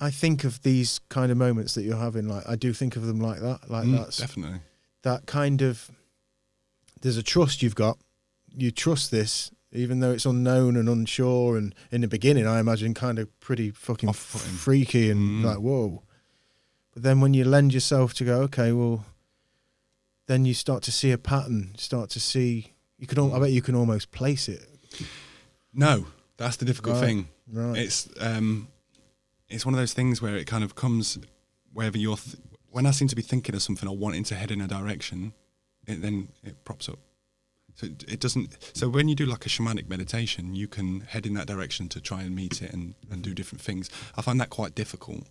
I 0.00 0.10
think 0.10 0.44
of 0.44 0.60
these 0.62 1.00
kind 1.08 1.30
of 1.32 1.38
moments 1.38 1.74
that 1.74 1.82
you're 1.84 1.96
having 1.96 2.28
like 2.28 2.46
I 2.48 2.56
do 2.56 2.72
think 2.72 2.96
of 2.96 3.06
them 3.06 3.20
like 3.20 3.40
that 3.40 3.70
like 3.70 3.86
Mm, 3.86 3.96
that's 3.98 4.18
definitely. 4.18 4.60
that 5.02 5.26
kind 5.26 5.62
of 5.62 5.90
there's 7.00 7.16
a 7.16 7.22
trust 7.22 7.62
you've 7.62 7.74
got 7.74 7.98
you 8.56 8.70
trust 8.70 9.10
this 9.10 9.50
even 9.72 10.00
though 10.00 10.12
it's 10.12 10.24
unknown 10.24 10.76
and 10.76 10.88
unsure 10.88 11.56
and 11.56 11.74
in 11.90 12.00
the 12.00 12.08
beginning 12.08 12.46
I 12.46 12.58
imagine 12.60 12.94
kind 12.94 13.18
of 13.18 13.28
pretty 13.40 13.70
fucking 13.70 14.12
freaky 14.12 15.10
and 15.10 15.42
Mm. 15.42 15.44
like 15.44 15.58
whoa 15.58 16.02
but 16.94 17.02
then 17.02 17.20
when 17.20 17.34
you 17.34 17.44
lend 17.44 17.74
yourself 17.74 18.14
to 18.14 18.24
go 18.24 18.40
okay 18.42 18.72
well 18.72 19.04
then 20.26 20.44
you 20.44 20.54
start 20.54 20.82
to 20.84 20.92
see 20.92 21.12
a 21.12 21.18
pattern 21.18 21.74
start 21.76 22.10
to 22.10 22.20
see 22.20 22.72
you 22.98 23.06
can 23.06 23.18
al- 23.18 23.34
I 23.34 23.38
bet 23.38 23.50
you 23.50 23.62
can 23.62 23.74
almost 23.74 24.10
place 24.10 24.48
it 24.48 24.62
No, 25.74 26.06
that's 26.38 26.56
the 26.56 26.64
difficult 26.64 26.96
Right, 26.96 27.04
thing. 27.06 27.28
right 27.52 27.76
It's 27.78 28.08
um, 28.20 28.68
it's 29.48 29.66
one 29.66 29.74
of 29.74 29.78
those 29.78 29.92
things 29.92 30.22
where 30.22 30.36
it 30.36 30.46
kind 30.46 30.64
of 30.64 30.74
comes 30.74 31.18
wherever 31.72 31.98
you're. 31.98 32.16
Th- 32.16 32.36
when 32.70 32.86
I 32.86 32.90
seem 32.90 33.08
to 33.08 33.14
be 33.16 33.22
thinking 33.22 33.54
of 33.54 33.62
something 33.62 33.88
or 33.88 33.96
wanting 33.96 34.24
to 34.24 34.34
head 34.34 34.50
in 34.50 34.60
a 34.60 34.66
direction, 34.66 35.32
it 35.86 36.02
then 36.02 36.28
it 36.44 36.64
props 36.64 36.88
up. 36.88 36.98
So 37.76 37.86
it, 37.86 38.04
it 38.08 38.20
doesn't. 38.20 38.56
So 38.72 38.88
when 38.88 39.06
you 39.08 39.14
do 39.14 39.26
like 39.26 39.44
a 39.44 39.48
shamanic 39.50 39.88
meditation, 39.88 40.54
you 40.54 40.66
can 40.66 41.00
head 41.00 41.26
in 41.26 41.34
that 41.34 41.46
direction 41.46 41.88
to 41.90 42.00
try 42.00 42.22
and 42.22 42.34
meet 42.34 42.62
it 42.62 42.72
and, 42.72 42.94
and 43.10 43.22
do 43.22 43.34
different 43.34 43.60
things. 43.60 43.90
I 44.16 44.22
find 44.22 44.40
that 44.40 44.48
quite 44.48 44.74
difficult. 44.74 45.26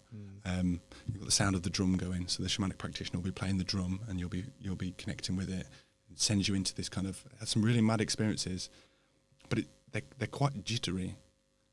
Um, 0.45 0.79
you've 1.07 1.21
got 1.21 1.25
the 1.25 1.31
sound 1.31 1.55
of 1.55 1.63
the 1.63 1.71
drum 1.71 1.97
going, 1.97 2.27
so 2.27 2.43
the 2.43 2.49
shamanic 2.49 2.77
practitioner 2.77 3.17
will 3.17 3.25
be 3.25 3.31
playing 3.31 3.57
the 3.57 3.63
drum, 3.63 4.01
and 4.07 4.19
you'll 4.19 4.29
be 4.29 4.45
you'll 4.61 4.75
be 4.75 4.93
connecting 4.97 5.35
with 5.35 5.49
it. 5.49 5.65
It 6.11 6.19
sends 6.19 6.47
you 6.47 6.53
into 6.53 6.75
this 6.75 6.87
kind 6.87 7.07
of 7.07 7.23
some 7.43 7.63
really 7.63 7.81
mad 7.81 7.99
experiences, 7.99 8.69
but 9.49 9.59
it, 9.59 9.65
they're 9.91 10.03
they're 10.19 10.27
quite 10.27 10.63
jittery. 10.63 11.15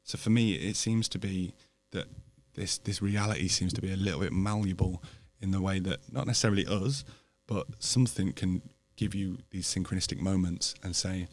So 0.05 0.16
for 0.16 0.30
me, 0.30 0.55
it 0.55 0.76
seems 0.76 1.07
to 1.11 1.18
be 1.18 1.53
that 1.91 2.07
this 2.55 2.78
this 2.78 3.03
reality 3.03 3.49
seems 3.49 3.74
to 3.74 3.83
be 3.83 3.93
a 3.93 3.97
little 3.97 4.20
bit 4.20 4.33
malleable 4.33 5.03
in 5.43 5.51
the 5.51 5.61
way 5.61 5.80
that 5.80 6.01
not 6.11 6.26
necessarily 6.26 6.66
us, 6.66 7.05
but 7.53 7.66
something 7.78 8.32
can 8.32 8.62
give 8.96 9.14
you 9.14 9.38
these 9.50 9.66
synchronistic 9.66 10.20
moments 10.20 10.74
and 10.82 10.94
say, 10.96 11.28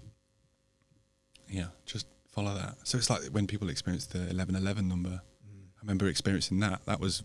yeah, 1.49 1.67
just 1.85 2.05
follow 2.31 2.53
that. 2.55 2.75
So 2.83 2.97
it's 2.97 3.09
like 3.09 3.21
when 3.31 3.47
people 3.47 3.69
experience 3.69 4.05
the 4.07 4.29
eleven 4.29 4.55
eleven 4.55 4.87
number. 4.87 5.09
Mm. 5.47 5.63
I 5.77 5.81
remember 5.81 6.07
experiencing 6.07 6.59
that. 6.59 6.85
That 6.85 6.99
was 6.99 7.23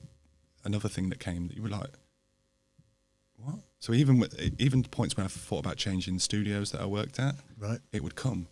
another 0.65 0.89
thing 0.89 1.09
that 1.11 1.21
came 1.21 1.49
that 1.49 1.57
you 1.57 1.63
were 1.63 1.69
like, 1.69 1.91
what? 3.37 3.57
So 3.81 3.93
even 3.93 4.19
with, 4.19 4.35
even 4.59 4.83
points 4.85 5.17
when 5.17 5.27
I 5.27 5.29
thought 5.29 5.59
about 5.59 5.77
changing 5.77 6.19
studios 6.21 6.71
that 6.73 6.81
I 6.81 6.87
worked 6.87 7.19
at, 7.19 7.35
right 7.59 7.81
it 7.93 8.03
would 8.03 8.15
come. 8.15 8.47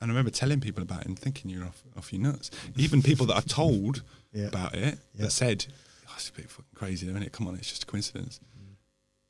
And 0.00 0.10
I 0.10 0.12
remember 0.12 0.30
telling 0.30 0.60
people 0.60 0.82
about 0.82 1.00
it 1.00 1.06
and 1.06 1.18
thinking 1.18 1.50
you're 1.50 1.64
off, 1.64 1.82
off 1.96 2.12
your 2.12 2.20
nuts. 2.22 2.50
Even 2.76 3.02
people 3.02 3.24
that 3.26 3.36
I 3.36 3.40
told 3.40 4.02
Yeah. 4.32 4.48
about 4.48 4.74
it 4.74 4.98
Yeah. 5.14 5.22
that 5.24 5.30
said, 5.32 5.66
oh, 6.06 6.12
it's 6.16 6.28
a 6.28 6.32
bit 6.34 6.50
fucking 6.50 6.66
crazy, 6.74 7.08
isn't 7.08 7.22
it? 7.22 7.32
Come 7.32 7.48
on, 7.48 7.54
it's 7.54 7.70
just 7.70 7.84
a 7.84 7.86
coincidence. 7.86 8.38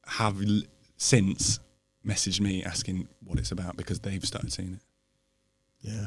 Have 0.06 0.40
l- 0.42 0.62
since 0.96 1.60
messaged 2.06 2.40
me 2.40 2.62
asking 2.62 3.08
what 3.24 3.38
it's 3.38 3.50
about 3.50 3.76
because 3.76 4.00
they've 4.00 4.24
started 4.24 4.52
seeing 4.52 4.74
it. 4.74 4.80
yeah 5.80 6.06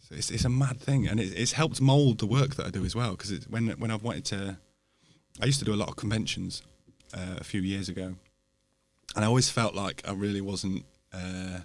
So 0.00 0.14
it's, 0.14 0.30
it's 0.30 0.44
a 0.44 0.48
mad 0.48 0.80
thing, 0.80 1.06
and 1.08 1.20
it, 1.20 1.32
it's 1.36 1.52
helped 1.52 1.80
mold 1.80 2.18
the 2.18 2.26
work 2.26 2.56
that 2.56 2.66
I 2.66 2.70
do 2.70 2.84
as 2.84 2.94
well. 2.94 3.12
Because 3.12 3.46
when 3.48 3.68
when 3.78 3.90
I've 3.90 4.02
wanted 4.02 4.24
to, 4.26 4.58
I 5.40 5.46
used 5.46 5.58
to 5.60 5.64
do 5.64 5.74
a 5.74 5.80
lot 5.82 5.88
of 5.88 5.96
conventions 5.96 6.62
uh, 7.14 7.36
a 7.38 7.44
few 7.44 7.60
years 7.60 7.88
ago, 7.88 8.16
and 9.14 9.24
I 9.24 9.28
always 9.28 9.48
felt 9.50 9.74
like 9.74 10.02
I 10.06 10.12
really 10.12 10.40
wasn't 10.40 10.84
uh, 11.12 11.60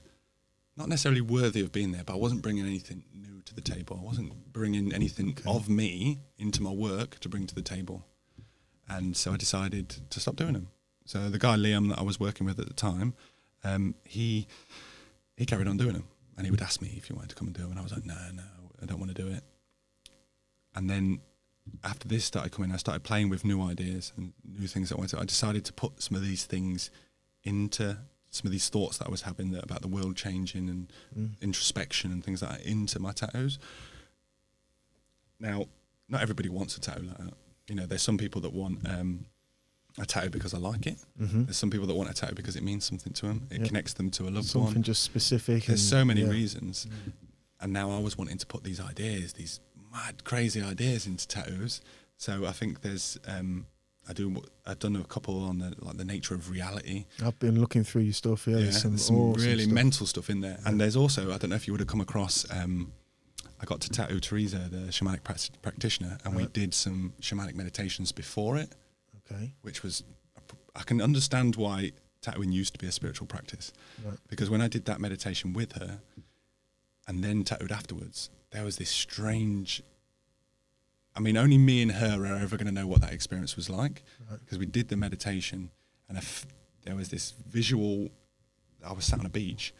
not 0.77 0.87
necessarily 0.87 1.21
worthy 1.21 1.61
of 1.61 1.71
being 1.71 1.91
there, 1.91 2.03
but 2.03 2.13
I 2.13 2.17
wasn't 2.17 2.41
bringing 2.41 2.65
anything 2.65 3.03
new 3.13 3.41
to 3.45 3.53
the 3.53 3.61
table. 3.61 3.99
I 4.01 4.05
wasn't 4.05 4.53
bringing 4.53 4.93
anything 4.93 5.37
of 5.45 5.67
me 5.69 6.19
into 6.37 6.61
my 6.63 6.71
work 6.71 7.19
to 7.19 7.29
bring 7.29 7.47
to 7.47 7.55
the 7.55 7.61
table, 7.61 8.05
and 8.87 9.17
so 9.17 9.33
I 9.33 9.37
decided 9.37 9.89
to 10.09 10.19
stop 10.19 10.35
doing 10.35 10.53
them. 10.53 10.67
So 11.05 11.29
the 11.29 11.39
guy 11.39 11.55
Liam 11.55 11.89
that 11.89 11.99
I 11.99 12.03
was 12.03 12.19
working 12.19 12.45
with 12.45 12.59
at 12.59 12.67
the 12.67 12.73
time, 12.73 13.13
um, 13.63 13.95
he 14.03 14.47
he 15.35 15.45
carried 15.45 15.67
on 15.67 15.77
doing 15.77 15.93
them, 15.93 16.07
and 16.37 16.45
he 16.45 16.51
would 16.51 16.61
ask 16.61 16.81
me 16.81 16.93
if 16.97 17.09
you 17.09 17.15
wanted 17.15 17.29
to 17.29 17.35
come 17.35 17.47
and 17.47 17.55
do 17.55 17.63
them, 17.63 17.71
and 17.71 17.79
I 17.79 17.83
was 17.83 17.91
like, 17.91 18.05
no, 18.05 18.15
no, 18.33 18.43
I 18.81 18.85
don't 18.85 18.99
want 18.99 19.15
to 19.15 19.21
do 19.21 19.27
it. 19.29 19.43
And 20.75 20.89
then 20.89 21.19
after 21.83 22.07
this 22.07 22.25
started 22.25 22.51
coming, 22.51 22.71
I 22.71 22.77
started 22.77 23.03
playing 23.03 23.29
with 23.29 23.43
new 23.45 23.61
ideas 23.61 24.13
and 24.17 24.33
new 24.43 24.67
things 24.67 24.89
that 24.89 24.95
I 24.95 24.99
wanted. 24.99 25.15
to- 25.17 25.21
I 25.21 25.25
decided 25.25 25.65
to 25.65 25.73
put 25.73 26.01
some 26.01 26.15
of 26.15 26.23
these 26.23 26.45
things 26.45 26.89
into 27.43 27.97
some 28.29 28.47
of 28.47 28.51
these 28.51 28.69
thoughts 28.69 28.97
that 28.99 29.07
I 29.07 29.11
was 29.11 29.23
having 29.23 29.51
that, 29.51 29.63
about 29.63 29.81
the 29.81 29.87
world 29.89 30.15
changing 30.15 30.69
and 30.69 31.35
introspection 31.41 32.11
and 32.11 32.23
things 32.23 32.41
like 32.41 32.51
that 32.59 32.65
into 32.65 32.97
my 32.99 33.11
tattoos. 33.11 33.59
Now, 35.39 35.65
not 36.07 36.21
everybody 36.21 36.49
wants 36.49 36.77
a 36.77 36.79
tattoo 36.81 37.03
like 37.03 37.17
that. 37.17 37.33
You 37.67 37.75
know, 37.75 37.85
there's 37.85 38.01
some 38.01 38.17
people 38.17 38.41
that 38.41 38.53
want 38.53 38.87
um, 38.87 39.25
a 39.99 40.05
tattoo 40.05 40.29
because 40.29 40.53
I 40.53 40.57
like 40.57 40.87
it. 40.87 40.97
There's 41.17 41.57
some 41.57 41.69
people 41.69 41.87
that 41.87 41.95
want 41.95 42.09
a 42.09 42.13
tattoo 42.13 42.35
because 42.35 42.55
it 42.55 42.63
means 42.63 42.85
something 42.85 43.13
to 43.13 43.27
them. 43.27 43.47
It 43.51 43.59
Yeah. 43.61 43.67
connects 43.67 43.93
them 43.93 44.09
to 44.11 44.23
a 44.23 44.29
loved 44.29 44.47
Something 44.47 44.61
one. 44.61 44.67
Something 44.69 44.83
just 44.83 45.03
specific. 45.03 45.65
There's 45.65 45.87
so 45.87 46.05
many 46.05 46.21
yeah. 46.21 46.29
reasons. 46.29 46.87
And 47.59 47.73
now 47.73 47.91
I 47.91 47.99
was 47.99 48.17
wanting 48.17 48.37
to 48.37 48.45
put 48.45 48.63
these 48.63 48.79
ideas, 48.79 49.33
these 49.33 49.59
mad, 49.91 50.23
crazy 50.23 50.61
ideas 50.61 51.05
into 51.05 51.27
tattoos. 51.27 51.81
So 52.17 52.45
I 52.45 52.51
think 52.53 52.81
there's, 52.81 53.17
um, 53.27 53.67
I 54.09 54.13
do, 54.13 54.41
I've 54.65 54.79
done 54.79 54.95
a 54.95 55.03
couple 55.03 55.43
on 55.43 55.59
the 55.59 55.75
like 55.79 55.97
the 55.97 56.05
nature 56.05 56.33
of 56.33 56.49
reality. 56.49 57.05
I've 57.23 57.37
been 57.39 57.59
looking 57.59 57.83
through 57.83 58.03
your 58.03 58.13
stuff. 58.13 58.47
Yeah, 58.47 58.55
Yeah, 58.57 58.63
there's 58.63 58.81
some, 58.81 58.91
there's 58.91 59.05
some 59.05 59.15
awesome 59.17 59.43
really 59.47 59.63
stuff. 59.65 59.73
mental 59.73 60.05
stuff 60.07 60.29
in 60.29 60.41
there. 60.41 60.57
And 60.65 60.79
there's 60.81 60.95
also, 60.95 61.31
I 61.33 61.37
don't 61.37 61.49
know 61.51 61.55
if 61.55 61.67
you 61.67 61.73
would 61.73 61.81
have 61.81 61.87
come 61.89 62.01
across, 62.01 62.49
um, 62.49 62.93
I 63.59 63.65
got 63.65 63.79
to 63.81 63.89
tattoo 63.89 64.19
Teresa, 64.19 64.57
the 64.71 64.87
shamanic 64.91 65.23
prac- 65.23 65.61
practitioner, 65.61 66.17
and 66.25 66.35
we 66.35 66.47
did 66.47 66.73
some 66.73 67.13
shamanic 67.21 67.53
meditations 67.53 68.11
before 68.11 68.57
it, 68.57 68.73
Okay. 69.31 69.53
which 69.61 69.83
was, 69.83 70.03
I 70.75 70.83
can 70.83 71.01
understand 71.01 71.55
why 71.55 71.91
tattooing 72.21 72.51
used 72.51 72.73
to 72.73 72.79
be 72.79 72.87
a 72.87 72.91
spiritual 72.91 73.27
practice. 73.27 73.71
Right. 74.05 74.17
Because 74.29 74.49
when 74.49 74.61
I 74.61 74.67
did 74.67 74.85
that 74.85 74.99
meditation 74.99 75.53
with 75.53 75.73
her 75.73 75.99
and 77.07 77.23
then 77.23 77.43
tattooed 77.43 77.71
afterwards, 77.71 78.29
there 78.51 78.63
was 78.63 78.77
this 78.77 78.89
strange. 78.89 79.81
I 81.15 81.19
mean, 81.19 81.35
only 81.37 81.57
me 81.57 81.81
and 81.81 81.91
her 81.93 82.25
are 82.25 82.37
ever 82.37 82.57
going 82.57 82.67
to 82.67 82.71
know 82.73 82.87
what 82.87 83.01
that 83.01 83.11
experience 83.13 83.55
was 83.55 83.69
like 83.69 84.03
Right. 84.29 84.39
because 84.39 84.57
we 84.59 84.65
did 84.65 84.89
the 84.89 84.95
meditation 84.97 85.71
and 86.07 86.17
f- 86.17 86.45
there 86.85 86.95
was 86.95 87.09
this 87.09 87.33
visual. 87.49 88.09
I 88.85 88.93
was 88.93 89.05
sat 89.05 89.19
on 89.19 89.25
a 89.25 89.29
beach 89.29 89.73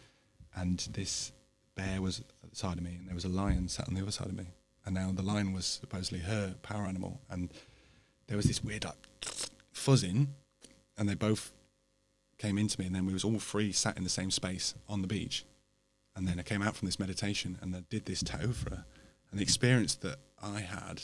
and 0.55 0.79
this 0.93 1.31
bear 1.75 2.01
was 2.01 2.19
at 2.43 2.49
the 2.49 2.55
side 2.55 2.77
of 2.77 2.83
me 2.83 2.95
and 2.97 3.07
there 3.07 3.15
was 3.15 3.25
a 3.25 3.29
lion 3.29 3.67
sat 3.69 3.87
on 3.87 3.93
the 3.95 4.01
other 4.01 4.11
side 4.11 4.27
of 4.27 4.35
me. 4.35 4.45
And 4.85 4.95
now 4.95 5.11
the 5.13 5.21
lion 5.21 5.53
was 5.53 5.65
supposedly 5.65 6.19
her 6.19 6.55
power 6.63 6.85
animal. 6.85 7.21
And 7.29 7.49
there 8.27 8.35
was 8.37 8.45
this 8.47 8.63
weird 8.63 8.83
like, 8.85 8.95
fuzzing 9.73 10.27
and 10.97 11.07
they 11.09 11.15
both 11.15 11.51
came 12.37 12.57
into 12.57 12.79
me 12.79 12.87
and 12.87 12.95
then 12.95 13.05
we 13.05 13.13
was 13.13 13.23
all 13.23 13.39
three 13.39 13.71
sat 13.71 13.97
in 13.97 14.03
the 14.03 14.09
same 14.09 14.31
space 14.31 14.73
on 14.89 15.01
the 15.01 15.07
beach. 15.07 15.45
And 16.15 16.27
then 16.27 16.39
I 16.39 16.43
came 16.43 16.61
out 16.61 16.75
from 16.75 16.87
this 16.87 16.99
meditation 16.99 17.57
and 17.61 17.75
I 17.75 17.83
did 17.89 18.05
this 18.05 18.21
her 18.69 18.85
and 19.31 19.39
the 19.39 19.43
experience 19.43 19.95
that 19.95 20.17
I 20.41 20.61
had 20.61 21.03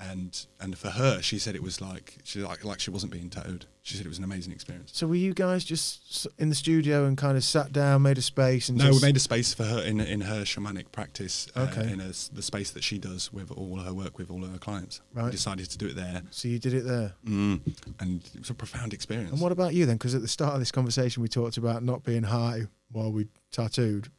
and 0.00 0.46
and 0.60 0.78
for 0.78 0.90
her 0.90 1.20
she 1.20 1.38
said 1.38 1.54
it 1.56 1.62
was 1.62 1.80
like 1.80 2.18
she 2.24 2.40
like 2.40 2.64
like 2.64 2.78
she 2.80 2.90
wasn't 2.90 3.10
being 3.12 3.28
tattooed 3.28 3.66
she 3.82 3.96
said 3.96 4.04
it 4.04 4.08
was 4.08 4.18
an 4.18 4.24
amazing 4.24 4.52
experience 4.52 4.90
So 4.94 5.06
were 5.06 5.14
you 5.14 5.32
guys 5.34 5.64
just 5.64 6.26
in 6.38 6.50
the 6.50 6.54
studio 6.54 7.06
and 7.06 7.16
kind 7.16 7.38
of 7.38 7.42
sat 7.44 7.72
down, 7.72 8.02
made 8.02 8.18
a 8.18 8.22
space, 8.22 8.68
and 8.68 8.76
no 8.76 8.90
we 8.90 9.00
made 9.00 9.16
a 9.16 9.20
space 9.20 9.54
for 9.54 9.64
her 9.64 9.80
in 9.80 9.98
in 9.98 10.20
her 10.22 10.42
shamanic 10.42 10.92
practice 10.92 11.48
uh, 11.56 11.66
Okay. 11.70 11.90
in 11.92 12.00
a 12.00 12.08
the 12.32 12.42
space 12.42 12.70
that 12.72 12.84
she 12.84 12.98
does 12.98 13.32
with 13.32 13.50
all 13.50 13.78
her 13.78 13.94
work 13.94 14.18
with 14.18 14.30
all 14.30 14.44
of 14.44 14.50
her 14.52 14.58
clients 14.58 15.00
we 15.14 15.22
Right. 15.22 15.32
decided 15.32 15.70
to 15.70 15.78
do 15.78 15.86
it 15.86 15.96
there 15.96 16.22
So 16.30 16.48
you 16.48 16.58
did 16.58 16.74
it 16.74 16.84
there. 16.84 17.14
mm. 17.24 17.60
and 17.98 18.22
it 18.34 18.40
was 18.40 18.50
a 18.50 18.54
profound 18.54 18.92
experience 18.92 19.30
And 19.32 19.40
what 19.40 19.52
about 19.52 19.74
you 19.74 19.86
then? 19.86 19.96
Because 19.96 20.14
at 20.14 20.20
the 20.22 20.28
start 20.28 20.52
of 20.54 20.60
this 20.60 20.70
conversation, 20.70 21.22
we 21.22 21.28
talked 21.28 21.56
about 21.56 21.82
not 21.82 22.04
being 22.04 22.24
high 22.24 22.66
while 22.92 23.10
we 23.12 23.28
tattooed. 23.52 24.10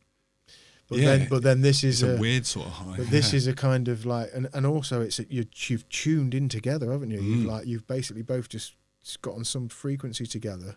But 0.89 0.97
Yeah. 0.99 1.17
then, 1.17 1.27
but 1.29 1.43
then 1.43 1.61
this 1.61 1.83
is 1.83 2.01
it's 2.01 2.17
a, 2.17 2.19
weird 2.19 2.45
sort 2.47 2.65
of 2.67 2.73
high 2.73 2.97
But 2.97 3.09
this 3.11 3.31
yeah. 3.31 3.37
is 3.37 3.47
a 3.47 3.53
kind 3.53 3.87
of 3.87 4.05
like, 4.05 4.31
and, 4.33 4.49
and 4.53 4.65
also 4.65 5.01
it's 5.01 5.19
a, 5.19 5.25
you, 5.31 5.45
you've 5.67 5.87
tuned 5.89 6.33
in 6.33 6.49
together, 6.49 6.91
haven't 6.91 7.11
you? 7.11 7.21
You've 7.21 7.45
Mm. 7.45 7.47
like 7.47 7.67
you've 7.67 7.85
basically 7.87 8.23
both 8.23 8.49
just 8.49 8.73
got 9.21 9.35
on 9.35 9.43
some 9.45 9.69
frequency 9.69 10.25
together. 10.25 10.75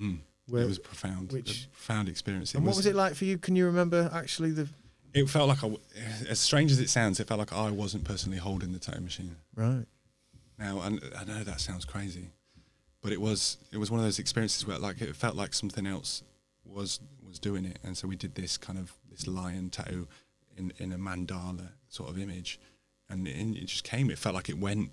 Mm. 0.00 0.18
Where, 0.48 0.62
it 0.62 0.66
was 0.66 0.78
profound 0.78 1.32
which- 1.32 1.64
a 1.64 1.68
profound 1.70 2.08
experience 2.10 2.54
and 2.54 2.64
what 2.66 2.76
was 2.76 2.84
it 2.84 2.94
like 2.94 3.14
for 3.14 3.24
you? 3.24 3.38
Can 3.38 3.56
you 3.56 3.64
remember 3.64 4.10
actually 4.12 4.50
the 4.50 4.68
It 5.14 5.30
felt 5.30 5.48
like 5.48 5.64
I, 5.64 5.74
as 6.28 6.38
strange 6.40 6.70
as 6.70 6.78
it 6.80 6.90
sounds, 6.90 7.18
it 7.18 7.26
felt 7.26 7.38
like 7.38 7.52
I 7.52 7.70
wasn't 7.70 8.04
personally 8.04 8.38
holding 8.38 8.72
the 8.72 8.78
tattoo 8.78 9.00
machine. 9.00 9.36
right? 9.56 9.86
Now, 10.58 10.80
and 10.82 11.00
I 11.18 11.24
know 11.24 11.42
that 11.42 11.60
sounds 11.62 11.84
crazy, 11.86 12.30
but 13.00 13.12
it 13.12 13.20
was 13.20 13.56
it 13.72 13.78
was 13.78 13.90
one 13.90 13.98
of 14.00 14.04
those 14.06 14.18
experiences 14.18 14.66
where 14.66 14.78
like 14.78 15.00
it 15.00 15.16
felt 15.16 15.36
like 15.36 15.54
something 15.54 15.86
else 15.86 16.22
was 16.66 17.00
was 17.26 17.38
doing 17.38 17.64
it, 17.64 17.78
and 17.82 17.96
so 17.96 18.06
we 18.06 18.14
did 18.16 18.34
this 18.34 18.56
kind 18.58 18.78
of 18.78 18.92
this 19.14 19.26
lion 19.26 19.70
tattoo 19.70 20.08
in 20.56 20.72
in 20.78 20.92
a 20.92 20.98
mandala 20.98 21.68
sort 21.88 22.10
of 22.10 22.18
image, 22.18 22.60
and 23.08 23.26
it, 23.26 23.36
it 23.62 23.66
just 23.66 23.84
came. 23.84 24.10
It 24.10 24.18
felt 24.18 24.34
like 24.34 24.48
it 24.48 24.58
went 24.58 24.90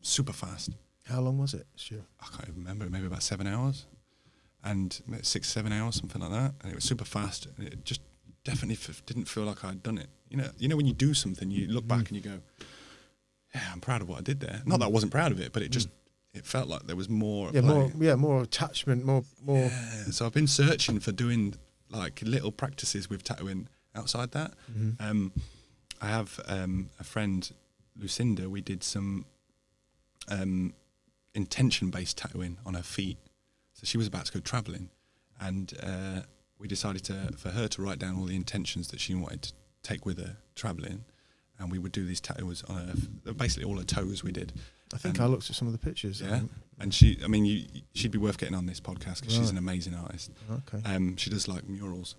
super 0.00 0.32
fast. 0.32 0.70
How 1.08 1.20
long 1.20 1.38
was 1.38 1.54
it? 1.54 1.66
Sure. 1.76 2.04
I 2.20 2.26
can't 2.26 2.48
even 2.48 2.62
remember, 2.62 2.88
maybe 2.90 3.06
about 3.06 3.22
seven 3.22 3.46
hours, 3.46 3.86
and 4.62 5.00
six, 5.22 5.48
seven 5.48 5.72
hours, 5.72 5.96
something 5.96 6.20
like 6.20 6.30
that. 6.30 6.54
And 6.62 6.72
it 6.72 6.74
was 6.74 6.84
super 6.84 7.04
fast, 7.04 7.46
and 7.56 7.66
it 7.66 7.84
just 7.84 8.00
definitely 8.44 8.74
f- 8.74 9.02
didn't 9.06 9.26
feel 9.26 9.44
like 9.44 9.64
I'd 9.64 9.82
done 9.82 9.98
it. 9.98 10.08
You 10.28 10.38
know, 10.38 10.50
you 10.58 10.68
know 10.68 10.76
when 10.76 10.86
you 10.86 10.92
do 10.92 11.14
something, 11.14 11.50
you 11.50 11.68
look 11.68 11.86
back 11.86 12.04
mm. 12.04 12.08
and 12.08 12.16
you 12.16 12.22
go, 12.22 12.40
"Yeah, 13.54 13.62
I'm 13.72 13.80
proud 13.80 14.02
of 14.02 14.08
what 14.08 14.18
I 14.18 14.22
did 14.22 14.40
there." 14.40 14.62
Not 14.66 14.80
that 14.80 14.86
I 14.86 14.90
wasn't 14.90 15.12
proud 15.12 15.32
of 15.32 15.40
it, 15.40 15.52
but 15.52 15.62
it 15.62 15.70
mm. 15.70 15.74
just 15.74 15.88
it 16.34 16.44
felt 16.44 16.68
like 16.68 16.86
there 16.86 16.96
was 16.96 17.08
more. 17.08 17.50
Yeah, 17.52 17.62
more. 17.62 17.90
Yeah, 17.98 18.16
more 18.16 18.42
attachment. 18.42 19.04
More. 19.04 19.24
More. 19.42 19.56
Yeah, 19.56 20.04
so 20.10 20.26
I've 20.26 20.34
been 20.34 20.46
searching 20.46 21.00
for 21.00 21.12
doing 21.12 21.54
like 21.90 22.20
little 22.22 22.52
practices 22.52 23.08
with 23.10 23.22
tattooing 23.24 23.68
outside 23.94 24.32
that. 24.32 24.52
Um, 25.00 25.32
I 26.00 26.08
have 26.08 26.38
um, 26.46 26.90
a 27.00 27.04
friend, 27.04 27.50
Lucinda. 27.98 28.48
We 28.48 28.60
did 28.60 28.82
some 28.84 29.24
um, 30.28 30.74
intention-based 31.34 32.16
tattooing 32.16 32.58
on 32.66 32.74
her 32.74 32.82
feet. 32.82 33.18
So 33.74 33.82
she 33.84 33.96
was 33.98 34.06
about 34.06 34.26
to 34.26 34.32
go 34.32 34.40
travelling, 34.40 34.90
and 35.40 35.72
uh, 35.82 36.20
we 36.58 36.66
decided 36.68 37.04
to 37.04 37.32
for 37.36 37.50
her 37.50 37.68
to 37.68 37.82
write 37.82 37.98
down 38.00 38.18
all 38.18 38.24
the 38.24 38.34
intentions 38.36 38.88
that 38.88 39.00
she 39.00 39.14
wanted 39.14 39.42
to 39.42 39.52
take 39.82 40.04
with 40.04 40.18
her 40.18 40.36
travelling, 40.56 41.04
and 41.58 41.70
we 41.70 41.78
would 41.78 41.92
do 41.92 42.04
these 42.04 42.20
tattoos 42.20 42.64
on 42.64 42.76
her, 43.24 43.32
basically 43.32 43.64
all 43.64 43.78
her 43.78 43.84
toes. 43.84 44.24
We 44.24 44.32
did. 44.32 44.52
I 44.92 44.96
think 44.98 45.16
And- 45.16 45.24
I 45.24 45.26
looked 45.28 45.48
at 45.48 45.54
some 45.56 45.68
of 45.68 45.72
the 45.72 45.78
pictures. 45.78 46.20
Yeah, 46.20 46.38
think. 46.40 46.50
And 46.80 46.92
she, 46.94 47.18
I 47.24 47.28
mean, 47.28 47.44
you, 47.44 47.64
she'd 47.94 48.10
be 48.12 48.18
worth 48.18 48.38
getting 48.38 48.54
on 48.54 48.66
this 48.66 48.80
podcast 48.80 49.20
because 49.20 49.34
she's 49.34 49.50
an 49.50 49.58
amazing 49.58 49.94
artist. 49.94 50.30
Okay. 50.50 50.80
Um, 50.94 51.16
she 51.16 51.30
does 51.30 51.48
like 51.48 51.68
murals. 51.68 52.14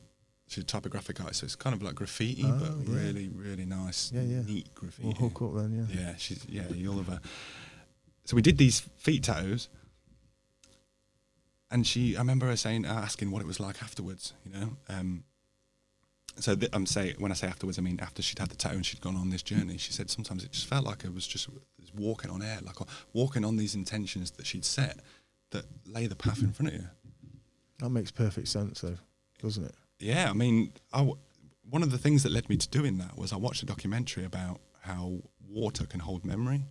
She's 0.47 0.63
a 0.63 0.67
typographic 0.67 1.19
artist, 1.21 1.41
so 1.41 1.45
it's 1.45 1.55
kind 1.55 1.75
of 1.75 1.83
like 1.83 1.93
graffiti, 1.95 2.43
Oh, 2.45 2.57
but 2.59 2.87
yeah. 2.87 2.95
really, 3.03 3.29
really 3.29 3.65
nice, 3.65 4.11
Yeah, 4.11 4.21
yeah. 4.23 4.41
neat 4.41 4.73
graffiti. 4.73 5.07
We'll 5.19 5.29
hook 5.29 5.41
up 5.43 5.55
then. 5.55 5.87
Yeah. 5.93 6.01
Yeah, 6.01 6.15
she's 6.17 6.43
yeah, 6.49 6.63
you'll 6.73 6.97
have 6.97 7.09
a. 7.09 7.21
So 8.25 8.35
we 8.35 8.41
did 8.41 8.57
these 8.57 8.79
feet 8.97 9.23
tattoos, 9.23 9.69
and 11.71 11.85
she, 11.85 12.15
I 12.15 12.19
remember 12.19 12.47
her 12.47 12.55
saying, 12.55 12.85
uh, 12.85 12.93
asking 12.93 13.31
what 13.31 13.41
it 13.41 13.47
was 13.47 13.59
like 13.59 13.81
afterwards. 13.83 14.33
You 14.43 14.51
know, 14.59 14.69
um, 14.89 15.23
so 16.37 16.55
th- 16.55 16.71
I'm 16.73 16.85
saying 16.85 17.15
when 17.19 17.31
I 17.31 17.35
say 17.35 17.47
afterwards, 17.47 17.77
I 17.77 17.81
mean 17.81 17.99
after 18.01 18.21
she'd 18.21 18.39
had 18.39 18.49
the 18.49 18.55
tattoo 18.55 18.77
and 18.77 18.85
she'd 18.85 19.01
gone 19.01 19.15
on 19.15 19.29
this 19.29 19.43
journey. 19.43 19.77
She 19.77 19.91
said 19.91 20.09
sometimes 20.09 20.43
it 20.43 20.51
just 20.51 20.65
felt 20.67 20.85
like 20.85 21.03
it 21.03 21.13
was 21.13 21.27
just 21.27 21.47
was 21.91 21.99
walking 22.01 22.31
on 22.31 22.41
air, 22.41 22.59
like 22.63 22.75
walking 23.13 23.43
on 23.45 23.57
these 23.57 23.75
intentions 23.75 24.31
that 24.31 24.45
she'd 24.45 24.65
set 24.65 24.99
that 25.51 25.65
lay 25.85 26.07
the 26.07 26.15
path 26.15 26.41
in 26.41 26.51
front 26.51 26.73
of 26.73 26.79
you. 26.81 26.87
That 27.79 27.89
makes 27.89 28.11
perfect 28.11 28.47
sense, 28.47 28.81
though, 28.81 28.97
doesn't 29.41 29.65
it? 29.65 29.75
Yeah, 29.99 30.29
I 30.29 30.33
mean, 30.33 30.73
I 30.93 30.99
w- 30.99 31.17
one 31.69 31.83
of 31.83 31.91
the 31.91 31.97
things 31.97 32.23
that 32.23 32.31
led 32.31 32.49
me 32.49 32.57
to 32.57 32.69
doing 32.69 32.97
that 32.99 33.17
was 33.17 33.31
I 33.33 33.37
watched 33.37 33.63
a 33.63 33.65
documentary 33.65 34.25
about 34.25 34.59
how 34.81 35.21
water 35.47 35.85
can 35.85 35.99
hold 36.01 36.25
memory. 36.25 36.65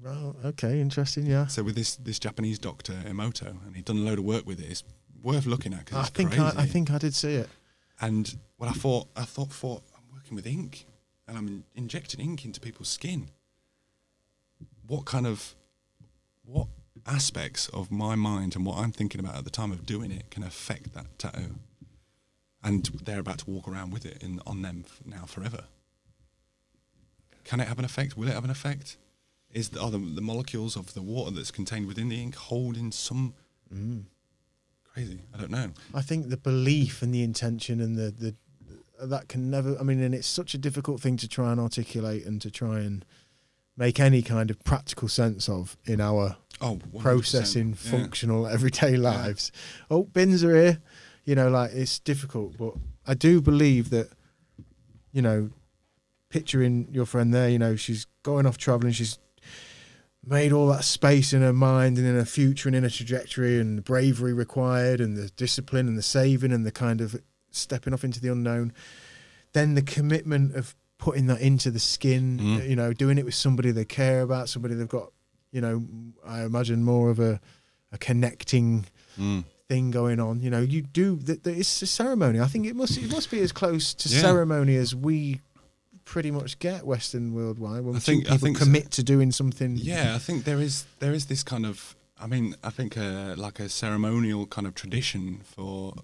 Right. 0.00 0.32
Okay. 0.44 0.80
Interesting. 0.80 1.26
Yeah. 1.26 1.46
So 1.46 1.62
with 1.62 1.74
this 1.76 1.96
this 1.96 2.18
Japanese 2.18 2.58
doctor 2.58 2.94
Emoto, 3.06 3.54
and 3.66 3.76
he'd 3.76 3.84
done 3.84 3.98
a 3.98 4.00
load 4.00 4.18
of 4.18 4.24
work 4.24 4.46
with 4.46 4.60
it. 4.60 4.68
It's 4.70 4.82
worth 5.22 5.46
looking 5.46 5.72
at 5.74 5.84
because 5.84 6.06
I 6.06 6.08
think. 6.10 6.38
I, 6.38 6.48
I 6.56 6.66
think 6.66 6.90
I 6.90 6.98
did 6.98 7.14
see 7.14 7.34
it. 7.34 7.48
And 8.00 8.36
what 8.56 8.68
I 8.68 8.72
thought, 8.72 9.06
I 9.14 9.22
thought, 9.24 9.52
thought 9.52 9.82
I'm 9.96 10.02
working 10.12 10.34
with 10.34 10.44
ink, 10.46 10.86
and 11.28 11.38
I'm 11.38 11.46
in- 11.46 11.64
injecting 11.76 12.18
ink 12.20 12.44
into 12.44 12.60
people's 12.60 12.88
skin. 12.88 13.28
What 14.86 15.04
kind 15.04 15.26
of, 15.26 15.54
what 16.44 16.68
aspects 17.06 17.68
of 17.68 17.90
my 17.90 18.14
mind 18.14 18.54
and 18.56 18.66
what 18.66 18.78
I'm 18.78 18.92
thinking 18.92 19.20
about 19.20 19.36
at 19.36 19.44
the 19.44 19.50
time 19.50 19.72
of 19.72 19.86
doing 19.86 20.10
it 20.10 20.30
can 20.30 20.42
affect 20.42 20.94
that 20.94 21.18
tattoo? 21.18 21.56
And 22.62 22.84
they're 23.04 23.20
about 23.20 23.38
to 23.38 23.50
walk 23.50 23.66
around 23.66 23.92
with 23.92 24.06
it 24.06 24.22
in 24.22 24.40
on 24.46 24.62
them 24.62 24.84
f- 24.86 25.00
now 25.04 25.24
forever. 25.24 25.64
Can 27.44 27.58
it 27.60 27.66
have 27.66 27.78
an 27.78 27.84
effect? 27.84 28.16
Will 28.16 28.28
it 28.28 28.34
have 28.34 28.44
an 28.44 28.50
effect? 28.50 28.96
Is 29.52 29.70
the, 29.70 29.80
are 29.82 29.90
the, 29.90 29.98
the 29.98 30.20
molecules 30.20 30.76
of 30.76 30.94
the 30.94 31.02
water 31.02 31.32
that's 31.32 31.50
contained 31.50 31.86
within 31.86 32.08
the 32.08 32.22
ink 32.22 32.36
holding 32.36 32.92
some 32.92 33.34
mm. 33.72 34.04
crazy? 34.84 35.18
I 35.34 35.38
don't 35.38 35.50
know. 35.50 35.72
I 35.92 36.02
think 36.02 36.30
the 36.30 36.36
belief 36.36 37.02
and 37.02 37.12
the 37.12 37.22
intention 37.22 37.80
and 37.80 37.96
the, 37.96 38.10
the 38.10 38.34
that 39.08 39.28
can 39.28 39.50
never. 39.50 39.76
I 39.78 39.82
mean, 39.82 40.00
and 40.00 40.14
it's 40.14 40.28
such 40.28 40.54
a 40.54 40.58
difficult 40.58 41.00
thing 41.00 41.16
to 41.18 41.28
try 41.28 41.50
and 41.50 41.60
articulate 41.60 42.24
and 42.24 42.40
to 42.40 42.50
try 42.50 42.78
and 42.78 43.04
make 43.76 43.98
any 44.00 44.22
kind 44.22 44.50
of 44.50 44.62
practical 44.64 45.08
sense 45.08 45.48
of 45.48 45.76
in 45.84 46.00
our 46.00 46.36
Oh, 46.60 46.78
processing 47.00 47.70
Yeah. 47.70 47.90
functional 47.90 48.46
everyday 48.56 48.96
lives. 48.96 49.50
Oh, 49.90 50.04
bins 50.04 50.44
are 50.44 50.54
here. 50.54 50.78
You 51.24 51.34
know, 51.34 51.48
like 51.50 51.72
it's 51.72 51.98
difficult, 51.98 52.56
but 52.58 52.74
I 53.06 53.14
do 53.14 53.40
believe 53.40 53.90
that, 53.90 54.10
you 55.12 55.22
know, 55.22 55.50
picturing 56.30 56.88
your 56.92 57.06
friend 57.06 57.32
there, 57.34 57.48
you 57.48 57.58
know, 57.58 57.76
she's 57.76 58.06
going 58.22 58.46
off 58.46 58.58
traveling, 58.58 58.92
she's 58.92 59.18
made 60.24 60.52
all 60.52 60.68
that 60.68 60.84
space 60.84 61.32
in 61.32 61.42
her 61.42 61.52
mind 61.52 61.98
and 61.98 62.06
in 62.06 62.14
her 62.14 62.24
future 62.24 62.68
and 62.68 62.76
in 62.76 62.84
her 62.84 62.90
trajectory 62.90 63.58
and 63.58 63.76
the 63.78 63.82
bravery 63.82 64.32
required 64.32 65.00
and 65.00 65.16
the 65.16 65.28
discipline 65.30 65.88
and 65.88 65.98
the 65.98 66.02
saving 66.02 66.52
and 66.52 66.64
the 66.64 66.70
kind 66.72 67.00
of 67.00 67.20
stepping 67.50 67.92
off 67.92 68.04
into 68.04 68.20
the 68.20 68.30
unknown. 68.30 68.72
Then 69.52 69.74
the 69.74 69.82
commitment 69.82 70.54
of 70.54 70.74
putting 71.02 71.26
that 71.26 71.40
into 71.40 71.68
the 71.72 71.80
skin, 71.80 72.38
Mm. 72.38 72.68
you 72.70 72.76
know, 72.76 72.92
doing 72.92 73.18
it 73.18 73.24
with 73.24 73.34
somebody 73.34 73.72
they 73.72 73.84
care 73.84 74.22
about, 74.22 74.48
somebody 74.48 74.74
they've 74.76 74.88
got, 75.00 75.10
you 75.50 75.60
know, 75.60 75.84
I 76.24 76.44
imagine 76.44 76.84
more 76.84 77.10
of 77.10 77.18
a, 77.18 77.40
a 77.90 77.98
connecting 77.98 78.86
Mm. 79.18 79.44
thing 79.68 79.90
going 79.90 80.20
on. 80.20 80.40
You 80.40 80.50
know, 80.50 80.60
you 80.60 80.80
do 80.82 81.16
that. 81.26 81.44
It's 81.46 81.82
a 81.82 81.86
ceremony. 81.86 82.38
I 82.40 82.46
think 82.46 82.66
it 82.66 82.76
must 82.76 82.96
it 82.98 83.10
must 83.10 83.30
be 83.32 83.40
as 83.40 83.50
close 83.52 83.94
to 83.94 84.08
Yeah. 84.08 84.20
ceremony 84.20 84.76
as 84.76 84.94
we 84.94 85.40
pretty 86.04 86.30
much 86.30 86.58
get 86.60 86.86
Western 86.86 87.32
worldwide 87.34 87.82
when 87.84 87.96
I 87.96 87.98
think- 87.98 88.26
I 88.26 88.32
people 88.34 88.46
think 88.46 88.58
so. 88.58 88.64
commit 88.64 88.90
to 88.92 89.02
doing 89.02 89.32
something. 89.32 89.76
Yeah, 89.76 90.14
I 90.14 90.18
think 90.26 90.44
there 90.44 90.60
is 90.60 90.84
there 91.00 91.12
is 91.14 91.26
this 91.26 91.42
kind 91.42 91.66
of 91.66 91.96
I 92.16 92.26
mean 92.28 92.54
I 92.62 92.70
think 92.70 92.96
uh, 92.96 93.34
like 93.46 93.58
a 93.60 93.68
ceremonial 93.68 94.46
kind 94.46 94.66
of 94.68 94.74
tradition 94.74 95.40
for 95.54 95.94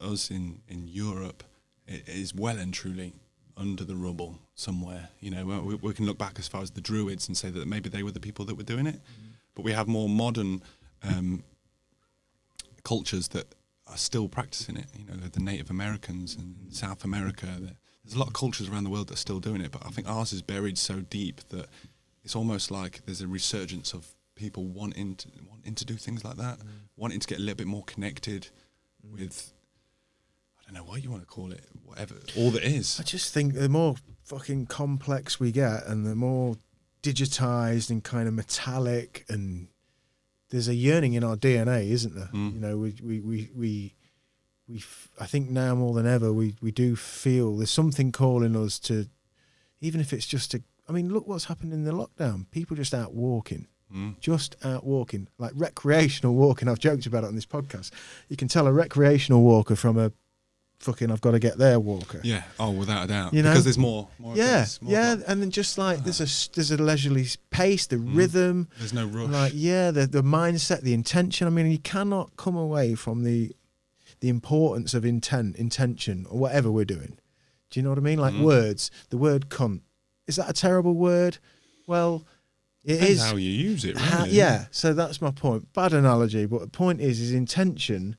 us 0.00 0.30
in 0.30 0.62
in 0.68 0.88
Europe 0.88 1.42
is 1.86 2.34
well 2.34 2.58
and 2.58 2.74
truly 2.74 3.12
under 3.56 3.84
the 3.84 3.96
rubble 3.96 4.32
somewhere. 4.58 5.08
You 5.20 5.30
know, 5.30 5.44
we, 5.60 5.76
we 5.76 5.94
can 5.94 6.04
look 6.04 6.18
back 6.18 6.38
as 6.38 6.48
far 6.48 6.62
as 6.62 6.72
the 6.72 6.80
Druids 6.80 7.28
and 7.28 7.36
say 7.36 7.48
that 7.50 7.66
maybe 7.66 7.88
they 7.88 8.02
were 8.02 8.10
the 8.10 8.20
people 8.20 8.44
that 8.46 8.56
were 8.56 8.64
doing 8.64 8.86
it, 8.86 8.96
mm-hmm. 8.96 9.30
but 9.54 9.64
we 9.64 9.72
have 9.72 9.86
more 9.86 10.08
modern 10.08 10.62
um, 11.02 11.44
cultures 12.82 13.28
that 13.28 13.54
are 13.86 13.96
still 13.96 14.28
practicing 14.28 14.76
it. 14.76 14.86
You 14.98 15.06
know, 15.06 15.14
the 15.14 15.40
Native 15.40 15.70
Americans 15.70 16.34
and 16.34 16.56
South 16.70 17.04
America. 17.04 17.46
the- 17.46 17.76
There's 18.04 18.16
a 18.16 18.18
lot 18.18 18.28
of 18.28 18.34
cultures 18.34 18.68
around 18.68 18.84
the 18.84 18.90
world 18.90 19.08
that 19.08 19.14
are 19.14 19.24
still 19.28 19.40
doing 19.40 19.60
it, 19.60 19.70
but 19.70 19.86
I 19.86 19.90
think 19.90 20.08
ours 20.08 20.32
is 20.32 20.42
buried 20.42 20.76
so 20.76 21.00
deep 21.00 21.40
that 21.50 21.68
it's 22.24 22.34
almost 22.34 22.70
like 22.70 23.06
there's 23.06 23.22
a 23.22 23.28
resurgence 23.28 23.94
of 23.94 24.08
people 24.34 24.64
wanting 24.64 25.14
to 25.16 25.28
wanting 25.48 25.74
to 25.76 25.84
do 25.84 25.94
things 25.94 26.24
like 26.24 26.36
that, 26.36 26.58
mm-hmm. 26.58 26.68
wanting 26.96 27.20
to 27.20 27.28
get 27.28 27.38
a 27.38 27.40
little 27.40 27.56
bit 27.56 27.68
more 27.68 27.84
connected 27.84 28.48
mm. 29.06 29.12
with. 29.12 29.52
I 30.60 30.72
don't 30.72 30.74
know 30.74 30.90
what 30.90 31.02
you 31.02 31.10
want 31.10 31.22
to 31.22 31.26
call 31.26 31.50
it, 31.52 31.64
whatever, 31.82 32.16
all 32.36 32.50
that 32.50 32.62
is. 32.62 33.00
I 33.00 33.02
just 33.02 33.32
think 33.32 33.54
the 33.54 33.70
more 33.70 33.96
fucking 34.28 34.66
complex 34.66 35.40
we 35.40 35.50
get, 35.52 35.86
and 35.86 36.06
the 36.06 36.14
more 36.14 36.56
digitized 37.02 37.90
and 37.90 38.02
kind 38.04 38.28
of 38.28 38.34
metallic, 38.34 39.24
and 39.28 39.68
there's 40.50 40.68
a 40.68 40.74
yearning 40.74 41.14
in 41.14 41.24
our 41.24 41.36
DNA, 41.36 41.88
isn't 41.90 42.14
there? 42.14 42.30
Mm. 42.32 42.54
You 42.54 42.60
know, 42.60 42.76
we 42.78 42.94
we 43.02 43.20
we 43.20 43.50
we. 43.56 43.94
We, 44.70 44.76
f- 44.76 45.08
I 45.18 45.24
think 45.24 45.48
now 45.48 45.74
more 45.74 45.94
than 45.94 46.06
ever, 46.06 46.30
we, 46.30 46.54
we 46.60 46.70
do 46.70 46.94
feel 46.94 47.56
there's 47.56 47.70
something 47.70 48.12
calling 48.12 48.54
us 48.54 48.78
to, 48.80 49.06
even 49.80 49.98
if 49.98 50.12
it's 50.12 50.26
just 50.26 50.50
to. 50.50 50.62
I 50.86 50.92
mean, 50.92 51.08
look 51.10 51.26
what's 51.26 51.46
happened 51.46 51.72
in 51.72 51.84
the 51.84 51.92
lockdown. 51.92 52.44
People 52.50 52.76
just 52.76 52.92
out 52.92 53.14
walking, 53.14 53.66
Mm. 53.90 54.20
just 54.20 54.56
out 54.62 54.84
walking, 54.84 55.26
like 55.38 55.52
recreational 55.54 56.34
walking. 56.34 56.68
I've 56.68 56.78
joked 56.80 57.06
about 57.06 57.24
it 57.24 57.28
on 57.28 57.34
this 57.34 57.46
podcast. 57.46 57.92
You 58.28 58.36
can 58.36 58.46
tell 58.48 58.66
a 58.66 58.72
recreational 58.74 59.40
walker 59.42 59.74
from 59.74 59.96
a 59.96 60.12
fucking 60.80 61.10
I've 61.10 61.20
got 61.20 61.32
to 61.32 61.38
get 61.38 61.58
there 61.58 61.78
walker. 61.80 62.20
Yeah. 62.22 62.42
Oh, 62.58 62.70
without 62.70 63.04
a 63.04 63.08
doubt. 63.08 63.34
You 63.34 63.42
know? 63.42 63.50
because 63.50 63.64
there's 63.64 63.78
more. 63.78 64.08
more 64.18 64.36
Yeah, 64.36 64.64
more 64.80 64.92
yeah, 64.92 65.16
and 65.26 65.42
then 65.42 65.50
just 65.50 65.76
like 65.78 66.04
there's 66.04 66.20
a 66.20 66.24
s- 66.24 66.48
there's 66.54 66.70
a 66.70 66.76
leisurely 66.76 67.26
pace, 67.50 67.86
the 67.86 67.98
rhythm, 67.98 68.68
There's 68.78 68.92
no 68.92 69.06
rush. 69.06 69.28
like 69.30 69.52
yeah, 69.54 69.90
the 69.90 70.06
the 70.06 70.22
mindset, 70.22 70.82
the 70.82 70.94
intention. 70.94 71.46
I 71.46 71.50
mean, 71.50 71.70
you 71.70 71.78
cannot 71.78 72.36
come 72.36 72.56
away 72.56 72.94
from 72.94 73.24
the 73.24 73.52
the 74.20 74.28
importance 74.28 74.94
of 74.94 75.04
intent, 75.04 75.56
intention, 75.56 76.26
or 76.28 76.38
whatever 76.38 76.70
we're 76.70 76.84
doing. 76.84 77.18
Do 77.70 77.78
you 77.78 77.84
know 77.84 77.90
what 77.90 77.98
I 77.98 78.02
mean? 78.02 78.18
Like 78.18 78.34
Mhm. 78.34 78.42
words. 78.42 78.90
The 79.10 79.18
word 79.18 79.48
"cunt" 79.48 79.80
is 80.26 80.36
that 80.36 80.48
a 80.48 80.52
terrible 80.52 80.94
word? 80.94 81.38
Well, 81.86 82.24
it 82.84 82.94
Depends 82.94 83.12
is. 83.12 83.22
how 83.22 83.36
you 83.36 83.50
use 83.50 83.84
it. 83.84 83.94
Really. 83.96 84.06
Ha- 84.08 84.26
yeah, 84.28 84.66
so 84.70 84.94
that's 84.94 85.20
my 85.20 85.30
point. 85.30 85.72
Bad 85.72 85.92
analogy, 85.92 86.46
but 86.46 86.60
the 86.60 86.68
point 86.68 87.00
is, 87.00 87.20
is 87.20 87.32
intention 87.32 88.16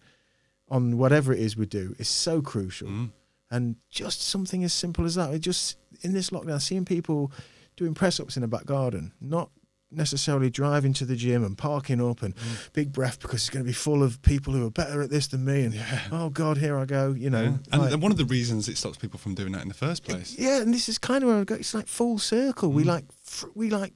on 0.70 0.98
whatever 0.98 1.34
it 1.34 1.40
is 1.40 1.58
we 1.58 1.66
do 1.66 1.96
is 1.98 2.08
so 2.08 2.41
crucial. 2.41 2.88
Mm. 2.88 3.12
And 3.52 3.76
just 3.90 4.22
something 4.22 4.64
as 4.64 4.74
simple 4.74 5.06
as 5.06 5.16
that. 5.16 5.34
It 5.34 5.40
just 5.40 5.78
in 6.02 6.14
this 6.14 6.30
lockdown, 6.30 6.62
seeing 6.62 6.86
people 6.86 7.32
doing 7.78 7.94
press 7.96 8.20
ups 8.20 8.38
in 8.38 8.41
the 8.41 8.48
back 8.48 8.66
garden, 8.66 9.12
not 9.20 9.50
necessarily 9.91 10.52
driving 10.52 10.94
to 10.94 11.04
the 11.04 11.16
gym 11.16 11.44
and 11.44 11.58
parking 11.58 12.00
up 12.00 12.22
and 12.22 12.36
Mm. 12.36 12.74
big 12.74 12.94
breath 12.94 13.20
because 13.20 13.41
it's 13.41 13.50
going 13.50 13.66
to 13.66 13.68
be 13.68 13.74
full 13.74 14.04
of 14.04 14.22
people 14.22 14.54
who 14.54 14.68
are 14.68 14.70
better 14.70 15.02
at 15.02 15.10
this 15.10 15.26
than 15.26 15.44
me. 15.44 15.64
And 15.64 15.76
oh 16.12 16.30
God, 16.30 16.58
here 16.60 16.78
I 16.78 16.86
go. 16.86 17.12
You 17.14 17.32
know, 17.32 17.41
Yeah. 17.41 17.58
And 17.72 17.82
like- 17.82 18.00
one 18.00 18.12
of 18.12 18.18
the 18.20 18.26
reasons 18.26 18.70
it 18.70 18.78
stops 18.78 18.98
people 19.00 19.18
from 19.18 19.34
doing 19.34 19.52
that 19.54 19.64
in 19.64 19.68
the 19.68 19.74
first 19.74 20.04
place. 20.04 20.36
yeah, 20.38 20.62
and 20.62 20.72
this 20.72 20.88
is 20.90 21.00
kind 21.00 21.24
of 21.24 21.30
where 21.30 21.40
I 21.40 21.44
go. 21.44 21.56
It's 21.56 21.74
like 21.74 21.88
full 21.88 22.20
circle. 22.20 22.72
We 22.72 22.84
Mm. 22.84 22.88
like 22.88 23.06
fr- 23.24 23.48
we 23.56 23.72
like 23.72 23.94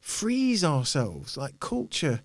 freeze 0.00 0.64
ourselves, 0.64 1.36
like 1.36 1.60
culture, 1.60 2.20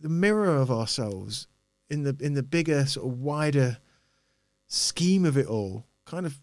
the 0.00 0.08
mirror 0.08 0.54
of 0.56 0.70
ourselves 0.70 1.48
in 1.90 2.04
the 2.04 2.16
in 2.20 2.34
the 2.34 2.42
bigger 2.42 2.86
sort 2.86 3.06
of 3.06 3.18
wider 3.18 3.78
scheme 4.66 5.24
of 5.24 5.36
it 5.36 5.46
all. 5.46 5.84
Kind 6.06 6.26
of 6.26 6.40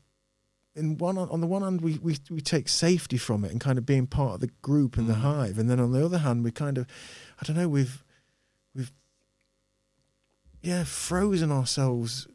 in 0.76 0.98
one 0.98 1.18
on 1.18 1.41
the 1.41 1.48
one 1.48 1.61
hand 1.64 1.82
we, 1.82 1.98
we 1.98 2.18
we 2.30 2.41
take 2.41 2.68
safety 2.69 3.18
from 3.18 3.44
it 3.44 3.52
and 3.52 3.60
kind 3.60 3.78
of 3.78 3.86
being 3.86 4.06
part 4.07 4.36
of 4.36 4.40
the 4.41 4.52
group 4.61 4.98
and 4.98 5.07
the 5.07 5.14
Mm. 5.15 5.22
hive, 5.22 5.57
and 5.57 5.69
then 5.69 5.80
on 5.80 5.91
the 5.91 6.03
other 6.06 6.19
hand 6.19 6.44
we 6.44 6.52
kind 6.52 6.78
of 6.78 6.86
I 7.41 7.45
don't 7.45 7.56
know 7.57 7.68
we've 7.69 8.03
we've 8.76 8.91
yeah 10.61 10.84
frozen 10.84 11.52
ourselves 11.52 12.28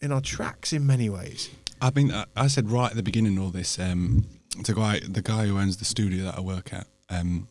in 0.00 0.12
our 0.12 0.20
tracks 0.20 0.72
in 0.72 0.86
many 0.86 1.08
ways. 1.10 1.50
I 1.80 1.90
mean, 1.90 2.12
I, 2.12 2.24
I 2.36 2.46
said 2.48 2.70
right 2.70 2.90
at 2.90 2.96
the 2.96 3.02
beginning 3.02 3.36
of 3.36 3.42
all 3.44 3.50
this, 3.50 3.78
um, 3.78 4.26
the 4.64 4.74
guy, 4.74 5.00
the 5.00 5.22
guy 5.22 5.46
who 5.46 5.58
owns 5.58 5.76
the 5.76 5.84
studio 5.84 6.24
that 6.24 6.36
I 6.36 6.40
work 6.40 6.72
at, 6.72 6.86
um, 7.08 7.48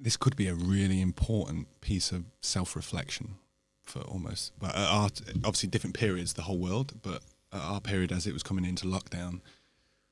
this 0.00 0.16
could 0.16 0.36
be 0.36 0.48
a 0.48 0.54
really 0.54 1.00
important 1.00 1.68
piece 1.80 2.10
of 2.12 2.24
self-reflection 2.40 3.34
for 3.82 4.00
almost, 4.02 4.52
but 4.58 4.74
our, 4.76 5.10
obviously 5.44 5.68
different 5.68 5.94
periods, 5.96 6.34
the 6.34 6.42
whole 6.42 6.58
world, 6.58 6.94
but 7.02 7.22
our 7.52 7.80
period 7.80 8.12
as 8.12 8.26
it 8.26 8.32
was 8.32 8.42
coming 8.42 8.64
into 8.64 8.86
lockdown, 8.86 9.40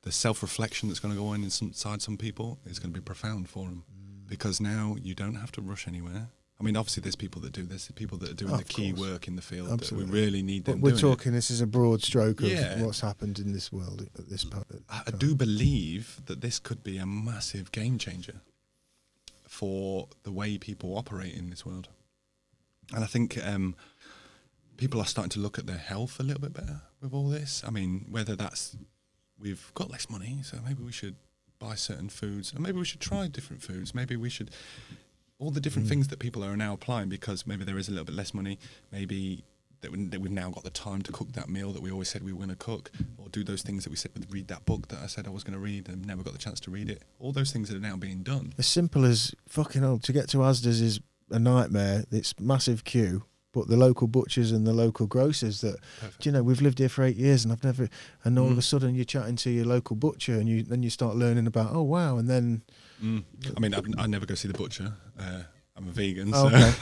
the 0.02 0.12
self-reflection 0.12 0.88
that's 0.88 1.00
going 1.00 1.14
to 1.14 1.20
go 1.20 1.28
on 1.28 1.42
inside 1.42 2.02
some 2.02 2.16
people 2.16 2.58
is 2.66 2.78
going 2.78 2.92
to 2.92 3.00
be 3.00 3.04
profound 3.04 3.48
for 3.48 3.64
them 3.64 3.84
mm. 3.92 4.28
because 4.28 4.60
now 4.60 4.96
you 5.00 5.14
don't 5.14 5.36
have 5.36 5.52
to 5.52 5.60
rush 5.60 5.86
anywhere. 5.88 6.28
I 6.60 6.64
mean, 6.64 6.76
obviously, 6.76 7.02
there's 7.02 7.14
people 7.14 7.40
that 7.42 7.52
do 7.52 7.62
this. 7.62 7.88
People 7.94 8.18
that 8.18 8.30
are 8.30 8.34
doing 8.34 8.52
Oh, 8.52 8.56
the 8.56 8.64
key 8.64 8.92
course. 8.92 9.08
work 9.08 9.28
in 9.28 9.36
the 9.36 9.42
field 9.42 9.70
Absolutely. 9.70 10.06
that 10.06 10.12
we 10.12 10.20
really 10.20 10.42
need 10.42 10.64
But 10.64 10.72
them 10.72 10.80
we're 10.80 10.90
doing 10.90 10.98
it. 10.98 11.16
talking. 11.16 11.32
This 11.32 11.52
is 11.52 11.60
a 11.60 11.68
broad 11.68 12.02
stroke 12.02 12.40
of 12.40 12.48
Yeah. 12.48 12.82
what's 12.82 13.00
happened 13.00 13.38
in 13.38 13.52
this 13.52 13.70
world 13.70 14.08
at 14.18 14.28
this 14.28 14.44
part. 14.44 14.66
I 14.88 15.02
I 15.06 15.10
do 15.12 15.36
believe 15.36 16.20
that 16.26 16.40
this 16.40 16.58
could 16.58 16.82
be 16.82 16.98
a 16.98 17.06
massive 17.06 17.70
game 17.70 17.96
changer 17.96 18.40
for 19.58 20.06
the 20.22 20.30
way 20.30 20.56
people 20.56 20.96
operate 20.96 21.34
in 21.34 21.50
this 21.50 21.66
world. 21.66 21.88
And 22.94 23.02
I 23.02 23.08
think 23.08 23.36
um, 23.44 23.74
people 24.76 25.00
are 25.00 25.04
starting 25.06 25.30
to 25.30 25.40
look 25.40 25.58
at 25.58 25.66
their 25.66 25.84
health 25.92 26.20
a 26.20 26.22
little 26.22 26.40
bit 26.40 26.52
better 26.52 26.82
with 27.02 27.12
all 27.12 27.28
this. 27.28 27.64
I 27.66 27.70
mean, 27.70 28.06
whether 28.08 28.36
that's 28.36 28.76
we've 29.36 29.72
got 29.74 29.90
less 29.90 30.08
money, 30.08 30.38
so 30.44 30.58
maybe 30.64 30.84
we 30.84 30.92
should 30.92 31.16
buy 31.58 31.74
certain 31.74 32.08
foods, 32.08 32.52
and 32.52 32.62
maybe 32.62 32.78
we 32.78 32.84
should 32.84 33.00
try 33.00 33.26
different 33.26 33.60
foods. 33.60 33.96
Maybe 33.96 34.14
we 34.14 34.30
should 34.30 34.52
all 35.40 35.50
the 35.50 35.60
different 35.60 35.88
things 35.88 36.06
that 36.08 36.20
people 36.20 36.44
are 36.44 36.56
now 36.56 36.74
applying 36.74 37.08
because 37.08 37.44
maybe 37.44 37.64
there 37.64 37.78
is 37.78 37.88
a 37.88 37.90
little 37.90 38.04
bit 38.04 38.14
less 38.14 38.32
money. 38.32 38.60
Maybe 38.92 39.42
that, 39.80 39.92
we, 39.92 40.04
that 40.06 40.20
we've 40.20 40.30
now 40.32 40.50
got 40.50 40.64
the 40.64 40.70
time 40.70 41.02
to 41.02 41.12
cook 41.12 41.32
that 41.32 41.48
meal 41.48 41.72
that 41.72 41.82
we 41.82 41.90
always 41.90 42.08
said 42.08 42.22
we 42.24 42.32
were 42.32 42.38
going 42.38 42.48
to 42.50 42.56
cook, 42.56 42.90
or 43.16 43.28
do 43.28 43.44
those 43.44 43.62
things 43.62 43.84
that 43.84 43.90
we 43.90 43.96
said 43.96 44.10
read 44.30 44.48
that 44.48 44.64
book 44.64 44.88
that 44.88 45.00
I 45.02 45.06
said 45.06 45.26
I 45.26 45.30
was 45.30 45.44
going 45.44 45.54
to 45.54 45.58
read 45.60 45.88
and 45.88 46.04
never 46.06 46.22
got 46.22 46.32
the 46.32 46.38
chance 46.38 46.60
to 46.60 46.70
read 46.70 46.88
it. 46.90 47.02
All 47.18 47.32
those 47.32 47.50
things 47.52 47.68
that 47.68 47.76
are 47.76 47.80
now 47.80 47.96
being 47.96 48.22
done. 48.22 48.54
As 48.58 48.66
simple 48.66 49.04
as 49.04 49.34
fucking 49.48 49.82
hell 49.82 49.98
to 49.98 50.12
get 50.12 50.28
to 50.30 50.38
Asda's 50.38 50.80
is 50.80 51.00
a 51.30 51.38
nightmare. 51.38 52.04
It's 52.10 52.38
massive 52.40 52.84
queue. 52.84 53.24
But 53.52 53.66
the 53.68 53.78
local 53.78 54.06
butchers 54.08 54.52
and 54.52 54.66
the 54.66 54.74
local 54.74 55.06
grocers 55.06 55.62
that 55.62 55.76
you 56.22 56.30
know 56.30 56.42
we've 56.42 56.60
lived 56.60 56.78
here 56.78 56.88
for 56.90 57.02
eight 57.02 57.16
years 57.16 57.44
and 57.44 57.50
I've 57.52 57.64
never 57.64 57.88
and 58.22 58.38
all 58.38 58.46
of 58.48 58.52
Mm. 58.52 58.58
a 58.58 58.62
sudden 58.62 58.94
you're 58.94 59.06
chatting 59.06 59.36
to 59.36 59.50
your 59.50 59.64
local 59.64 59.96
butcher 59.96 60.34
and 60.34 60.46
you 60.48 60.62
then 60.62 60.82
you 60.82 60.90
start 60.90 61.16
learning 61.16 61.46
about 61.46 61.70
oh 61.72 61.82
wow 61.82 62.18
and 62.18 62.28
then 62.28 62.62
Mm. 63.02 63.24
I 63.56 63.60
mean, 63.60 63.74
I've, 63.74 63.86
I 63.96 64.06
never 64.06 64.26
go 64.26 64.34
see 64.34 64.48
the 64.48 64.54
butcher. 64.58 64.92
Uh, 65.18 65.42
I'm 65.76 65.88
a 65.88 65.92
vegan, 65.92 66.32
Oh, 66.34 66.48
so, 66.50 66.56
okay. 66.56 66.72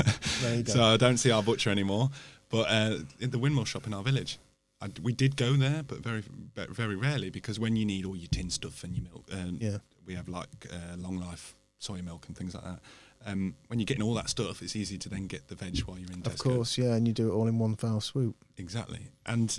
there 0.43 0.55
you 0.56 0.62
go 0.64 0.73
so 0.73 0.82
I 0.85 0.97
don't 0.97 1.18
see 1.18 1.31
our 1.31 1.43
butcher 1.43 1.70
anymore. 1.70 2.10
But 2.48 2.70
uh, 2.70 2.98
in 3.20 3.31
the 3.31 3.39
windmill 3.39 3.64
shop 3.64 3.86
in 3.86 3.94
our 3.94 4.02
village, 4.02 4.39
I, 4.81 4.89
we 5.02 5.12
did 5.12 5.36
go 5.36 5.55
there, 5.55 5.82
but 5.82 5.98
very 5.98 6.23
very 6.55 6.97
rarely 6.97 7.31
because 7.31 7.59
when 7.59 7.77
you 7.77 7.85
need 7.85 8.05
all 8.05 8.16
your 8.16 8.28
tin 8.28 8.51
stuff 8.51 8.85
and 8.85 8.94
your 8.97 9.05
milk, 9.05 9.24
um, 9.32 9.59
Yeah. 9.60 9.78
we 10.06 10.14
have 10.14 10.28
like 10.28 10.48
uh, 10.73 10.97
long 10.97 11.18
life 11.18 11.55
soy 11.78 12.02
milk 12.02 12.24
and 12.28 12.36
things 12.36 12.55
like 12.55 12.64
that. 12.64 12.81
Um, 13.24 13.55
when 13.66 13.81
you're 13.81 13.86
getting 13.86 14.05
all 14.05 14.14
that 14.14 14.28
stuff, 14.31 14.62
it's 14.62 14.77
easy 14.77 14.98
to 14.98 15.09
then 15.09 15.27
get 15.27 15.48
the 15.48 15.55
veg 15.56 15.81
while 15.81 15.98
you're 15.98 16.10
in. 16.12 16.20
Of 16.24 16.36
Tesco. 16.36 16.55
course, 16.56 16.78
yeah, 16.78 16.94
and 16.94 17.06
you 17.09 17.12
do 17.12 17.28
it 17.28 17.32
all 17.32 17.48
in 17.48 17.59
one 17.59 17.74
foul 17.74 18.01
swoop. 18.01 18.36
Exactly. 18.56 19.09
And 19.24 19.59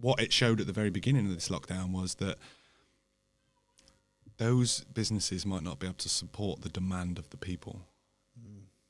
what 0.00 0.20
it 0.20 0.32
showed 0.32 0.60
at 0.60 0.66
the 0.66 0.72
very 0.72 0.90
beginning 0.90 1.26
of 1.26 1.34
this 1.34 1.48
lockdown 1.48 1.90
was 1.90 2.14
that 2.16 2.38
those 4.36 4.84
businesses 4.94 5.44
might 5.44 5.62
not 5.62 5.78
be 5.78 5.86
able 5.86 5.96
to 5.96 6.08
support 6.08 6.62
the 6.62 6.68
demand 6.68 7.18
of 7.18 7.28
the 7.30 7.36
people. 7.36 7.80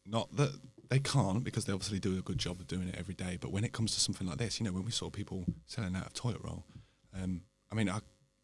Not 0.07 0.35
that 0.37 0.53
they 0.91 0.99
can't, 0.99 1.43
because 1.43 1.65
they 1.65 1.73
obviously 1.73 1.99
do 2.01 2.19
a 2.19 2.23
good 2.23 2.39
job 2.39 2.61
of 2.61 2.67
doing 2.67 2.89
it 2.89 2.97
every 2.99 3.15
day. 3.15 3.39
But 3.41 3.53
when 3.53 3.65
it 3.65 3.73
comes 3.73 3.95
to 3.95 4.01
something 4.01 4.27
like 4.27 4.39
this, 4.39 4.61
you 4.61 4.67
know, 4.67 4.73
when 4.73 4.85
we 4.85 4.91
saw 4.91 5.09
people 5.09 5.45
selling 5.67 5.97
out 5.97 6.07
of 6.07 6.13
toilet 6.13 6.41
roll, 6.43 6.65
um, 7.21 7.43
I 7.71 7.75
mean, 7.75 7.89
I, 7.89 8.01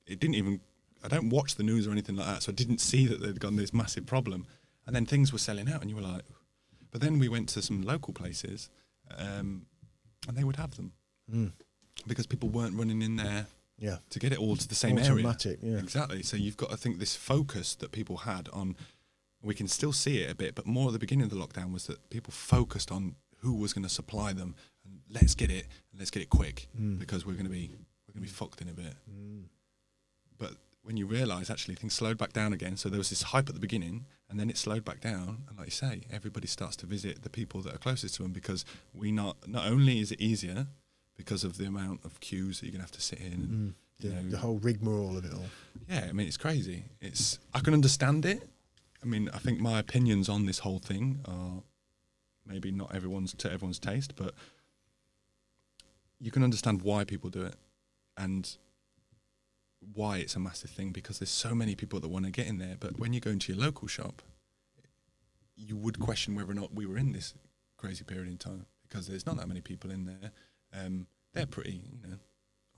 it 0.07 0.19
didn't 0.21 0.37
even. 0.37 0.61
I 1.05 1.09
don't 1.09 1.29
watch 1.29 1.57
the 1.57 1.63
news 1.63 1.87
or 1.87 1.91
anything 1.93 2.17
like 2.17 2.27
that, 2.27 2.43
so 2.43 2.51
I 2.51 2.55
didn't 2.55 2.81
see 2.81 3.07
that 3.07 3.21
they'd 3.21 3.39
gone 3.39 3.57
this 3.57 3.75
massive 3.75 4.07
problem. 4.07 4.47
And 4.87 4.97
then 4.97 5.05
things 5.07 5.33
were 5.33 5.39
selling 5.39 5.71
out, 5.71 5.81
and 5.83 5.91
you 5.91 5.97
were 5.97 6.03
like, 6.03 6.23
but 6.91 7.01
then 7.01 7.19
we 7.19 7.29
went 7.29 7.49
to 7.51 7.61
some 7.63 7.83
local 7.83 8.15
places, 8.15 8.71
um, 9.19 9.67
and 10.29 10.37
they 10.37 10.45
would 10.45 10.57
have 10.57 10.77
them 10.77 10.93
Mm. 11.33 11.53
because 12.07 12.27
people 12.27 12.49
weren't 12.49 12.77
running 12.77 13.03
in 13.03 13.17
there 13.17 13.47
Yeah. 13.79 13.99
to 14.11 14.19
get 14.21 14.33
it 14.33 14.39
all 14.39 14.55
to 14.57 14.69
the 14.69 14.75
same 14.77 14.97
Automatic, 14.99 15.59
area. 15.63 15.75
yeah. 15.77 15.83
Exactly. 15.83 16.23
So 16.23 16.37
you've 16.37 16.57
got 16.57 16.71
to 16.71 16.77
think 16.77 16.99
this 17.01 17.17
focus 17.17 17.75
that 17.77 17.91
people 17.93 18.19
had 18.19 18.49
on. 18.53 18.77
We 19.47 19.55
can 19.55 19.69
still 19.69 19.93
see 19.93 20.19
it 20.23 20.31
a 20.31 20.35
bit, 20.35 20.55
but 20.55 20.67
more 20.67 20.89
at 20.89 20.93
the 20.93 20.99
beginning 20.99 21.25
of 21.25 21.31
the 21.31 21.37
lockdown 21.37 21.73
was 21.73 21.87
that 21.87 21.99
people 22.11 22.33
focused 22.33 22.91
on 22.91 23.15
who 23.43 23.53
was 23.55 23.73
going 23.73 23.85
to 23.85 23.89
supply 24.01 24.33
them 24.33 24.55
and 24.85 25.01
let's 25.09 25.35
get 25.35 25.51
it 25.51 25.67
and 25.91 25.99
let's 26.01 26.11
get 26.11 26.23
it 26.23 26.31
quick 26.31 26.69
Mm. 26.81 26.99
because 26.99 27.25
we're 27.27 27.35
going 27.41 27.47
to 27.47 27.51
be 27.53 27.69
we're 28.07 28.13
going 28.15 28.27
to 28.27 28.33
be 28.33 28.37
fucked 28.43 28.61
in 28.61 28.69
a 28.69 28.73
bit. 28.73 28.95
But 30.39 30.53
when 30.83 30.97
you 30.97 31.07
realise 31.07 31.51
actually 31.51 31.75
things 31.75 31.95
slowed 31.95 32.19
back 32.19 32.33
down 32.33 32.53
again, 32.53 32.77
so 32.77 32.89
there 32.89 32.99
was 32.99 33.11
this 33.11 33.23
hype 33.23 33.49
at 33.49 33.55
the 33.55 33.61
beginning, 33.61 34.07
and 34.29 34.39
then 34.39 34.51
it 34.51 34.57
slowed 34.59 34.85
back 34.85 35.01
down, 35.01 35.45
and 35.49 35.57
like 35.59 35.67
you 35.69 35.71
say, 35.73 36.03
everybody 36.13 36.47
starts 36.47 36.77
to 36.77 36.87
visit 36.87 37.23
the 37.23 37.31
people 37.31 37.61
that 37.63 37.75
are 37.75 37.79
closest 37.79 38.17
to 38.17 38.23
them 38.23 38.33
because 38.33 38.65
we 38.95 39.13
not 39.13 39.37
not 39.49 39.67
only 39.67 40.01
is 40.01 40.11
it 40.13 40.21
easier 40.21 40.67
because 41.17 41.45
of 41.45 41.57
the 41.57 41.65
amount 41.67 42.05
of 42.05 42.21
queues 42.21 42.61
that 42.61 42.67
you're 42.67 42.73
gonna 42.73 42.83
have 42.85 42.91
to 42.93 43.01
sit 43.01 43.21
in, 43.21 43.33
and, 43.33 43.49
Mm. 43.49 43.75
The, 43.99 44.09
you 44.09 44.15
know, 44.15 44.29
the 44.29 44.39
whole 44.39 44.59
rigmarole 44.59 45.17
of 45.17 45.25
it 45.25 45.33
all. 45.33 45.47
yeah, 45.89 46.07
I 46.11 46.13
mean 46.13 46.27
it's 46.27 46.37
crazy. 46.37 46.85
It's 47.01 47.39
I 47.55 47.61
can 47.61 47.73
understand 47.73 48.27
it. 48.27 48.47
I 49.07 49.09
mean, 49.09 49.31
I 49.33 49.39
think 49.39 49.61
my 49.61 49.79
opinions 49.79 50.29
on 50.29 50.47
this 50.47 50.59
whole 50.61 50.81
thing 50.81 51.21
are 51.27 51.63
maybe 52.45 52.73
not 52.73 52.93
everyone's 52.93 53.33
to 53.35 53.53
everyone's 53.53 53.79
taste, 53.79 54.17
but 54.17 54.35
you 56.19 56.33
can 56.33 56.43
understand 56.43 56.83
why 56.83 57.05
people 57.05 57.31
do 57.31 57.43
it 57.43 57.55
and 58.17 58.57
why 59.95 60.19
it's 60.19 60.35
a 60.35 60.41
massive 60.41 60.71
thing 60.71 60.91
because 60.91 61.21
there's 61.21 61.31
so 61.31 61.55
many 61.55 61.77
people 61.77 62.01
that 62.01 62.09
want 62.09 62.25
to 62.25 62.33
get 62.33 62.49
in 62.49 62.59
there. 62.59 62.75
But 62.81 62.99
when 62.99 63.13
you 63.13 63.21
go 63.21 63.31
into 63.31 63.53
your 63.53 63.63
local 63.63 63.87
shop, 63.87 64.23
you 65.55 65.77
would 65.77 66.01
question 66.01 66.35
whether 66.35 66.51
or 66.51 66.55
not 66.55 66.75
we 66.75 66.85
were 66.85 66.99
in 66.99 67.13
this 67.13 67.33
crazy 67.77 68.03
period 68.03 68.27
in 68.27 68.39
time 68.39 68.67
because 68.89 69.07
there's 69.07 69.25
not 69.25 69.37
that 69.37 69.47
many 69.47 69.61
people 69.61 69.93
in 69.93 70.07
there. 70.07 70.33
Um, 70.75 71.07
they're 71.33 71.47
pretty, 71.47 71.81
you 72.03 72.09
know, 72.11 72.17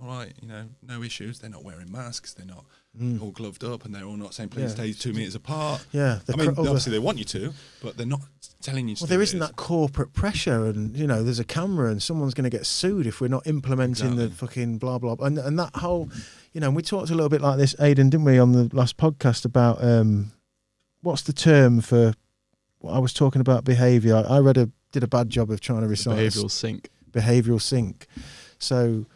all 0.01 0.07
right, 0.09 0.33
you 0.41 0.47
know, 0.49 0.65
no 0.87 1.03
issues. 1.03 1.41
They're 1.41 1.51
not 1.51 1.65
wearing 1.65 1.91
masks. 1.91 2.33
They're 2.35 2.47
not 2.47 2.65
Mm. 2.99 3.21
all 3.23 3.31
gloved 3.31 3.63
up, 3.63 3.85
and 3.85 3.95
they're 3.95 4.05
all 4.05 4.17
not 4.17 4.35
saying 4.35 4.49
please 4.49 4.63
Yeah. 4.71 4.75
stay 4.75 4.93
two 4.93 5.13
meters 5.13 5.35
apart. 5.37 5.87
Yeah, 5.93 6.19
I 6.33 6.37
mean, 6.37 6.53
cr- 6.55 6.61
obviously 6.63 6.91
they 6.91 6.99
want 6.99 7.19
you 7.19 7.25
to, 7.27 7.53
but 7.83 7.97
they're 7.97 8.07
not 8.07 8.23
telling 8.61 8.89
you. 8.89 8.97
To 8.97 9.03
Well, 9.03 9.07
do 9.07 9.11
there 9.11 9.21
it. 9.21 9.25
isn't 9.25 9.39
that 9.39 9.55
corporate 9.57 10.13
pressure, 10.15 10.67
and 10.67 10.97
you 10.97 11.07
know, 11.07 11.23
there's 11.23 11.39
a 11.39 11.45
camera, 11.45 11.91
and 11.91 12.03
someone's 12.03 12.35
going 12.35 12.51
to 12.51 12.57
get 12.57 12.67
sued 12.67 13.07
if 13.07 13.21
we're 13.21 13.29
not 13.29 13.47
implementing 13.47 14.17
the 14.17 14.31
fucking 14.31 14.79
blah 14.79 14.99
blah. 14.99 15.15
And 15.21 15.39
and 15.39 15.59
that 15.59 15.77
whole, 15.77 16.09
you 16.53 16.61
know, 16.61 16.71
we 16.71 16.83
talked 16.83 17.11
a 17.11 17.15
little 17.15 17.29
bit 17.29 17.41
like 17.41 17.59
this, 17.59 17.77
Aidan, 17.79 18.11
didn't 18.11 18.25
we, 18.25 18.39
on 18.39 18.51
the 18.53 18.69
last 18.75 18.97
podcast 18.97 19.45
about 19.45 19.85
um, 19.85 20.33
what's 21.03 21.23
the 21.23 21.33
term 21.33 21.81
for? 21.81 22.15
What 22.81 22.95
I 22.95 22.99
was 22.99 23.13
talking 23.13 23.41
about 23.41 23.65
behaviour. 23.65 24.17
I 24.17 24.23
I 24.23 24.39
read 24.41 24.57
a 24.57 24.71
did 24.93 25.03
a 25.05 25.09
bad 25.09 25.31
job 25.31 25.51
of 25.51 25.61
trying 25.61 25.83
to 25.83 25.89
recite 25.89 26.17
this 26.17 26.37
Behavioural 26.43 26.51
sink. 26.51 26.91
behavioral 27.13 27.61
sink. 27.63 28.07
So, 28.59 29.07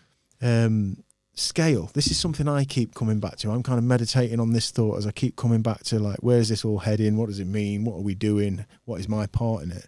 um, 0.42 1.02
scale. 1.34 1.90
This 1.94 2.08
is 2.08 2.18
something 2.18 2.48
I 2.48 2.64
keep 2.64 2.94
coming 2.94 3.20
back 3.20 3.36
to. 3.38 3.50
I'm 3.50 3.62
kind 3.62 3.78
of 3.78 3.84
meditating 3.84 4.40
on 4.40 4.52
this 4.52 4.70
thought 4.70 4.98
as 4.98 5.06
I 5.06 5.12
keep 5.12 5.36
coming 5.36 5.62
back 5.62 5.82
to 5.84 5.98
like, 5.98 6.18
where's 6.20 6.48
this 6.48 6.64
all 6.64 6.78
heading? 6.78 7.16
What 7.16 7.28
does 7.28 7.38
it 7.38 7.46
mean? 7.46 7.84
What 7.84 7.96
are 7.96 8.02
we 8.02 8.14
doing? 8.14 8.66
What 8.84 9.00
is 9.00 9.08
my 9.08 9.26
part 9.26 9.62
in 9.62 9.70
it? 9.70 9.86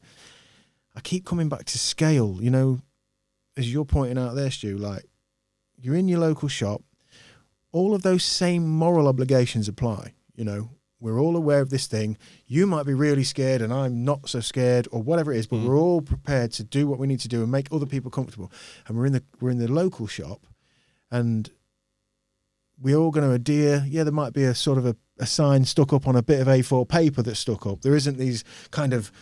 I 0.97 1.01
keep 1.01 1.27
coming 1.27 1.49
back 1.49 1.65
to 1.67 1.79
scale. 1.79 2.39
You 2.41 2.51
know, 2.51 2.81
as 3.57 3.73
you're 3.73 3.85
pointing 3.85 4.19
out 4.19 4.35
there, 4.35 4.51
Stu, 4.51 4.79
like 4.79 5.05
you're 5.77 5.97
in 5.97 6.09
your 6.09 6.21
local 6.21 6.49
shop. 6.49 6.83
All 7.73 7.95
of 7.95 8.03
those 8.03 8.23
same 8.23 8.69
moral 8.69 9.09
obligations 9.09 9.69
apply. 9.69 10.15
You 10.37 10.45
know, 10.45 10.71
we're 11.01 11.19
all 11.21 11.37
aware 11.37 11.61
of 11.61 11.71
this 11.71 11.87
thing. 11.87 12.17
You 12.47 12.67
might 12.67 12.87
be 12.87 12.95
really 12.95 13.25
scared, 13.25 13.61
and 13.63 13.73
I'm 13.73 14.05
not 14.05 14.29
so 14.29 14.41
scared, 14.41 14.89
or 14.91 15.03
whatever 15.03 15.33
it 15.33 15.39
is. 15.39 15.47
But 15.47 15.57
Mm. 15.59 15.67
we're 15.67 15.79
all 15.79 16.01
prepared 16.01 16.53
to 16.53 16.65
do 16.65 16.87
what 16.87 16.99
we 16.99 17.07
need 17.07 17.21
to 17.21 17.29
do 17.29 17.43
and 17.43 17.51
make 17.53 17.69
other 17.73 17.87
people 17.87 18.11
comfortable. 18.11 18.51
And 18.87 18.97
we're 18.97 19.07
in 19.07 19.13
the 19.13 19.23
we're 19.41 19.51
in 19.51 19.59
the 19.59 19.69
local 19.71 20.07
shop, 20.07 20.47
and 21.11 21.51
we're 22.81 22.97
all 22.97 23.11
going 23.11 23.27
to 23.29 23.35
adhere. 23.35 23.85
Yeah, 23.89 24.05
there 24.05 24.13
might 24.13 24.33
be 24.33 24.45
a 24.45 24.55
sort 24.55 24.79
of 24.79 24.87
a, 24.87 24.97
a 25.19 25.27
sign 25.27 25.65
stuck 25.65 25.93
up 25.93 26.07
on 26.09 26.17
a 26.17 26.23
bit 26.23 26.41
of 26.41 26.49
A4 26.49 26.89
paper 26.89 27.23
that's 27.23 27.39
stuck 27.41 27.67
up. 27.67 27.83
There 27.83 27.95
isn't 27.95 28.19
these 28.19 28.43
kind 28.71 28.93
of, 28.93 29.13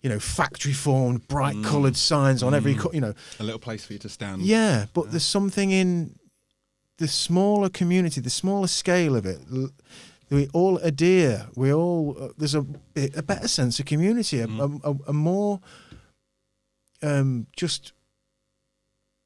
you 0.00 0.08
know, 0.08 0.20
factory 0.20 0.72
formed, 0.72 1.26
bright 1.26 1.56
Mm. 1.56 1.64
coloured 1.64 1.96
signs 1.96 2.42
on 2.42 2.54
every, 2.54 2.74
Mm. 2.74 2.78
co- 2.78 2.92
you 2.92 3.00
know, 3.00 3.14
a 3.40 3.42
little 3.44 3.58
place 3.58 3.84
for 3.84 3.92
you 3.94 3.98
to 4.00 4.08
stand. 4.08 4.42
yeah, 4.42 4.86
but 4.94 5.06
Yeah. 5.06 5.10
there's 5.12 5.24
something 5.24 5.70
in 5.70 6.16
the 6.98 7.08
smaller 7.08 7.68
community, 7.68 8.20
the 8.20 8.30
smaller 8.30 8.66
scale 8.68 9.16
of 9.16 9.26
it. 9.26 9.40
We 10.30 10.48
all 10.52 10.78
adhere. 10.78 11.48
We 11.56 11.72
all 11.72 12.16
uh, 12.20 12.28
there's 12.38 12.54
a 12.54 12.64
a 13.16 13.22
better 13.22 13.48
sense 13.48 13.80
of 13.80 13.86
community, 13.86 14.40
a, 14.40 14.46
Mhm. 14.46 14.80
a, 14.84 14.90
a, 14.90 14.96
a 15.08 15.12
more 15.12 15.60
um, 17.02 17.46
just 17.56 17.92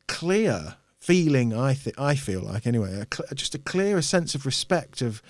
clear 0.07 0.77
feeling. 0.99 1.53
I 1.53 1.75
think 1.75 1.99
I 2.01 2.15
feel 2.15 2.41
like 2.41 2.67
anyway, 2.67 2.93
a 3.01 3.07
cl- 3.15 3.29
just 3.35 3.55
a 3.55 3.59
clearer 3.59 4.03
sense 4.03 4.35
of 4.35 4.47
respect. 4.47 5.03
Of 5.03 5.23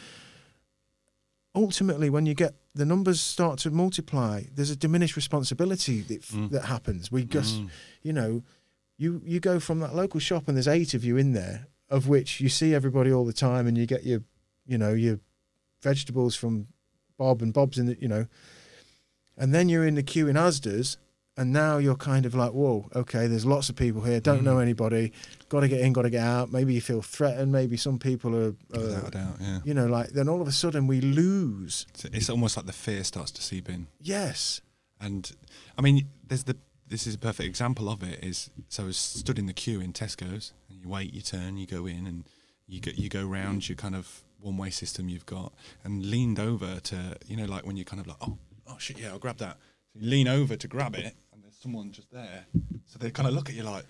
ultimately, 1.54 2.10
when 2.10 2.26
you 2.26 2.34
get 2.34 2.54
the 2.74 2.84
numbers 2.84 3.20
start 3.20 3.58
to 3.60 3.70
multiply, 3.70 4.42
there's 4.54 4.70
a 4.70 4.76
diminished 4.76 5.16
responsibility 5.16 6.00
that, 6.02 6.22
f 6.22 6.30
Mm. 6.32 6.50
that 6.50 6.64
happens. 6.66 7.10
We 7.12 7.24
just 7.24 7.56
Mm. 7.60 7.70
you 8.02 8.12
know, 8.12 8.42
you 8.96 9.20
you 9.24 9.40
go 9.40 9.58
from 9.60 9.80
that 9.80 9.94
local 9.94 10.20
shop 10.20 10.48
and 10.48 10.56
there's 10.56 10.68
eight 10.68 10.94
of 10.94 11.04
you 11.04 11.16
in 11.16 11.32
there, 11.32 11.66
of 11.88 12.06
which 12.08 12.40
you 12.40 12.48
see 12.48 12.74
everybody 12.74 13.12
all 13.12 13.24
the 13.24 13.32
time, 13.32 13.66
and 13.66 13.76
you 13.78 13.86
get 13.86 14.04
your, 14.04 14.22
you 14.66 14.78
know, 14.78 14.92
your 14.92 15.18
vegetables 15.84 16.34
from 16.34 16.66
Bob 17.16 17.40
and 17.42 17.52
Bob's 17.52 17.78
in 17.78 17.86
the, 17.86 17.96
you 18.00 18.08
know, 18.08 18.26
and 19.36 19.54
then 19.54 19.68
you're 19.68 19.86
in 19.86 19.94
the 19.94 20.02
queue 20.02 20.26
in 20.28 20.34
Asda's, 20.36 20.96
and 21.36 21.52
now 21.52 21.78
you're 21.78 21.96
kind 21.96 22.26
of 22.26 22.34
like, 22.34 22.52
whoa, 22.52 22.88
okay, 22.94 23.26
there's 23.26 23.44
lots 23.44 23.68
of 23.68 23.74
people 23.76 24.02
here, 24.02 24.20
don't 24.20 24.44
know 24.44 24.56
Mm. 24.56 24.62
anybody, 24.62 25.12
got 25.48 25.60
to 25.60 25.68
get 25.68 25.80
in, 25.80 25.92
got 25.92 26.02
to 26.02 26.10
get 26.10 26.22
out. 26.22 26.52
Maybe 26.52 26.74
you 26.74 26.80
feel 26.80 27.02
threatened. 27.02 27.50
Maybe 27.50 27.76
some 27.76 27.98
people 27.98 28.34
are, 28.36 28.54
Without 28.70 29.08
a 29.08 29.10
doubt, 29.10 29.36
yeah. 29.40 29.58
you 29.64 29.74
know, 29.74 29.86
like 29.86 30.10
then 30.10 30.28
all 30.28 30.40
of 30.40 30.46
a 30.48 30.52
sudden 30.52 30.86
we 30.86 31.00
lose. 31.00 31.86
It's, 31.94 32.04
it's 32.04 32.30
almost 32.30 32.56
like 32.56 32.66
the 32.66 32.72
fear 32.72 33.02
starts 33.04 33.32
to 33.32 33.42
seep 33.42 33.68
in. 33.68 33.88
Yes, 34.00 34.60
And 35.00 35.30
I 35.76 35.82
mean, 35.82 36.06
there's 36.28 36.44
the 36.44 36.56
this 36.86 37.06
is 37.06 37.14
a 37.14 37.18
perfect 37.18 37.48
example 37.48 37.88
of 37.88 38.02
it. 38.02 38.22
Is 38.22 38.50
so 38.68 38.84
I 38.84 38.86
was 38.86 38.96
stood 38.96 39.38
in 39.38 39.46
the 39.46 39.52
queue 39.54 39.80
in 39.80 39.92
Tesco's, 39.92 40.52
and 40.68 40.78
you 40.80 40.88
wait, 40.88 41.12
you 41.12 41.20
turn, 41.22 41.56
you 41.56 41.66
go 41.66 41.86
in, 41.86 42.06
and 42.06 42.24
you 42.68 42.80
go 42.80 42.92
you 42.94 43.08
go 43.08 43.24
round 43.26 43.68
your 43.68 43.76
kind 43.76 43.96
of 43.96 44.22
one 44.44 44.56
way 44.56 44.70
system 44.70 45.08
you've 45.08 45.26
got, 45.26 45.52
and 45.82 46.04
leaned 46.06 46.38
over 46.38 46.78
to 46.80 47.16
you 47.26 47.36
know 47.36 47.46
like 47.46 47.66
when 47.66 47.76
you're 47.76 47.84
kind 47.84 48.00
of 48.00 48.06
like 48.06 48.18
oh 48.20 48.38
oh 48.68 48.76
shit 48.78 48.98
yeah 48.98 49.08
I'll 49.08 49.18
grab 49.18 49.38
that. 49.38 49.58
So 49.92 50.00
you 50.00 50.10
lean 50.10 50.28
over 50.28 50.56
to 50.56 50.68
grab 50.68 50.94
it, 50.94 51.14
and 51.32 51.42
there's 51.42 51.56
someone 51.56 51.90
just 51.92 52.10
there, 52.12 52.44
so 52.86 52.98
they 52.98 53.10
kind 53.10 53.28
of 53.28 53.34
look 53.34 53.48
at 53.48 53.54
you 53.54 53.62
like. 53.64 53.84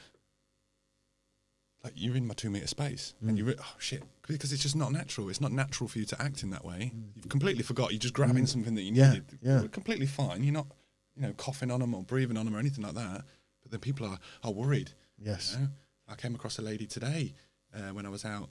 Like 1.82 1.92
you're 1.96 2.16
in 2.16 2.26
my 2.26 2.32
two 2.32 2.48
meter 2.48 2.66
space, 2.66 3.12
and 3.20 3.32
mm. 3.32 3.36
you 3.36 3.44
re- 3.44 3.56
oh 3.60 3.74
shit 3.78 4.02
because 4.26 4.54
it's 4.54 4.62
just 4.62 4.74
not 4.74 4.90
natural. 4.90 5.28
It's 5.28 5.40
not 5.42 5.52
natural 5.52 5.86
for 5.86 5.98
you 5.98 6.06
to 6.06 6.22
act 6.22 6.42
in 6.42 6.48
that 6.50 6.64
way. 6.64 6.92
Mm. 6.94 7.02
You've 7.14 7.28
completely 7.28 7.62
forgot. 7.62 7.92
You're 7.92 7.98
just 7.98 8.14
grabbing 8.14 8.44
mm. 8.44 8.48
something 8.48 8.74
that 8.74 8.82
you 8.82 8.92
Yeah, 8.94 9.10
needed. 9.10 9.38
yeah. 9.42 9.60
You're 9.60 9.68
completely 9.68 10.06
fine. 10.06 10.42
You're 10.42 10.54
not, 10.54 10.66
you 11.14 11.20
know, 11.22 11.34
coughing 11.34 11.70
on 11.70 11.80
them 11.80 11.94
or 11.94 12.02
breathing 12.02 12.38
on 12.38 12.46
them 12.46 12.56
or 12.56 12.58
anything 12.58 12.82
like 12.82 12.94
that. 12.94 13.24
But 13.62 13.70
then 13.70 13.80
people 13.80 14.06
are 14.06 14.18
are 14.42 14.50
worried. 14.50 14.92
yes, 15.18 15.52
You 15.54 15.64
know? 15.64 15.68
I 16.08 16.14
came 16.14 16.34
across 16.34 16.58
a 16.58 16.62
lady 16.62 16.86
today 16.86 17.34
uh, 17.74 17.92
when 17.92 18.06
I 18.06 18.08
was 18.08 18.24
out, 18.24 18.48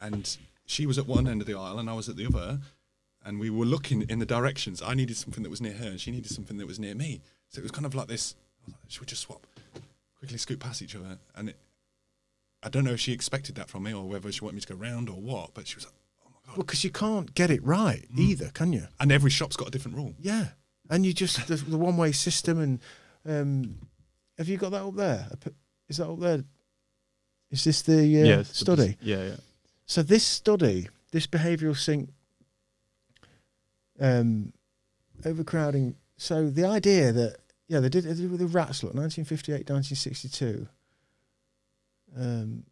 and 0.00 0.36
she 0.70 0.86
was 0.86 0.98
at 0.98 1.06
one 1.06 1.26
end 1.26 1.40
of 1.40 1.46
the 1.46 1.54
aisle 1.58 1.78
and 1.78 1.90
I 1.90 1.94
was 1.94 2.08
at 2.08 2.16
the 2.16 2.26
other, 2.26 2.60
and 3.24 3.40
we 3.40 3.50
were 3.50 3.66
looking 3.66 4.02
in 4.02 4.18
the 4.20 4.26
directions. 4.26 4.80
I 4.80 4.94
needed 4.94 5.16
something 5.16 5.42
that 5.42 5.50
was 5.50 5.60
near 5.60 5.74
her, 5.74 5.88
and 5.88 6.00
she 6.00 6.10
needed 6.10 6.30
something 6.30 6.56
that 6.58 6.66
was 6.66 6.78
near 6.78 6.94
me. 6.94 7.20
So 7.48 7.58
it 7.58 7.62
was 7.62 7.72
kind 7.72 7.86
of 7.86 7.94
like 7.94 8.06
this. 8.08 8.34
I 8.66 8.70
like, 8.70 8.76
Should 8.88 9.00
we 9.00 9.06
just 9.06 9.22
swap? 9.22 9.46
Quickly 10.18 10.38
scoot 10.38 10.60
past 10.60 10.80
each 10.82 10.94
other, 10.94 11.18
and 11.34 11.48
it, 11.48 11.56
I 12.62 12.68
don't 12.68 12.84
know 12.84 12.92
if 12.92 13.00
she 13.00 13.12
expected 13.12 13.54
that 13.56 13.68
from 13.70 13.82
me 13.84 13.92
or 13.94 14.04
whether 14.06 14.30
she 14.30 14.42
wanted 14.44 14.54
me 14.56 14.60
to 14.60 14.68
go 14.68 14.74
round 14.76 15.08
or 15.08 15.16
what. 15.20 15.54
But 15.54 15.66
she 15.66 15.76
was 15.76 15.86
like, 15.86 15.94
"Oh 16.24 16.28
my 16.30 16.38
god!" 16.46 16.56
well, 16.58 16.64
because 16.66 16.84
you 16.84 16.90
can't 16.90 17.34
get 17.34 17.50
it 17.50 17.62
right 17.64 18.06
Mm. 18.14 18.18
either, 18.20 18.50
can 18.50 18.72
you? 18.72 18.86
And 19.00 19.10
every 19.10 19.30
shop's 19.30 19.56
got 19.56 19.68
a 19.68 19.70
different 19.70 19.96
rule. 19.96 20.14
Yeah, 20.20 20.48
and 20.90 21.04
you 21.06 21.12
just 21.14 21.46
the, 21.48 21.56
the 21.56 21.78
one 21.78 21.96
way 21.96 22.12
system 22.12 22.60
and 22.60 22.80
um, 23.26 23.76
have 24.38 24.48
you 24.48 24.56
got 24.58 24.70
that 24.72 24.82
up 24.84 24.94
there? 24.94 25.26
A 25.30 25.36
p- 25.36 25.50
Is 25.88 25.96
that 25.96 26.08
up 26.08 26.20
there? 26.20 26.44
Is 27.50 27.64
this 27.64 27.82
the 27.82 27.98
uh, 27.98 28.24
yeah, 28.28 28.40
it's 28.40 28.50
the- 28.50 28.54
study? 28.56 28.96
Yeah, 29.02 29.22
yeah. 29.24 29.36
So 29.90 30.04
this 30.04 30.22
study, 30.22 30.86
this 31.10 31.26
behavioural 31.26 31.76
sink, 31.76 32.10
um, 33.98 34.52
overcrowding. 35.24 35.96
So 36.16 36.48
the 36.48 36.64
idea 36.64 37.10
that 37.10 37.38
yeah, 37.66 37.80
they 37.80 37.88
did, 37.88 38.04
they 38.04 38.14
did 38.14 38.30
with 38.30 38.38
the 38.38 38.46
rats. 38.46 38.84
Look, 38.84 38.94
1958, 38.94 39.68
1962. 39.68 40.68
Um, 42.16 42.62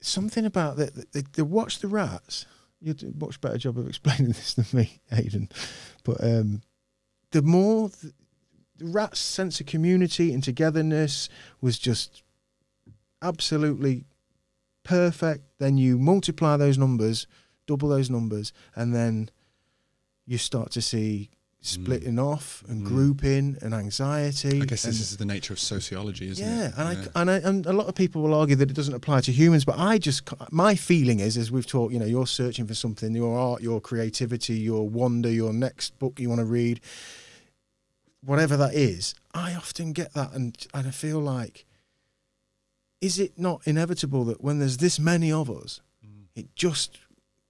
something 0.00 0.44
about 0.44 0.78
that. 0.78 1.12
They, 1.12 1.42
watched 1.42 1.80
the 1.80 1.86
rats. 1.86 2.46
You 2.80 2.94
do 2.94 3.14
a 3.16 3.24
much 3.24 3.40
better 3.40 3.56
job 3.56 3.78
of 3.78 3.86
explaining 3.86 4.26
this 4.32 4.54
than 4.54 4.66
me, 4.72 4.98
Aidan. 5.12 5.48
But 6.02 6.24
um, 6.24 6.62
the 7.30 7.42
more 7.42 7.90
th- 7.90 8.14
the 8.78 8.86
rats' 8.86 9.20
sense 9.20 9.60
of 9.60 9.66
community 9.66 10.34
and 10.34 10.42
togetherness 10.42 11.28
was 11.60 11.78
just 11.78 12.24
absolutely 13.22 14.06
perfect. 14.82 15.44
Then 15.58 15.78
you 15.78 15.98
multiply 15.98 16.56
those 16.56 16.78
numbers, 16.78 17.26
double 17.66 17.88
those 17.88 18.10
numbers, 18.10 18.52
and 18.74 18.94
then 18.94 19.30
you 20.26 20.38
start 20.38 20.70
to 20.72 20.82
see 20.82 21.30
splitting 21.62 22.18
off 22.18 22.64
and 22.68 22.82
Mm. 22.82 22.86
grouping 22.86 23.56
and 23.60 23.74
anxiety. 23.74 24.62
I 24.62 24.64
guess 24.64 24.82
this 24.82 24.98
is 24.98 25.18
the 25.18 25.26
nature 25.26 25.52
of 25.52 25.58
sociology, 25.60 26.30
isn't 26.30 26.42
it? 26.42 26.50
yeah, 26.50 26.68
it? 26.68 26.74
and 26.78 26.88
I 26.88 27.20
and 27.20 27.30
I 27.30 27.36
and 27.36 27.66
a 27.66 27.72
lot 27.74 27.86
of 27.86 27.94
people 27.94 28.22
will 28.22 28.32
argue 28.32 28.56
that 28.56 28.70
it 28.70 28.74
doesn't 28.74 28.94
apply 28.94 29.20
to 29.22 29.32
humans, 29.32 29.66
but 29.66 29.78
I 29.78 29.98
just 29.98 30.22
my 30.50 30.74
feeling 30.74 31.20
is, 31.20 31.36
as 31.36 31.50
we've 31.52 31.66
talked, 31.66 31.92
you 31.92 31.98
know, 31.98 32.06
you're 32.06 32.26
searching 32.26 32.66
for 32.66 32.74
something, 32.74 33.14
your 33.14 33.36
art, 33.38 33.60
your 33.60 33.78
creativity, 33.78 34.54
your 34.58 34.88
wonder, 34.88 35.30
your 35.30 35.52
next 35.52 35.98
book 35.98 36.18
you 36.18 36.30
want 36.30 36.38
to 36.38 36.46
read, 36.46 36.80
whatever 38.22 38.56
that 38.56 38.74
is. 38.74 39.14
I 39.34 39.54
often 39.54 39.92
get 39.92 40.14
that, 40.14 40.32
and 40.32 40.56
and 40.72 40.88
I 40.88 40.90
feel 40.92 41.18
like, 41.20 41.66
is 43.00 43.18
it 43.18 43.38
not 43.38 43.60
inevitable 43.66 44.24
that 44.26 44.42
when 44.42 44.58
there's 44.58 44.76
this 44.78 44.98
many 44.98 45.32
of 45.32 45.50
us, 45.50 45.80
Mm. 46.04 46.26
it 46.34 46.54
just 46.56 46.98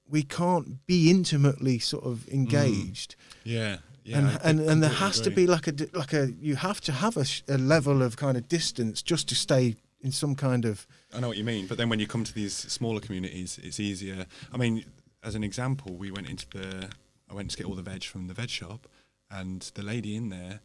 we 0.08 0.22
can't 0.24 0.84
be 0.86 1.08
intimately 1.10 1.78
sort 1.78 2.04
of 2.04 2.28
engaged 2.28 3.14
yeah, 3.44 3.76
yeah. 4.04 4.18
and 4.18 4.26
I 4.28 4.36
and, 4.42 4.60
and 4.60 4.82
there 4.82 4.90
has 4.90 5.20
to 5.20 5.30
be 5.30 5.46
like 5.46 5.68
a 5.68 5.74
like 5.92 6.12
a 6.12 6.32
you 6.40 6.56
have 6.56 6.80
to 6.82 6.92
have 6.92 7.16
a, 7.16 7.24
sh- 7.24 7.42
a 7.48 7.56
level 7.58 8.02
of 8.02 8.16
kind 8.16 8.36
of 8.36 8.48
distance 8.48 9.02
just 9.02 9.28
to 9.28 9.34
stay 9.36 9.76
in 10.00 10.10
some 10.12 10.34
kind 10.34 10.64
of 10.64 10.86
I 11.14 11.20
know 11.20 11.28
what 11.28 11.36
you 11.36 11.44
mean, 11.44 11.66
but 11.68 11.78
then 11.78 11.88
when 11.88 12.00
you 12.00 12.06
come 12.08 12.24
to 12.24 12.34
these 12.34 12.54
smaller 12.54 13.00
communities, 13.00 13.58
it's 13.62 13.78
easier. 13.78 14.26
I 14.52 14.56
mean, 14.56 14.84
as 15.22 15.34
an 15.34 15.44
example, 15.44 15.94
we 15.94 16.10
went 16.10 16.28
into 16.28 16.46
the. 16.50 16.88
I 17.30 17.34
went 17.34 17.50
to 17.52 17.56
get 17.56 17.66
all 17.66 17.74
the 17.76 17.82
veg 17.82 18.02
from 18.04 18.26
the 18.26 18.34
veg 18.34 18.48
shop, 18.50 18.88
and 19.30 19.60
the 19.74 19.82
lady 19.82 20.16
in 20.16 20.30
there, 20.30 20.60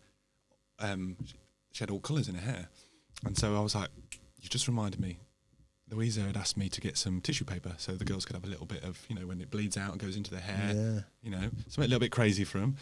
um, 0.80 1.18
she 1.72 1.80
had 1.84 1.90
all 1.92 2.00
colours 2.00 2.28
in 2.30 2.36
her 2.36 2.42
hair, 2.52 2.70
and 3.26 3.38
so 3.38 3.56
I 3.56 3.60
was 3.60 3.76
like, 3.76 3.90
"You 4.46 4.50
just 4.50 4.68
reminded 4.68 5.00
me." 5.00 5.20
Louisa 5.90 6.22
had 6.22 6.36
asked 6.38 6.58
me 6.58 6.68
to 6.70 6.82
get 6.82 6.98
some 6.98 7.22
tissue 7.22 7.46
paper 7.46 7.74
so 7.78 7.92
the 7.96 8.06
girls 8.06 8.26
could 8.26 8.36
have 8.36 8.44
a 8.44 8.48
little 8.48 8.66
bit 8.66 8.84
of, 8.84 9.06
you 9.08 9.14
know, 9.16 9.28
when 9.28 9.40
it 9.40 9.52
bleeds 9.52 9.78
out 9.78 9.92
and 9.92 10.00
goes 10.02 10.16
into 10.16 10.32
their 10.32 10.40
hair, 10.42 10.74
Yeah. 10.74 11.02
you 11.22 11.30
know, 11.30 11.50
something 11.68 11.84
a 11.84 11.88
little 11.88 12.00
bit 12.00 12.12
crazy 12.12 12.44
for 12.44 12.58
them. 12.60 12.78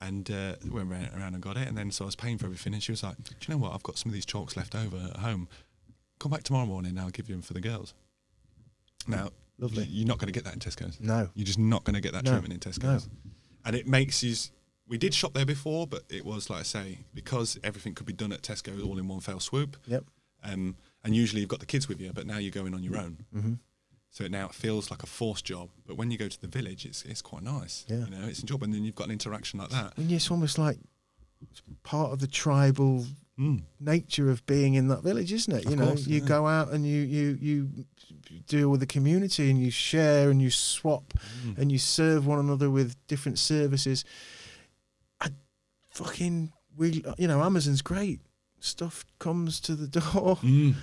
And 0.00 0.30
uh, 0.30 0.54
went 0.70 0.90
around, 0.90 1.34
and 1.34 1.42
got 1.42 1.58
it, 1.58 1.68
and 1.68 1.76
then 1.76 1.90
so 1.90 2.04
I 2.04 2.06
was 2.06 2.16
paying 2.16 2.38
for 2.38 2.46
everything, 2.46 2.72
and 2.72 2.82
she 2.82 2.90
was 2.92 3.02
like, 3.02 3.16
"Do 3.22 3.34
you 3.42 3.54
know 3.54 3.58
what? 3.58 3.74
I've 3.74 3.82
got 3.82 3.98
some 3.98 4.08
of 4.08 4.14
these 4.14 4.24
chalks 4.24 4.56
left 4.56 4.74
over 4.74 4.96
at 4.96 5.18
home 5.18 5.46
come 6.20 6.30
back 6.30 6.42
tomorrow 6.42 6.66
morning 6.66 6.90
and 6.92 7.00
I'll 7.00 7.10
give 7.10 7.28
you 7.28 7.34
them 7.34 7.42
for 7.42 7.54
the 7.54 7.60
girls. 7.60 7.94
Now, 9.08 9.30
Lovely. 9.58 9.84
You're 9.84 10.06
not 10.06 10.18
going 10.18 10.26
to 10.28 10.32
get 10.32 10.44
that 10.44 10.54
in 10.54 10.60
Tesco's. 10.60 10.98
no 11.00 11.28
You're 11.34 11.44
just 11.46 11.58
not 11.58 11.84
going 11.84 11.94
to 11.94 12.00
get 12.00 12.12
that 12.12 12.24
No, 12.24 12.30
treatment 12.38 12.54
in 12.64 12.70
Tesco's. 12.72 13.08
And 13.64 13.74
it 13.76 13.86
makes 13.86 14.22
you. 14.22 14.34
We 14.88 14.96
did 14.98 15.12
shop 15.14 15.34
there 15.34 15.44
before, 15.46 15.86
but 15.86 16.02
it 16.08 16.24
was 16.24 16.48
like 16.50 16.60
I 16.60 16.62
say 16.62 16.98
because 17.14 17.58
everything 17.62 17.94
could 17.94 18.06
be 18.06 18.12
done 18.12 18.32
at 18.32 18.42
Tesco 18.42 18.84
all 18.86 18.98
in 18.98 19.06
one 19.08 19.20
fell 19.20 19.38
swoop. 19.40 19.76
Yep. 19.86 20.04
Um, 20.42 20.76
and 21.04 21.14
usually 21.16 21.40
you've 21.40 21.48
got 21.50 21.60
the 21.60 21.66
kids 21.66 21.88
with 21.88 22.00
you, 22.00 22.12
but 22.12 22.26
now 22.26 22.38
you're 22.38 22.50
going 22.52 22.74
on 22.74 22.82
your 22.82 22.96
own. 22.98 23.24
Mhm. 23.34 23.58
So 24.10 24.26
now 24.26 24.46
it 24.46 24.54
feels 24.54 24.90
like 24.90 25.02
a 25.02 25.06
forced 25.06 25.44
job. 25.44 25.70
But 25.86 25.96
when 25.96 26.10
you 26.10 26.18
go 26.18 26.28
to 26.28 26.40
the 26.40 26.48
village, 26.48 26.84
it's 26.84 27.04
it's 27.04 27.22
quite 27.22 27.42
nice. 27.42 27.84
Yeah. 27.88 28.04
You 28.04 28.10
know, 28.10 28.26
it's 28.26 28.40
a 28.40 28.46
job, 28.46 28.62
and 28.62 28.74
then 28.74 28.84
you've 28.84 28.96
got 28.96 29.06
an 29.06 29.12
interaction 29.12 29.60
like 29.60 29.70
that. 29.70 29.96
and 29.96 30.10
it's 30.10 30.30
almost 30.30 30.58
like 30.58 30.78
it's 31.40 31.62
part 31.84 32.12
of 32.12 32.18
the 32.20 32.26
tribal 32.26 33.06
Mm. 33.38 33.62
nature 33.78 34.28
of 34.30 34.44
being 34.44 34.74
in 34.74 34.88
that 34.88 35.02
village 35.02 35.32
isn't 35.32 35.54
it 35.54 35.70
you 35.70 35.74
know 35.74 35.86
course, 35.86 36.06
you 36.06 36.20
yeah. 36.20 36.26
go 36.28 36.46
out 36.46 36.72
and 36.74 36.84
you 36.86 37.00
you 37.00 37.38
you 37.40 37.70
deal 38.46 38.68
with 38.68 38.80
the 38.80 38.86
community 38.86 39.48
and 39.50 39.58
you 39.58 39.70
share 39.70 40.28
and 40.30 40.42
you 40.42 40.50
swap 40.50 41.14
Mm. 41.46 41.56
and 41.56 41.72
you 41.72 41.78
serve 41.78 42.26
one 42.26 42.38
another 42.38 42.68
with 42.68 42.94
different 43.06 43.38
services 43.38 44.04
I 45.22 45.30
fucking 45.90 46.52
we 46.76 47.02
you 47.16 47.26
know 47.28 47.42
Amazon's 47.42 47.80
great 47.80 48.20
stuff 48.60 49.04
comes 49.18 49.60
to 49.60 49.74
the 49.74 49.86
door 49.88 50.38
Mm. 50.42 50.74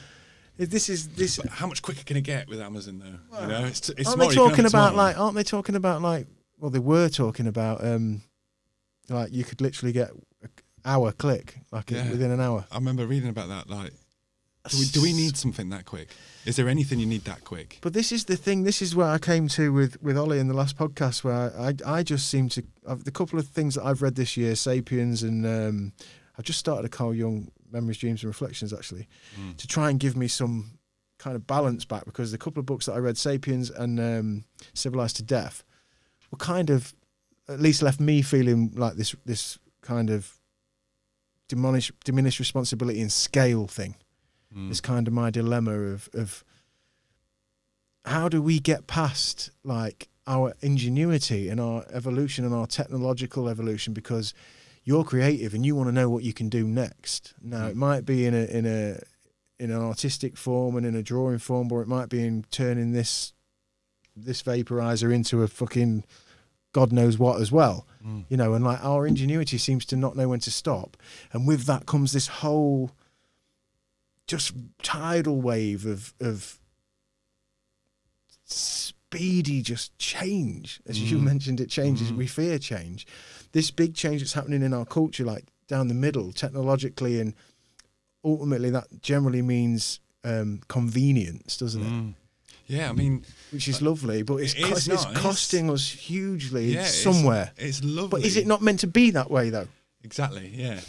this 0.57 0.89
is 0.89 1.09
this 1.09 1.37
But 1.37 1.49
how 1.49 1.67
much 1.67 1.81
quicker 1.81 2.03
can 2.03 2.17
it 2.17 2.21
get 2.21 2.47
with 2.47 2.59
Amazon 2.61 2.99
though? 2.99 3.41
you 3.41 3.47
know, 3.47 3.65
it's, 3.65 3.89
it's 3.89 4.07
aren't 4.09 4.19
they 4.19 4.25
you 4.27 4.31
can 4.33 4.39
have 4.43 4.49
talking 4.51 4.65
about 4.65 4.95
like 4.95 5.17
aren't 5.19 5.35
they 5.35 5.43
talking 5.43 5.75
about 5.75 6.01
like 6.01 6.25
well 6.59 6.71
they 6.71 6.79
were 6.79 7.09
talking 7.09 7.47
about 7.47 7.83
um 7.85 8.21
like 9.09 9.31
you 9.31 9.43
could 9.43 9.61
literally 9.61 9.91
get 9.93 10.09
an 10.41 10.49
hour 10.83 11.11
click 11.11 11.59
like 11.71 11.91
Yeah. 11.91 12.09
within 12.09 12.31
an 12.31 12.41
hour 12.41 12.65
I 12.71 12.75
remember 12.75 13.05
reading 13.05 13.29
about 13.29 13.49
that. 13.49 13.69
Like, 13.69 13.93
do 14.69 14.77
we, 14.79 14.85
do 14.85 15.01
we 15.01 15.13
need 15.13 15.37
something 15.37 15.69
that 15.69 15.85
quick? 15.85 16.09
Is 16.45 16.55
there 16.57 16.67
anything 16.67 16.99
you 16.99 17.05
need 17.05 17.23
that 17.25 17.45
quick? 17.45 17.77
But 17.81 17.93
this 17.93 18.11
is 18.11 18.25
the 18.25 18.35
thing. 18.35 18.63
This 18.63 18.81
is 18.81 18.93
where 18.95 19.07
I 19.07 19.17
came 19.17 19.47
to 19.49 19.71
with 19.71 20.01
with 20.01 20.17
Ollie 20.17 20.39
in 20.39 20.47
the 20.49 20.53
last 20.53 20.77
podcast, 20.77 21.23
where 21.23 21.53
I 21.57 21.73
I 21.85 22.03
just 22.03 22.27
seem 22.27 22.49
to 22.49 22.63
I've, 22.85 23.03
the 23.05 23.11
couple 23.11 23.39
of 23.39 23.47
things 23.47 23.75
that 23.75 23.85
I've 23.85 24.01
read 24.01 24.15
this 24.15 24.35
year, 24.35 24.55
*Sapiens*, 24.55 25.23
and 25.23 25.45
um, 25.45 25.93
I've 26.37 26.43
just 26.43 26.59
started 26.59 26.83
a 26.85 26.89
Carl 26.89 27.13
Jung 27.13 27.49
*Memories, 27.72 27.98
Dreams, 27.98 28.23
and 28.23 28.30
Reflections* 28.30 28.73
actually, 28.73 29.07
to 29.57 29.68
try 29.68 29.89
and 29.89 29.99
give 29.99 30.15
me 30.15 30.27
some 30.27 30.80
kind 31.18 31.35
of 31.35 31.48
balance 31.48 31.84
back 31.85 32.06
because 32.06 32.31
the 32.31 32.38
couple 32.38 32.60
of 32.60 32.65
books 32.65 32.85
that 32.85 32.94
I 32.94 32.99
read, 32.99 33.18
*Sapiens* 33.18 33.69
and 33.69 33.99
um, 33.99 34.44
*Civilized 34.73 35.18
to 35.18 35.23
Death*, 35.23 35.64
were 36.31 36.38
kind 36.38 36.69
of 36.69 36.94
at 37.49 37.60
least 37.60 37.81
left 37.81 37.99
me 37.99 38.22
feeling 38.22 38.72
like 38.76 38.94
this 38.95 39.15
this 39.26 39.57
kind 39.81 40.10
of 40.10 40.38
diminish 41.48 41.91
diminished 42.03 42.39
responsibility 42.39 43.02
and 43.02 43.11
scale 43.11 43.68
thing. 43.68 43.95
Mm. 44.56 44.69
It's 44.69 44.81
kind 44.81 45.07
of 45.07 45.14
my 45.14 45.30
dilemma 45.30 45.72
of 45.72 46.10
of 46.14 46.44
how 48.06 48.30
do 48.30 48.41
we 48.41 48.60
get 48.60 48.88
past 48.88 49.52
like 49.64 50.07
our 50.26 50.53
ingenuity 50.61 51.49
and 51.49 51.60
our 51.60 51.85
evolution 51.91 52.45
and 52.45 52.53
our 52.53 52.68
technological 52.68 53.48
evolution 53.48 53.94
because 53.94 54.34
you're 54.88 55.03
creative 55.03 55.53
and 55.53 55.65
you 55.65 55.76
want 55.76 55.89
to 55.89 55.91
know 55.91 56.09
what 56.09 56.23
you 56.23 56.31
can 56.31 56.47
do 56.47 56.65
next. 56.65 57.34
Now 57.41 57.68
it 57.68 57.76
might 57.76 58.05
be 58.05 58.26
in 58.26 58.34
a 58.34 58.45
in 58.45 58.65
a 58.65 58.99
in 59.59 59.69
an 59.72 59.81
artistic 59.81 60.38
form 60.38 60.77
and 60.77 60.85
in 60.85 60.95
a 60.95 61.03
drawing 61.03 61.39
form, 61.39 61.69
or 61.73 61.81
it 61.81 61.88
might 61.89 62.07
be 62.07 62.26
in 62.26 62.45
turning 62.51 62.93
this 62.93 63.34
this 64.15 64.41
vaporizer 64.41 65.14
into 65.14 65.43
a 65.43 65.47
fucking 65.49 66.05
God 66.72 66.93
knows 66.93 67.18
what 67.19 67.41
as 67.41 67.51
well. 67.51 67.85
Mm. 68.05 68.23
You 68.30 68.38
know, 68.38 68.53
and 68.53 68.64
like 68.64 68.81
our 68.81 69.05
ingenuity 69.05 69.57
seems 69.57 69.85
to 69.88 69.97
not 69.97 70.15
know 70.15 70.30
when 70.30 70.39
to 70.39 70.51
stop. 70.51 70.95
And 71.34 71.45
with 71.45 71.65
that 71.65 71.85
comes 71.85 72.14
this 72.14 72.27
whole 72.27 72.91
just 74.26 74.53
tidal 74.81 75.41
wave 75.41 75.85
of 75.85 76.14
of 76.22 76.59
speedy 78.45 79.61
just 79.61 79.97
change. 79.99 80.80
As 80.85 80.99
you 81.11 81.18
Mm. 81.18 81.23
mentioned, 81.23 81.59
it 81.59 81.69
changes. 81.69 82.11
Mm. 82.11 82.18
We 82.18 82.27
fear 82.27 82.57
change. 82.59 83.05
This 83.57 83.71
big 83.71 83.95
change 83.95 84.21
that's 84.21 84.34
happening 84.34 84.61
in 84.61 84.71
our 84.71 84.85
culture, 84.85 85.25
like 85.25 85.45
down 85.67 85.88
the 85.88 85.95
middle, 85.95 86.31
technologically, 86.31 87.19
and 87.19 87.34
ultimately 88.23 88.69
that 88.69 89.01
generally 89.01 89.41
means 89.41 89.99
um, 90.23 90.61
convenience, 90.67 91.57
doesn't 91.57 91.81
it? 91.81 91.89
Mm. 91.89 92.13
Yeah, 92.67 92.89
I 92.91 92.93
mean, 92.93 93.25
Which 93.51 93.67
is 93.67 93.81
lovely, 93.81 94.21
but 94.21 94.35
it's 94.35 94.53
It 94.53 94.61
co- 94.63 94.73
it's 94.73 94.88
nice. 94.88 95.17
costing 95.17 95.71
us 95.71 95.89
hugely 95.89 96.65
yeah, 96.65 96.81
it's- 96.81 97.01
somewhere. 97.01 97.51
It's, 97.57 97.84
lovely. 97.84 98.21
But 98.21 98.27
is 98.27 98.38
it 98.38 98.45
not 98.45 98.61
meant 98.61 98.81
to 98.81 98.88
be 98.88 99.09
that 99.09 99.31
way 99.31 99.49
though? 99.49 99.67
Exactly. 100.03 100.51
Yeah. 100.53 100.79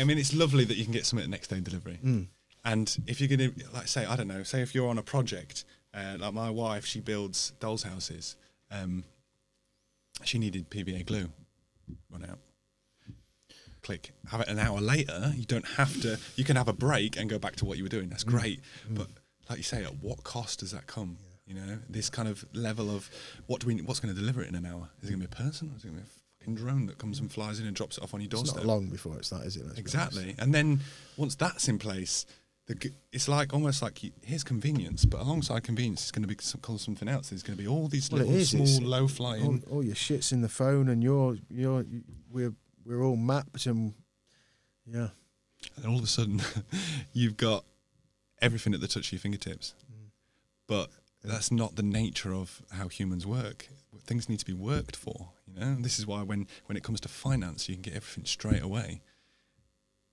I 0.00 0.04
mean, 0.04 0.16
it's 0.16 0.32
lovely 0.32 0.64
that 0.64 0.78
you 0.78 0.84
can 0.84 0.94
get 0.94 1.04
something 1.04 1.24
at 1.24 1.30
next 1.30 1.48
day 1.48 1.60
delivery. 1.60 1.98
Mm. 2.02 2.28
And 2.64 2.96
if 3.06 3.20
you're 3.20 3.28
going 3.36 3.52
to, 3.52 3.64
like, 3.74 3.86
say, 3.86 4.06
I 4.06 4.16
don't 4.16 4.28
know, 4.28 4.44
say 4.44 4.62
if 4.62 4.74
you're 4.74 4.88
on 4.88 4.96
a 4.96 5.02
project, 5.02 5.64
uh, 5.92 6.16
like 6.18 6.32
my 6.32 6.48
wife, 6.48 6.86
she 6.86 7.00
builds 7.00 7.52
dolls' 7.60 7.82
houses. 7.82 8.36
Um, 8.70 9.04
she 10.24 10.38
needed 10.38 10.70
PVA 10.70 11.04
glue, 11.04 11.28
run 12.10 12.24
out. 12.24 12.38
Click. 13.82 14.12
Have 14.30 14.40
it 14.40 14.48
an 14.48 14.58
hour 14.58 14.80
later. 14.80 15.32
You 15.36 15.44
don't 15.44 15.66
have 15.66 16.00
to. 16.02 16.18
You 16.36 16.44
can 16.44 16.56
have 16.56 16.68
a 16.68 16.72
break 16.72 17.16
and 17.16 17.30
go 17.30 17.38
back 17.38 17.56
to 17.56 17.64
what 17.64 17.78
you 17.78 17.84
were 17.84 17.88
doing. 17.88 18.08
That's 18.08 18.24
mm. 18.24 18.30
great. 18.30 18.60
Mm. 18.90 18.96
But 18.96 19.08
like 19.48 19.58
you 19.58 19.64
say, 19.64 19.84
at 19.84 20.02
what 20.02 20.24
cost 20.24 20.60
does 20.60 20.72
that 20.72 20.86
come? 20.86 21.16
You 21.46 21.54
know, 21.54 21.78
this 21.88 22.10
kind 22.10 22.28
of 22.28 22.44
level 22.52 22.94
of 22.94 23.08
what 23.46 23.60
do 23.60 23.68
we? 23.68 23.76
What's 23.76 24.00
going 24.00 24.14
to 24.14 24.20
deliver 24.20 24.42
it 24.42 24.48
in 24.48 24.54
an 24.54 24.66
hour? 24.66 24.90
Is 25.02 25.08
it 25.08 25.12
going 25.12 25.22
to 25.22 25.28
be 25.28 25.32
a 25.32 25.44
person? 25.44 25.70
Or 25.72 25.76
is 25.76 25.84
it 25.84 25.88
going 25.88 25.98
to 25.98 26.02
be 26.02 26.08
a 26.08 26.40
fucking 26.40 26.54
drone 26.56 26.86
that 26.86 26.98
comes 26.98 27.20
and 27.20 27.32
flies 27.32 27.60
in 27.60 27.66
and 27.66 27.74
drops 27.74 27.96
it 27.96 28.04
off 28.04 28.12
on 28.12 28.20
your 28.20 28.28
doorstep? 28.28 28.58
It's 28.58 28.66
not 28.66 28.72
long 28.72 28.88
before 28.88 29.16
it's 29.16 29.30
that, 29.30 29.46
is 29.46 29.56
it? 29.56 29.64
Let's 29.66 29.78
Exactly. 29.78 30.34
And 30.38 30.52
then 30.52 30.80
once 31.16 31.34
that's 31.36 31.68
in 31.68 31.78
place, 31.78 32.26
the, 32.68 32.92
it's 33.12 33.28
like 33.28 33.54
almost 33.54 33.80
like 33.80 34.02
you, 34.02 34.10
here's 34.22 34.44
convenience, 34.44 35.04
but 35.06 35.20
alongside 35.20 35.64
convenience, 35.64 36.02
it's 36.02 36.10
going 36.10 36.22
to 36.22 36.28
be 36.28 36.36
some, 36.40 36.60
called 36.60 36.80
something 36.82 37.08
else. 37.08 37.30
There's 37.30 37.42
going 37.42 37.56
to 37.56 37.62
be 37.62 37.68
all 37.68 37.88
these 37.88 38.10
Well, 38.10 38.22
little 38.24 38.44
small, 38.44 38.62
it's- 38.62 38.80
low 38.80 39.08
flying. 39.08 39.64
All, 39.66 39.76
all 39.76 39.84
your 39.84 39.94
shit's 39.94 40.32
in 40.32 40.42
the 40.42 40.48
phone, 40.48 40.88
and 40.88 41.02
you're 41.02 41.36
you're 41.48 41.84
we're 42.30 42.52
we're 42.84 43.02
all 43.02 43.16
mapped, 43.16 43.66
and 43.66 43.94
yeah, 44.86 45.08
and 45.76 45.86
all 45.86 45.96
of 45.96 46.04
a 46.04 46.06
sudden 46.08 46.42
you've 47.12 47.36
got 47.38 47.64
everything 48.42 48.74
at 48.74 48.80
the 48.80 48.88
touch 48.88 49.06
of 49.08 49.12
your 49.12 49.20
fingertips. 49.20 49.74
Mm. 49.90 50.10
But 50.66 50.90
that's 51.24 51.50
not 51.50 51.76
the 51.76 51.82
nature 51.82 52.34
of 52.34 52.62
how 52.70 52.88
humans 52.88 53.26
work. 53.26 53.68
Things 54.06 54.28
need 54.28 54.38
to 54.40 54.46
be 54.46 54.52
worked 54.52 54.94
for, 54.96 55.30
you 55.46 55.58
know. 55.58 55.66
And 55.66 55.84
this 55.84 55.98
is 55.98 56.06
why 56.06 56.22
when 56.22 56.46
when 56.66 56.76
it 56.76 56.82
comes 56.82 57.00
to 57.00 57.08
finance, 57.08 57.68
you 57.68 57.74
can 57.76 57.82
get 57.82 57.94
everything 57.94 58.24
straight 58.26 58.62
away. 58.62 59.00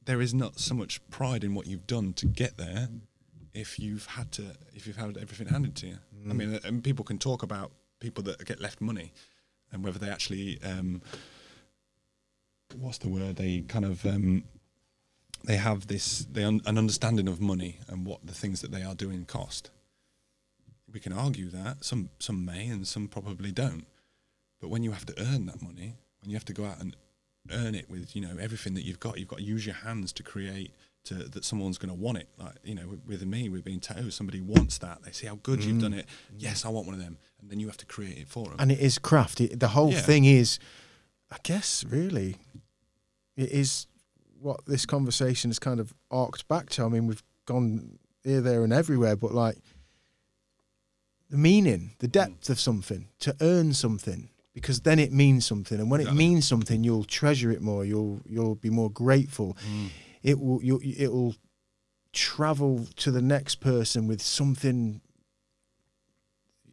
There 0.06 0.22
is 0.22 0.34
not 0.34 0.60
so 0.60 0.76
much 0.76 1.02
pride 1.10 1.44
in 1.44 1.56
what 1.56 1.66
you've 1.68 1.88
done 1.88 2.14
to 2.14 2.26
get 2.28 2.58
there, 2.58 2.90
if 3.54 3.80
you've 3.80 4.06
had 4.06 4.32
to, 4.34 4.44
if 4.74 4.86
you've 4.86 4.98
had 4.98 5.18
everything 5.18 5.48
handed 5.48 5.76
to 5.78 5.88
you. 5.88 5.98
I 6.30 6.34
mean, 6.34 6.60
and 6.64 6.84
people 6.84 7.06
can 7.06 7.18
talk 7.18 7.42
about 7.44 7.72
people 8.00 8.24
that 8.24 8.44
get 8.46 8.60
left 8.60 8.82
money, 8.82 9.14
and 9.72 9.84
whether 9.84 9.98
they 9.98 10.10
actually, 10.10 10.60
um, 10.64 11.02
what's 12.78 13.00
the 13.00 13.10
word? 13.10 13.38
They 13.38 13.62
kind 13.62 13.86
of 13.86 14.06
um, 14.06 14.44
they 15.46 15.58
have 15.58 15.88
this 15.88 16.26
they 16.32 16.44
un- 16.44 16.62
an 16.66 16.78
understanding 16.78 17.28
of 17.28 17.40
money 17.40 17.80
and 17.88 18.06
what 18.06 18.26
the 18.26 18.34
things 18.34 18.62
that 18.62 18.72
they 18.72 18.84
are 18.84 18.96
doing 18.96 19.26
cost. 19.26 19.72
We 20.92 21.00
can 21.00 21.14
argue 21.14 21.50
that 21.50 21.84
some 21.84 22.10
some 22.20 22.46
may 22.46 22.68
and 22.68 22.88
some 22.88 23.08
probably 23.08 23.52
don't, 23.52 23.86
but 24.62 24.70
when 24.70 24.84
you 24.84 24.92
have 24.92 25.06
to 25.08 25.14
earn 25.20 25.46
that 25.48 25.62
money, 25.62 25.96
when 26.22 26.30
you 26.30 26.36
have 26.36 26.46
to 26.46 26.54
go 26.54 26.66
out 26.66 26.80
and 26.80 26.96
earn 27.52 27.76
it 27.76 27.90
with 27.90 28.16
you 28.16 28.22
know 28.22 28.38
everything 28.40 28.74
that 28.76 28.86
you've 28.86 29.00
got, 29.00 29.20
you've 29.20 29.28
got 29.28 29.40
to 29.40 29.46
use 29.46 29.66
your 29.66 29.76
hands 29.76 30.12
to 30.14 30.24
create 30.24 30.72
to 31.06 31.14
that 31.14 31.46
someone's 31.46 31.78
going 31.78 31.96
to 31.96 32.00
want 32.00 32.18
it. 32.18 32.28
Like 32.38 32.56
you 32.64 32.76
know, 32.76 32.88
with, 32.88 33.06
with 33.08 33.26
me, 33.26 33.50
with 33.50 33.64
being 33.64 33.80
tattooed, 33.80 34.06
oh, 34.08 34.10
somebody 34.10 34.42
wants 34.42 34.78
that. 34.80 35.04
They 35.04 35.12
see 35.12 35.28
how 35.28 35.40
good 35.42 35.64
you've 35.64 35.82
done 35.82 35.94
mm. 35.94 36.00
it. 36.00 36.08
Yes, 36.38 36.66
I 36.66 36.70
want 36.70 36.88
one 36.88 36.96
of 36.96 37.02
them, 37.02 37.18
and 37.42 37.50
then 37.50 37.60
you 37.60 37.68
have 37.68 37.78
to 37.78 37.86
create 37.86 38.18
it 38.18 38.28
for 38.28 38.46
them. 38.46 38.56
and 38.60 38.72
it 38.72 38.80
is 38.80 38.98
craft. 39.00 39.42
It, 39.42 39.60
the 39.60 39.70
whole 39.70 39.92
Yeah. 39.92 40.02
thing 40.02 40.26
is, 40.26 40.60
I 41.32 41.38
guess, 41.44 41.84
really, 41.84 42.38
it 43.36 43.50
is 43.52 43.88
what 44.40 44.66
this 44.66 44.86
conversation 44.86 45.50
has 45.50 45.60
kind 45.60 45.80
of 45.80 45.94
arced 46.12 46.48
back 46.48 46.70
to. 46.72 46.86
I 46.86 46.90
mean, 46.90 47.08
we've 47.08 47.24
gone 47.46 48.00
here, 48.24 48.42
there, 48.42 48.64
and 48.64 48.74
everywhere, 48.74 49.16
but 49.16 49.34
like 49.34 49.58
the 51.30 51.38
meaning, 51.38 51.96
the 52.00 52.08
mm. 52.08 52.12
depth 52.12 52.50
of 52.50 52.60
something, 52.60 53.08
to 53.20 53.36
earn 53.42 53.74
something, 53.74 54.30
because 54.56 54.80
then 54.82 54.98
it 54.98 55.12
means 55.12 55.46
something, 55.46 55.80
and 55.80 55.92
when 55.92 56.02
it 56.02 56.12
means 56.14 56.48
something, 56.48 56.84
you'll 56.84 57.04
treasure 57.04 57.52
it 57.52 57.62
more. 57.62 57.86
You'll 57.86 58.22
you'll 58.26 58.56
be 58.56 58.72
more 58.72 58.90
grateful. 58.90 59.56
It 60.24 60.40
will 60.40 60.64
you 60.64 60.80
it 60.84 61.12
will 61.12 61.36
travel 62.14 62.88
to 62.96 63.12
the 63.12 63.22
next 63.22 63.56
person 63.60 64.08
with 64.08 64.22
something. 64.22 65.02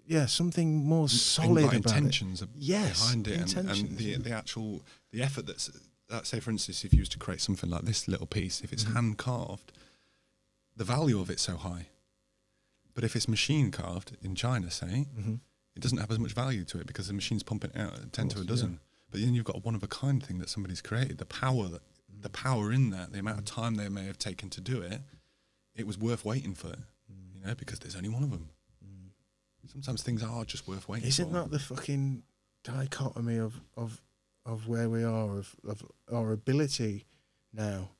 Yeah, 0.07 0.27
something 0.27 0.85
more 0.85 1.09
solid 1.09 1.65
about 1.65 1.73
it. 1.75 1.77
intentions 1.77 2.43
ab- 2.43 2.51
Yes, 2.57 3.01
behind 3.03 3.29
it, 3.29 3.57
and, 3.57 3.69
and 3.71 3.99
the 3.99 4.17
the 4.17 4.31
actual 4.33 4.83
the 5.11 5.23
effort 5.23 5.47
that's 5.47 5.71
that. 6.09 6.27
Say, 6.27 6.41
for 6.41 6.51
instance, 6.51 6.85
if 6.85 6.93
you 6.93 7.01
was 7.01 7.09
to 7.11 7.19
create 7.19 7.41
something 7.41 7.71
like 7.71 7.83
this 7.83 8.09
little 8.09 8.27
piece, 8.27 8.61
if 8.61 8.67
Mm-hmm. 8.71 8.75
it's 8.75 8.95
hand 8.95 9.19
carved, 9.19 9.73
the 10.77 10.85
value 10.85 11.19
of 11.21 11.31
it's 11.31 11.43
so 11.43 11.57
high. 11.57 11.87
But 12.95 13.05
if 13.05 13.17
it's 13.17 13.27
machine 13.29 13.71
carved 13.71 14.17
in 14.23 14.35
China, 14.35 14.71
say, 14.71 15.07
Mm-hmm. 15.19 15.35
It 15.75 15.83
doesn't 15.83 15.99
have 15.99 16.11
as 16.11 16.19
much 16.19 16.33
value 16.33 16.65
to 16.65 16.79
it 16.79 16.87
because 16.87 17.07
the 17.07 17.15
machine's 17.15 17.43
pumping 17.43 17.71
out 17.77 18.13
ten 18.13 18.29
to 18.29 18.41
a 18.41 18.45
dozen. 18.45 18.81
But 19.11 19.21
then 19.21 19.35
you've 19.35 19.45
got 19.45 19.57
a 19.57 19.61
one 19.61 19.75
of 19.75 19.83
a 19.83 19.89
kind 19.89 20.23
thing 20.23 20.39
that 20.39 20.49
somebody's 20.49 20.81
created. 20.81 21.19
The 21.19 21.27
power 21.27 21.69
that 21.69 21.83
the 22.21 22.29
mm. 22.29 22.33
power 22.33 22.73
in 22.73 22.91
that, 22.91 23.13
the 23.13 23.19
amount 23.19 23.39
of 23.39 23.45
mm. 23.45 23.55
time 23.55 23.75
they 23.75 23.89
may 23.89 24.07
have 24.07 24.19
taken 24.19 24.51
to 24.51 24.61
do 24.61 24.81
it, 24.81 25.01
it 25.75 25.87
was 25.87 25.99
worth 25.99 26.25
waiting 26.25 26.55
for. 26.55 26.69
Mm. 26.69 27.35
You 27.35 27.47
know, 27.47 27.55
because 27.55 27.79
there's 27.79 27.97
only 27.97 28.09
one 28.09 28.23
of 28.23 28.31
them. 28.31 28.49
Sometimes 29.69 30.03
things 30.03 30.23
are 30.23 30.45
just 30.45 30.67
worth 30.67 30.89
waiting 30.89 31.05
for. 31.05 31.09
Isn't 31.09 31.29
for. 31.29 31.35
that 31.35 31.51
the 31.51 31.59
fucking 31.59 32.25
dichotomy 32.65 33.39
of 33.39 33.61
of 33.77 34.03
of 34.45 34.69
where 34.69 34.89
we 34.89 35.05
are 35.05 35.39
of 35.39 35.55
of 35.67 35.83
our 36.13 36.33
ability 36.33 37.07
now 37.53 37.91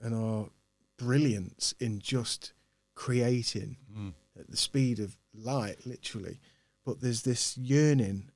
and 0.00 0.14
our 0.14 0.50
brilliance 0.96 1.74
in 1.80 1.98
just 1.98 2.52
creating 2.94 3.76
Mm. 3.92 4.12
at 4.38 4.50
the 4.50 4.56
speed 4.56 5.00
of 5.00 5.16
light, 5.34 5.86
literally. 5.86 6.38
But 6.84 7.00
there's 7.00 7.22
this 7.22 7.56
yearning 7.56 8.30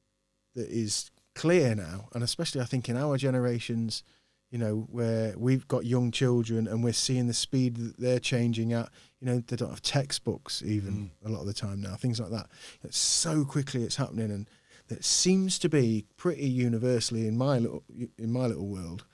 that 0.54 0.68
is 0.68 1.10
clear 1.34 1.74
now, 1.74 2.08
and 2.14 2.24
especially 2.24 2.60
I 2.60 2.64
think 2.64 2.88
in 2.88 2.96
our 2.96 3.16
generations, 3.16 4.02
you 4.50 4.58
know, 4.58 4.86
where 4.90 5.34
we've 5.36 5.66
got 5.68 5.84
young 5.84 6.10
children 6.10 6.66
and 6.66 6.82
we're 6.82 6.92
seeing 6.92 7.26
the 7.26 7.34
speed 7.34 7.76
that 7.76 7.98
they're 7.98 8.20
changing 8.20 8.72
at. 8.72 8.88
You 9.20 9.26
know, 9.26 9.42
they 9.46 9.56
don't 9.56 9.70
have 9.70 9.82
textbooks 9.82 10.62
even 10.64 11.10
mm. 11.24 11.28
a 11.28 11.30
lot 11.30 11.40
of 11.40 11.46
the 11.46 11.52
time 11.52 11.80
now, 11.80 11.94
things 11.96 12.20
like 12.20 12.30
that. 12.30 12.46
It's 12.82 12.98
so 12.98 13.44
quickly 13.44 13.82
it's 13.82 13.96
happening, 13.96 14.30
and 14.30 14.48
that 14.88 15.04
seems 15.04 15.58
to 15.60 15.68
be 15.68 16.06
pretty 16.16 16.48
universally 16.48 17.26
in 17.26 17.36
my 17.36 17.58
little 17.58 17.84
in 18.18 18.32
my 18.32 18.46
little 18.46 18.66
world. 18.66 19.04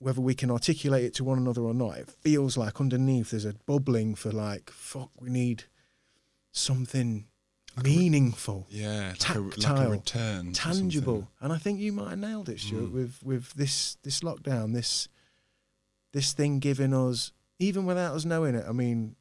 Whether 0.00 0.20
we 0.20 0.34
can 0.34 0.50
articulate 0.50 1.04
it 1.04 1.14
to 1.14 1.24
one 1.24 1.38
another 1.38 1.62
or 1.62 1.74
not, 1.74 1.98
it 1.98 2.08
feels 2.08 2.56
like 2.56 2.80
underneath 2.80 3.30
there's 3.30 3.44
a 3.44 3.54
bubbling 3.66 4.14
for 4.14 4.30
like, 4.30 4.70
fuck, 4.70 5.10
we 5.20 5.28
need 5.28 5.64
something 6.52 7.26
meaningful 7.84 8.66
Yeah, 8.70 9.14
like 9.18 9.34
a, 9.36 9.40
like 9.40 9.50
tactile, 9.54 9.86
a 9.86 9.90
return, 9.90 10.52
tangible. 10.52 11.28
And 11.40 11.52
I 11.52 11.58
think 11.58 11.80
you 11.80 11.92
might 11.92 12.10
have 12.10 12.18
nailed 12.18 12.48
it, 12.48 12.60
Stuart, 12.60 12.90
Mm. 12.90 12.92
with 12.92 13.22
with 13.22 13.52
this 13.54 13.96
this 14.02 14.20
lockdown, 14.20 14.72
this 14.74 15.08
this 16.12 16.32
thing 16.32 16.58
giving 16.58 16.94
us, 16.94 17.32
even 17.58 17.84
without 17.86 18.14
us 18.14 18.24
knowing 18.24 18.54
it. 18.54 18.64
I 18.68 18.72
mean, 18.72 19.16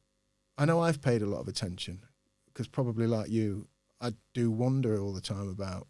I 0.57 0.65
know 0.65 0.79
I've 0.81 1.01
paid 1.01 1.21
a 1.21 1.25
lot 1.27 1.39
of 1.41 1.47
attention 1.47 2.05
because 2.45 2.67
probably 2.67 3.07
like 3.07 3.29
you, 3.29 3.67
I 4.01 4.13
do 4.34 4.49
wonder 4.51 4.99
all 4.99 5.13
the 5.13 5.21
time 5.21 5.49
about 5.49 5.88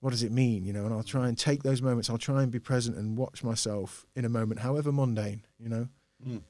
what 0.00 0.10
does 0.10 0.22
it 0.22 0.32
mean, 0.32 0.64
you 0.64 0.72
know. 0.72 0.84
And 0.84 0.94
I'll 0.94 1.02
try 1.02 1.28
and 1.28 1.36
take 1.36 1.62
those 1.62 1.82
moments. 1.82 2.08
I'll 2.08 2.18
try 2.18 2.42
and 2.42 2.50
be 2.52 2.58
present 2.60 2.96
and 2.96 3.16
watch 3.16 3.42
myself 3.44 4.06
in 4.16 4.24
a 4.24 4.28
moment, 4.28 4.60
however 4.60 4.90
mundane, 4.92 5.42
you 5.58 5.68
know. 5.68 5.88
Mm. 6.26 6.42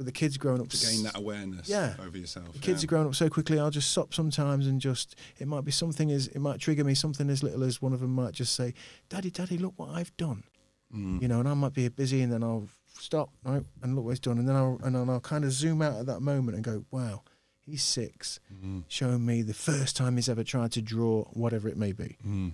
With 0.00 0.06
the 0.06 0.12
kids 0.12 0.38
growing 0.38 0.62
up 0.62 0.68
to 0.70 0.86
gain 0.86 1.02
that 1.02 1.14
awareness 1.18 1.68
Yeah. 1.68 1.94
over 2.00 2.16
yourself. 2.16 2.54
the 2.54 2.58
kids 2.58 2.82
yeah. 2.82 2.86
are 2.86 2.88
growing 2.88 3.06
up 3.08 3.14
so 3.14 3.28
quickly. 3.28 3.58
I'll 3.60 3.68
just 3.70 3.90
stop 3.90 4.14
sometimes 4.14 4.66
and 4.66 4.80
just 4.80 5.14
it 5.38 5.46
might 5.46 5.62
be 5.62 5.70
something 5.72 6.10
as 6.10 6.26
it 6.28 6.38
might 6.38 6.58
trigger 6.58 6.84
me 6.84 6.94
something 6.94 7.28
as 7.28 7.42
little 7.42 7.62
as 7.62 7.82
one 7.82 7.92
of 7.92 8.00
them 8.00 8.14
might 8.14 8.32
just 8.32 8.54
say, 8.54 8.72
"Daddy, 9.10 9.30
Daddy, 9.30 9.58
look 9.58 9.74
what 9.76 9.90
I've 9.90 10.16
done," 10.16 10.44
Mm. 10.90 11.20
you 11.20 11.28
know, 11.28 11.38
and 11.40 11.46
I 11.46 11.52
might 11.52 11.74
be 11.74 11.86
busy 11.88 12.22
and 12.22 12.32
then 12.32 12.42
I'll 12.42 12.66
stop 12.98 13.28
right, 13.44 13.62
and 13.82 13.94
look 13.94 14.06
what 14.06 14.12
he's 14.12 14.20
done, 14.20 14.38
and 14.38 14.48
then 14.48 14.56
I'll 14.56 14.80
and 14.82 14.94
then 14.94 15.10
I'll 15.10 15.20
kind 15.20 15.44
of 15.44 15.52
zoom 15.52 15.82
out 15.82 16.00
at 16.00 16.06
that 16.06 16.20
moment 16.20 16.54
and 16.54 16.64
go, 16.64 16.86
"Wow, 16.90 17.22
he's 17.60 17.82
six, 17.82 18.40
Mm. 18.64 18.84
showing 18.88 19.26
me 19.26 19.42
the 19.42 19.52
first 19.52 19.96
time 19.96 20.16
he's 20.16 20.30
ever 20.30 20.44
tried 20.44 20.72
to 20.72 20.80
draw 20.80 21.24
whatever 21.34 21.68
it 21.68 21.76
may 21.76 21.92
be," 21.92 22.16
Mm. 22.26 22.52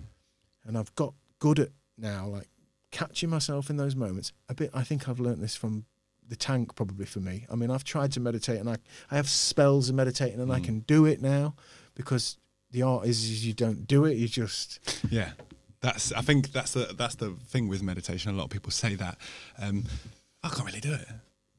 and 0.65 0.77
I've 0.77 0.93
got 0.95 1.13
good 1.39 1.59
at 1.59 1.69
now 1.97 2.27
like 2.27 2.49
catching 2.91 3.29
myself 3.29 3.69
in 3.69 3.77
those 3.77 3.95
moments. 3.95 4.33
A 4.49 4.53
bit. 4.53 4.69
I 4.73 4.83
think 4.83 5.07
I've 5.07 5.21
learnt 5.21 5.39
this 5.39 5.55
from 5.55 5.85
the 6.29 6.35
tank 6.35 6.75
probably 6.75 7.05
for 7.05 7.19
me. 7.19 7.45
I 7.51 7.55
mean, 7.55 7.71
I've 7.71 7.83
tried 7.83 8.11
to 8.13 8.19
meditate 8.19 8.59
and 8.59 8.69
I 8.69 8.77
I 9.11 9.15
have 9.15 9.29
spells 9.29 9.89
of 9.89 9.95
meditating 9.95 10.39
and 10.39 10.51
I 10.51 10.59
Mm. 10.59 10.63
can 10.65 10.79
do 10.81 11.05
it 11.05 11.21
now 11.21 11.55
because 11.95 12.37
the 12.71 12.81
art 12.81 13.05
is, 13.07 13.23
is 13.23 13.45
you 13.45 13.53
don't 13.53 13.87
do 13.87 14.05
it. 14.05 14.17
You 14.17 14.27
just 14.27 14.79
Yeah, 15.09 15.31
that's. 15.81 16.11
I 16.11 16.21
think 16.21 16.51
that's 16.51 16.73
the 16.73 16.93
that's 16.97 17.15
the 17.15 17.31
thing 17.47 17.67
with 17.67 17.81
meditation. 17.81 18.33
A 18.33 18.37
lot 18.37 18.45
of 18.45 18.49
people 18.49 18.71
say 18.71 18.95
that. 18.95 19.17
Um, 19.57 19.85
I 20.43 20.49
can't 20.49 20.65
really 20.65 20.79
do 20.81 20.93
it, 20.93 21.07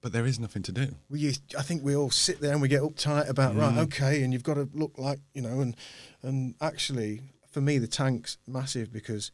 but 0.01 0.13
there 0.13 0.27
is 0.27 0.39
nothing 0.39 0.63
to 0.65 0.73
do. 0.73 0.95
we 1.11 1.21
use, 1.21 1.41
I 1.59 1.63
think 1.63 1.83
we 1.83 1.97
all 1.97 2.11
sit 2.11 2.41
there 2.41 2.53
and 2.53 2.63
we 2.63 2.69
get 2.69 2.83
uptight 2.83 3.29
about 3.29 3.57
right, 3.57 3.75
Mm. 3.75 3.79
okay, 3.85 4.23
and 4.23 4.33
you've 4.33 4.43
got 4.45 4.55
to 4.55 4.69
look 4.73 4.99
like 4.99 5.21
you 5.35 5.43
know, 5.43 5.61
and 5.61 5.77
and 6.23 6.55
actually 6.61 7.21
for 7.51 7.61
me 7.61 7.79
the 7.79 7.87
tank's 7.89 8.37
massive 8.47 8.93
because 8.93 9.31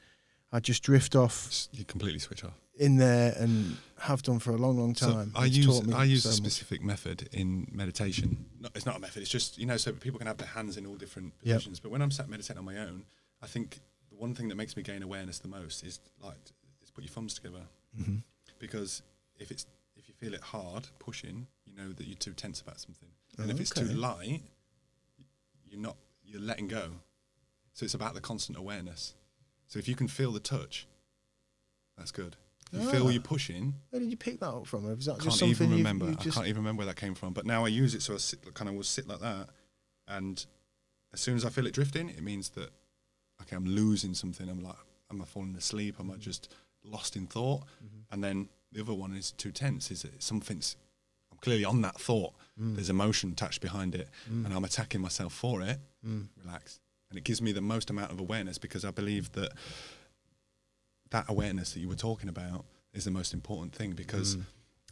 I 0.53 0.61
just 0.61 0.83
drift 0.85 1.17
off 1.17 1.67
You 1.73 1.85
completely 1.85 2.21
switch 2.21 2.45
off. 2.45 2.55
In 2.77 2.97
there 2.97 3.35
and 3.39 3.77
have 4.01 4.23
done 4.23 4.39
for 4.39 4.51
a 4.51 4.57
long, 4.57 4.79
long 4.79 4.95
So 4.95 5.13
time. 5.13 5.33
I 5.35 5.47
use 5.47 5.81
I 5.93 6.05
use 6.05 6.23
so 6.25 6.29
a 6.29 6.33
much. 6.33 6.37
specific 6.37 6.83
method 6.83 7.29
in 7.33 7.69
meditation. 7.73 8.47
No, 8.61 8.69
it's 8.75 8.85
not 8.87 8.97
a 8.97 8.99
method. 8.99 9.23
It's 9.23 9.31
just 9.31 9.59
you 9.59 9.67
know, 9.67 9.77
so 9.77 9.93
people 9.93 10.19
can 10.19 10.27
have 10.27 10.37
their 10.39 10.49
hands 10.49 10.77
in 10.77 10.87
all 10.87 10.97
different 10.97 11.33
Yep. 11.43 11.55
positions. 11.57 11.81
But 11.81 11.91
when 11.93 12.03
I'm 12.03 12.11
sat 12.11 12.29
meditating 12.29 12.59
on 12.59 12.65
my 12.65 12.79
own, 12.79 13.05
I 13.43 13.47
think 13.47 13.81
the 14.11 14.17
one 14.17 14.35
thing 14.35 14.49
that 14.49 14.57
makes 14.57 14.77
me 14.77 14.83
gain 14.83 15.03
awareness 15.03 15.39
the 15.39 15.49
most 15.49 15.85
is 15.85 16.01
like 16.23 16.37
is 16.83 16.91
put 16.91 17.05
your 17.05 17.11
thumbs 17.13 17.35
together 17.35 17.63
Mm-hmm. 17.99 18.17
because 18.59 19.03
if 19.39 19.53
it's 19.53 19.67
if 19.97 20.09
you 20.09 20.15
feel 20.15 20.35
it 20.35 20.41
hard 20.41 20.89
pushing, 20.99 21.47
you 21.65 21.73
know 21.77 21.93
that 21.93 22.07
you're 22.09 22.17
too 22.17 22.33
tense 22.33 22.61
about 22.61 22.81
something, 22.81 23.09
and 23.39 23.47
Oh, 23.51 23.55
if 23.55 23.61
it's 23.61 23.71
okay. 23.71 23.87
too 23.87 23.95
light, 23.95 24.43
you're 25.71 25.81
not 25.81 25.97
you're 26.25 26.41
letting 26.41 26.67
go. 26.69 26.91
So 27.73 27.85
it's 27.85 27.95
about 27.95 28.15
the 28.15 28.21
constant 28.21 28.59
awareness. 28.59 29.15
So 29.69 29.79
if 29.79 29.87
you 29.89 29.95
can 29.95 30.09
feel 30.09 30.33
the 30.33 30.41
touch, 30.41 30.87
that's 31.97 32.11
good. 32.13 32.37
You 32.73 32.91
feel 32.91 33.11
you're 33.13 33.23
pushing, 33.23 33.75
Where 33.91 34.01
did 34.01 34.11
you 34.11 34.17
pick 34.17 34.41
that 34.41 34.49
up 34.49 34.67
from? 34.67 34.91
Is 34.91 35.07
that 35.07 35.13
I 35.13 35.15
just 35.17 35.25
can't 35.25 35.35
something 35.35 35.67
even 35.69 35.71
remember. 35.79 36.07
you 36.07 36.17
just 36.17 36.37
I 36.37 36.41
can't 36.41 36.47
even 36.49 36.63
remember 36.63 36.81
where 36.81 36.87
that 36.87 36.97
came 36.97 37.15
from. 37.15 37.33
But 37.33 37.47
now 37.47 37.65
I 37.65 37.69
use 37.69 37.95
it, 37.95 38.03
so 38.03 38.15
I 38.15 38.17
sit, 38.17 38.53
kind 38.55 38.69
of 38.69 38.75
will 38.75 38.83
sit 38.83 39.07
like 39.07 39.21
that, 39.21 39.49
and 40.09 40.45
as 41.13 41.21
soon 41.21 41.37
as 41.37 41.45
I 41.45 41.51
feel 41.51 41.67
it 41.67 41.75
drifting, 41.75 42.09
it 42.09 42.23
means 42.23 42.51
that 42.51 42.71
okay, 43.43 43.57
I'm 43.57 43.67
losing 43.67 44.15
something. 44.15 44.49
I'm 44.49 44.63
like, 44.63 44.77
am 45.11 45.23
I 45.23 45.25
falling 45.25 45.55
asleep? 45.57 45.97
Am 46.01 46.11
I 46.11 46.17
just 46.17 46.53
lost 46.85 47.17
in 47.17 47.27
thought? 47.27 47.63
Mm-hmm. 47.85 48.13
And 48.13 48.25
then 48.25 48.49
the 48.73 48.81
other 48.81 48.95
one 48.95 49.15
is 49.15 49.33
too 49.33 49.53
tense. 49.53 49.91
Is 49.91 50.03
that 50.03 50.23
something's 50.23 50.77
I'm 51.31 51.39
clearly 51.39 51.65
on 51.65 51.83
that 51.83 52.01
thought. 52.01 52.35
Mm. 52.61 52.75
There's 52.75 52.91
emotion 52.91 53.31
attached 53.33 53.61
behind 53.61 53.95
it, 53.95 54.09
and 54.29 54.53
I'm 54.53 54.65
attacking 54.65 55.01
myself 55.01 55.33
for 55.33 55.63
it. 55.63 55.79
Mm. 56.07 56.27
Relax, 56.45 56.81
and 57.11 57.19
it 57.19 57.25
gives 57.25 57.41
me 57.41 57.53
the 57.53 57.61
most 57.61 57.91
amount 57.91 58.11
of 58.11 58.21
awareness 58.21 58.59
because 58.59 58.85
I 58.85 58.91
believe 58.91 59.33
that 59.33 59.53
that 61.15 61.27
awareness 61.29 61.73
that 61.73 61.81
you 61.81 61.89
were 61.89 61.95
talking 62.11 62.29
about 62.29 62.65
is 62.93 63.05
the 63.05 63.11
most 63.11 63.33
important 63.33 63.73
thing 63.75 63.93
because 63.93 64.37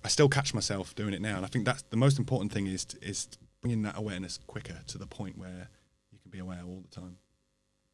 I 0.05 0.09
still 0.09 0.28
catch 0.28 0.55
myself 0.55 0.94
doing 0.94 1.15
it 1.15 1.20
now, 1.20 1.36
and 1.36 1.44
I 1.44 1.49
think 1.49 1.65
that's 1.65 1.82
the 1.90 1.97
most 1.97 2.19
important 2.19 2.53
thing 2.53 2.66
is 2.69 2.86
is 3.03 3.28
bringing 3.61 3.82
that 3.82 3.97
awareness 3.99 4.39
quicker 4.47 4.78
to 4.86 4.99
the 4.99 5.07
point 5.07 5.36
where 5.39 5.69
you 6.12 6.19
can 6.23 6.31
be 6.31 6.39
aware 6.39 6.62
all 6.65 6.81
the 6.89 7.01
time. 7.01 7.19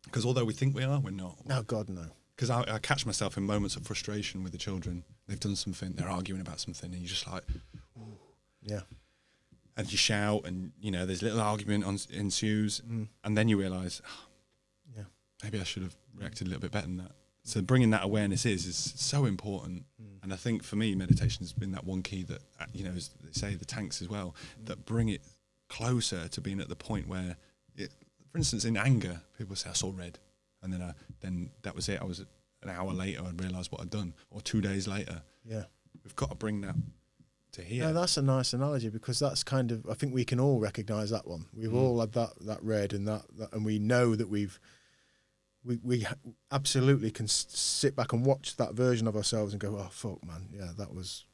Because 0.05 0.25
although 0.27 0.45
we 0.45 0.55
think 0.55 0.75
we 0.77 0.85
are, 0.85 1.01
we're 1.01 1.11
not. 1.11 1.37
Oh 1.51 1.63
God, 1.63 1.89
no. 1.89 2.07
Because 2.37 2.51
I, 2.51 2.61
I 2.77 2.79
catch 2.79 3.05
myself 3.05 3.37
in 3.39 3.43
moments 3.45 3.77
of 3.77 3.83
frustration 3.87 4.43
with 4.45 4.53
the 4.53 4.59
children. 4.59 5.05
They've 5.27 5.41
done 5.41 5.57
something, 5.57 5.93
they're 5.95 6.09
arguing 6.21 6.41
about 6.41 6.61
something, 6.61 6.91
and 6.93 7.01
you're 7.03 7.09
just 7.17 7.27
like, 7.27 7.45
Yeah. 8.63 8.81
and 9.77 9.91
you 9.91 9.99
shout, 9.99 10.43
and 10.47 10.73
you 10.81 10.91
know, 10.91 11.05
there's 11.07 11.23
a 11.23 11.27
little 11.27 11.41
argument 11.41 11.85
on, 11.85 11.99
ensues, 12.11 12.81
and 13.25 13.37
then 13.39 13.49
you 13.49 13.59
realise, 13.59 14.01
"Ah, 14.07 14.27
Yeah. 14.97 15.05
maybe 15.43 15.59
I 15.61 15.65
should 15.65 15.83
have 15.83 15.97
reacted 16.15 16.47
a 16.47 16.51
little 16.51 16.61
bit 16.63 16.71
better 16.73 16.87
than 16.87 16.99
that. 16.99 17.13
So 17.49 17.63
bringing 17.63 17.89
that 17.91 18.05
awareness 18.05 18.45
is 18.45 18.67
is 18.67 18.93
so 18.97 19.25
important, 19.25 19.87
mm. 20.01 20.23
and 20.23 20.35
I 20.35 20.37
think 20.37 20.63
for 20.63 20.77
me, 20.77 20.95
meditation 20.95 21.39
has 21.41 21.55
been 21.55 21.73
that 21.73 21.85
one 21.85 22.03
key 22.03 22.23
that 22.25 22.43
uh, 22.61 22.67
you 22.75 22.85
know, 22.85 22.91
as 22.91 23.09
they 23.25 23.33
say, 23.33 23.55
the 23.55 23.65
tanks 23.65 24.03
as 24.03 24.09
well, 24.11 24.35
mm. 24.61 24.67
that 24.67 24.85
bring 24.85 25.09
it 25.09 25.23
closer 25.71 26.29
to 26.29 26.41
being 26.43 26.61
at 26.61 26.69
the 26.69 26.77
point 26.77 27.09
where, 27.09 27.39
it, 27.75 27.91
for 28.31 28.37
instance, 28.37 28.67
in 28.67 28.77
anger, 28.77 29.23
people 29.39 29.57
say 29.57 29.71
I 29.71 29.73
saw 29.73 29.91
red, 29.97 30.19
and 30.63 30.71
then 30.71 30.83
I, 30.83 30.93
then 31.21 31.49
that 31.63 31.75
was 31.75 31.89
it. 31.89 31.99
I 32.03 32.05
was 32.05 32.19
an 32.19 32.69
hour 32.69 32.93
later, 32.93 33.23
I 33.23 33.31
realised 33.43 33.73
what 33.73 33.81
I'd 33.81 33.89
done, 33.89 34.13
or 34.31 34.43
two 34.43 34.61
days 34.61 34.87
later. 34.87 35.23
Yeah. 35.43 35.65
We've 36.05 36.17
got 36.17 36.29
to 36.29 36.37
bring 36.37 36.61
that 36.61 36.75
to 37.53 37.63
here. 37.63 37.85
No, 37.85 37.95
that's 37.95 38.19
a 38.19 38.23
nice 38.23 38.53
analogy 38.53 38.91
because 38.91 39.19
that's 39.19 39.43
kind 39.43 39.73
of 39.73 39.87
I 39.91 39.95
think 39.95 40.13
we 40.13 40.27
can 40.27 40.39
all 40.39 40.61
recognise 40.61 41.09
that 41.11 41.27
one. 41.27 41.47
We've 41.55 41.71
mm. 41.71 41.77
all 41.77 41.99
had 42.01 42.13
that 42.13 42.33
that 42.43 42.63
red 42.63 42.93
and 42.93 43.09
that, 43.09 43.23
that 43.39 43.55
and 43.55 43.65
we 43.65 43.79
know 43.79 44.15
that 44.15 44.29
we've 44.29 44.61
we 45.65 45.79
we 45.83 46.07
absolutely 46.51 47.11
can 47.11 47.29
sit 47.29 47.95
back 47.97 48.13
and 48.13 48.25
watch 48.25 48.57
that 48.57 48.75
version 48.75 49.07
of 49.07 49.17
ourselves 49.17 49.53
and 49.53 49.61
go, 49.61 49.77
oh 49.79 49.89
fuck, 49.91 50.25
man, 50.25 50.49
yeah, 50.53 50.71
that 50.79 50.95
was. 50.95 51.25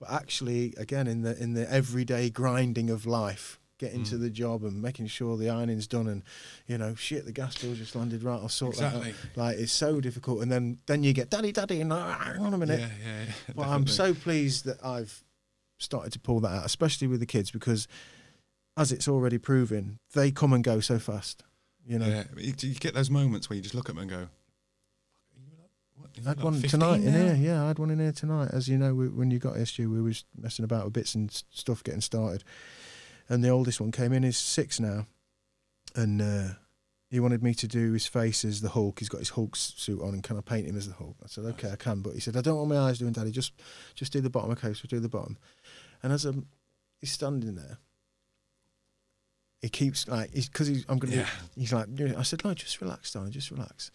But 0.00 0.12
actually, 0.12 0.74
again, 0.76 1.06
in 1.06 1.22
the 1.22 1.36
in 1.42 1.54
the 1.54 1.70
everyday 1.70 2.30
grinding 2.30 2.88
of 2.88 3.04
life, 3.04 3.58
getting 3.78 4.04
to 4.04 4.16
the 4.16 4.30
job 4.30 4.62
and 4.62 4.80
making 4.80 5.08
sure 5.08 5.36
the 5.36 5.50
ironing's 5.50 5.88
done, 5.88 6.06
and 6.06 6.22
you 6.68 6.78
know, 6.78 6.94
shit, 6.94 7.24
the 7.24 7.32
gas 7.32 7.58
bill 7.58 7.74
just 7.74 7.96
landed 7.96 8.22
right. 8.22 8.40
I'll 8.40 8.48
sort 8.48 8.74
Exactly. 8.74 9.10
that 9.12 9.18
out. 9.32 9.36
Like 9.36 9.58
it's 9.58 9.72
so 9.72 10.00
difficult, 10.00 10.40
and 10.42 10.52
then 10.52 10.78
then 10.86 11.02
you 11.02 11.12
get 11.12 11.30
daddy, 11.30 11.50
daddy, 11.50 11.80
and 11.80 11.92
uh, 11.92 12.12
hang 12.16 12.38
on 12.44 12.54
a 12.54 12.58
minute. 12.58 12.78
yeah, 12.80 12.88
yeah, 13.04 13.24
yeah. 13.26 13.54
But 13.56 13.66
I'm 13.66 13.88
so 13.88 14.14
pleased 14.14 14.64
that 14.66 14.84
I've 14.84 15.24
started 15.78 16.12
to 16.12 16.20
pull 16.20 16.38
that 16.40 16.52
out, 16.52 16.64
especially 16.64 17.08
with 17.08 17.18
the 17.20 17.26
kids, 17.26 17.50
because 17.50 17.88
as 18.76 18.92
it's 18.92 19.08
already 19.08 19.38
proven, 19.38 19.98
they 20.14 20.30
come 20.30 20.52
and 20.52 20.62
go 20.62 20.78
so 20.78 21.00
fast. 21.00 21.42
You 21.88 21.98
know, 21.98 22.06
Yeah, 22.06 22.24
you, 22.36 22.52
you 22.60 22.74
get 22.74 22.92
those 22.94 23.08
moments 23.10 23.48
where 23.48 23.56
you 23.56 23.62
just 23.62 23.74
look 23.74 23.88
at 23.88 23.94
them 23.94 24.02
and 24.02 24.10
go, 24.10 24.16
"Are 24.16 25.40
you 25.40 25.52
like- 25.58 25.70
what, 25.96 26.10
are 26.10 26.20
you 26.20 26.26
I 26.26 26.28
had 26.28 26.36
like 26.36 26.44
one 26.44 26.54
15 26.60 26.70
tonight 26.70 26.96
in 27.02 27.12
now?" 27.12 27.34
here. 27.34 27.36
Yeah, 27.36 27.64
I 27.64 27.68
had 27.68 27.78
one 27.78 27.90
in 27.90 27.98
here 27.98 28.12
tonight. 28.12 28.50
As 28.52 28.68
you 28.68 28.76
know, 28.76 28.94
we, 28.94 29.08
when 29.08 29.30
you 29.30 29.38
got 29.38 29.56
SU, 29.56 29.90
we 29.90 30.02
was 30.02 30.24
messing 30.36 30.64
about 30.66 30.84
with 30.84 30.92
bits 30.92 31.14
and 31.14 31.30
stuff 31.50 31.82
getting 31.82 32.02
started, 32.02 32.44
and 33.28 33.42
the 33.42 33.48
oldest 33.48 33.80
one 33.80 33.90
came 33.90 34.12
in. 34.12 34.22
He's 34.22 34.36
six 34.36 34.78
now, 34.78 35.06
and 35.96 36.20
uh, 36.20 36.48
he 37.10 37.20
wanted 37.20 37.42
me 37.42 37.54
to 37.54 37.66
do 37.66 37.92
his 37.94 38.06
face 38.06 38.44
as 38.44 38.60
the 38.60 38.68
Hulk. 38.68 38.98
He's 38.98 39.08
got 39.08 39.20
his 39.20 39.30
Hulk 39.30 39.56
suit 39.56 40.02
on, 40.02 40.12
and 40.12 40.22
can 40.22 40.36
I 40.36 40.42
paint 40.42 40.66
him 40.66 40.76
as 40.76 40.86
the 40.88 40.94
Hulk? 40.94 41.16
I 41.24 41.26
said, 41.26 41.46
okay, 41.46 41.70
I 41.72 41.76
can. 41.76 42.02
But 42.02 42.12
he 42.12 42.20
said, 42.20 42.36
I 42.36 42.42
don't 42.42 42.58
want 42.58 42.68
my 42.68 42.76
eyes 42.80 42.98
doing, 42.98 43.12
Daddy. 43.12 43.30
Just, 43.30 43.52
just 43.94 44.12
do 44.12 44.20
the 44.20 44.28
bottom. 44.28 44.50
Okay, 44.50 44.74
so 44.74 44.86
do 44.86 45.00
the 45.00 45.08
bottom. 45.08 45.38
And 46.02 46.12
as 46.12 46.26
I'm, 46.26 46.48
he's 47.00 47.12
standing 47.12 47.54
there. 47.54 47.78
He 49.60 49.68
keeps 49.68 50.06
like 50.06 50.32
because 50.32 50.68
he's 50.68 50.84
I'm 50.88 50.98
gonna. 50.98 51.16
Yeah. 51.16 51.28
He's 51.56 51.72
like 51.72 51.88
I 52.16 52.22
said, 52.22 52.44
no, 52.44 52.54
just 52.54 52.80
relax, 52.80 53.12
darling, 53.12 53.32
just 53.32 53.50
relax. 53.50 53.90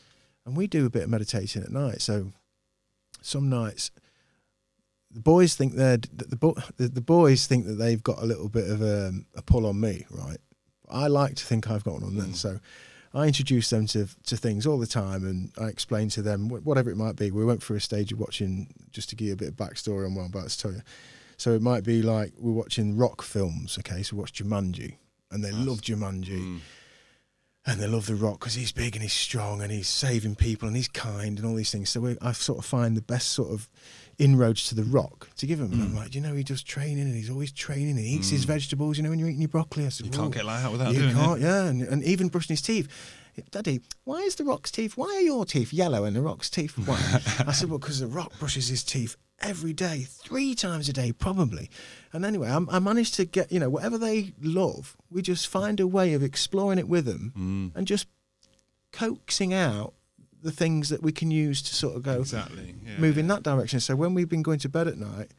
And 0.45 0.57
we 0.57 0.67
do 0.67 0.85
a 0.85 0.89
bit 0.89 1.03
of 1.03 1.09
meditating 1.09 1.63
at 1.63 1.71
night. 1.71 2.01
So 2.01 2.33
some 3.21 3.49
nights 3.49 3.91
the 5.13 5.19
boys 5.19 5.55
think 5.55 5.73
they're 5.75 5.97
the, 5.97 6.25
the, 6.25 6.35
bo- 6.35 6.57
the, 6.77 6.87
the 6.87 7.01
boys 7.01 7.45
think 7.45 7.65
that 7.67 7.73
they've 7.73 8.01
got 8.01 8.21
a 8.21 8.25
little 8.25 8.49
bit 8.49 8.69
of 8.69 8.81
a, 8.81 9.13
a 9.35 9.41
pull 9.43 9.65
on 9.65 9.79
me, 9.79 10.05
right? 10.09 10.39
I 10.89 11.07
like 11.07 11.35
to 11.35 11.45
think 11.45 11.69
I've 11.69 11.83
got 11.83 11.93
one 11.93 12.03
on 12.03 12.15
them. 12.17 12.31
Mm. 12.31 12.35
So 12.35 12.59
I 13.13 13.27
introduce 13.27 13.69
them 13.69 13.85
to 13.87 14.07
to 14.25 14.35
things 14.35 14.65
all 14.65 14.79
the 14.79 14.87
time, 14.87 15.23
and 15.25 15.51
I 15.59 15.67
explain 15.67 16.09
to 16.09 16.21
them 16.21 16.49
wh- 16.49 16.65
whatever 16.65 16.89
it 16.89 16.97
might 16.97 17.15
be. 17.15 17.31
We 17.31 17.45
went 17.45 17.63
through 17.63 17.77
a 17.77 17.81
stage 17.81 18.11
of 18.11 18.19
watching 18.19 18.73
just 18.91 19.09
to 19.09 19.15
give 19.15 19.27
you 19.27 19.33
a 19.33 19.37
bit 19.37 19.49
of 19.49 19.55
backstory 19.55 20.05
on 20.05 20.15
what 20.15 20.23
I'm 20.23 20.31
about 20.31 20.49
to 20.49 20.57
tell 20.57 20.71
you. 20.71 20.81
So 21.37 21.51
it 21.51 21.61
might 21.61 21.83
be 21.83 22.01
like 22.01 22.33
we're 22.37 22.51
watching 22.51 22.97
rock 22.97 23.21
films. 23.21 23.77
Okay, 23.79 24.01
so 24.03 24.15
watch 24.15 24.33
Jumanji, 24.33 24.97
and 25.33 25.43
they 25.43 25.51
love 25.51 25.81
Jumanji 25.81 26.39
Mm. 26.39 26.59
and 27.65 27.79
they 27.81 27.87
love 27.87 28.05
the 28.07 28.15
rock 28.15 28.39
because 28.39 28.55
he's 28.55 28.71
big 28.73 28.95
and 28.95 29.01
he's 29.03 29.13
strong 29.13 29.61
and 29.61 29.71
he's 29.71 29.87
saving 29.87 30.35
people 30.35 30.67
and 30.67 30.75
he's 30.75 30.89
kind 30.89 31.37
and 31.39 31.47
all 31.47 31.55
these 31.55 31.71
things. 31.71 31.89
So 31.89 32.01
we, 32.01 32.17
I 32.21 32.33
sort 32.33 32.59
of 32.59 32.65
find 32.65 32.95
the 32.97 33.01
best 33.01 33.29
sort 33.29 33.51
of 33.51 33.69
inroads 34.19 34.67
to 34.67 34.75
the 34.75 34.83
rock 34.83 35.29
to 35.37 35.47
give 35.47 35.59
him. 35.59 35.71
And 35.71 35.81
Mm. 35.81 35.85
I'm 35.85 35.95
like, 35.95 36.13
you 36.13 36.21
know, 36.21 36.35
he 36.35 36.43
does 36.43 36.61
training 36.61 36.99
and 37.05 37.15
he's 37.15 37.29
always 37.29 37.51
training 37.53 37.91
and 37.91 37.99
he 37.99 38.05
eats 38.15 38.29
his 38.29 38.43
vegetables. 38.43 38.97
You 38.97 39.03
know, 39.03 39.09
when 39.11 39.19
you're 39.19 39.29
eating 39.29 39.41
your 39.41 39.47
broccoli, 39.49 39.85
I 39.85 39.89
said, 39.89 40.05
You 40.07 40.11
can't 40.11 40.23
"Whoa, 40.25 40.29
get 40.29 40.45
that 40.45 40.65
out 40.65 40.71
without 40.73 40.93
you 40.93 40.99
doing 40.99 41.15
can't, 41.15 41.39
it. 41.39 41.43
yeah, 41.43 41.63
and, 41.65 41.81
and 41.83 42.03
even 42.03 42.27
brushing 42.27 42.53
his 42.53 42.61
teeth. 42.61 42.87
Daddy, 43.51 43.81
why 44.03 44.19
is 44.21 44.35
the 44.35 44.43
rock's 44.43 44.71
teeth? 44.71 44.95
Why 44.97 45.07
are 45.15 45.21
your 45.21 45.45
teeth 45.45 45.73
yellow 45.73 46.03
and 46.05 46.15
the 46.15 46.21
rock's 46.21 46.49
teeth 46.49 46.77
white? 46.77 47.21
I 47.47 47.51
said, 47.51 47.69
well, 47.69 47.79
because 47.79 47.99
the 47.99 48.07
rock 48.07 48.31
brushes 48.39 48.67
his 48.67 48.83
teeth 48.83 49.15
every 49.41 49.73
day, 49.73 50.05
three 50.07 50.55
times 50.55 50.87
a 50.87 50.93
day, 50.93 51.11
probably. 51.11 51.69
And 52.13 52.23
anyway, 52.25 52.49
I, 52.49 52.59
I 52.69 52.79
managed 52.79 53.15
to 53.15 53.25
get, 53.25 53.51
you 53.51 53.59
know, 53.59 53.69
whatever 53.69 53.97
they 53.97 54.33
love, 54.41 54.95
we 55.09 55.21
just 55.21 55.47
find 55.47 55.79
a 55.79 55.87
way 55.87 56.13
of 56.13 56.23
exploring 56.23 56.79
it 56.79 56.87
with 56.87 57.05
them 57.05 57.33
Mm. 57.37 57.77
and 57.77 57.87
just 57.87 58.07
coaxing 58.91 59.53
out 59.53 59.93
the 60.41 60.51
things 60.51 60.89
that 60.89 61.01
we 61.01 61.11
can 61.11 61.31
use 61.31 61.61
to 61.63 61.73
sort 61.73 61.95
of 61.95 62.03
go 62.03 62.19
Exactly. 62.19 62.75
Yeah, 62.85 62.97
move 62.99 63.17
in 63.17 63.27
that 63.27 63.43
direction. 63.43 63.79
So 63.79 63.95
when 63.95 64.13
we've 64.13 64.29
been 64.29 64.43
going 64.43 64.59
to 64.59 64.69
bed 64.69 64.87
at 64.87 64.97
night, 64.97 65.31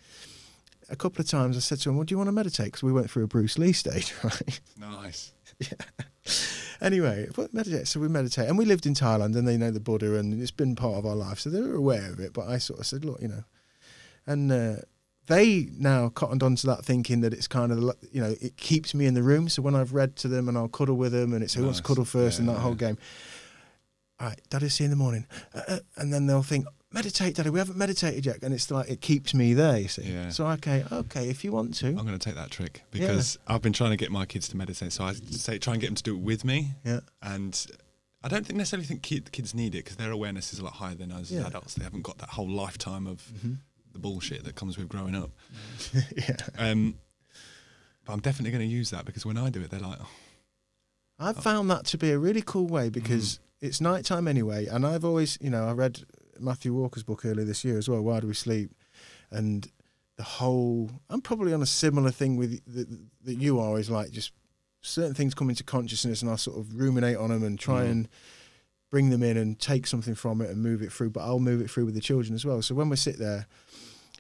a 0.91 0.97
couple 0.97 1.21
of 1.23 1.29
times 1.29 1.57
I 1.57 1.61
said 1.61 1.79
to 1.81 1.91
him, 1.91 1.97
"Well, 1.97 2.05
do 2.05 2.13
you 2.13 2.19
want 2.19 2.29
to 2.29 2.33
meditate?" 2.33 2.67
Because 2.67 2.83
we 2.83 2.93
went 2.93 3.11
through 3.11 3.25
a 3.25 3.27
Bruce 3.27 3.59
Lee 3.59 3.73
stage, 3.73 4.13
right? 4.25 4.61
Nice. 4.79 5.33
anyway. 6.85 7.29
So 7.85 7.99
we 8.01 8.09
meditate, 8.09 8.49
and 8.49 8.57
we 8.59 8.65
lived 8.65 8.87
in 8.87 8.95
Thailand, 8.95 9.37
and 9.37 9.47
they 9.49 9.57
know 9.57 9.71
the 9.71 9.81
Buddha, 9.81 10.17
and 10.17 10.41
it's 10.41 10.51
been 10.51 10.77
part 10.77 10.97
of 10.97 11.07
our 11.07 11.17
life, 11.17 11.39
so 11.41 11.51
they're 11.51 11.75
aware 11.75 12.13
of 12.13 12.21
it. 12.21 12.33
But 12.33 12.49
I 12.49 12.59
sort 12.59 12.81
of 12.81 12.87
said, 12.87 13.05
"Look, 13.05 13.21
you 13.21 13.29
know," 13.29 13.45
and 14.27 14.53
uh, 14.53 14.77
they 15.27 15.69
now 15.79 16.11
cottoned 16.11 16.43
onto 16.43 16.67
that, 16.69 16.85
thinking 16.85 17.21
that 17.23 17.33
it's 17.33 17.49
kind 17.49 17.73
of 17.73 17.81
the- 17.81 17.97
you 18.13 18.21
know 18.21 18.35
it 18.41 18.57
keeps 18.57 18.95
me 18.95 19.07
in 19.07 19.15
the 19.15 19.23
room. 19.23 19.49
So 19.49 19.63
when 19.63 19.75
I've 19.75 19.93
read 19.95 20.17
to 20.17 20.29
them, 20.29 20.49
and 20.49 20.57
I'll 20.57 20.69
cuddle 20.69 20.97
with 20.97 21.13
them, 21.13 21.33
and 21.33 21.43
it's 21.43 21.55
who 21.55 21.65
wants 21.65 21.81
to 21.81 21.85
cuddle 21.85 22.05
first, 22.05 22.39
and 22.39 22.47
Yeah, 22.49 22.55
that 22.55 22.61
whole 22.61 22.75
game. 22.75 22.99
All 24.21 24.29
right, 24.29 24.41
Daddy, 24.49 24.69
see 24.69 24.85
you 24.85 24.87
in 24.87 24.91
the 24.91 24.97
morning, 24.97 25.27
uh, 25.55 25.63
uh, 25.67 25.79
and 25.97 26.13
then 26.13 26.27
they'll 26.27 26.43
think. 26.43 26.67
Meditate, 26.95 27.35
Daddy. 27.35 27.51
We 27.51 27.59
haven't 27.59 27.77
meditated 27.77 28.25
yet, 28.25 28.43
and 28.43 28.55
it's 28.55 28.71
like 28.71 28.89
it 28.89 29.01
keeps 29.01 29.35
me 29.35 29.53
there. 29.53 29.79
You 29.79 29.89
see, 29.89 30.03
Yeah. 30.03 30.29
so 30.31 30.47
okay, 30.47 30.85
okay. 30.93 31.29
If 31.29 31.45
you 31.45 31.51
want 31.53 31.75
to, 31.77 31.89
I'm 31.89 31.97
going 32.07 32.19
to 32.19 32.19
take 32.19 32.37
that 32.37 32.51
trick 32.51 32.83
because 32.93 33.37
I've 33.49 33.63
been 33.63 33.73
trying 33.73 33.91
to 33.91 33.97
get 33.97 34.11
my 34.13 34.25
kids 34.27 34.49
to 34.49 34.57
meditate. 34.57 34.93
So 34.93 35.05
I 35.05 35.13
say 35.15 35.59
try 35.59 35.73
and 35.75 35.81
get 35.81 35.89
them 35.89 35.97
to 35.97 36.03
do 36.05 36.15
it 36.15 36.21
with 36.21 36.45
me. 36.45 36.73
yeah, 36.85 37.01
And 37.21 37.67
I 38.23 38.29
don't 38.29 38.47
think 38.47 38.57
necessarily 38.57 38.87
think 38.87 39.03
kid, 39.03 39.33
kids 39.33 39.55
need 39.55 39.75
it 39.75 39.85
because 39.85 39.97
their 39.97 40.13
awareness 40.13 40.53
is 40.53 40.61
a 40.61 40.65
lot 40.65 40.75
higher 40.75 40.95
than 40.95 41.11
us 41.11 41.31
Yeah. 41.31 41.41
as 41.41 41.47
adults. 41.49 41.75
They 41.75 41.85
haven't 41.85 42.03
got 42.03 42.19
that 42.19 42.31
whole 42.31 42.49
lifetime 42.49 43.07
of 43.09 43.29
the 43.93 43.99
bullshit 43.99 44.45
that 44.45 44.55
comes 44.55 44.79
with 44.79 44.89
growing 44.89 45.15
up. 45.17 45.31
yeah. 46.17 46.37
Um, 46.57 46.95
but 48.05 48.13
I'm 48.13 48.21
definitely 48.21 48.51
going 48.57 48.69
to 48.69 48.73
use 48.75 48.91
that 48.91 49.05
because 49.05 49.27
when 49.27 49.37
I 49.37 49.51
do 49.51 49.61
it, 49.63 49.71
they're 49.71 49.81
like, 49.81 49.99
oh, 50.01 50.09
I've 51.19 51.37
found 51.39 51.71
that 51.71 51.87
to 51.87 51.99
be 51.99 52.11
a 52.13 52.19
really 52.19 52.43
cool 52.45 52.67
way 52.67 52.89
because 52.89 53.41
it's 53.61 53.81
nighttime 53.81 54.29
anyway, 54.29 54.67
and 54.67 54.87
I've 54.87 55.05
always, 55.05 55.39
you 55.41 55.49
know, 55.51 55.67
I 55.67 55.73
read 55.73 56.05
Matthew 56.41 56.75
Walker's 56.75 57.03
book 57.03 57.25
earlier 57.25 57.45
this 57.45 57.65
year 57.65 57.79
as 57.79 57.89
well. 57.89 58.01
Why 58.03 58.21
do 58.21 58.27
we 58.27 58.35
sleep? 58.35 58.71
And 59.31 59.71
the 60.17 60.23
whole, 60.23 60.91
I'm 61.11 61.21
probably 61.21 61.53
on 61.53 61.63
a 61.63 61.67
similar 61.67 62.11
thing 62.11 62.37
with 62.37 62.63
that, 62.75 62.89
that 63.25 63.35
you 63.35 63.59
are. 63.61 63.79
Is 63.79 63.91
like 63.91 64.11
just 64.11 64.33
certain 64.83 65.15
things 65.15 65.35
come 65.35 65.49
into 65.51 65.65
consciousness, 65.65 66.23
and 66.23 66.31
I 66.31 66.37
sort 66.37 66.59
of 66.59 66.75
ruminate 66.79 67.17
on 67.17 67.31
them 67.31 67.43
and 67.43 67.59
try 67.59 67.85
Mhm. 67.85 67.91
and 67.91 68.09
bring 68.91 69.11
them 69.11 69.23
in 69.25 69.37
and 69.37 69.59
take 69.59 69.87
something 69.89 70.15
from 70.15 70.41
it 70.41 70.51
and 70.51 70.63
move 70.63 70.81
it 70.83 70.93
through. 70.93 71.11
But 71.11 71.21
I'll 71.23 71.41
move 71.41 71.61
it 71.61 71.71
through 71.71 71.87
with 71.87 71.95
the 71.95 72.01
children 72.01 72.35
as 72.35 72.45
well. 72.45 72.63
So 72.63 72.75
when 72.75 72.89
we 72.89 72.97
sit 72.97 73.19
there. 73.19 73.47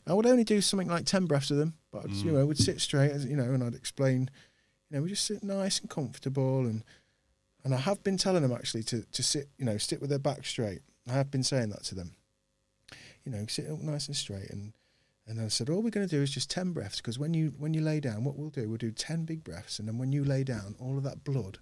I 0.06 0.12
would 0.12 0.26
only 0.26 0.44
do 0.44 0.60
something 0.60 0.88
like 0.88 1.06
ten 1.06 1.24
breaths 1.24 1.48
with 1.48 1.58
them, 1.60 1.72
but 1.90 2.04
I'd, 2.04 2.10
you 2.10 2.30
Mm. 2.30 2.34
know, 2.34 2.46
would 2.46 2.58
sit 2.58 2.78
straight, 2.78 3.10
as 3.10 3.24
you 3.24 3.36
know, 3.36 3.54
and 3.54 3.64
I'd 3.64 3.74
explain. 3.74 4.28
You 4.90 4.96
know, 4.98 5.02
we 5.02 5.08
just 5.08 5.24
sit 5.24 5.42
nice 5.42 5.80
and 5.80 5.88
comfortable, 5.88 6.66
and 6.66 6.84
and 7.64 7.72
I 7.74 7.78
have 7.78 8.02
been 8.04 8.18
telling 8.18 8.42
them 8.42 8.52
actually 8.52 8.82
to, 8.82 9.00
to 9.12 9.22
sit, 9.22 9.48
you 9.56 9.64
know, 9.64 9.78
sit 9.78 10.02
with 10.02 10.10
their 10.10 10.18
back 10.18 10.44
straight. 10.44 10.82
I 11.08 11.12
have 11.12 11.30
been 11.30 11.42
saying 11.42 11.70
that 11.70 11.84
to 11.84 11.94
them. 11.94 12.12
You 13.24 13.32
know, 13.32 13.44
sit 13.46 13.70
up 13.70 13.80
nice 13.80 14.06
and 14.06 14.16
straight. 14.16 14.50
And 14.50 14.72
and 15.26 15.40
I 15.40 15.48
said, 15.48 15.70
all 15.70 15.80
we're 15.80 15.88
going 15.90 16.06
to 16.06 16.16
do 16.16 16.22
is 16.22 16.30
just 16.30 16.50
ten 16.50 16.72
breaths 16.72 16.98
because 16.98 17.18
when 17.18 17.32
you 17.34 17.54
when 17.58 17.72
you 17.74 17.80
lay 17.80 18.00
down, 18.00 18.24
what 18.24 18.36
we'll 18.36 18.50
do, 18.50 18.68
we'll 18.68 18.76
do 18.76 18.90
ten 18.90 19.24
big 19.24 19.42
breaths, 19.42 19.78
and 19.78 19.88
then 19.88 19.98
when 19.98 20.12
you 20.12 20.24
lay 20.24 20.44
down, 20.44 20.74
all 20.78 20.98
of 20.98 21.04
that 21.04 21.24
blood, 21.24 21.58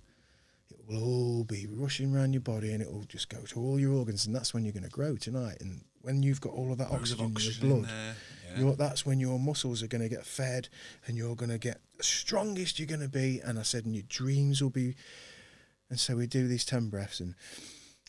it 0.70 0.80
will 0.88 1.04
all 1.04 1.44
be 1.44 1.66
rushing 1.70 2.14
around 2.14 2.32
your 2.32 2.42
body, 2.42 2.72
and 2.72 2.82
it 2.82 2.92
will 2.92 3.04
just 3.04 3.28
go 3.28 3.42
to 3.42 3.60
all 3.60 3.78
your 3.78 3.92
organs, 3.92 4.26
and 4.26 4.34
that's 4.34 4.52
when 4.52 4.64
you're 4.64 4.72
going 4.72 4.82
to 4.82 4.90
grow 4.90 5.16
tonight. 5.16 5.58
And 5.60 5.84
when 6.02 6.22
you've 6.22 6.40
got 6.40 6.52
all 6.52 6.72
of 6.72 6.78
that 6.78 6.92
loads 6.92 7.12
of 7.12 7.20
oxygen, 7.20 7.36
oxygen 7.36 7.62
in 7.64 7.70
in 7.70 7.76
your 7.76 7.82
blood. 7.82 7.94
Yeah. 8.54 8.60
your, 8.60 8.76
that's 8.76 9.06
when 9.06 9.20
your 9.20 9.38
muscles 9.38 9.82
are 9.82 9.86
going 9.86 10.02
to 10.02 10.08
get 10.08 10.26
fed 10.26 10.68
and 11.06 11.16
you're 11.16 11.36
going 11.36 11.50
to 11.50 11.58
get 11.58 11.80
the 11.96 12.04
strongest 12.04 12.78
you're 12.78 12.88
going 12.88 13.00
to 13.00 13.08
be. 13.08 13.40
And 13.42 13.58
I 13.58 13.62
said, 13.62 13.84
and 13.84 13.94
your 13.94 14.04
dreams 14.08 14.60
will 14.62 14.70
be. 14.70 14.96
And 15.88 15.98
so 15.98 16.16
we 16.16 16.26
do 16.26 16.48
these 16.48 16.64
10 16.64 16.88
breaths. 16.88 17.20
And 17.20 17.34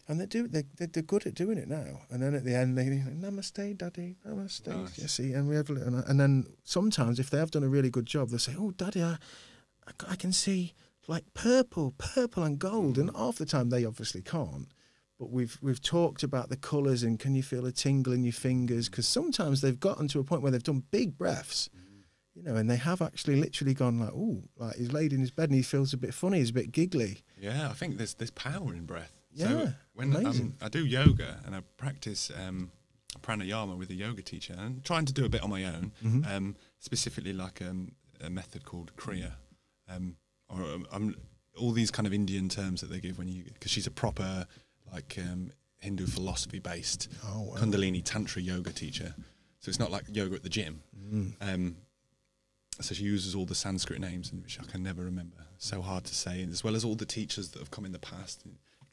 And 0.08 0.20
they 0.20 0.26
do. 0.26 0.48
They 0.48 0.64
they- 0.76 0.88
they're 0.88 1.04
good 1.04 1.26
at 1.26 1.34
doing 1.34 1.58
it 1.58 1.70
now. 1.70 2.02
And 2.10 2.22
then 2.22 2.36
at 2.36 2.44
the 2.44 2.56
end, 2.56 2.78
they 2.78 2.86
namaste, 2.86 3.78
daddy, 3.78 4.18
namaste. 4.28 4.68
Nice. 4.68 4.98
You 4.98 5.08
see, 5.08 5.34
and 5.34 5.48
we 5.48 5.56
have, 5.56 5.70
and, 5.70 6.04
and 6.04 6.20
then 6.20 6.46
sometimes 6.64 7.20
if 7.20 7.30
they 7.30 7.38
have 7.38 7.52
done 7.52 7.64
a 7.64 7.70
really 7.70 7.90
good 7.90 8.06
job, 8.06 8.30
they'll 8.30 8.40
say, 8.40 8.56
"Oh, 8.58 8.72
daddy, 8.72 9.02
I 9.02 9.18
I 10.08 10.16
can 10.16 10.34
see 10.34 10.74
like 11.08 11.34
purple, 11.34 11.94
purple 11.98 12.44
and 12.44 12.60
gold." 12.60 12.98
And 12.98 13.12
mm. 13.12 13.18
half 13.18 13.38
the 13.38 13.46
time 13.46 13.70
they 13.70 13.86
obviously 13.86 14.22
can't. 14.22 14.68
But 15.20 15.30
we've 15.30 15.58
we've 15.62 15.82
talked 15.82 16.24
about 16.24 16.50
the 16.50 16.58
colours 16.58 17.04
and 17.04 17.18
can 17.18 17.34
you 17.34 17.44
feel 17.44 17.66
a 17.66 17.72
tingle 17.72 18.12
in 18.12 18.24
your 18.24 18.34
fingers? 18.34 18.90
Because 18.90 19.08
sometimes 19.08 19.62
they've 19.62 19.80
gotten 19.80 20.10
to 20.10 20.20
a 20.20 20.24
point 20.24 20.42
where 20.42 20.52
they've 20.52 20.62
done 20.62 20.84
big 20.92 21.18
breaths, 21.18 21.70
mm. 21.74 22.04
you 22.36 22.44
know, 22.44 22.58
and 22.58 22.70
they 22.70 22.76
have 22.76 23.02
actually 23.02 23.38
literally 23.38 23.74
gone 23.74 24.00
like, 24.00 24.12
"Oh, 24.14 24.44
like 24.58 24.76
he's 24.76 24.92
laid 24.92 25.14
in 25.14 25.22
his 25.22 25.32
bed 25.32 25.50
and 25.50 25.56
he 25.56 25.62
feels 25.62 25.94
a 25.94 25.98
bit 25.98 26.14
funny, 26.14 26.40
he's 26.40 26.50
a 26.50 26.54
bit 26.54 26.74
giggly." 26.74 27.22
Yeah, 27.40 27.70
I 27.70 27.74
think 27.74 27.98
there's 27.98 28.16
there's 28.16 28.32
power 28.32 28.74
in 28.74 28.86
breath. 28.86 29.14
Yeah, 29.34 29.48
so 29.48 29.74
when 29.94 30.16
amazing. 30.16 30.46
um, 30.46 30.54
I 30.62 30.70
do 30.70 30.86
yoga 30.86 31.40
and 31.46 31.56
I 31.56 31.62
practice 31.78 32.32
um, 32.46 32.72
pranayama 33.22 33.78
with 33.78 33.90
a 33.90 33.94
yoga 33.96 34.22
teacher 34.22 34.56
and 34.58 34.84
trying 34.84 35.06
to 35.06 35.14
do 35.14 35.26
a 35.26 35.30
bit 35.30 35.44
on 35.44 35.50
my 35.50 35.64
own, 35.66 35.92
Mm-hmm. 36.04 36.32
um, 36.36 36.56
specifically 36.80 37.34
like 37.34 37.62
um, 37.62 37.92
a 38.24 38.30
method 38.30 38.66
called 38.66 38.92
Kriya, 38.96 39.34
um, 39.90 40.16
or 40.50 40.62
um, 40.92 41.16
all 41.60 41.72
these 41.72 41.92
kind 41.92 42.06
of 42.08 42.14
Indian 42.14 42.50
terms 42.50 42.82
that 42.82 42.90
they 42.90 43.00
give 43.00 43.18
when 43.18 43.28
you 43.28 43.44
because 43.54 43.72
she's 43.72 43.88
a 43.88 43.92
proper 43.92 44.46
like 44.92 45.18
um, 45.20 45.52
Hindu 45.80 46.06
philosophy 46.08 46.60
based 46.60 47.10
Oh, 47.26 47.42
wow. 47.42 47.56
Kundalini 47.58 48.02
Tantra 48.04 48.42
yoga 48.42 48.72
teacher. 48.72 49.16
So 49.60 49.70
it's 49.70 49.80
not 49.80 49.92
like 49.92 50.04
yoga 50.12 50.36
at 50.36 50.44
the 50.44 50.50
gym. 50.50 50.82
Mm. 51.12 51.34
Um, 51.42 51.76
so 52.82 52.94
she 52.96 53.04
uses 53.04 53.36
all 53.36 53.46
the 53.46 53.56
Sanskrit 53.56 54.02
names, 54.02 54.34
which 54.34 54.60
I 54.60 54.64
can 54.66 54.82
never 54.84 55.04
remember. 55.04 55.38
So 55.58 55.82
hard 55.82 56.04
to 56.06 56.16
say, 56.16 56.42
and 56.42 56.52
as 56.52 56.64
well 56.64 56.76
as 56.76 56.84
all 56.84 56.96
the 56.96 57.06
teachers 57.06 57.50
that 57.52 57.60
have 57.60 57.72
come 57.72 57.86
in 57.86 57.92
the 57.92 58.00
past. 58.00 58.44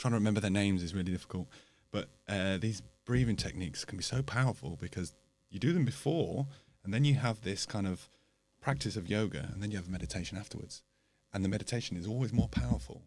Trying 0.01 0.13
to 0.13 0.17
remember 0.17 0.41
their 0.41 0.51
names 0.51 0.83
is 0.83 0.95
really 0.95 1.13
difficult. 1.13 1.47
But 1.93 2.09
uh, 2.27 2.57
these 2.57 2.81
breathing 3.05 3.37
techniques 3.37 3.85
can 3.85 3.99
be 3.99 4.03
so 4.03 4.23
powerful 4.23 4.79
because 4.81 5.13
you 5.51 5.59
do 5.59 5.75
them 5.75 5.85
before, 5.85 6.47
and 6.83 6.95
then 6.95 7.05
you 7.05 7.17
have 7.17 7.43
this 7.43 7.67
kind 7.67 7.87
of 7.87 8.09
practice 8.63 8.97
of 8.97 9.11
yoga, 9.11 9.51
and 9.53 9.63
then 9.63 9.71
you 9.71 9.77
have 9.77 9.91
meditation 9.91 10.39
afterwards. 10.39 10.83
And 11.35 11.45
the 11.45 11.51
meditation 11.51 11.99
is 11.99 12.07
always 12.07 12.33
more 12.33 12.49
powerful 12.49 13.03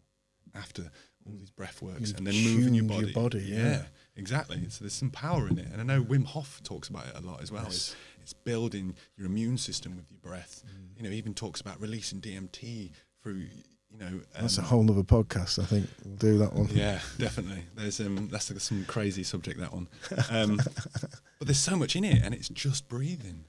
after 0.54 0.92
all 1.26 1.34
these 1.36 1.50
breath 1.50 1.82
works 1.82 2.10
You've 2.10 2.18
and 2.18 2.26
then 2.28 2.34
moving 2.44 2.74
your 2.74 2.84
body. 2.84 3.06
your 3.06 3.12
body, 3.12 3.42
yeah. 3.44 3.82
exactly. 4.14 4.64
So 4.68 4.84
there's 4.84 4.92
some 4.92 5.10
power 5.10 5.48
in 5.48 5.58
it, 5.58 5.66
and 5.72 5.80
I 5.80 5.84
know 5.84 6.00
Wim 6.00 6.26
Hof 6.26 6.62
talks 6.62 6.88
about 6.88 7.06
it 7.08 7.16
a 7.16 7.20
lot 7.20 7.42
as 7.42 7.50
well. 7.50 7.66
It's, 7.66 7.96
it's 8.22 8.32
building 8.32 8.94
your 9.16 9.26
immune 9.26 9.58
system 9.58 9.96
with 9.96 10.06
your 10.10 10.20
breath. 10.20 10.62
Mm. 10.64 10.96
You 10.96 11.02
know, 11.02 11.10
he 11.10 11.16
even 11.16 11.34
talks 11.34 11.60
about 11.60 11.80
releasing 11.80 12.20
DMT 12.20 12.92
through. 13.20 13.46
You 13.94 14.04
know, 14.04 14.20
That's 14.40 14.58
a 14.58 14.60
um, 14.60 14.66
whole 14.66 14.90
other 14.90 15.04
podcast. 15.04 15.62
I 15.62 15.66
think 15.66 15.88
we'll 16.04 16.16
do 16.16 16.38
that 16.38 16.52
one. 16.52 16.68
yeah, 16.72 16.98
definitely. 17.18 17.64
There's 17.76 18.00
um, 18.00 18.28
that's 18.30 18.50
like 18.50 18.60
some 18.60 18.84
crazy 18.86 19.22
subject 19.22 19.60
that 19.60 19.72
one, 19.72 19.86
um, 20.30 20.56
but 21.38 21.46
there's 21.46 21.58
so 21.58 21.76
much 21.76 21.94
in 21.94 22.04
it, 22.04 22.22
and 22.24 22.34
it's 22.34 22.48
just 22.48 22.88
breathing, 22.88 23.44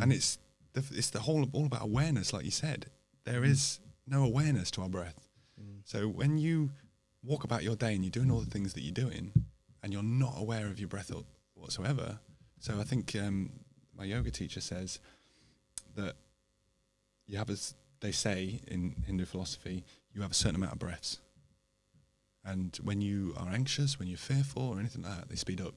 and 0.00 0.12
it's 0.12 0.38
the, 0.74 0.84
it's 0.92 1.10
the 1.10 1.20
whole 1.20 1.46
all 1.52 1.64
about 1.64 1.82
awareness, 1.82 2.32
like 2.34 2.44
you 2.44 2.50
said. 2.50 2.86
There 3.24 3.42
is 3.42 3.80
no 4.06 4.22
awareness 4.22 4.70
to 4.72 4.82
our 4.82 4.88
breath, 4.88 5.28
so 5.84 6.08
when 6.08 6.36
you 6.36 6.70
walk 7.24 7.42
about 7.42 7.62
your 7.62 7.74
day 7.74 7.94
and 7.94 8.04
you're 8.04 8.10
doing 8.10 8.30
all 8.30 8.40
the 8.40 8.50
things 8.50 8.74
that 8.74 8.82
you're 8.82 8.92
doing, 8.92 9.32
and 9.82 9.92
you're 9.94 10.02
not 10.02 10.34
aware 10.36 10.66
of 10.66 10.78
your 10.78 10.88
breath 10.88 11.10
whatsoever. 11.54 12.18
So 12.60 12.78
I 12.80 12.84
think 12.84 13.16
um, 13.16 13.50
my 13.96 14.04
yoga 14.04 14.30
teacher 14.30 14.60
says 14.60 14.98
that 15.94 16.16
you 17.26 17.38
have 17.38 17.50
as 17.50 17.74
they 18.00 18.12
say 18.12 18.60
in 18.66 18.94
Hindu 19.06 19.24
philosophy, 19.24 19.84
you 20.12 20.22
have 20.22 20.30
a 20.30 20.34
certain 20.34 20.56
amount 20.56 20.74
of 20.74 20.78
breaths. 20.78 21.18
And 22.44 22.78
when 22.82 23.00
you 23.00 23.34
are 23.36 23.48
anxious, 23.48 23.98
when 23.98 24.08
you're 24.08 24.18
fearful 24.18 24.62
or 24.62 24.78
anything 24.78 25.02
like 25.02 25.16
that, 25.16 25.28
they 25.28 25.36
speed 25.36 25.60
up. 25.60 25.74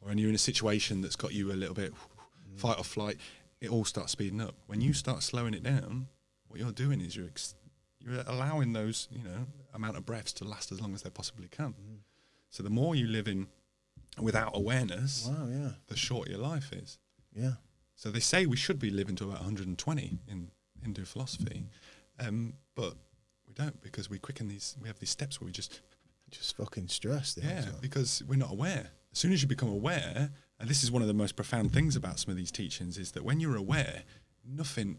Or 0.00 0.08
when 0.08 0.18
you're 0.18 0.28
in 0.28 0.34
a 0.34 0.38
situation 0.38 1.00
that's 1.00 1.16
got 1.16 1.32
you 1.32 1.52
a 1.52 1.54
little 1.54 1.74
bit 1.74 1.92
mm. 1.92 2.58
fight 2.58 2.78
or 2.78 2.84
flight, 2.84 3.18
it 3.60 3.70
all 3.70 3.84
starts 3.84 4.12
speeding 4.12 4.40
up. 4.40 4.54
When 4.66 4.80
you 4.80 4.92
start 4.92 5.22
slowing 5.22 5.54
it 5.54 5.62
down, 5.62 6.08
what 6.48 6.58
you're 6.58 6.72
doing 6.72 7.00
is 7.00 7.14
you're 7.14 7.26
ex- 7.26 7.54
you're 8.00 8.24
allowing 8.26 8.72
those 8.72 9.06
you 9.12 9.22
know 9.22 9.46
amount 9.72 9.96
of 9.96 10.04
breaths 10.04 10.32
to 10.34 10.44
last 10.44 10.72
as 10.72 10.80
long 10.80 10.92
as 10.92 11.02
they 11.02 11.10
possibly 11.10 11.46
can. 11.48 11.68
Mm. 11.68 11.98
So 12.50 12.64
the 12.64 12.70
more 12.70 12.96
you 12.96 13.06
live 13.06 13.28
in 13.28 13.46
without 14.20 14.56
awareness, 14.56 15.26
Wow. 15.26 15.46
Yeah. 15.48 15.70
the 15.86 15.96
shorter 15.96 16.32
your 16.32 16.40
life 16.40 16.72
is. 16.72 16.98
Yeah. 17.32 17.52
So 17.94 18.10
they 18.10 18.20
say 18.20 18.44
we 18.44 18.56
should 18.56 18.78
be 18.78 18.90
living 18.90 19.14
to 19.16 19.24
about 19.24 19.38
120 19.38 20.18
in 20.26 20.50
Hindu 20.82 21.04
philosophy, 21.04 21.64
um, 22.18 22.54
but 22.74 22.94
we 23.46 23.54
don't 23.54 23.80
because 23.82 24.10
we 24.10 24.18
quicken 24.18 24.48
these. 24.48 24.76
We 24.80 24.88
have 24.88 24.98
these 24.98 25.10
steps 25.10 25.40
where 25.40 25.46
we 25.46 25.52
just 25.52 25.80
Just 26.30 26.56
fucking 26.56 26.88
stressed. 26.88 27.36
The 27.36 27.42
yeah 27.42 27.64
because 27.80 28.22
we're 28.26 28.36
not 28.38 28.50
aware. 28.52 28.90
As 29.12 29.18
soon 29.18 29.32
as 29.32 29.42
you 29.42 29.48
become 29.48 29.68
aware, 29.68 30.30
and 30.58 30.68
this 30.70 30.82
is 30.82 30.90
one 30.90 31.02
of 31.02 31.08
the 31.08 31.14
most 31.14 31.36
profound 31.36 31.72
things 31.72 31.96
about 31.96 32.18
some 32.18 32.30
of 32.30 32.36
these 32.38 32.50
teachings 32.50 32.96
is 32.96 33.12
that 33.12 33.22
when 33.24 33.40
you're 33.40 33.56
aware, 33.56 34.02
nothing, 34.44 34.96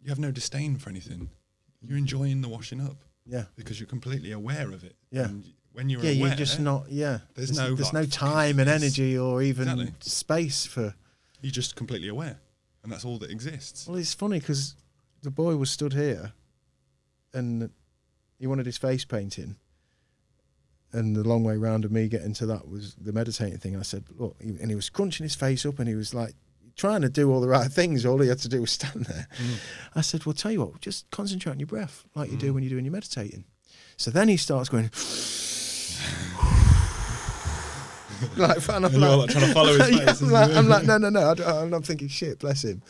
you 0.00 0.08
have 0.10 0.20
no 0.20 0.30
disdain 0.30 0.76
for 0.78 0.88
anything. 0.90 1.30
You're 1.82 1.98
enjoying 1.98 2.42
the 2.42 2.48
washing 2.48 2.80
up 2.80 2.98
Yeah. 3.24 3.46
because 3.56 3.80
you're 3.80 3.88
completely 3.88 4.30
aware 4.30 4.70
of 4.72 4.84
it. 4.84 4.94
Yeah. 5.10 5.24
And 5.24 5.44
when 5.72 5.88
you're 5.90 6.00
yeah, 6.02 6.12
aware, 6.12 6.28
you're 6.28 6.36
just 6.36 6.60
not. 6.60 6.88
Yeah, 6.90 7.18
there's 7.34 7.56
no, 7.56 7.74
there's 7.74 7.92
like, 7.92 8.04
no 8.04 8.06
time 8.06 8.60
and 8.60 8.68
energy 8.70 9.18
or 9.18 9.42
even 9.42 9.68
Exactly. 9.68 9.94
space 10.00 10.64
for. 10.64 10.94
You're 11.42 11.50
just 11.50 11.74
completely 11.74 12.08
aware, 12.08 12.38
and 12.84 12.92
that's 12.92 13.04
all 13.04 13.18
that 13.18 13.30
exists. 13.32 13.86
Well, 13.88 13.96
it's 13.98 14.14
funny 14.14 14.38
because 14.38 14.76
the 15.22 15.30
boy 15.30 15.56
was 15.56 15.70
stood 15.70 15.92
here, 15.92 16.32
and 17.32 17.70
he 18.38 18.46
wanted 18.46 18.66
his 18.66 18.78
face 18.78 19.04
painting, 19.04 19.56
and 20.92 21.16
the 21.16 21.26
long 21.26 21.44
way 21.44 21.56
round 21.56 21.84
of 21.84 21.92
me 21.92 22.08
getting 22.08 22.34
to 22.34 22.46
that 22.46 22.68
was 22.68 22.94
the 22.94 23.12
meditating 23.12 23.58
thing. 23.58 23.76
I 23.76 23.82
said, 23.82 24.04
look, 24.16 24.36
and 24.40 24.68
he 24.68 24.74
was 24.74 24.90
crunching 24.90 25.24
his 25.24 25.34
face 25.34 25.66
up, 25.66 25.78
and 25.78 25.88
he 25.88 25.94
was 25.94 26.14
like 26.14 26.34
trying 26.76 27.02
to 27.02 27.08
do 27.08 27.32
all 27.32 27.40
the 27.40 27.48
right 27.48 27.70
things. 27.70 28.04
All 28.04 28.18
he 28.20 28.28
had 28.28 28.38
to 28.40 28.48
do 28.48 28.60
was 28.60 28.72
stand 28.72 29.06
there. 29.06 29.26
Mm. 29.38 29.58
I 29.94 30.00
said, 30.02 30.26
well, 30.26 30.34
tell 30.34 30.52
you 30.52 30.60
what, 30.60 30.80
just 30.80 31.10
concentrate 31.10 31.52
on 31.52 31.60
your 31.60 31.66
breath, 31.66 32.04
like 32.14 32.30
you 32.30 32.36
do 32.36 32.50
mm. 32.50 32.54
when 32.54 32.62
you're 32.62 32.70
doing 32.70 32.84
your 32.84 32.92
meditating. 32.92 33.44
So 33.96 34.10
then 34.10 34.28
he 34.28 34.36
starts 34.36 34.68
going. 34.68 34.90
like, 38.36 38.56
and 38.68 38.70
I'm 38.70 38.84
And 38.86 38.94
you're, 38.94 39.16
like, 39.16 39.30
trying 39.30 39.46
to 39.46 39.52
follow 39.52 39.78
his 39.78 39.86
face, 40.00 40.22
I'm, 40.22 40.30
like, 40.30 40.50
I'm 40.52 40.68
like, 40.68 40.84
no, 40.84 40.98
no, 40.98 41.10
no. 41.10 41.30
I 41.30 41.34
don't- 41.34 41.48
I'm 41.48 41.70
not 41.70 41.84
thinking 41.84 42.08
shit. 42.08 42.38
Bless 42.38 42.64
him. 42.64 42.82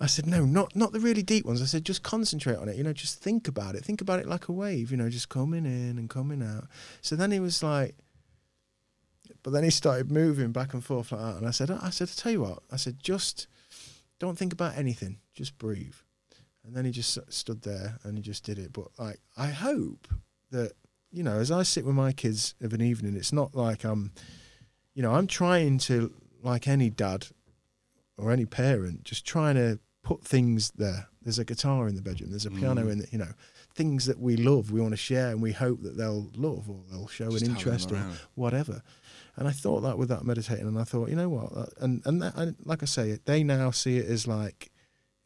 I 0.00 0.06
said, 0.06 0.26
no, 0.26 0.44
not 0.44 0.76
not 0.76 0.92
the 0.92 1.00
really 1.00 1.22
deep 1.22 1.44
ones. 1.44 1.60
I 1.60 1.66
said, 1.66 1.84
just 1.84 2.02
concentrate 2.02 2.56
on 2.56 2.68
it. 2.68 2.76
You 2.76 2.84
know, 2.84 2.92
just 2.92 3.20
think 3.20 3.48
about 3.48 3.74
it. 3.74 3.84
Think 3.84 4.00
about 4.00 4.20
it 4.20 4.28
like 4.28 4.48
a 4.48 4.52
wave. 4.52 4.90
You 4.90 4.96
know, 4.96 5.08
just 5.08 5.28
coming 5.28 5.66
in 5.66 5.98
and 5.98 6.08
coming 6.08 6.42
out. 6.42 6.66
So 7.02 7.16
then 7.16 7.30
he 7.30 7.40
was 7.40 7.62
like, 7.62 7.96
but 9.42 9.50
then 9.50 9.64
he 9.64 9.70
started 9.70 10.10
moving 10.10 10.52
back 10.52 10.74
and 10.74 10.84
forth 10.84 11.12
like 11.12 11.20
that. 11.20 11.36
And 11.36 11.46
I 11.46 11.50
said, 11.50 11.70
I 11.70 11.90
said, 11.90 12.08
I 12.08 12.12
tell 12.20 12.32
you 12.32 12.42
what. 12.42 12.62
I 12.70 12.76
said, 12.76 12.98
just 13.02 13.46
don't 14.18 14.38
think 14.38 14.52
about 14.52 14.76
anything. 14.76 15.18
Just 15.34 15.58
breathe. 15.58 15.96
And 16.64 16.76
then 16.76 16.84
he 16.84 16.90
just 16.90 17.18
stood 17.32 17.62
there 17.62 17.98
and 18.04 18.16
he 18.16 18.22
just 18.22 18.44
did 18.44 18.58
it. 18.58 18.72
But 18.72 18.88
like, 18.98 19.20
I 19.36 19.48
hope 19.48 20.08
that 20.50 20.72
you 21.10 21.22
know, 21.22 21.38
as 21.38 21.50
I 21.50 21.62
sit 21.62 21.84
with 21.84 21.94
my 21.94 22.12
kids 22.12 22.54
of 22.60 22.72
an 22.72 22.82
evening, 22.82 23.16
it's 23.16 23.32
not 23.32 23.54
like 23.54 23.84
I'm, 23.84 24.12
you 24.94 25.02
know, 25.02 25.12
I'm 25.12 25.26
trying 25.26 25.78
to 25.80 26.12
like 26.42 26.68
any 26.68 26.90
dad 26.90 27.28
or 28.16 28.30
any 28.30 28.44
parent, 28.44 29.04
just 29.04 29.24
trying 29.24 29.54
to 29.54 29.78
put 30.08 30.24
things 30.24 30.70
there. 30.76 31.06
There's 31.22 31.38
a 31.38 31.44
guitar 31.44 31.86
in 31.86 31.94
the 31.94 32.00
bedroom. 32.02 32.30
There's 32.30 32.46
a 32.46 32.50
piano 32.50 32.84
Mm. 32.84 32.92
in 32.92 32.98
the, 33.00 33.08
you 33.12 33.18
know, 33.18 33.32
things 33.74 34.06
that 34.06 34.18
we 34.18 34.36
love, 34.36 34.72
we 34.72 34.80
want 34.80 34.92
to 34.92 34.96
share, 35.10 35.28
and 35.30 35.42
we 35.42 35.52
hope 35.52 35.82
that 35.82 35.98
they'll 35.98 36.30
love 36.34 36.70
or 36.70 36.80
they'll 36.90 37.08
show 37.08 37.30
Just 37.30 37.44
an 37.44 37.50
interest 37.50 37.92
or 37.92 38.02
whatever. 38.34 38.82
And 39.36 39.46
I 39.46 39.52
thought 39.52 39.82
that 39.82 39.98
with 39.98 40.08
that 40.08 40.24
meditating, 40.24 40.66
and 40.66 40.78
I 40.78 40.84
thought, 40.84 41.10
you 41.10 41.16
know 41.16 41.28
what, 41.28 41.54
that, 41.54 41.70
and 41.84 42.00
and, 42.06 42.22
that, 42.22 42.34
and 42.36 42.56
like 42.64 42.82
I 42.82 42.86
say, 42.86 43.18
they 43.26 43.44
now 43.44 43.70
see 43.70 43.98
it 43.98 44.06
as 44.06 44.26
like 44.26 44.70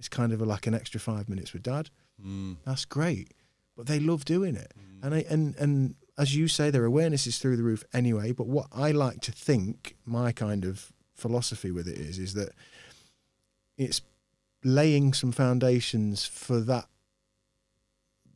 it's 0.00 0.08
kind 0.08 0.32
of 0.32 0.42
a, 0.42 0.44
like 0.44 0.66
an 0.66 0.74
extra 0.74 0.98
five 0.98 1.28
minutes 1.28 1.52
with 1.52 1.62
dad. 1.62 1.88
Mm. 2.20 2.56
That's 2.66 2.84
great, 2.84 3.28
but 3.76 3.86
they 3.86 4.00
love 4.00 4.24
doing 4.24 4.56
it, 4.56 4.72
and 5.02 5.14
I 5.14 5.24
and 5.30 5.54
and 5.56 5.94
as 6.18 6.34
you 6.34 6.48
say, 6.48 6.70
their 6.70 6.84
awareness 6.84 7.26
is 7.26 7.38
through 7.38 7.56
the 7.56 7.62
roof 7.62 7.84
anyway. 7.94 8.32
But 8.32 8.48
what 8.48 8.66
I 8.72 8.90
like 8.90 9.20
to 9.28 9.32
think, 9.32 9.94
my 10.04 10.32
kind 10.32 10.64
of 10.64 10.92
philosophy 11.14 11.70
with 11.70 11.86
it 11.86 11.98
is, 11.98 12.18
is 12.18 12.34
that 12.34 12.50
it's 13.78 14.00
laying 14.64 15.12
some 15.12 15.32
foundations 15.32 16.24
for 16.24 16.60
that 16.60 16.86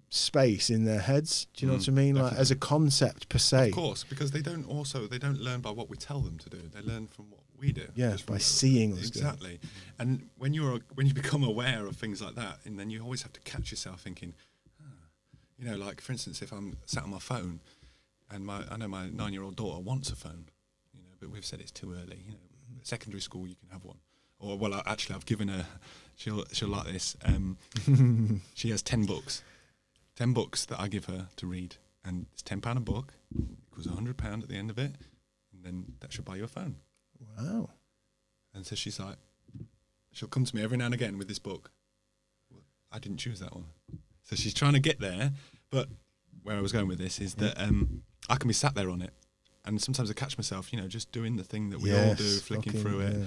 space 0.08 0.70
in 0.70 0.84
their 0.84 1.00
heads. 1.00 1.46
Do 1.54 1.66
you 1.66 1.72
know 1.72 1.78
Mm, 1.78 1.80
what 1.80 1.88
I 1.88 1.92
mean? 1.92 2.14
Like 2.14 2.32
as 2.34 2.50
a 2.50 2.56
concept 2.56 3.28
per 3.28 3.38
se. 3.38 3.68
Of 3.68 3.74
course, 3.74 4.04
because 4.04 4.30
they 4.30 4.40
don't 4.40 4.64
also 4.68 5.06
they 5.06 5.18
don't 5.18 5.40
learn 5.40 5.60
by 5.60 5.70
what 5.70 5.90
we 5.90 5.96
tell 5.96 6.20
them 6.20 6.38
to 6.38 6.48
do. 6.50 6.58
They 6.72 6.80
learn 6.80 7.06
from 7.08 7.30
what 7.30 7.40
we 7.58 7.72
do. 7.72 7.86
Yeah, 7.94 8.12
Just 8.12 8.26
by 8.26 8.38
seeing 8.38 8.92
us 8.92 9.10
do 9.10 9.18
exactly. 9.18 9.58
And 9.98 10.28
when 10.38 10.54
you're 10.54 10.80
when 10.94 11.06
you 11.06 11.14
become 11.14 11.42
aware 11.42 11.86
of 11.86 11.96
things 11.96 12.22
like 12.22 12.34
that, 12.36 12.58
and 12.64 12.78
then 12.78 12.90
you 12.90 13.02
always 13.02 13.22
have 13.22 13.32
to 13.34 13.40
catch 13.40 13.70
yourself 13.70 14.00
thinking, 14.00 14.34
"Ah," 14.80 14.84
you 15.58 15.64
know, 15.68 15.76
like 15.76 16.00
for 16.00 16.12
instance, 16.12 16.40
if 16.40 16.52
I'm 16.52 16.76
sat 16.86 17.02
on 17.02 17.10
my 17.10 17.18
phone, 17.18 17.60
and 18.30 18.46
my 18.46 18.62
I 18.70 18.76
know 18.76 18.88
my 18.88 19.08
nine 19.10 19.32
year 19.32 19.42
old 19.42 19.56
daughter 19.56 19.80
wants 19.80 20.10
a 20.10 20.16
phone, 20.16 20.46
you 20.94 21.00
know, 21.02 21.14
but 21.20 21.30
we've 21.30 21.44
said 21.44 21.60
it's 21.60 21.72
too 21.72 21.92
early. 21.92 22.22
You 22.26 22.32
know, 22.32 22.38
secondary 22.82 23.20
school 23.20 23.46
you 23.48 23.56
can 23.56 23.68
have 23.70 23.84
one. 23.84 23.98
Or 24.38 24.56
well, 24.56 24.72
I- 24.74 24.82
actually, 24.86 25.16
I've 25.16 25.26
given 25.26 25.48
her. 25.48 25.66
She'll 26.16 26.44
she'll 26.52 26.68
like 26.68 26.86
this. 26.86 27.16
Um, 27.24 27.59
she 28.55 28.70
has 28.70 28.82
ten 28.82 29.05
books, 29.05 29.43
ten 30.16 30.32
books 30.32 30.64
that 30.64 30.80
I 30.80 30.88
give 30.88 31.05
her 31.05 31.28
to 31.36 31.47
read, 31.47 31.76
and 32.05 32.26
it's 32.32 32.43
ten 32.43 32.60
pound 32.60 32.78
a 32.78 32.80
book. 32.80 33.12
Equals 33.70 33.86
a 33.86 33.90
hundred 33.90 34.16
pound 34.16 34.43
at 34.43 34.48
the 34.48 34.56
end 34.56 34.70
of 34.70 34.78
it, 34.78 34.93
and 35.52 35.62
then 35.62 35.93
that 36.01 36.12
should 36.12 36.24
buy 36.24 36.36
you 36.36 36.44
a 36.44 36.48
phone. 36.48 36.76
Wow. 37.38 37.68
And 38.55 38.66
so 38.66 38.74
she's 38.74 38.98
like, 38.98 39.16
she'll 40.12 40.28
come 40.28 40.47
to 40.47 40.56
me 40.56 40.62
every 40.62 40.78
now 40.78 40.86
and 40.86 40.94
again 40.94 41.18
with 41.18 41.28
this 41.28 41.38
book. 41.38 41.70
I 42.90 42.98
didn't 42.98 43.18
choose 43.18 43.40
that 43.40 43.55
one. 43.55 43.66
So 44.24 44.36
she's 44.36 44.55
trying 44.55 44.72
to 44.72 44.80
get 44.80 44.98
there, 44.98 45.32
but 45.70 45.88
where 46.43 46.56
I 46.56 46.60
was 46.62 46.72
going 46.72 46.88
with 46.88 46.98
this 46.98 47.20
is 47.20 47.34
that 47.34 47.60
um, 47.60 48.02
I 48.30 48.36
can 48.36 48.48
be 48.48 48.55
sat 48.55 48.74
there 48.74 48.88
on 48.88 49.02
it, 49.02 49.12
and 49.66 49.82
sometimes 49.82 50.10
I 50.10 50.14
catch 50.14 50.38
myself, 50.38 50.72
you 50.72 50.80
know, 50.80 50.88
just 50.88 51.12
doing 51.12 51.36
the 51.36 51.44
thing 51.44 51.68
that 51.70 51.80
we 51.80 51.94
all 51.94 52.14
do, 52.14 52.24
flicking 52.38 52.72
fucking, 52.72 52.80
through 52.80 53.01
it, 53.01 53.16
yeah. 53.16 53.24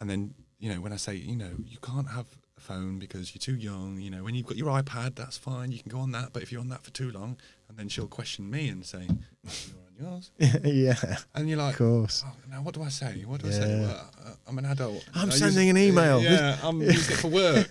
and 0.00 0.08
then 0.08 0.34
you 0.58 0.72
know 0.72 0.80
when 0.80 0.92
I 0.92 0.96
say, 0.96 1.14
you 1.14 1.36
know, 1.36 1.50
you 1.66 1.78
can't 1.82 2.08
have 2.08 2.26
a 2.56 2.60
phone 2.60 2.98
because 2.98 3.34
you're 3.34 3.40
too 3.40 3.56
young. 3.56 3.98
You 4.00 4.10
know, 4.10 4.24
when 4.24 4.34
you've 4.34 4.46
got 4.46 4.56
your 4.56 4.68
iPad, 4.68 5.14
that's 5.16 5.36
fine, 5.36 5.72
you 5.72 5.80
can 5.80 5.90
go 5.90 5.98
on 5.98 6.12
that, 6.12 6.32
but 6.32 6.42
if 6.42 6.52
you're 6.52 6.60
on 6.60 6.68
that 6.68 6.82
for 6.82 6.90
too 6.90 7.10
long, 7.10 7.36
and 7.68 7.76
then 7.78 7.88
she'll 7.88 8.06
question 8.06 8.50
me 8.50 8.68
and 8.68 8.84
say, 8.84 9.06
you're 9.06 10.06
on 10.06 10.12
yours, 10.12 10.30
yeah. 10.64 11.16
and 11.34 11.48
you're 11.48 11.58
like, 11.58 11.72
Of 11.74 11.78
course. 11.78 12.24
Oh, 12.26 12.32
now 12.50 12.62
what 12.62 12.74
do 12.74 12.82
I 12.82 12.88
say? 12.88 13.24
What 13.26 13.42
do 13.42 13.48
I 13.48 13.52
say? 13.52 13.80
Well, 13.80 14.10
uh, 14.26 14.30
I'm 14.46 14.58
an 14.58 14.66
adult. 14.66 15.04
I'm 15.14 15.30
I 15.30 15.34
sending 15.34 15.70
an 15.70 15.78
email. 15.78 16.22
Yeah, 16.22 16.58
I'm 16.62 16.80
using 16.80 17.14
it 17.14 17.20
for 17.20 17.28
work. 17.28 17.68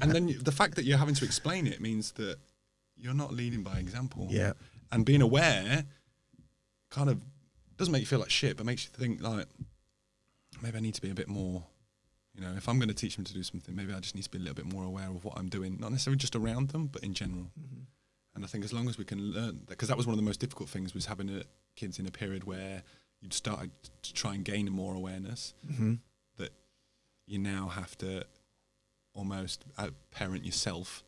and 0.00 0.12
then 0.12 0.28
you, 0.28 0.38
the 0.38 0.52
fact 0.52 0.76
that 0.76 0.84
you're 0.84 0.98
having 0.98 1.14
to 1.14 1.24
explain 1.24 1.66
it 1.66 1.80
means 1.80 2.12
that 2.12 2.38
you're 2.96 3.14
not 3.14 3.32
leading 3.32 3.62
by 3.62 3.78
example. 3.78 4.26
Yeah. 4.30 4.52
And 4.90 5.04
being 5.04 5.22
aware 5.22 5.84
kind 6.90 7.10
of 7.10 7.20
doesn't 7.76 7.92
make 7.92 8.00
you 8.00 8.06
feel 8.06 8.20
like 8.20 8.30
shit, 8.30 8.56
but 8.56 8.64
makes 8.64 8.84
you 8.84 8.90
think 8.90 9.20
like 9.22 9.46
maybe 10.62 10.76
I 10.78 10.80
need 10.80 10.94
to 10.94 11.02
be 11.02 11.10
a 11.10 11.14
bit 11.14 11.28
more. 11.28 11.64
You 12.34 12.42
know, 12.42 12.52
if 12.56 12.68
I'm 12.68 12.78
going 12.78 12.88
to 12.90 12.94
teach 12.94 13.16
them 13.16 13.24
to 13.24 13.32
do 13.32 13.42
something, 13.42 13.74
maybe 13.74 13.94
I 13.94 14.00
just 14.00 14.14
need 14.14 14.24
to 14.24 14.30
be 14.30 14.36
a 14.38 14.40
little 14.40 14.54
bit 14.54 14.66
more 14.66 14.84
aware 14.84 15.06
of 15.08 15.24
what 15.24 15.38
I'm 15.38 15.48
doing, 15.48 15.78
not 15.80 15.90
necessarily 15.90 16.18
just 16.18 16.36
around 16.36 16.68
them, 16.68 16.86
but 16.88 17.02
in 17.02 17.14
general. 17.14 17.50
And 18.34 18.44
I 18.44 18.46
think 18.46 18.62
as 18.64 18.72
long 18.74 18.88
as 18.90 18.98
we 18.98 19.04
can 19.06 19.18
learn, 19.32 19.60
because 19.66 19.88
that 19.88 19.96
was 19.96 20.06
one 20.06 20.12
of 20.12 20.18
the 20.18 20.22
most 20.24 20.40
difficult 20.40 20.68
things 20.68 20.92
was 20.92 21.06
having 21.06 21.30
a, 21.30 21.42
kids 21.76 21.98
in 21.98 22.06
a 22.06 22.10
period 22.10 22.44
where 22.44 22.82
you'd 23.22 23.32
started 23.32 23.70
to 24.02 24.12
try 24.12 24.34
and 24.34 24.44
gain 24.44 24.70
more 24.70 24.94
awareness 24.94 25.54
Mm-hmm. 25.66 25.94
that 26.36 26.50
you 27.26 27.38
now 27.38 27.68
have 27.68 27.96
to 27.98 28.24
almost 29.14 29.64
parent 30.10 30.44
yourself 30.44 31.02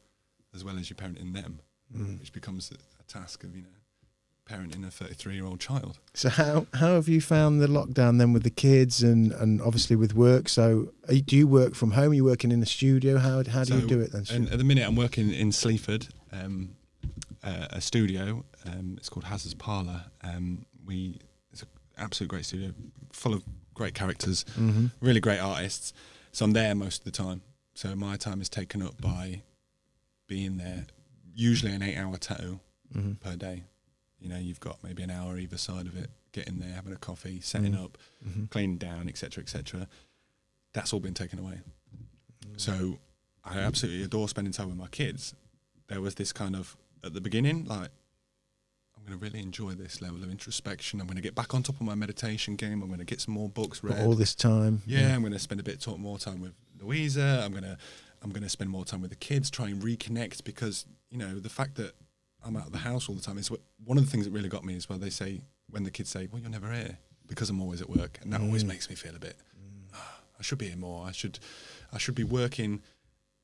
as 0.54 0.64
well 0.64 0.78
as 0.78 0.88
you're 0.88 0.96
parenting 0.96 1.34
them, 1.34 1.60
Mm. 1.94 2.18
which 2.20 2.32
becomes 2.34 2.70
a, 2.70 2.74
a 3.00 3.04
task 3.04 3.44
of 3.44 3.56
you 3.56 3.62
know 3.62 3.68
parenting 4.50 4.86
a 4.86 4.90
33 4.90 5.34
year 5.34 5.44
old 5.44 5.60
child. 5.60 5.98
So 6.14 6.28
how 6.28 6.66
how 6.74 6.94
have 6.94 7.08
you 7.08 7.20
found 7.20 7.60
the 7.60 7.66
lockdown 7.66 8.18
then 8.18 8.32
with 8.32 8.42
the 8.44 8.50
kids 8.50 9.02
and 9.02 9.32
and 9.32 9.60
obviously 9.62 9.96
with 9.96 10.14
work? 10.14 10.48
So 10.48 10.92
you- 11.08 11.22
do 11.22 11.36
you 11.36 11.46
work 11.46 11.74
from 11.74 11.92
home? 11.92 12.10
Are 12.12 12.14
you 12.14 12.24
working 12.24 12.50
in 12.52 12.60
the 12.60 12.66
studio? 12.66 13.18
How 13.18 13.42
how 13.44 13.64
do 13.64 13.78
you 13.78 13.86
do 13.86 14.00
it 14.00 14.12
then? 14.12 14.24
And 14.30 14.48
at 14.50 14.58
the 14.58 14.64
minute, 14.64 14.86
I'm 14.86 14.96
working 14.96 15.32
in 15.32 15.52
Sleaford, 15.52 16.08
um, 16.32 16.70
uh, 17.44 17.66
a 17.70 17.80
studio. 17.80 18.44
Um, 18.66 18.94
it's 18.96 19.08
called 19.08 19.24
Hazard's 19.24 19.54
Parlour. 19.54 20.04
Um, 20.22 20.64
we 20.84 21.18
it's 21.52 21.62
an 21.62 21.68
absolute 21.96 22.28
great 22.28 22.44
studio, 22.46 22.72
full 23.12 23.34
of 23.34 23.42
great 23.74 23.94
characters, 23.94 24.44
mm-hmm. 24.58 24.86
really 25.00 25.20
great 25.20 25.38
artists. 25.40 25.92
So 26.32 26.44
I'm 26.44 26.52
there 26.52 26.74
most 26.74 27.00
of 27.00 27.04
the 27.04 27.10
time. 27.10 27.42
So 27.74 27.94
my 27.94 28.16
time 28.16 28.40
is 28.40 28.48
taken 28.48 28.82
up 28.82 29.00
by 29.00 29.42
being 30.26 30.56
there. 30.56 30.86
Usually 31.34 31.72
an 31.72 31.82
eight-hour 31.82 32.16
tattoo 32.16 32.60
Mm-hmm. 32.96 33.12
per 33.20 33.36
day. 33.36 33.64
You 34.20 34.28
know, 34.28 34.38
you've 34.38 34.60
got 34.60 34.82
maybe 34.82 35.02
an 35.02 35.10
hour 35.10 35.38
either 35.38 35.56
side 35.58 35.86
of 35.86 35.96
it. 35.96 36.10
Getting 36.32 36.58
there, 36.58 36.72
having 36.72 36.92
a 36.92 36.96
coffee, 36.96 37.40
setting 37.40 37.72
Mm. 37.72 37.84
up, 37.84 37.98
Mm-hmm. 38.26 38.44
cleaning 38.46 38.76
down, 38.78 39.08
etc., 39.08 39.42
etc. 39.42 39.88
That's 40.72 40.92
all 40.92 41.00
been 41.00 41.14
taken 41.14 41.38
away. 41.38 41.60
So 42.56 42.98
I 43.44 43.58
absolutely 43.60 44.02
adore 44.04 44.28
spending 44.28 44.52
time 44.52 44.68
with 44.68 44.76
my 44.76 44.88
kids. 44.88 45.34
There 45.88 46.00
was 46.00 46.16
this 46.16 46.32
kind 46.32 46.54
of 46.56 46.76
at 47.04 47.14
the 47.14 47.20
beginning, 47.20 47.64
like 47.64 47.90
I'm 48.96 49.04
going 49.06 49.18
to 49.18 49.24
really 49.24 49.38
enjoy 49.40 49.72
this 49.72 50.02
level 50.02 50.22
of 50.22 50.30
introspection. 50.30 51.00
I'm 51.00 51.06
going 51.06 51.16
to 51.16 51.22
get 51.22 51.34
back 51.34 51.54
on 51.54 51.62
top 51.62 51.76
of 51.76 51.82
my 51.82 51.94
meditation 51.94 52.56
game. 52.56 52.82
I'm 52.82 52.88
going 52.88 52.98
to 52.98 53.04
get 53.06 53.20
some 53.20 53.34
more 53.34 53.48
books 53.48 53.82
read. 53.82 54.04
All 54.04 54.14
this 54.14 54.34
time. 54.34 54.82
Yeah, 54.86 55.14
I'm 55.14 55.20
going 55.20 55.32
to 55.32 55.38
spend 55.38 55.60
a 55.60 55.64
bit 55.64 55.80
talk, 55.80 55.98
more 55.98 56.18
time 56.18 56.40
with 56.40 56.52
Louisa. 56.80 57.42
I'm 57.44 57.52
going 57.52 57.64
to 57.64 57.78
I'm 58.22 58.30
going 58.30 58.42
to 58.42 58.48
spend 58.48 58.68
more 58.70 58.84
time 58.84 59.00
with 59.00 59.10
the 59.10 59.16
kids, 59.16 59.48
try 59.50 59.68
and 59.68 59.80
reconnect 59.80 60.42
because 60.44 60.84
you 61.10 61.16
know 61.18 61.38
the 61.38 61.48
fact 61.48 61.76
that 61.76 61.92
I'm 62.48 62.56
out 62.56 62.66
of 62.66 62.72
the 62.72 62.78
house 62.78 63.08
all 63.08 63.14
the 63.14 63.20
time 63.22 63.36
what, 63.50 63.60
one 63.84 63.98
of 63.98 64.04
the 64.04 64.10
things 64.10 64.24
that 64.24 64.32
really 64.32 64.48
got 64.48 64.64
me 64.64 64.74
is 64.74 64.88
where 64.88 64.98
they 64.98 65.10
say 65.10 65.42
when 65.70 65.84
the 65.84 65.90
kids 65.90 66.08
say, 66.10 66.28
"Well, 66.32 66.40
you're 66.40 66.50
never 66.50 66.72
here," 66.72 66.98
because 67.26 67.50
I'm 67.50 67.60
always 67.60 67.80
at 67.82 67.90
work, 67.90 68.18
and 68.22 68.32
that 68.32 68.40
always 68.40 68.64
Mm. 68.64 68.68
makes 68.68 68.88
me 68.88 68.96
feel 68.96 69.14
a 69.14 69.18
bit. 69.18 69.36
"Ah, 69.94 70.20
I 70.38 70.42
should 70.42 70.58
be 70.58 70.68
here 70.68 70.76
more. 70.76 71.06
I 71.06 71.12
should 71.12 71.38
I 71.92 71.98
should 71.98 72.14
be 72.14 72.24
working 72.24 72.82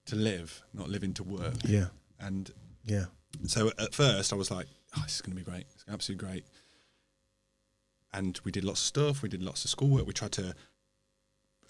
to 0.06 0.16
live, 0.16 0.62
not 0.72 0.88
living 0.90 1.14
to 1.14 1.22
work. 1.22 1.54
Yeah. 1.64 1.88
And 2.18 2.50
Yeah. 2.84 3.06
so 3.46 3.72
at 3.78 3.94
first 3.94 4.32
I 4.32 4.36
was 4.36 4.50
like, 4.50 4.66
oh, 4.96 5.02
this 5.02 5.14
is 5.16 5.20
going 5.22 5.36
to 5.36 5.42
be 5.42 5.50
great. 5.50 5.66
It's 5.74 5.82
gonna 5.84 5.94
be 5.96 6.00
absolutely 6.00 6.26
great. 6.28 6.44
And 8.12 8.38
we 8.44 8.52
did 8.52 8.64
lots 8.64 8.80
of 8.80 8.86
stuff. 8.86 9.22
We 9.22 9.28
did 9.28 9.42
lots 9.42 9.64
of 9.64 9.70
schoolwork. 9.70 10.06
We 10.06 10.12
tried 10.12 10.32
to, 10.32 10.54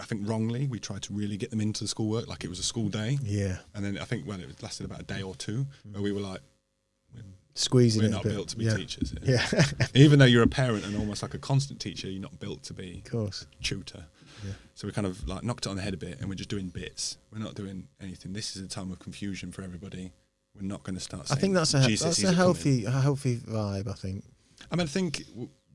I 0.00 0.04
think 0.04 0.28
wrongly, 0.28 0.66
we 0.66 0.78
tried 0.80 1.02
to 1.04 1.12
really 1.14 1.36
get 1.36 1.50
them 1.50 1.60
into 1.60 1.84
the 1.84 1.88
schoolwork 1.88 2.26
like 2.26 2.44
it 2.44 2.48
was 2.48 2.58
a 2.58 2.64
school 2.64 2.88
day. 2.88 3.18
Yeah. 3.22 3.58
And 3.72 3.84
then 3.84 3.98
I 3.98 4.04
think, 4.04 4.26
well, 4.26 4.40
it 4.40 4.62
lasted 4.62 4.84
about 4.84 5.00
a 5.00 5.04
day 5.04 5.22
or 5.22 5.34
two 5.36 5.66
where 5.92 6.02
we 6.02 6.12
were 6.12 6.20
like, 6.20 6.40
Squeezing 7.54 8.02
we're 8.02 8.08
not 8.08 8.24
built 8.24 8.48
to 8.48 8.56
be 8.56 8.64
yeah. 8.64 8.76
teachers. 8.76 9.14
Yeah. 9.22 9.46
Even 9.94 10.18
though 10.18 10.24
you're 10.24 10.42
a 10.42 10.48
parent 10.48 10.84
and 10.84 10.96
almost 10.96 11.22
like 11.22 11.34
a 11.34 11.38
constant 11.38 11.80
teacher, 11.80 12.08
you're 12.08 12.20
not 12.20 12.38
built 12.40 12.64
to 12.64 12.74
be 12.74 13.02
of 13.04 13.10
course. 13.10 13.46
tutor. 13.62 14.06
Yeah. 14.44 14.52
So 14.74 14.88
we 14.88 14.92
kind 14.92 15.06
of 15.06 15.26
like 15.28 15.44
knocked 15.44 15.66
it 15.66 15.70
on 15.70 15.76
the 15.76 15.82
head 15.82 15.94
a 15.94 15.96
bit 15.96 16.18
and 16.20 16.28
we're 16.28 16.34
just 16.34 16.50
doing 16.50 16.68
bits. 16.68 17.16
We're 17.32 17.38
not 17.38 17.54
doing 17.54 17.86
anything. 18.00 18.32
This 18.32 18.56
is 18.56 18.62
a 18.64 18.68
time 18.68 18.90
of 18.90 18.98
confusion 18.98 19.52
for 19.52 19.62
everybody. 19.62 20.10
We're 20.56 20.66
not 20.66 20.82
going 20.82 20.96
to 20.96 21.00
start 21.00 21.30
I 21.30 21.36
think 21.36 21.54
that's 21.54 21.74
a 21.74 21.78
that's 21.78 22.22
a 22.22 22.32
healthy 22.32 22.84
a 22.84 22.90
healthy 22.90 23.36
vibe. 23.38 23.88
I 23.88 23.94
think. 23.94 24.24
I 24.70 24.76
mean, 24.76 24.84
I 24.86 24.90
think 24.90 25.22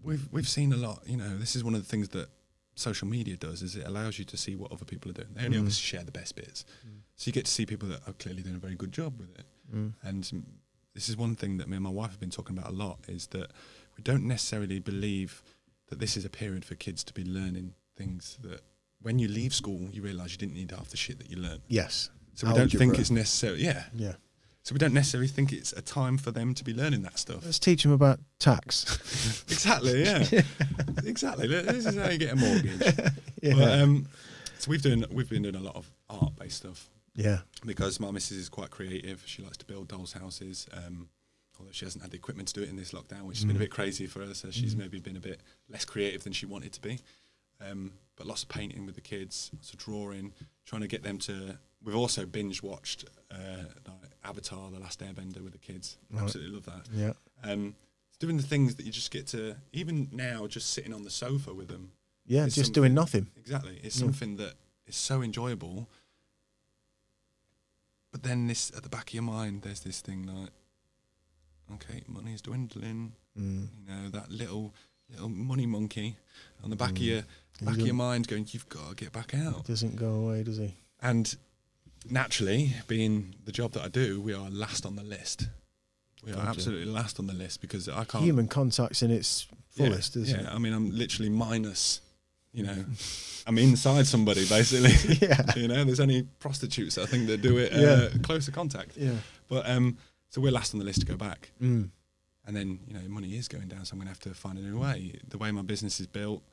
we've 0.04 0.28
we've 0.32 0.48
seen 0.50 0.74
a 0.74 0.78
lot. 0.78 1.04
You 1.06 1.18
know, 1.18 1.38
this 1.38 1.56
is 1.56 1.64
one 1.64 1.76
of 1.76 1.82
the 1.82 1.88
things 1.88 2.10
that 2.10 2.30
social 2.76 3.08
media 3.08 3.36
does 3.36 3.62
is 3.62 3.76
it 3.76 3.86
allows 3.86 4.18
you 4.20 4.26
to 4.26 4.38
see 4.38 4.56
what 4.56 4.72
other 4.72 4.86
people 4.86 5.12
are 5.12 5.14
doing. 5.14 5.28
They 5.34 5.46
only 5.46 5.58
Mm. 5.58 5.62
obviously 5.62 5.82
share 5.82 6.04
the 6.04 6.12
best 6.14 6.36
bits, 6.36 6.64
so 7.16 7.28
you 7.28 7.34
get 7.34 7.46
to 7.46 7.52
see 7.52 7.66
people 7.66 7.90
that 7.90 8.02
are 8.08 8.14
clearly 8.14 8.42
doing 8.42 8.56
a 8.56 8.60
very 8.60 8.76
good 8.76 8.94
job 8.94 9.20
with 9.20 9.30
it. 9.38 9.46
Mm. 9.76 9.94
And 10.02 10.24
mm, 10.24 10.44
this 10.94 11.10
is 11.10 11.18
one 11.18 11.36
thing 11.36 11.58
that 11.58 11.68
me 11.68 11.76
and 11.76 11.84
my 11.84 11.90
wife 11.90 12.12
have 12.12 12.20
been 12.20 12.30
talking 12.30 12.58
about 12.58 12.72
a 12.72 12.74
lot 12.74 13.00
is 13.08 13.28
that 13.28 13.52
we 13.98 14.04
don't 14.04 14.24
necessarily 14.24 14.80
believe 14.80 15.44
that 15.88 16.00
this 16.00 16.16
is 16.18 16.26
a 16.26 16.30
period 16.30 16.66
for 16.66 16.76
kids 16.76 17.04
to 17.04 17.14
be 17.14 17.24
learning 17.24 17.74
things 17.96 18.38
that 18.42 18.62
when 19.02 19.20
you 19.20 19.28
leave 19.28 19.54
school 19.54 19.88
you 19.92 20.02
realise 20.02 20.32
you 20.32 20.38
didn't 20.38 20.56
need 20.56 20.72
half 20.72 20.90
the 20.90 20.98
shit 20.98 21.18
that 21.20 21.30
you 21.30 21.38
learned. 21.38 21.62
Yes. 21.68 22.10
So 22.34 22.48
we 22.48 22.54
don't 22.54 22.72
think 22.72 22.98
it's 22.98 23.12
necessary. 23.12 23.62
Yeah. 23.62 23.84
Yeah. 23.94 24.14
So 24.64 24.74
we 24.74 24.80
don't 24.80 24.94
necessarily 24.94 25.28
think 25.28 25.52
it's 25.52 25.74
a 25.74 25.82
time 25.82 26.18
for 26.18 26.32
them 26.32 26.54
to 26.54 26.64
be 26.64 26.74
learning 26.74 27.02
that 27.04 27.18
stuff. 27.18 27.44
Let's 27.44 27.60
teach 27.60 27.84
them 27.84 27.92
about 27.92 28.20
tax. 28.40 29.46
Exactly, 29.50 30.04
yeah. 30.04 30.24
exactly. 31.04 31.48
This 31.48 31.86
is 31.86 31.98
how 31.98 32.10
you 32.10 32.18
get 32.18 32.32
a 32.32 32.36
mortgage. 32.38 32.82
yeah. 33.42 33.56
But, 33.56 33.82
um, 33.82 34.08
so 34.58 34.72
we've 34.72 34.82
doing 34.82 35.04
we've 35.12 35.30
been 35.30 35.42
doing 35.42 35.56
a 35.56 35.60
lot 35.60 35.76
of 35.76 35.92
art 36.10 36.34
based 36.38 36.58
stuff 36.58 36.90
yeah. 37.20 37.40
because 37.66 38.00
my 38.00 38.12
missus 38.12 38.38
is 38.38 38.50
quite 38.50 38.70
creative. 38.70 39.22
She 39.26 39.42
likes 39.42 39.58
to 39.58 39.66
build 39.66 39.88
dolls' 39.88 40.14
houses. 40.14 40.68
Um, 40.74 41.10
although 41.60 41.72
she 41.74 41.86
hasn't 41.86 42.02
had 42.02 42.12
the 42.12 42.18
equipment 42.18 42.48
to 42.50 42.54
do 42.54 42.62
it 42.64 42.70
in 42.70 42.78
this 42.78 42.92
lockdown, 42.94 43.24
which 43.24 43.38
has 43.40 43.46
been 43.46 43.56
a 43.58 43.60
Mm. 43.60 43.64
bit 43.64 43.72
crazy 43.72 44.08
for 44.08 44.26
her. 44.26 44.34
So 44.34 44.50
she's 44.50 44.76
maybe 44.76 45.00
been 45.00 45.18
a 45.18 45.20
bit 45.20 45.42
less 45.68 45.84
creative 45.86 46.24
than 46.24 46.32
she 46.34 46.46
wanted 46.46 46.72
to 46.74 46.82
be. 46.82 47.00
Um, 47.62 47.92
but 48.16 48.26
lots 48.26 48.44
of 48.44 48.50
painting 48.50 48.86
with 48.86 48.96
the 48.96 49.02
kids, 49.02 49.52
lots 49.54 49.74
of 49.74 49.80
drawing, 49.80 50.34
trying 50.66 50.82
to 50.82 50.88
get 50.88 51.04
them 51.04 51.18
to. 51.20 51.58
We've 51.84 51.96
also 51.96 52.26
binge 52.26 52.64
watched 52.64 53.04
uh, 53.32 53.64
like 53.88 54.12
Avatar: 54.24 54.72
The 54.72 54.80
Last 54.80 55.02
Airbender 55.02 55.42
with 55.42 55.52
the 55.54 55.58
kids. 55.60 55.98
Right. 56.10 56.24
Absolutely 56.24 56.54
love 56.56 56.66
that. 56.66 56.88
Yeah. 56.94 57.14
Um, 57.44 57.76
it's 58.08 58.18
doing 58.18 58.38
the 58.38 58.44
things 58.44 58.76
that 58.76 58.86
you 58.86 58.92
just 58.94 59.12
get 59.12 59.28
to, 59.28 59.58
even 59.74 60.08
now, 60.14 60.48
just 60.48 60.70
sitting 60.70 60.94
on 60.94 61.04
the 61.04 61.10
sofa 61.10 61.54
with 61.54 61.68
them. 61.68 61.92
Yeah. 62.26 62.48
Just 62.48 62.72
doing 62.74 62.94
nothing. 62.94 63.28
Exactly. 63.36 63.80
It's 63.84 63.98
Yeah. 63.98 64.06
something 64.06 64.38
that 64.38 64.54
is 64.88 64.96
so 64.96 65.22
enjoyable. 65.22 65.90
But 68.12 68.24
then 68.24 68.48
this 68.48 68.72
at 68.76 68.84
the 68.84 68.90
back 68.90 69.10
of 69.10 69.14
your 69.14 69.24
mind, 69.24 69.62
there's 69.62 69.82
this 69.82 70.02
thing 70.02 70.26
like, 70.26 70.50
okay, 71.76 72.04
money 72.08 72.34
is 72.34 72.42
dwindling. 72.42 73.14
Mm. 73.38 73.68
You 73.88 73.94
know 73.94 74.10
that 74.10 74.32
little 74.32 74.74
little 75.10 75.30
money 75.30 75.66
monkey 75.66 76.18
on 76.64 76.70
the 76.70 76.76
back 76.76 76.92
of 76.92 76.98
Mm. 76.98 77.02
your 77.06 77.22
back 77.62 77.76
of 77.78 77.86
your 77.86 77.96
mind, 77.96 78.28
going, 78.28 78.46
you've 78.52 78.70
got 78.70 78.90
to 78.90 78.96
get 78.96 79.12
back 79.12 79.34
out. 79.36 79.66
Doesn't 79.66 79.96
go 79.96 80.14
away, 80.14 80.44
does 80.44 80.58
he? 80.58 80.76
And 81.02 81.36
naturally, 82.10 82.74
being 82.88 83.36
the 83.46 83.52
job 83.52 83.72
that 83.74 83.84
I 83.84 83.88
do, 83.90 84.22
we 84.22 84.34
are 84.34 84.50
last 84.50 84.86
on 84.86 84.96
the 84.96 85.04
list. 85.04 85.48
We 86.26 86.34
are 86.34 86.40
absolutely 86.40 86.86
last 86.92 87.20
on 87.20 87.28
the 87.28 87.34
list 87.34 87.62
because 87.62 87.88
I 87.88 88.04
can't. 88.04 88.24
Human 88.24 88.48
contact's 88.48 89.02
in 89.02 89.12
its 89.12 89.48
fullest, 89.70 90.16
yeah, 90.16 90.24
isn't 90.24 90.44
yeah, 90.46 90.54
I 90.54 90.58
mean, 90.58 90.74
I'm 90.74 90.90
literally 90.92 91.30
minus. 91.30 92.02
You 92.60 92.66
know, 92.66 92.86
I'm 93.48 93.58
inside 93.58 94.06
somebody 94.06 94.46
basically. 94.48 95.18
yeah. 95.28 95.42
you 95.56 95.68
know, 95.70 95.84
there's 95.86 96.00
only 96.02 96.24
prostitutes 96.40 96.98
I 96.98 97.06
think 97.06 97.28
that 97.28 97.42
do 97.42 97.58
it 97.58 97.72
uh, 97.74 97.80
Yeah. 97.80 98.08
closer 98.22 98.52
contact. 98.52 98.98
Yeah. 98.98 99.14
But 99.48 99.68
um, 99.70 99.98
so 100.30 100.42
we're 100.42 100.52
last 100.52 100.74
on 100.74 100.80
the 100.80 100.86
list 100.86 101.00
to 101.02 101.06
go 101.06 101.16
back, 101.16 101.52
Mm. 101.62 101.90
and 102.46 102.56
then 102.58 102.80
you 102.88 102.94
know 102.96 103.08
money 103.08 103.38
is 103.38 103.48
going 103.48 103.68
down, 103.70 103.86
so 103.86 103.94
I'm 103.94 104.00
going 104.00 104.08
to 104.08 104.12
have 104.12 104.20
to 104.30 104.34
find 104.34 104.58
a 104.58 104.62
new 104.62 104.78
way. 104.80 105.14
The 105.28 105.38
way 105.38 105.52
my 105.52 105.62
business 105.64 106.00
is 106.00 106.08
built, 106.08 106.44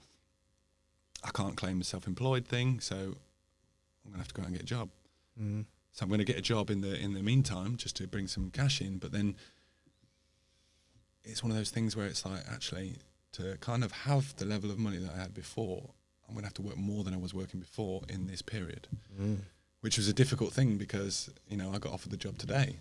I 1.24 1.30
can't 1.30 1.56
claim 1.56 1.80
a 1.80 1.84
self-employed 1.84 2.46
thing, 2.46 2.80
so 2.80 2.94
I'm 2.96 4.12
going 4.12 4.14
to 4.14 4.18
have 4.18 4.28
to 4.28 4.34
go 4.34 4.42
out 4.42 4.48
and 4.48 4.54
get 4.56 4.62
a 4.62 4.66
job. 4.76 4.88
Mm. 5.40 5.64
So 5.92 6.04
I'm 6.04 6.08
going 6.08 6.24
to 6.26 6.32
get 6.32 6.38
a 6.38 6.42
job 6.54 6.70
in 6.70 6.80
the 6.82 6.94
in 7.04 7.14
the 7.14 7.22
meantime 7.22 7.76
just 7.76 7.96
to 7.96 8.06
bring 8.06 8.28
some 8.28 8.50
cash 8.50 8.80
in. 8.80 8.98
But 8.98 9.10
then 9.12 9.34
it's 11.24 11.42
one 11.42 11.50
of 11.50 11.56
those 11.56 11.70
things 11.70 11.96
where 11.96 12.06
it's 12.06 12.24
like 12.24 12.42
actually 12.52 12.96
to 13.36 13.56
kind 13.60 13.84
of 13.84 13.92
have 13.92 14.34
the 14.36 14.44
level 14.44 14.70
of 14.70 14.78
money 14.78 14.98
that 14.98 15.12
I 15.12 15.18
had 15.18 15.34
before, 15.34 15.90
I'm 16.28 16.34
going 16.34 16.42
to 16.42 16.46
have 16.46 16.54
to 16.54 16.62
work 16.62 16.76
more 16.76 17.04
than 17.04 17.14
I 17.14 17.18
was 17.18 17.34
working 17.34 17.60
before 17.60 18.02
in 18.08 18.26
this 18.26 18.42
period, 18.42 18.88
mm. 19.20 19.38
which 19.80 19.96
was 19.96 20.08
a 20.08 20.12
difficult 20.12 20.52
thing 20.52 20.76
because 20.76 21.30
you 21.48 21.56
know 21.56 21.72
I 21.72 21.78
got 21.78 21.92
offered 21.92 22.12
the 22.12 22.16
job 22.16 22.38
today, 22.38 22.76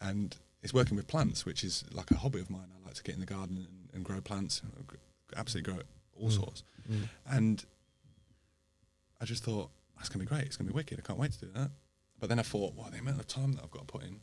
and 0.00 0.36
it's 0.62 0.74
working 0.74 0.96
with 0.96 1.06
plants, 1.06 1.44
which 1.44 1.64
is 1.64 1.84
like 1.92 2.10
a 2.10 2.16
hobby 2.16 2.40
of 2.40 2.50
mine. 2.50 2.68
I 2.74 2.86
like 2.86 2.94
to 2.94 3.02
get 3.02 3.14
in 3.14 3.20
the 3.20 3.26
garden 3.26 3.56
and, 3.56 3.88
and 3.94 4.04
grow 4.04 4.20
plants, 4.20 4.62
uh, 4.64 4.94
absolutely 5.36 5.72
grow 5.72 5.82
all 6.20 6.28
mm. 6.28 6.36
sorts, 6.36 6.62
mm. 6.90 7.08
and 7.30 7.64
I 9.20 9.24
just 9.24 9.42
thought 9.42 9.70
that's 9.96 10.08
going 10.08 10.24
to 10.24 10.30
be 10.30 10.36
great. 10.36 10.46
It's 10.46 10.56
going 10.56 10.66
to 10.68 10.72
be 10.72 10.76
wicked. 10.76 10.98
I 10.98 11.06
can't 11.06 11.18
wait 11.18 11.32
to 11.32 11.46
do 11.46 11.52
that. 11.54 11.70
But 12.20 12.28
then 12.28 12.38
I 12.38 12.42
thought, 12.42 12.74
well, 12.76 12.88
the 12.90 12.98
amount 12.98 13.20
of 13.20 13.26
time 13.26 13.54
that 13.54 13.64
I've 13.64 13.70
got 13.70 13.86
to 13.86 13.92
put 13.92 14.02
in 14.02 14.20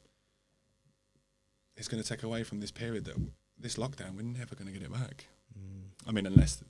is 1.76 1.88
going 1.88 2.02
to 2.02 2.08
take 2.08 2.24
away 2.24 2.44
from 2.44 2.60
this 2.60 2.72
period 2.72 3.06
that 3.06 3.16
this 3.62 3.76
lockdown. 3.76 4.16
We're 4.16 4.24
never 4.24 4.56
going 4.56 4.68
to 4.68 4.74
get 4.74 4.84
it 4.84 4.92
back. 4.92 5.26
I 6.08 6.12
mean, 6.12 6.26
unless 6.26 6.64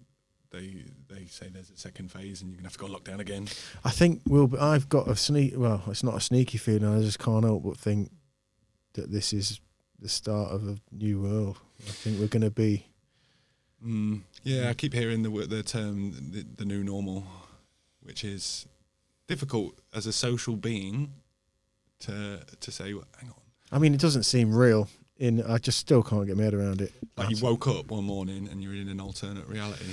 they 0.51 0.83
they 1.07 1.25
say 1.25 1.47
there's 1.49 1.69
a 1.69 1.77
second 1.77 2.11
phase 2.11 2.41
and 2.41 2.51
you're 2.51 2.61
going 2.61 2.69
to 2.69 2.69
have 2.69 2.73
to 2.73 2.79
go 2.79 2.87
lockdown 2.87 3.19
again. 3.19 3.47
I 3.83 3.91
think 3.91 4.21
we'll. 4.27 4.47
Be, 4.47 4.57
I've 4.57 4.89
got 4.89 5.07
a 5.07 5.15
sneak. 5.15 5.53
Well, 5.55 5.81
it's 5.87 6.03
not 6.03 6.15
a 6.15 6.21
sneaky 6.21 6.57
feeling. 6.57 6.85
I 6.85 7.01
just 7.01 7.19
can't 7.19 7.45
help 7.45 7.63
but 7.63 7.77
think 7.77 8.11
that 8.93 9.11
this 9.11 9.33
is 9.33 9.59
the 9.99 10.09
start 10.09 10.51
of 10.51 10.67
a 10.67 10.77
new 10.91 11.21
world. 11.21 11.57
I 11.87 11.91
think 11.91 12.19
we're 12.19 12.27
going 12.27 12.43
to 12.43 12.51
be. 12.51 12.87
Mm, 13.85 14.21
yeah, 14.43 14.69
I 14.69 14.73
keep 14.73 14.93
hearing 14.93 15.23
the 15.23 15.29
the 15.47 15.63
term 15.63 16.11
the, 16.31 16.45
the 16.57 16.65
new 16.65 16.83
normal, 16.83 17.25
which 18.01 18.23
is 18.23 18.67
difficult 19.27 19.79
as 19.93 20.05
a 20.05 20.13
social 20.13 20.55
being 20.55 21.13
to 21.99 22.41
to 22.59 22.71
say. 22.71 22.93
Well, 22.93 23.05
hang 23.19 23.29
on, 23.29 23.41
I 23.71 23.79
mean, 23.79 23.93
it 23.93 24.01
doesn't 24.01 24.23
seem 24.23 24.53
real. 24.53 24.89
In 25.21 25.43
I 25.43 25.59
just 25.59 25.77
still 25.77 26.01
can't 26.01 26.25
get 26.25 26.35
my 26.35 26.41
head 26.43 26.55
around 26.55 26.81
it. 26.81 26.91
like 27.15 27.29
you 27.29 27.37
woke 27.43 27.67
up 27.67 27.91
one 27.91 28.05
morning 28.05 28.49
and 28.51 28.63
you're 28.63 28.73
in 28.73 28.89
an 28.89 28.99
alternate 28.99 29.47
reality 29.47 29.85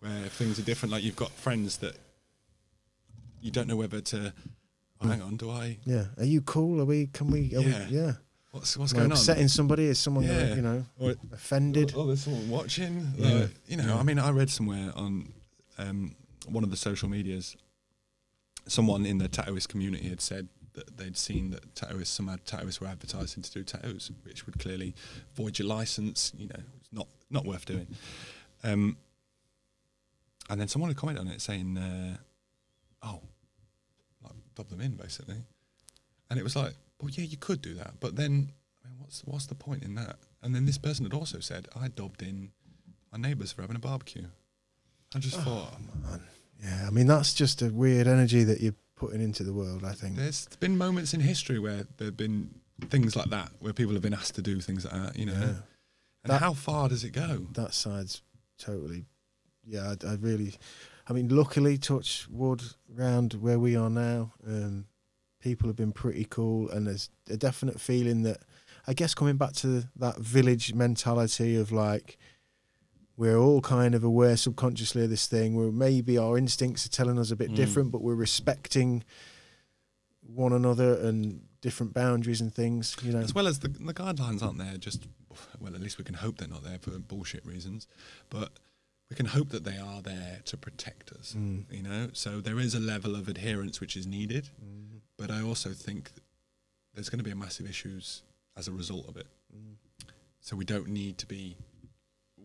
where 0.00 0.24
things 0.24 0.58
are 0.58 0.62
different. 0.62 0.92
Like 0.92 1.04
you've 1.04 1.14
got 1.14 1.30
friends 1.30 1.76
that 1.78 1.94
you 3.40 3.52
don't 3.52 3.68
know 3.68 3.76
whether 3.76 4.00
to. 4.00 4.32
Oh, 5.00 5.06
hang 5.08 5.22
on, 5.22 5.36
do 5.36 5.50
I? 5.50 5.78
Yeah. 5.84 6.06
Are 6.18 6.24
you 6.24 6.40
cool? 6.40 6.80
Are 6.80 6.84
we? 6.84 7.06
Can 7.06 7.30
we? 7.30 7.54
Are 7.54 7.60
Yeah. 7.60 7.86
We, 7.88 7.96
yeah. 7.96 8.12
What's 8.50 8.76
what's 8.76 8.92
Am 8.92 8.98
going 8.98 9.12
on? 9.12 9.18
upsetting 9.18 9.46
somebody? 9.46 9.84
Is 9.84 10.00
someone 10.00 10.24
Yeah. 10.24 10.54
you 10.56 10.62
know 10.62 10.84
Or- 10.98 11.14
offended? 11.32 11.92
Oh, 11.94 12.06
there's 12.08 12.22
someone 12.24 12.48
watching. 12.50 13.12
Yeah. 13.16 13.46
You 13.68 13.76
know, 13.76 13.96
I 13.96 14.02
mean, 14.02 14.18
I 14.18 14.30
read 14.30 14.50
somewhere 14.50 14.90
on 14.96 15.32
um, 15.78 16.16
one 16.48 16.64
of 16.64 16.70
the 16.70 16.76
social 16.76 17.08
medias, 17.08 17.54
someone 18.66 19.06
in 19.06 19.18
the 19.18 19.28
tattooist 19.28 19.68
community 19.68 20.08
had 20.08 20.20
said 20.20 20.48
that 20.76 20.96
they'd 20.96 21.16
seen 21.16 21.50
that 21.50 21.74
tattooists, 21.74 22.06
some 22.14 22.28
ad- 22.28 22.44
tattooists 22.44 22.80
were 22.80 22.86
advertising 22.86 23.42
to 23.42 23.50
do 23.52 23.64
tattoos, 23.64 24.10
which 24.22 24.46
would 24.46 24.58
clearly 24.58 24.94
void 25.34 25.58
your 25.58 25.66
license. 25.68 26.32
You 26.38 26.46
know, 26.48 26.62
it's 26.78 26.92
not 26.92 27.08
not 27.30 27.44
worth 27.44 27.66
doing. 27.66 27.88
Um, 28.62 28.96
and 30.48 30.60
then 30.60 30.68
someone 30.68 30.90
had 30.90 30.96
commented 30.96 31.26
on 31.26 31.32
it 31.32 31.40
saying, 31.40 31.76
uh, 31.76 32.16
"Oh, 33.02 33.20
like 34.22 34.34
dob 34.54 34.68
them 34.68 34.80
in, 34.80 34.92
basically." 34.96 35.42
And 36.30 36.38
it 36.38 36.42
was 36.42 36.54
like, 36.56 36.74
"Well, 37.00 37.10
yeah, 37.10 37.24
you 37.24 37.36
could 37.36 37.60
do 37.60 37.74
that, 37.74 37.94
but 38.00 38.16
then, 38.16 38.52
I 38.84 38.88
mean, 38.88 38.98
what's 39.00 39.22
what's 39.24 39.46
the 39.46 39.54
point 39.56 39.82
in 39.82 39.94
that?" 39.96 40.16
And 40.42 40.54
then 40.54 40.64
this 40.66 40.78
person 40.78 41.04
had 41.04 41.14
also 41.14 41.40
said, 41.40 41.68
"I 41.74 41.88
dobbed 41.88 42.22
in 42.22 42.52
my 43.12 43.18
neighbours 43.18 43.50
for 43.52 43.62
having 43.62 43.76
a 43.76 43.80
barbecue." 43.80 44.28
I 45.14 45.18
just 45.18 45.40
thought, 45.40 45.72
Yeah. 46.62 46.84
I 46.86 46.90
mean, 46.90 47.06
that's 47.06 47.32
just 47.32 47.62
a 47.62 47.70
weird 47.70 48.06
energy 48.06 48.44
that 48.44 48.60
you're 48.60 48.74
putting 48.96 49.20
into 49.22 49.44
the 49.44 49.52
world. 49.52 49.84
I 49.84 49.92
think. 49.92 50.16
there's 50.16 50.46
been 50.60 50.76
moments 50.76 51.14
in 51.14 51.20
history 51.20 51.58
where 51.58 51.86
there've 51.98 52.16
been 52.16 52.50
things 52.88 53.14
like 53.16 53.30
that, 53.30 53.50
where 53.60 53.72
people 53.72 53.92
have 53.94 54.02
been 54.02 54.14
asked 54.14 54.34
to 54.36 54.42
do 54.42 54.60
things 54.60 54.84
like 54.84 54.94
that, 54.94 55.16
you 55.18 55.26
know. 55.26 55.32
Yeah. 55.32 55.54
And 56.24 56.32
That- 56.32 56.40
how 56.40 56.54
far 56.54 56.88
does 56.88 57.04
it 57.04 57.10
go? 57.10 57.46
that 57.52 57.72
side's 57.74 58.22
totally 58.58 59.04
yeah 59.68 59.94
I, 60.02 60.12
I 60.12 60.14
really 60.14 60.54
i 61.08 61.12
mean 61.12 61.28
luckily 61.28 61.76
touch 61.76 62.26
wood 62.30 62.62
round 62.88 63.34
where 63.34 63.58
we 63.58 63.76
are 63.76 63.90
now 63.90 64.32
um 64.46 64.86
people 65.40 65.68
have 65.68 65.76
been 65.76 65.92
pretty 65.92 66.24
cool 66.24 66.70
and 66.70 66.86
there's 66.86 67.10
a 67.28 67.36
definite 67.36 67.78
feeling 67.80 68.22
that 68.22 68.38
i 68.86 68.94
guess 68.94 69.12
coming 69.14 69.36
back 69.36 69.52
to 69.54 69.84
that 69.96 70.16
village 70.18 70.72
mentality 70.72 71.54
of 71.56 71.70
like 71.70 72.16
we're 73.16 73.36
all 73.38 73.60
kind 73.62 73.94
of 73.94 74.04
aware 74.04 74.36
subconsciously 74.36 75.02
of 75.04 75.10
this 75.10 75.26
thing 75.26 75.54
where 75.56 75.72
maybe 75.72 76.18
our 76.18 76.36
instincts 76.36 76.84
are 76.86 76.90
telling 76.90 77.18
us 77.18 77.30
a 77.30 77.36
bit 77.36 77.50
Mm. 77.50 77.56
different 77.56 77.90
but 77.92 78.02
we're 78.02 78.14
respecting 78.14 79.02
one 80.20 80.52
another 80.52 80.94
and 80.94 81.40
different 81.60 81.94
boundaries 81.94 82.40
and 82.40 82.54
things 82.54 82.96
you 83.02 83.12
know 83.12 83.20
As 83.20 83.34
well 83.34 83.46
as 83.46 83.60
the, 83.60 83.68
the 83.68 83.94
guidelines 83.94 84.42
aren't 84.42 84.58
there 84.58 84.76
just, 84.76 85.06
well, 85.60 85.74
at 85.74 85.80
least 85.80 85.98
we 85.98 86.04
can 86.04 86.14
hope 86.16 86.38
they're 86.38 86.48
not 86.48 86.64
there 86.64 86.78
for 86.78 86.90
bullshit 86.98 87.44
reasons, 87.46 87.86
but 88.30 88.50
we 89.10 89.14
can 89.16 89.26
hope 89.26 89.50
that 89.50 89.64
they 89.64 89.78
are 89.78 90.02
there 90.02 90.40
to 90.44 90.56
protect 90.56 91.12
us, 91.12 91.34
Mm. 91.38 91.64
you 91.70 91.82
know? 91.82 92.08
So 92.12 92.40
there 92.40 92.58
is 92.58 92.74
a 92.74 92.80
level 92.80 93.14
of 93.14 93.28
adherence 93.28 93.80
which 93.80 93.96
is 93.96 94.06
needed, 94.06 94.50
Mm. 94.62 95.00
but 95.16 95.30
I 95.30 95.40
also 95.42 95.72
think 95.72 96.10
there's 96.94 97.08
going 97.08 97.18
to 97.18 97.24
be 97.24 97.30
a 97.30 97.36
massive 97.36 97.68
issues 97.68 98.22
as 98.56 98.66
a 98.68 98.72
result 98.72 99.08
of 99.08 99.16
it. 99.16 99.26
Mm. 99.56 99.76
So 100.40 100.56
we 100.56 100.64
don't 100.64 100.88
need 100.88 101.18
to 101.18 101.26
be 101.26 101.56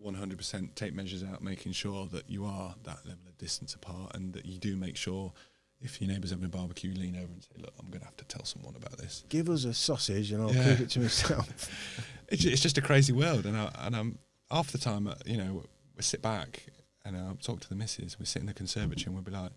100% 0.04 0.74
take 0.74 0.94
measures 0.94 1.22
out, 1.24 1.42
making 1.42 1.72
sure 1.72 2.06
that 2.06 2.28
you 2.28 2.44
are 2.44 2.74
that 2.84 2.98
level 3.06 3.26
of 3.28 3.38
distance 3.38 3.74
apart 3.74 4.14
and 4.14 4.32
that 4.34 4.44
you 4.46 4.58
do 4.58 4.76
make 4.76 4.96
sure 4.96 5.32
if 5.80 6.00
your 6.00 6.08
neighbour's 6.10 6.30
having 6.30 6.44
a 6.44 6.48
barbecue, 6.48 6.92
lean 6.94 7.16
over 7.16 7.32
and 7.32 7.42
say, 7.42 7.50
look, 7.58 7.72
I'm 7.80 7.88
going 7.88 8.00
to 8.00 8.06
have 8.06 8.16
to 8.18 8.24
tell 8.26 8.44
someone 8.44 8.76
about 8.76 8.98
this. 8.98 9.24
give 9.28 9.48
us 9.48 9.64
a 9.64 9.74
sausage 9.74 10.30
and 10.30 10.40
i'll 10.42 10.54
Yeah. 10.54 10.70
keep 10.70 10.80
it 10.80 10.90
to 10.90 11.00
myself 11.00 11.68
It's, 12.28 12.44
it's 12.44 12.62
just 12.62 12.78
a 12.78 12.82
crazy 12.82 13.12
world. 13.12 13.44
And, 13.46 13.56
I, 13.56 13.70
and 13.80 13.94
I'm, 13.96 14.18
half 14.50 14.70
the 14.70 14.78
time, 14.78 15.06
uh, 15.08 15.14
you 15.26 15.36
know, 15.36 15.64
we 15.96 16.02
sit 16.02 16.22
back 16.22 16.62
and 17.04 17.16
I'll 17.16 17.34
talk 17.34 17.60
to 17.60 17.68
the 17.68 17.74
missus, 17.74 18.18
we 18.18 18.26
sit 18.26 18.40
in 18.40 18.46
the 18.46 18.54
conservatory 18.54 19.06
and 19.06 19.14
we'll 19.14 19.24
be 19.24 19.32
like, 19.32 19.50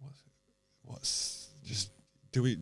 what's, 0.00 0.22
what's 0.82 1.48
just, 1.64 1.90
do 2.32 2.42
we, 2.42 2.56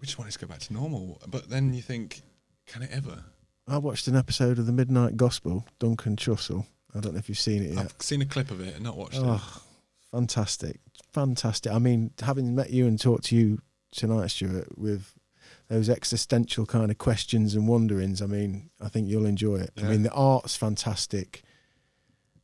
we 0.00 0.06
just 0.06 0.18
want 0.18 0.30
to 0.30 0.38
go 0.38 0.46
back 0.46 0.58
to 0.60 0.72
normal. 0.72 1.20
But 1.28 1.48
then 1.50 1.74
you 1.74 1.82
think, 1.82 2.22
can 2.66 2.82
it 2.82 2.90
ever? 2.92 3.22
I 3.70 3.78
watched 3.78 4.08
an 4.08 4.16
episode 4.16 4.58
of 4.58 4.66
the 4.66 4.72
Midnight 4.72 5.16
Gospel, 5.16 5.64
Duncan 5.78 6.16
Trussell. 6.16 6.66
I 6.94 6.98
don't 6.98 7.12
know 7.12 7.20
if 7.20 7.28
you've 7.28 7.38
seen 7.38 7.62
it 7.62 7.70
yet. 7.74 7.78
I've 7.78 7.94
seen 8.00 8.20
a 8.20 8.26
clip 8.26 8.50
of 8.50 8.60
it 8.60 8.74
and 8.74 8.82
not 8.82 8.96
watched 8.96 9.16
it. 9.16 9.22
Oh, 9.24 9.62
fantastic. 10.10 10.80
Fantastic. 11.12 11.72
I 11.72 11.78
mean, 11.78 12.10
having 12.20 12.56
met 12.56 12.70
you 12.70 12.88
and 12.88 13.00
talked 13.00 13.26
to 13.26 13.36
you 13.36 13.60
tonight, 13.92 14.32
Stuart, 14.32 14.76
with 14.76 15.14
those 15.68 15.88
existential 15.88 16.66
kind 16.66 16.90
of 16.90 16.98
questions 16.98 17.54
and 17.54 17.68
wonderings, 17.68 18.20
I 18.20 18.26
mean, 18.26 18.70
I 18.80 18.88
think 18.88 19.08
you'll 19.08 19.24
enjoy 19.24 19.56
it. 19.56 19.70
I 19.78 19.82
mean, 19.82 20.02
the 20.02 20.10
art's 20.10 20.56
fantastic. 20.56 21.44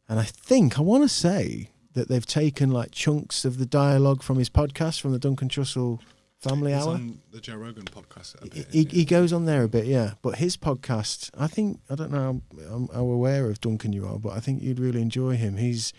And 0.08 0.20
I 0.20 0.24
think, 0.24 0.78
I 0.78 0.82
want 0.82 1.02
to 1.02 1.08
say 1.08 1.70
that 1.94 2.08
they've 2.08 2.24
taken 2.24 2.70
like 2.70 2.92
chunks 2.92 3.44
of 3.44 3.58
the 3.58 3.66
dialogue 3.66 4.22
from 4.22 4.38
his 4.38 4.48
podcast, 4.48 5.00
from 5.00 5.10
the 5.10 5.18
Duncan 5.18 5.48
Trussell 5.48 5.98
Family 6.38 6.72
It's 6.72 6.84
Hour. 6.86 6.94
on 6.94 7.20
the 7.30 7.40
Joe 7.40 7.56
Rogan 7.56 7.84
podcast. 7.84 8.42
He, 8.42 8.48
bit, 8.48 8.68
he, 8.72 8.78
isn't 8.80 8.92
he 8.92 9.04
goes 9.04 9.32
on 9.32 9.46
there 9.46 9.62
a 9.62 9.68
bit, 9.68 9.86
yeah. 9.86 10.12
But 10.22 10.36
his 10.36 10.56
podcast, 10.56 11.30
I 11.36 11.46
think, 11.46 11.80
I 11.88 11.94
don't 11.94 12.12
know 12.12 12.42
how, 12.68 12.88
how 12.92 13.04
aware 13.04 13.48
of 13.48 13.60
Duncan 13.60 13.92
you 13.92 14.06
are, 14.06 14.18
but 14.18 14.32
I 14.32 14.40
think 14.40 14.62
you'd 14.62 14.78
really 14.78 15.00
enjoy 15.00 15.36
him. 15.36 15.56
He's 15.56 15.92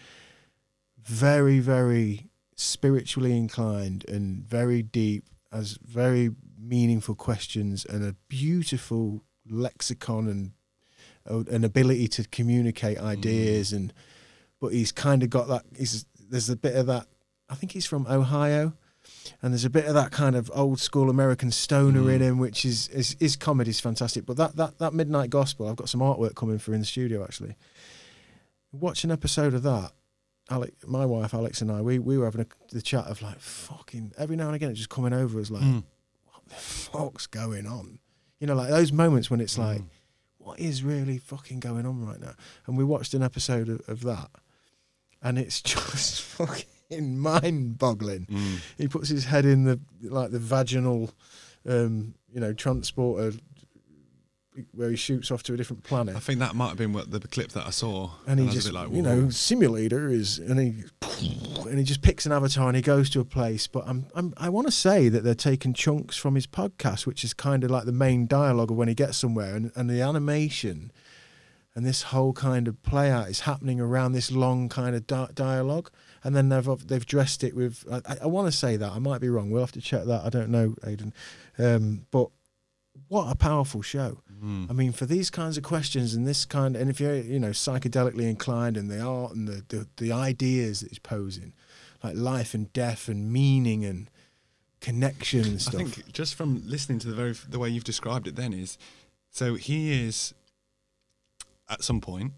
very, 1.03 1.59
very 1.59 2.29
spiritually 2.55 3.35
inclined 3.35 4.05
and 4.07 4.43
very 4.43 4.81
deep, 4.83 5.25
has 5.51 5.79
very 5.83 6.31
meaningful 6.59 7.15
questions 7.15 7.85
and 7.85 8.03
a 8.03 8.15
beautiful 8.27 9.23
lexicon 9.49 10.27
and 10.27 10.51
uh, 11.29 11.51
an 11.53 11.63
ability 11.63 12.07
to 12.09 12.27
communicate 12.27 12.99
ideas. 12.99 13.73
And 13.73 13.93
but 14.59 14.73
he's 14.73 14.91
kind 14.91 15.23
of 15.23 15.29
got 15.29 15.47
that. 15.47 15.63
He's 15.77 16.05
there's 16.29 16.49
a 16.49 16.55
bit 16.55 16.75
of 16.75 16.87
that. 16.87 17.07
I 17.49 17.55
think 17.55 17.71
he's 17.71 17.85
from 17.85 18.05
Ohio 18.07 18.73
and 19.41 19.53
there's 19.53 19.65
a 19.65 19.69
bit 19.69 19.85
of 19.85 19.93
that 19.93 20.11
kind 20.11 20.35
of 20.35 20.49
old 20.53 20.79
school 20.79 21.09
American 21.09 21.51
stoner 21.51 22.09
in 22.11 22.19
Mm. 22.19 22.23
him, 22.23 22.37
which 22.37 22.65
is 22.65 22.87
is 22.89 23.15
his 23.19 23.35
comedy's 23.35 23.79
fantastic. 23.79 24.25
But 24.25 24.37
that 24.37 24.55
that 24.55 24.79
that 24.79 24.93
Midnight 24.93 25.29
Gospel, 25.29 25.67
I've 25.67 25.75
got 25.75 25.89
some 25.89 26.01
artwork 26.01 26.35
coming 26.35 26.57
for 26.59 26.73
in 26.73 26.79
the 26.79 26.85
studio 26.85 27.23
actually. 27.23 27.55
Watch 28.71 29.03
an 29.03 29.11
episode 29.11 29.53
of 29.53 29.63
that. 29.63 29.91
Alex, 30.49 30.73
my 30.87 31.05
wife 31.05 31.33
Alex 31.33 31.61
and 31.61 31.71
I, 31.71 31.81
we 31.81 31.99
we 31.99 32.17
were 32.17 32.25
having 32.25 32.41
a, 32.41 32.47
the 32.73 32.81
chat 32.81 33.05
of 33.05 33.21
like 33.21 33.39
fucking 33.39 34.13
every 34.17 34.35
now 34.35 34.47
and 34.47 34.55
again, 34.55 34.69
it 34.71 34.75
just 34.75 34.89
coming 34.89 35.13
over 35.13 35.39
us 35.39 35.49
like, 35.49 35.63
Mm. 35.63 35.83
what 36.25 36.45
the 36.47 36.55
fuck's 36.55 37.27
going 37.27 37.65
on? 37.67 37.99
You 38.39 38.47
know, 38.47 38.55
like 38.55 38.69
those 38.69 38.91
moments 38.91 39.29
when 39.29 39.41
it's 39.41 39.57
like, 39.57 39.79
Mm. 39.81 39.87
what 40.37 40.59
is 40.59 40.83
really 40.83 41.17
fucking 41.17 41.59
going 41.59 41.85
on 41.85 42.05
right 42.05 42.19
now? 42.19 42.33
And 42.65 42.77
we 42.77 42.83
watched 42.83 43.13
an 43.13 43.23
episode 43.23 43.67
of, 43.67 43.81
of 43.89 44.01
that, 44.03 44.29
and 45.21 45.37
it's 45.37 45.61
just 45.73 46.21
fucking 46.21 46.65
mind-boggling 47.17 48.25
Mm. 48.29 48.57
he 48.77 48.87
puts 48.87 49.09
his 49.09 49.25
head 49.25 49.45
in 49.45 49.63
the 49.65 49.79
like 50.03 50.31
the 50.31 50.39
vaginal 50.39 51.09
um 51.67 52.13
you 52.33 52.39
know 52.39 52.53
transporter 52.53 53.31
where 54.71 54.89
he 54.89 54.95
shoots 54.95 55.29
off 55.29 55.43
to 55.43 55.53
a 55.53 55.57
different 55.57 55.83
planet. 55.83 56.15
I 56.15 56.19
think 56.19 56.39
that 56.39 56.55
might 56.55 56.69
have 56.69 56.77
been 56.79 56.91
what 56.91 57.11
the 57.11 57.19
clip 57.19 57.51
that 57.51 57.67
I 57.67 57.69
saw. 57.69 58.09
and 58.25 58.39
he 58.39 58.47
just 58.49 58.71
like, 58.71 58.91
you 58.91 59.03
know 59.03 59.29
simulator 59.29 60.09
is 60.09 60.39
and 60.39 60.59
he 60.59 60.83
and 61.69 61.77
he 61.77 61.83
just 61.83 62.01
picks 62.01 62.25
an 62.25 62.31
avatar 62.31 62.67
and 62.67 62.75
he 62.75 62.81
goes 62.81 63.09
to 63.11 63.19
a 63.19 63.25
place 63.25 63.67
but 63.67 63.83
i'm, 63.87 64.05
I'm 64.15 64.33
i 64.37 64.49
want 64.49 64.65
to 64.67 64.71
say 64.71 65.09
that 65.09 65.23
they're 65.23 65.35
taking 65.35 65.73
chunks 65.73 66.15
from 66.17 66.35
his 66.35 66.47
podcast 66.47 67.05
which 67.05 67.23
is 67.23 67.33
kind 67.33 67.63
of 67.63 67.69
like 67.71 67.85
the 67.85 67.91
main 67.91 68.25
dialogue 68.27 68.71
of 68.71 68.77
when 68.77 68.87
he 68.87 68.93
gets 68.95 69.17
somewhere 69.17 69.55
and, 69.55 69.71
and 69.75 69.89
the 69.89 70.01
animation 70.01 70.91
and 71.75 71.85
this 71.85 72.03
whole 72.03 72.33
kind 72.33 72.67
of 72.67 72.81
play 72.83 73.11
out 73.11 73.29
is 73.29 73.41
happening 73.41 73.79
around 73.79 74.13
this 74.13 74.31
long 74.31 74.69
kind 74.69 74.95
of 74.95 75.05
di- 75.05 75.29
dialogue 75.35 75.91
and 76.27 76.35
then 76.35 76.49
they've 76.49 76.87
they've 76.87 77.05
dressed 77.05 77.43
it 77.43 77.55
with 77.55 77.83
i, 77.91 78.17
I 78.21 78.27
want 78.27 78.47
to 78.47 78.51
say 78.51 78.77
that 78.77 78.91
i 78.91 78.99
might 78.99 79.21
be 79.21 79.29
wrong 79.29 79.49
we'll 79.49 79.61
have 79.61 79.71
to 79.71 79.81
check 79.81 80.03
that 80.05 80.25
i 80.25 80.29
don't 80.29 80.49
know 80.49 80.75
aiden 80.83 81.13
um, 81.57 82.05
but 82.11 82.29
what 83.07 83.31
a 83.31 83.35
powerful 83.35 83.81
show 83.81 84.21
Mm. 84.43 84.69
I 84.69 84.73
mean, 84.73 84.91
for 84.91 85.05
these 85.05 85.29
kinds 85.29 85.57
of 85.57 85.63
questions 85.63 86.13
and 86.13 86.27
this 86.27 86.45
kind, 86.45 86.75
and 86.75 86.89
if 86.89 86.99
you're 86.99 87.15
you 87.15 87.39
know 87.39 87.49
psychedelically 87.49 88.29
inclined 88.29 88.77
and 88.77 88.89
the 88.89 89.01
art 89.01 89.33
and 89.33 89.47
the 89.47 89.63
the, 89.67 89.87
the 89.97 90.11
ideas 90.11 90.81
that 90.81 90.89
he's 90.89 90.99
posing, 90.99 91.53
like 92.03 92.15
life 92.15 92.53
and 92.53 92.71
death 92.73 93.07
and 93.07 93.31
meaning 93.31 93.83
and 93.83 94.09
connection 94.79 95.43
and 95.43 95.61
stuff. 95.61 95.81
I 95.81 95.83
think 95.85 96.11
just 96.11 96.35
from 96.35 96.61
listening 96.65 96.99
to 96.99 97.07
the 97.07 97.15
very 97.15 97.33
the 97.49 97.59
way 97.59 97.69
you've 97.69 97.83
described 97.83 98.27
it, 98.27 98.35
then 98.35 98.53
is 98.53 98.77
so 99.31 99.55
he 99.55 100.05
is 100.05 100.33
at 101.69 101.83
some 101.83 101.99
point, 101.99 102.33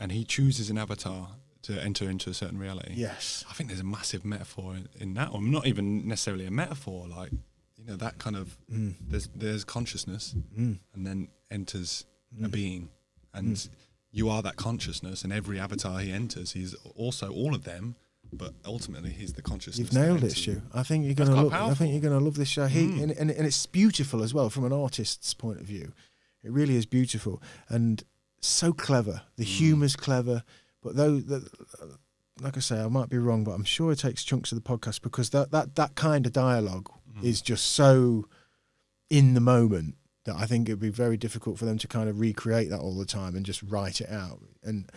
and 0.00 0.10
he 0.10 0.24
chooses 0.24 0.68
an 0.68 0.78
avatar 0.78 1.30
to 1.66 1.72
enter 1.82 2.08
into 2.10 2.30
a 2.30 2.34
certain 2.34 2.58
reality. 2.58 2.92
yes, 2.96 3.44
I 3.50 3.52
think 3.54 3.68
there's 3.70 3.80
a 3.80 3.84
massive 3.98 4.24
metaphor 4.24 4.76
in, 4.76 4.88
in 5.00 5.14
that, 5.14 5.28
or 5.32 5.40
not 5.40 5.66
even 5.66 6.06
necessarily 6.08 6.46
a 6.46 6.50
metaphor, 6.50 7.06
like 7.08 7.32
you 7.76 7.84
know 7.84 7.96
that 7.96 8.18
kind 8.18 8.36
of 8.36 8.56
Mm. 8.72 8.94
there's 9.10 9.28
there's 9.34 9.64
consciousness, 9.64 10.34
Mm. 10.58 10.78
and 10.94 11.06
then 11.06 11.28
enters 11.50 12.04
a 12.42 12.48
Mm. 12.48 12.50
being, 12.50 12.88
and 13.34 13.68
you 14.10 14.28
are 14.28 14.42
that 14.42 14.56
consciousness, 14.56 15.24
and 15.24 15.32
every 15.32 15.58
avatar 15.60 16.00
he 16.00 16.10
enters, 16.12 16.52
he's 16.52 16.74
also 16.94 17.30
all 17.30 17.54
of 17.54 17.64
them, 17.64 17.94
but 18.32 18.54
ultimately 18.64 19.10
he's 19.10 19.32
the 19.34 19.42
consciousness. 19.42 19.78
You've 19.78 19.92
nailed 19.92 20.24
it, 20.24 20.32
Stu. 20.32 20.50
you. 20.52 20.62
I 20.72 20.82
think 20.82 21.04
you're 21.04 21.14
gonna 21.14 21.32
quite 21.48 21.60
love. 21.60 21.70
I 21.72 21.74
think 21.74 21.92
you're 21.92 22.00
gonna 22.10 22.24
love 22.24 22.36
this 22.36 22.48
show. 22.48 22.66
He 22.66 22.86
Mm. 22.86 23.02
and, 23.02 23.12
and 23.12 23.30
and 23.30 23.46
it's 23.46 23.66
beautiful 23.66 24.22
as 24.22 24.32
well 24.34 24.48
from 24.50 24.64
an 24.64 24.72
artist's 24.72 25.34
point 25.34 25.60
of 25.60 25.66
view. 25.66 25.92
It 26.42 26.50
really 26.52 26.76
is 26.76 26.86
beautiful 26.86 27.42
and 27.68 28.02
so 28.40 28.72
clever. 28.72 29.22
The 29.36 29.44
Mm. 29.44 29.58
humour's 29.58 29.96
clever, 29.96 30.44
but 30.86 30.96
though 30.96 31.18
the, 31.18 31.50
like 32.40 32.56
I 32.56 32.60
say, 32.60 32.80
I 32.80 32.88
might 32.88 33.08
be 33.08 33.18
wrong, 33.18 33.44
but 33.44 33.52
I'm 33.52 33.64
sure 33.64 33.92
it 33.92 33.98
takes 33.98 34.22
chunks 34.24 34.52
of 34.52 34.62
the 34.62 34.68
podcast 34.68 35.02
because 35.02 35.30
that 35.30 35.50
that 35.50 35.74
that 35.74 35.94
kind 35.94 36.24
of 36.26 36.32
dialogue 36.32 36.88
Mm. 37.16 37.24
is 37.24 37.40
just 37.40 37.68
so 37.68 38.26
in 39.08 39.32
the 39.32 39.40
moment 39.40 39.94
that 40.24 40.36
I 40.36 40.44
think 40.44 40.68
it'd 40.68 40.80
be 40.80 40.90
very 40.90 41.16
difficult 41.16 41.58
for 41.58 41.64
them 41.64 41.78
to 41.78 41.88
kind 41.88 42.10
of 42.10 42.20
recreate 42.20 42.68
that 42.68 42.80
all 42.80 42.94
the 42.98 43.06
time 43.06 43.34
and 43.36 43.46
just 43.46 43.62
write 43.62 44.00
it 44.02 44.10
out. 44.10 44.40
And 44.62 44.90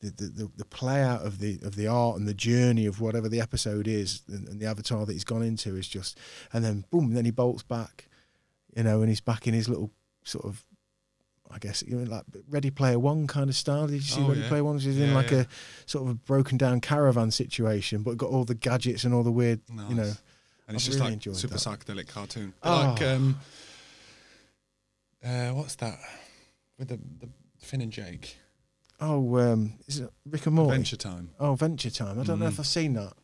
the 0.00 0.10
the, 0.10 0.24
the, 0.24 0.50
the 0.56 0.64
play 0.64 1.00
out 1.02 1.22
of 1.24 1.38
the 1.38 1.60
of 1.62 1.76
the 1.76 1.86
art 1.86 2.16
and 2.18 2.26
the 2.26 2.34
journey 2.34 2.86
of 2.86 3.00
whatever 3.00 3.28
the 3.28 3.40
episode 3.40 3.86
is 3.86 4.22
and, 4.26 4.48
and 4.48 4.58
the 4.60 4.66
avatar 4.66 5.06
that 5.06 5.12
he's 5.12 5.22
gone 5.24 5.42
into 5.44 5.76
is 5.76 5.86
just 5.86 6.18
and 6.52 6.64
then 6.64 6.84
boom, 6.90 7.14
then 7.14 7.24
he 7.24 7.30
bolts 7.30 7.62
back, 7.62 8.08
you 8.76 8.82
know, 8.82 9.00
and 9.00 9.08
he's 9.08 9.20
back 9.20 9.46
in 9.46 9.54
his 9.54 9.68
little 9.68 9.92
sort 10.24 10.44
of 10.44 10.64
I 11.52 11.58
guess 11.58 11.82
you 11.86 11.96
know 11.96 12.04
like 12.10 12.24
Ready 12.48 12.70
Player 12.70 12.98
One 12.98 13.26
kind 13.26 13.50
of 13.50 13.56
style. 13.56 13.86
Did 13.86 13.94
you 13.96 14.00
see 14.02 14.20
Oh, 14.22 14.28
Ready 14.28 14.40
yeah. 14.40 14.48
Player 14.48 14.64
One? 14.64 14.78
In 14.80 14.92
Yeah, 14.92 15.14
like 15.14 15.30
yeah. 15.30 15.40
a 15.40 15.46
sort 15.86 16.04
of 16.04 16.10
a 16.10 16.14
broken 16.14 16.56
down 16.58 16.80
caravan 16.80 17.30
situation, 17.30 18.02
but 18.02 18.16
got 18.16 18.30
all 18.30 18.44
the 18.44 18.54
gadgets 18.54 19.04
and 19.04 19.12
all 19.12 19.22
the 19.22 19.32
weird, 19.32 19.60
you 19.88 19.94
know. 19.94 20.12
And 20.68 20.76
it's 20.76 20.84
I've 20.86 20.92
just 20.92 20.98
really 21.00 21.10
like 21.16 21.22
super 21.36 21.54
that. 21.54 21.58
psychedelic 21.60 22.06
cartoon. 22.08 22.52
Oh. 22.62 22.94
Like 22.94 23.02
um, 23.02 23.40
uh, 25.24 25.50
what's 25.50 25.74
that 25.76 25.98
with 26.78 26.88
the, 26.88 26.98
the 27.20 27.28
Finn 27.58 27.80
and 27.80 27.92
Jake 27.92 28.36
Oh, 29.02 29.38
um, 29.38 29.72
is 29.86 30.00
it 30.00 30.10
Rick 30.26 30.44
and 30.44 30.54
Morty? 30.56 30.72
Adventure 30.72 30.96
Time? 30.96 31.30
Oh, 31.40 31.54
Venture 31.54 31.88
Time. 31.88 32.20
I 32.20 32.22
don't 32.22 32.38
know 32.38 32.46
if 32.48 32.56
Mm. 32.56 32.60
I've 32.60 32.66
seen 32.66 32.92
that. 32.94 33.14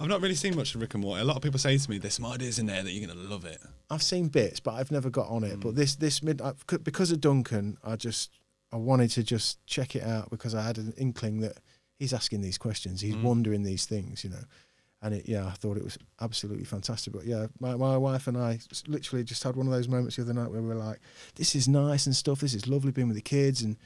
I've 0.00 0.08
not 0.08 0.22
really 0.22 0.34
seen 0.34 0.56
much 0.56 0.74
of 0.74 0.80
Rick 0.80 0.94
and 0.94 1.02
Morty. 1.02 1.20
A 1.20 1.24
lot 1.26 1.36
of 1.36 1.42
people 1.42 1.58
say 1.58 1.76
to 1.76 1.90
me, 1.90 1.98
"There's 1.98 2.14
some 2.14 2.24
ideas 2.24 2.58
in 2.58 2.64
there 2.66 2.82
that 2.82 2.90
you're 2.90 3.06
gonna 3.06 3.20
love 3.20 3.44
it." 3.44 3.60
I've 3.88 4.02
seen 4.02 4.28
bits, 4.28 4.58
but 4.60 4.74
I've 4.74 4.90
never 4.90 5.10
got 5.10 5.28
on 5.28 5.44
it. 5.44 5.58
Mm. 5.58 5.60
But 5.60 5.76
this 5.76 5.94
this 5.96 6.22
mid 6.22 6.40
I, 6.42 6.52
c- 6.70 6.78
because 6.78 7.10
of 7.12 7.20
Duncan, 7.20 7.76
I 7.84 7.96
just 7.96 8.30
I 8.72 8.76
wanted 8.76 9.10
to 9.10 9.22
just 9.22 9.64
check 9.66 9.94
it 9.94 10.02
out 10.02 10.30
because 10.30 10.54
I 10.54 10.62
had 10.62 10.78
an 10.78 10.92
inkling 10.98 11.40
that 11.40 11.58
he's 11.98 12.12
asking 12.12 12.40
these 12.42 12.58
questions, 12.58 13.00
he's 13.00 13.14
Mm. 13.14 13.22
wondering 13.22 13.62
these 13.62 13.86
things, 13.86 14.24
you 14.24 14.30
know. 14.30 14.42
And 15.02 15.14
it, 15.14 15.28
yeah, 15.28 15.46
I 15.46 15.50
thought 15.52 15.76
it 15.76 15.84
was 15.84 15.98
absolutely 16.20 16.64
fantastic. 16.64 17.12
But 17.12 17.26
yeah, 17.26 17.46
my, 17.60 17.76
my 17.76 17.96
wife 17.96 18.26
and 18.26 18.36
I 18.36 18.58
literally 18.88 19.22
just 19.24 19.42
had 19.44 19.54
one 19.54 19.66
of 19.66 19.72
those 19.72 19.88
moments 19.88 20.16
the 20.16 20.22
other 20.22 20.32
night 20.34 20.50
where 20.50 20.60
we 20.62 20.68
were 20.68 20.74
like, 20.74 21.00
"This 21.36 21.54
is 21.54 21.68
nice 21.68 22.06
and 22.06 22.16
stuff. 22.16 22.40
This 22.40 22.54
is 22.54 22.66
lovely 22.66 22.90
being 22.92 23.06
with 23.08 23.16
the 23.16 23.22
kids." 23.22 23.62
And 23.62 23.76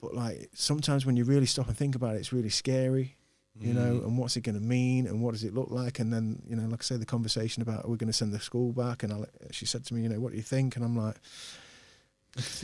but 0.00 0.14
like 0.14 0.50
sometimes 0.54 1.04
when 1.04 1.16
you 1.16 1.24
really 1.24 1.46
stop 1.46 1.66
and 1.68 1.76
think 1.76 1.94
about 1.96 2.14
it, 2.14 2.18
it's 2.18 2.32
really 2.32 2.48
scary 2.50 3.16
you 3.60 3.74
know, 3.74 3.94
Mm. 4.00 4.04
and 4.04 4.18
what's 4.18 4.36
it 4.36 4.42
going 4.42 4.54
to 4.54 4.60
mean, 4.64 5.06
and 5.06 5.20
what 5.22 5.32
does 5.32 5.44
it 5.44 5.52
look 5.54 5.70
like, 5.70 5.98
and 5.98 6.12
then 6.12 6.42
you 6.48 6.54
know, 6.56 6.66
like 6.68 6.82
I 6.82 6.84
say, 6.84 6.96
the 6.96 7.04
conversation 7.06 7.62
about 7.62 7.88
we're 7.88 7.96
going 7.96 8.06
to 8.08 8.12
send 8.12 8.32
the 8.32 8.40
school 8.40 8.72
back, 8.72 9.02
and 9.02 9.12
I, 9.12 9.24
she 9.50 9.66
said 9.66 9.84
to 9.86 9.94
me, 9.94 10.02
you 10.02 10.08
know, 10.08 10.20
what 10.20 10.30
do 10.32 10.36
you 10.36 10.42
think? 10.44 10.76
And 10.76 10.84
I'm 10.84 10.96
like, 10.96 11.16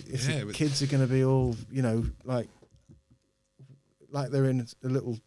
Yeah, 0.06 0.44
the 0.44 0.52
kids 0.52 0.82
are 0.82 0.86
going 0.86 1.06
to 1.06 1.12
be 1.12 1.24
all, 1.24 1.56
you 1.70 1.82
know, 1.82 2.04
like, 2.24 2.48
like 4.10 4.30
they're 4.30 4.44
in 4.48 4.66
a 4.84 4.88
little 4.88 5.18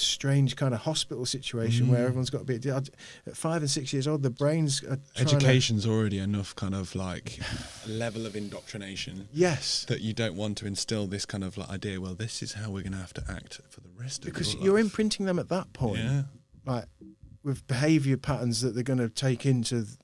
strange 0.00 0.56
kind 0.56 0.74
of 0.74 0.80
hospital 0.80 1.24
situation 1.26 1.88
where 1.88 2.00
Mm. 2.00 2.04
everyone's 2.06 2.30
got 2.30 2.46
to 2.46 2.58
be 2.58 2.68
at 2.70 2.88
five 3.34 3.62
and 3.62 3.70
six 3.70 3.92
years 3.92 4.06
old, 4.08 4.22
the 4.22 4.30
brains 4.30 4.82
are 4.82 4.96
trying 4.96 5.00
to- 5.14 5.20
Education's 5.36 5.86
already 5.86 6.18
enough 6.18 6.54
kind 6.56 6.74
of 6.74 6.94
like 6.94 7.38
level 7.86 8.26
of 8.26 8.34
indoctrination 8.36 9.28
yes, 9.32 9.84
that 9.88 10.00
you 10.00 10.12
don't 10.12 10.34
want 10.36 10.58
to 10.58 10.66
instill 10.66 11.06
this 11.06 11.24
kind 11.26 11.44
of 11.44 11.56
like 11.56 11.70
idea. 11.70 12.00
Well, 12.00 12.14
this 12.14 12.42
is 12.42 12.54
how 12.54 12.70
we're 12.70 12.82
going 12.82 12.92
to 12.92 12.98
have 12.98 13.14
to 13.14 13.24
act 13.28 13.60
for 13.70 13.80
the 13.80 13.90
rest 13.98 14.24
of 14.24 14.32
because 14.32 14.54
your 14.54 14.62
you're 14.64 14.74
life. 14.76 14.84
imprinting 14.84 15.26
them 15.26 15.38
at 15.38 15.48
that 15.48 15.72
point. 15.72 15.98
Yeah, 15.98 16.22
like 16.64 16.84
with 17.42 17.66
behavior 17.66 18.16
patterns 18.16 18.60
that 18.60 18.74
they're 18.74 18.82
going 18.82 18.98
to 18.98 19.08
take 19.08 19.46
into 19.46 19.84
th- 19.84 19.96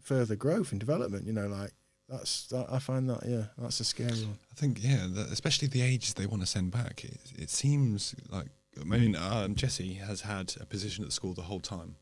further 0.00 0.36
growth 0.36 0.70
and 0.70 0.78
development 0.80 1.26
you 1.26 1.32
know 1.32 1.46
like 1.48 1.72
that's 2.08 2.46
that, 2.46 2.66
i 2.72 2.78
find 2.78 3.10
that 3.10 3.18
yeah 3.26 3.42
that's 3.58 3.78
a 3.80 3.84
scary 3.84 4.10
one 4.12 4.38
I 4.50 4.54
think 4.60 4.78
yeah, 4.82 5.06
that, 5.10 5.30
especially 5.30 5.68
the 5.68 5.82
ages 5.82 6.14
they 6.14 6.26
want 6.26 6.42
to 6.42 6.46
send 6.46 6.72
back. 6.72 7.04
It, 7.04 7.20
it 7.36 7.48
seems 7.50 8.16
like 8.28 8.48
I 8.80 8.84
mean 8.84 9.16
um, 9.16 9.54
Jesse 9.54 9.94
has 9.94 10.22
had 10.22 10.54
a 10.60 10.66
position 10.66 11.04
at 11.04 11.08
the 11.08 11.14
school 11.14 11.34
the 11.34 11.42
whole 11.42 11.60
time 11.60 11.96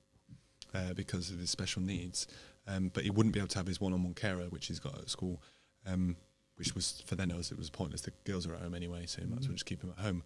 uh, 0.74 0.92
because 0.94 1.30
of 1.30 1.38
his 1.38 1.50
special 1.50 1.82
needs, 1.82 2.26
um, 2.66 2.90
but 2.92 3.04
he 3.04 3.10
wouldn't 3.10 3.32
be 3.32 3.40
able 3.40 3.48
to 3.48 3.58
have 3.58 3.66
his 3.66 3.80
one-on-one 3.80 4.14
carer, 4.14 4.46
which 4.50 4.66
he's 4.66 4.80
got 4.80 4.98
at 4.98 5.08
school, 5.08 5.40
um, 5.86 6.16
which 6.56 6.74
was 6.74 7.02
for 7.06 7.14
them 7.14 7.30
it 7.30 7.58
was 7.58 7.70
pointless. 7.70 8.02
The 8.02 8.12
girls 8.24 8.46
are 8.46 8.54
at 8.54 8.60
home 8.60 8.74
anyway, 8.74 9.06
so 9.06 9.22
you 9.22 9.28
might 9.28 9.40
as 9.40 9.48
well 9.48 9.54
just 9.54 9.66
keep 9.66 9.82
him 9.82 9.92
at 9.96 10.04
home. 10.04 10.22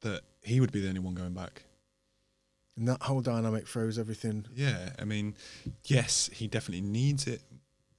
That 0.00 0.22
he 0.42 0.60
would 0.60 0.72
be 0.72 0.80
the 0.80 0.88
only 0.88 1.00
one 1.00 1.14
going 1.14 1.32
back. 1.32 1.64
and 2.76 2.88
that 2.88 3.02
whole 3.02 3.20
dynamic 3.22 3.66
throws 3.66 3.98
everything 3.98 4.46
Yeah, 4.54 4.90
I 4.98 5.04
mean, 5.04 5.34
yes, 5.84 6.28
he 6.32 6.46
definitely 6.46 6.86
needs 6.86 7.26
it 7.26 7.42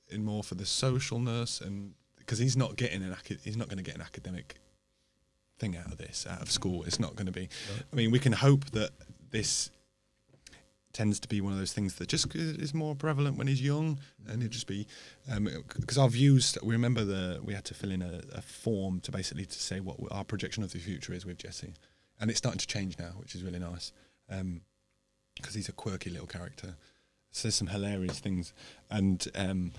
in 0.10 0.24
more 0.24 0.44
for 0.44 0.56
the 0.56 0.66
socialness 0.66 1.62
and 1.62 1.94
because 2.18 2.38
he's 2.40 2.56
not 2.58 2.76
getting 2.76 3.02
an 3.04 3.16
he's 3.44 3.58
not 3.58 3.68
going 3.68 3.78
to 3.78 3.84
get 3.84 3.96
an 3.96 4.02
academic 4.02 4.56
thing 5.57 5.77
out 5.77 5.91
of 5.91 5.98
this 5.98 6.27
out 6.30 6.41
of 6.41 6.52
school. 6.52 6.84
It's 6.84 6.99
not 6.99 7.15
going 7.15 7.27
to 7.27 7.32
be. 7.32 7.49
I 7.91 7.95
mean, 7.95 8.11
we 8.11 8.19
can 8.19 8.34
hope 8.34 8.65
that 8.72 8.91
this 9.32 9.69
tends 10.94 11.19
to 11.19 11.27
be 11.27 11.41
one 11.41 11.52
of 11.52 11.60
those 11.60 11.73
things 11.73 11.95
that 11.95 12.07
just 12.07 12.34
is 12.36 12.73
more 12.73 12.95
prevalent 12.95 13.38
when 13.38 13.48
he's 13.48 13.61
young, 13.61 13.99
and 14.30 14.41
it 14.41 14.49
just 14.49 14.68
be 14.68 14.88
because 15.80 15.98
our 15.98 16.10
views. 16.10 16.57
We 16.64 16.73
remember 16.73 17.03
the 17.03 17.40
we 17.44 17.53
had 17.53 17.65
to 17.65 17.73
fill 17.73 17.91
in 17.91 18.02
a, 18.02 18.22
a 18.34 18.41
form 18.41 19.02
to 19.02 19.11
basically 19.11 19.45
to 19.45 19.60
say 19.60 19.80
what 19.80 19.98
our 20.11 20.23
projection 20.23 20.64
of 20.64 20.72
the 20.72 20.80
future 20.80 21.14
is 21.14 21.26
with 21.26 21.38
Jesse, 21.38 21.73
and 22.19 22.30
it's 22.30 22.38
starting 22.38 22.60
to 22.60 22.68
change 22.68 22.98
now, 22.98 23.11
which 23.18 23.36
is 23.36 23.44
really 23.44 23.60
nice. 23.60 23.91
Um, 24.30 24.61
because 25.36 25.53
he's 25.53 25.68
a 25.68 25.73
quirky 25.73 26.10
little 26.10 26.27
character. 26.27 26.76
Says 27.32 27.56
some 27.56 27.68
hilarious 27.68 28.19
things, 28.19 28.53
and 28.90 29.27
um, 29.36 29.73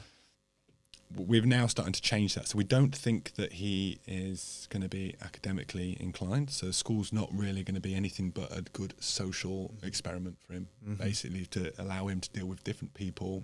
we're 1.14 1.42
now 1.42 1.66
starting 1.66 1.92
to 1.92 2.02
change 2.02 2.34
that. 2.34 2.48
So 2.48 2.58
we 2.58 2.64
don't 2.64 2.94
think 2.94 3.34
that 3.34 3.54
he 3.54 3.98
is 4.06 4.66
going 4.70 4.82
to 4.82 4.88
be 4.88 5.14
academically 5.22 5.96
inclined. 6.00 6.50
So 6.50 6.70
school's 6.72 7.12
not 7.12 7.28
really 7.32 7.62
going 7.62 7.76
to 7.76 7.80
be 7.80 7.94
anything 7.94 8.30
but 8.30 8.56
a 8.56 8.62
good 8.62 8.94
social 8.98 9.72
experiment 9.82 10.36
for 10.42 10.54
him, 10.54 10.68
basically 10.98 11.46
to 11.46 11.72
allow 11.80 12.08
him 12.08 12.20
to 12.20 12.30
deal 12.30 12.46
with 12.46 12.64
different 12.64 12.92
people, 12.94 13.42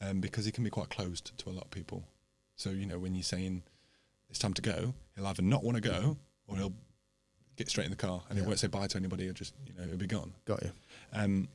um, 0.00 0.20
because 0.20 0.44
he 0.46 0.50
can 0.52 0.64
be 0.64 0.70
quite 0.70 0.88
closed 0.90 1.36
to 1.38 1.50
a 1.50 1.52
lot 1.52 1.64
of 1.64 1.70
people. 1.70 2.02
So 2.56 2.70
you 2.70 2.86
know 2.86 2.98
when 2.98 3.14
you're 3.14 3.22
saying 3.22 3.62
it's 4.30 4.38
time 4.38 4.54
to 4.54 4.62
go, 4.62 4.94
he'll 5.14 5.26
either 5.26 5.42
not 5.42 5.62
want 5.62 5.76
to 5.76 5.82
go 5.82 6.16
or 6.48 6.56
he'll 6.56 6.72
get 7.56 7.68
straight 7.68 7.84
in 7.84 7.90
the 7.90 7.96
car 7.96 8.22
and 8.30 8.38
he 8.38 8.44
won't 8.44 8.58
say 8.58 8.68
bye 8.68 8.86
to 8.86 8.96
anybody. 8.96 9.24
He'll 9.24 9.34
just 9.34 9.54
you 9.66 9.74
know 9.74 9.86
he'll 9.86 9.98
be 9.98 10.06
gone. 10.06 10.32
got 10.46 10.62
you 10.62 10.70
Um, 11.12 11.48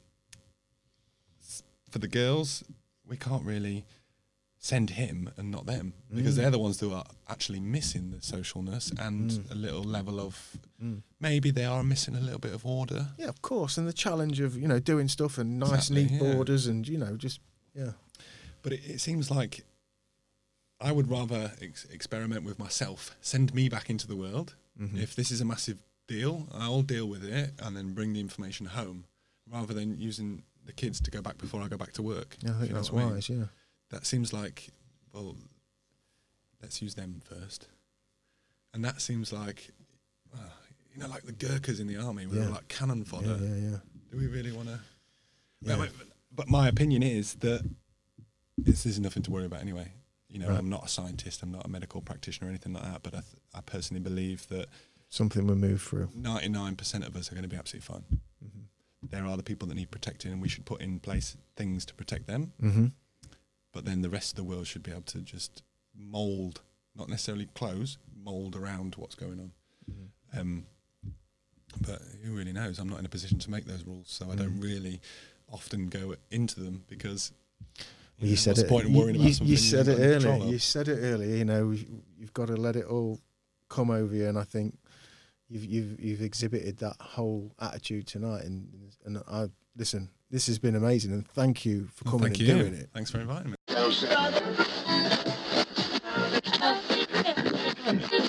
for 1.90 2.00
the 2.00 2.08
girls, 2.08 2.64
we 3.08 3.18
can't 3.18 3.44
really 3.44 3.86
send 4.72 4.90
him 5.02 5.18
and 5.38 5.50
not 5.56 5.66
them 5.66 5.94
because 6.14 6.34
Mm. 6.34 6.38
they're 6.38 6.52
the 6.58 6.60
ones 6.68 6.80
who 6.82 6.92
are 6.94 7.06
actually 7.34 7.60
missing 7.78 8.12
the 8.12 8.18
socialness 8.36 8.86
and 9.08 9.32
Mm. 9.32 9.52
a 9.52 9.56
little 9.56 9.84
level 9.98 10.20
of 10.20 10.34
Mm. 10.84 11.02
maybe 11.20 11.50
they 11.52 11.64
are 11.66 11.84
missing 11.84 12.16
a 12.16 12.20
little 12.28 12.40
bit 12.48 12.54
of 12.54 12.66
order. 12.66 13.02
yeah 13.18 13.30
of 13.36 13.40
course 13.42 13.78
and 13.80 13.88
the 13.88 13.94
challenge 14.06 14.38
of 14.46 14.52
you 14.62 14.68
know 14.68 14.80
doing 14.80 15.08
stuff 15.08 15.38
and 15.38 15.50
nice 15.60 15.70
Exactly, 15.90 16.04
neat 16.04 16.12
yeah. 16.12 16.20
borders 16.34 16.68
and 16.68 16.88
you 16.88 16.98
know 17.04 17.16
just 17.26 17.40
yeah 17.74 17.94
But 18.64 18.72
it, 18.74 18.82
it 18.96 19.00
seems 19.02 19.30
like 19.32 19.64
I 20.80 20.92
would 20.92 21.10
rather 21.10 21.54
ex- 21.62 21.86
experiment 21.86 22.44
with 22.44 22.60
myself. 22.60 23.16
Send 23.22 23.54
me 23.54 23.70
back 23.70 23.90
into 23.90 24.06
the 24.08 24.16
world. 24.16 24.56
Mm-hmm. 24.80 24.98
If 25.06 25.16
this 25.16 25.32
is 25.32 25.42
a 25.42 25.46
massive 25.46 25.78
deal, 26.08 26.48
I'll 26.54 26.84
deal 26.84 27.08
with 27.14 27.24
it 27.24 27.54
and 27.60 27.76
then 27.78 27.94
bring 27.94 28.14
the 28.14 28.20
information 28.20 28.66
home, 28.68 29.06
rather 29.50 29.74
than 29.74 29.98
using 29.98 30.44
the 30.66 30.74
kids 30.74 31.00
to 31.02 31.10
go 31.12 31.22
back 31.22 31.38
before 31.38 31.62
I 31.64 31.68
go 31.68 31.78
back 31.78 31.94
to 31.94 32.04
work. 32.04 32.38
Yeah, 32.42 32.56
I 32.56 32.60
think 32.62 32.74
that's 32.74 32.92
what 32.92 33.02
I 33.02 33.06
mean. 33.06 33.14
wise. 33.16 33.30
Yeah. 33.30 33.46
That 33.90 34.06
seems 34.06 34.34
like, 34.34 34.68
well, 35.14 35.36
let's 36.62 36.82
use 36.82 36.96
them 36.96 37.22
first, 37.24 37.68
and 38.74 38.84
that 38.84 39.02
seems 39.02 39.32
like, 39.32 39.70
uh, 40.36 40.40
you 40.94 41.02
know, 41.02 41.08
like 41.08 41.24
the 41.24 41.32
Gurkhas 41.32 41.80
in 41.80 41.88
the 41.88 41.98
army, 41.98 42.26
where 42.26 42.38
Yeah. 42.38 42.44
they're 42.46 42.54
like 42.54 42.68
cannon 42.68 43.06
fodder. 43.06 43.38
Yeah, 43.42 43.48
yeah, 43.56 43.70
yeah. 43.72 43.78
Do 44.12 44.18
we 44.18 44.28
really 44.28 44.52
want 44.52 44.68
to? 44.70 44.80
Yeah. 45.62 45.78
But, 45.78 45.90
but 46.36 46.48
my 46.50 46.68
opinion 46.68 47.02
is 47.04 47.36
that 47.36 47.64
this 48.58 48.86
is 48.86 49.00
nothing 49.00 49.24
to 49.24 49.32
worry 49.32 49.46
about 49.46 49.62
anyway. 49.62 49.92
You 50.30 50.40
know, 50.40 50.50
Right. 50.50 50.60
I'm 50.60 50.70
not 50.70 50.86
a 50.86 50.90
scientist, 50.90 51.42
I'm 51.42 51.52
not 51.52 51.66
a 51.66 51.70
medical 51.70 52.02
practitioner 52.02 52.48
or 52.48 52.50
anything 52.50 52.74
like 52.74 52.84
that, 52.84 53.04
but 53.04 53.14
I, 53.14 53.20
th- 53.22 53.42
I 53.54 53.62
personally 53.62 54.02
believe 54.02 54.48
that 54.50 54.68
Something 55.10 55.48
will 55.48 55.56
move 55.56 55.82
through. 55.82 56.08
99% 56.20 57.08
of 57.08 57.16
us 57.16 57.32
are 57.32 57.36
going 57.36 57.44
to 57.44 57.48
be 57.50 57.56
absolutely 57.56 57.86
fine. 57.86 58.04
Mm-hmm. 58.44 59.08
There 59.10 59.26
are 59.26 59.38
the 59.38 59.44
people 59.44 59.66
that 59.70 59.76
need 59.76 59.90
protecting, 59.90 60.34
and 60.34 60.42
we 60.42 60.50
should 60.50 60.66
put 60.66 60.82
in 60.82 61.00
place 61.00 61.38
things 61.56 61.86
to 61.86 61.94
protect 61.96 62.28
them. 62.28 62.52
Mm-hmm. 62.62 62.88
But 63.78 63.86
then 63.86 64.02
the 64.02 64.10
rest 64.10 64.32
of 64.32 64.38
the 64.38 64.44
world 64.44 64.66
should 64.66 64.82
be 64.82 64.90
able 64.90 65.04
to 65.04 65.20
just 65.20 65.62
mold, 65.96 66.62
not 66.96 67.10
necessarily 67.10 67.46
close, 67.54 68.00
mold 68.24 68.56
around 68.56 68.96
what's 68.96 69.14
going 69.14 69.40
on. 69.40 69.52
Mm-hmm. 69.88 70.40
Um, 70.40 70.66
but 71.80 72.02
who 72.24 72.34
really 72.36 72.54
knows? 72.54 72.80
I'm 72.80 72.90
not 72.90 72.98
in 72.98 73.06
a 73.06 73.10
position 73.10 73.38
to 73.38 73.52
make 73.52 73.66
those 73.66 73.84
rules, 73.84 74.10
so 74.10 74.32
I 74.32 74.34
Mm. 74.34 74.38
don't 74.40 74.60
really 74.60 75.00
often 75.48 75.90
go 75.90 76.16
into 76.32 76.60
them 76.60 76.86
because 76.88 77.32
You, 78.18 78.30
know, 78.30 78.36
said 78.36 78.58
it. 78.58 78.68
point 78.68 78.90
you, 78.90 78.96
you- 78.96 79.10
about 79.12 79.42
you 79.48 79.58
said 79.58 79.88
it 79.88 80.00
earlier. 80.00 80.48
You 80.52 80.58
said 80.58 80.88
it 80.88 80.98
earlier. 81.00 81.36
You 81.36 81.46
know, 81.46 81.70
you- 81.70 82.02
you've 82.18 82.34
got 82.34 82.48
to 82.48 82.56
let 82.58 82.76
it 82.76 82.86
all 82.86 83.20
come 83.70 83.92
over 83.92 84.16
you, 84.16 84.26
and 84.28 84.40
I 84.40 84.44
think 84.44 84.76
you've 85.50 85.66
you've 85.66 86.00
you've 86.00 86.22
exhibited 86.24 86.78
that 86.78 86.96
whole 87.00 87.54
attitude 87.60 88.08
tonight. 88.08 88.44
And 88.46 88.92
and 89.06 89.20
I 89.28 89.50
listen. 89.76 90.10
This 90.32 90.48
has 90.48 90.58
been 90.58 90.76
amazing, 90.76 91.12
and 91.14 91.28
thank 91.28 91.64
you 91.64 91.86
for 91.94 92.06
Well, 92.06 92.14
coming 92.14 92.34
thank 92.34 92.40
and 92.40 92.48
you. 92.48 92.64
doing 92.64 92.74
it. 92.74 92.90
Thanks 92.92 93.12
for 93.12 93.20
inviting 93.20 93.52
me. 93.52 93.57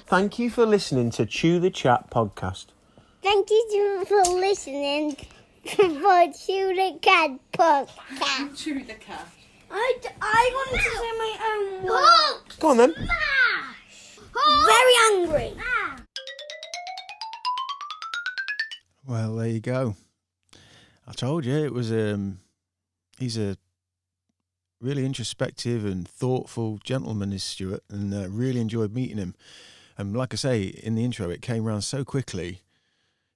Thank 0.06 0.38
you 0.38 0.50
for 0.50 0.66
listening 0.66 1.10
to 1.12 1.24
Chew 1.24 1.58
the 1.58 1.70
Chat 1.70 2.10
podcast. 2.10 2.66
Thank 3.22 3.48
you 3.50 4.04
for 4.06 4.22
listening 4.24 5.16
for 5.64 6.32
Chew 6.32 6.74
the 6.74 6.98
Cat 7.00 7.30
podcast. 7.52 8.56
Chew 8.62 8.84
the 8.84 8.94
cat. 8.94 9.26
I, 9.70 9.94
I 10.20 10.50
want 10.54 10.70
to 10.70 10.78
say 10.82 11.12
my 11.18 11.36
own 11.50 11.82
words. 11.84 12.56
Go 12.58 12.68
on 12.68 12.76
then. 12.76 12.94
Very 14.66 14.94
angry. 15.12 15.54
Well, 19.06 19.36
there 19.36 19.48
you 19.48 19.60
go. 19.60 19.96
I 21.06 21.12
told 21.12 21.46
you 21.46 21.56
it 21.56 21.72
was. 21.72 21.90
Um, 21.90 22.40
he's 23.18 23.38
a 23.38 23.56
really 24.80 25.05
introspective 25.05 25.84
and 25.84 26.06
thoughtful 26.06 26.78
gentleman, 26.84 27.32
is 27.32 27.44
Stuart, 27.44 27.82
and 27.90 28.12
uh, 28.14 28.28
really 28.28 28.60
enjoyed 28.60 28.94
meeting 28.94 29.18
him. 29.18 29.34
And 29.96 30.16
like 30.16 30.32
I 30.32 30.36
say 30.36 30.62
in 30.62 30.94
the 30.94 31.05
intro, 31.05 31.30
it 31.30 31.42
came 31.42 31.66
around 31.66 31.82
so 31.82 32.05
quickly. 32.05 32.62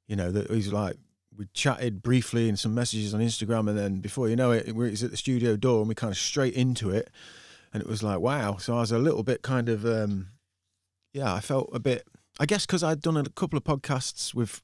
You 0.07 0.17
know 0.17 0.31
that 0.31 0.51
he's 0.51 0.73
like 0.73 0.97
we 1.37 1.47
chatted 1.55 2.03
briefly 2.03 2.49
and 2.49 2.59
some 2.59 2.75
messages 2.75 3.15
on 3.15 3.21
Instagram, 3.21 3.69
and 3.69 3.79
then 3.79 4.01
before 4.01 4.29
you 4.29 4.37
know 4.37 4.53
it, 4.53 4.75
we're 4.75 4.89
at 4.89 4.99
the 4.99 5.17
studio 5.17 5.57
door, 5.57 5.81
and 5.81 5.89
we 5.89 5.95
kind 5.95 6.13
of 6.13 6.19
straight 6.19 6.55
into 6.55 6.91
it, 6.91 7.11
and 7.73 7.83
it 7.83 7.89
was 7.89 8.03
like 8.03 8.21
wow. 8.21 8.57
So 8.57 8.77
I 8.77 8.81
was 8.81 8.93
a 8.93 8.99
little 8.99 9.23
bit 9.23 9.43
kind 9.43 9.69
of, 9.69 9.85
um, 9.87 10.29
yeah, 11.13 11.33
I 11.33 11.41
felt 11.41 11.71
a 11.73 11.81
bit. 11.81 12.07
I 12.41 12.47
guess 12.47 12.67
because 12.67 12.83
I'd 12.83 13.01
done 13.01 13.17
a 13.17 13.25
couple 13.25 13.57
of 13.57 13.65
podcasts 13.65 14.35
with 14.35 14.63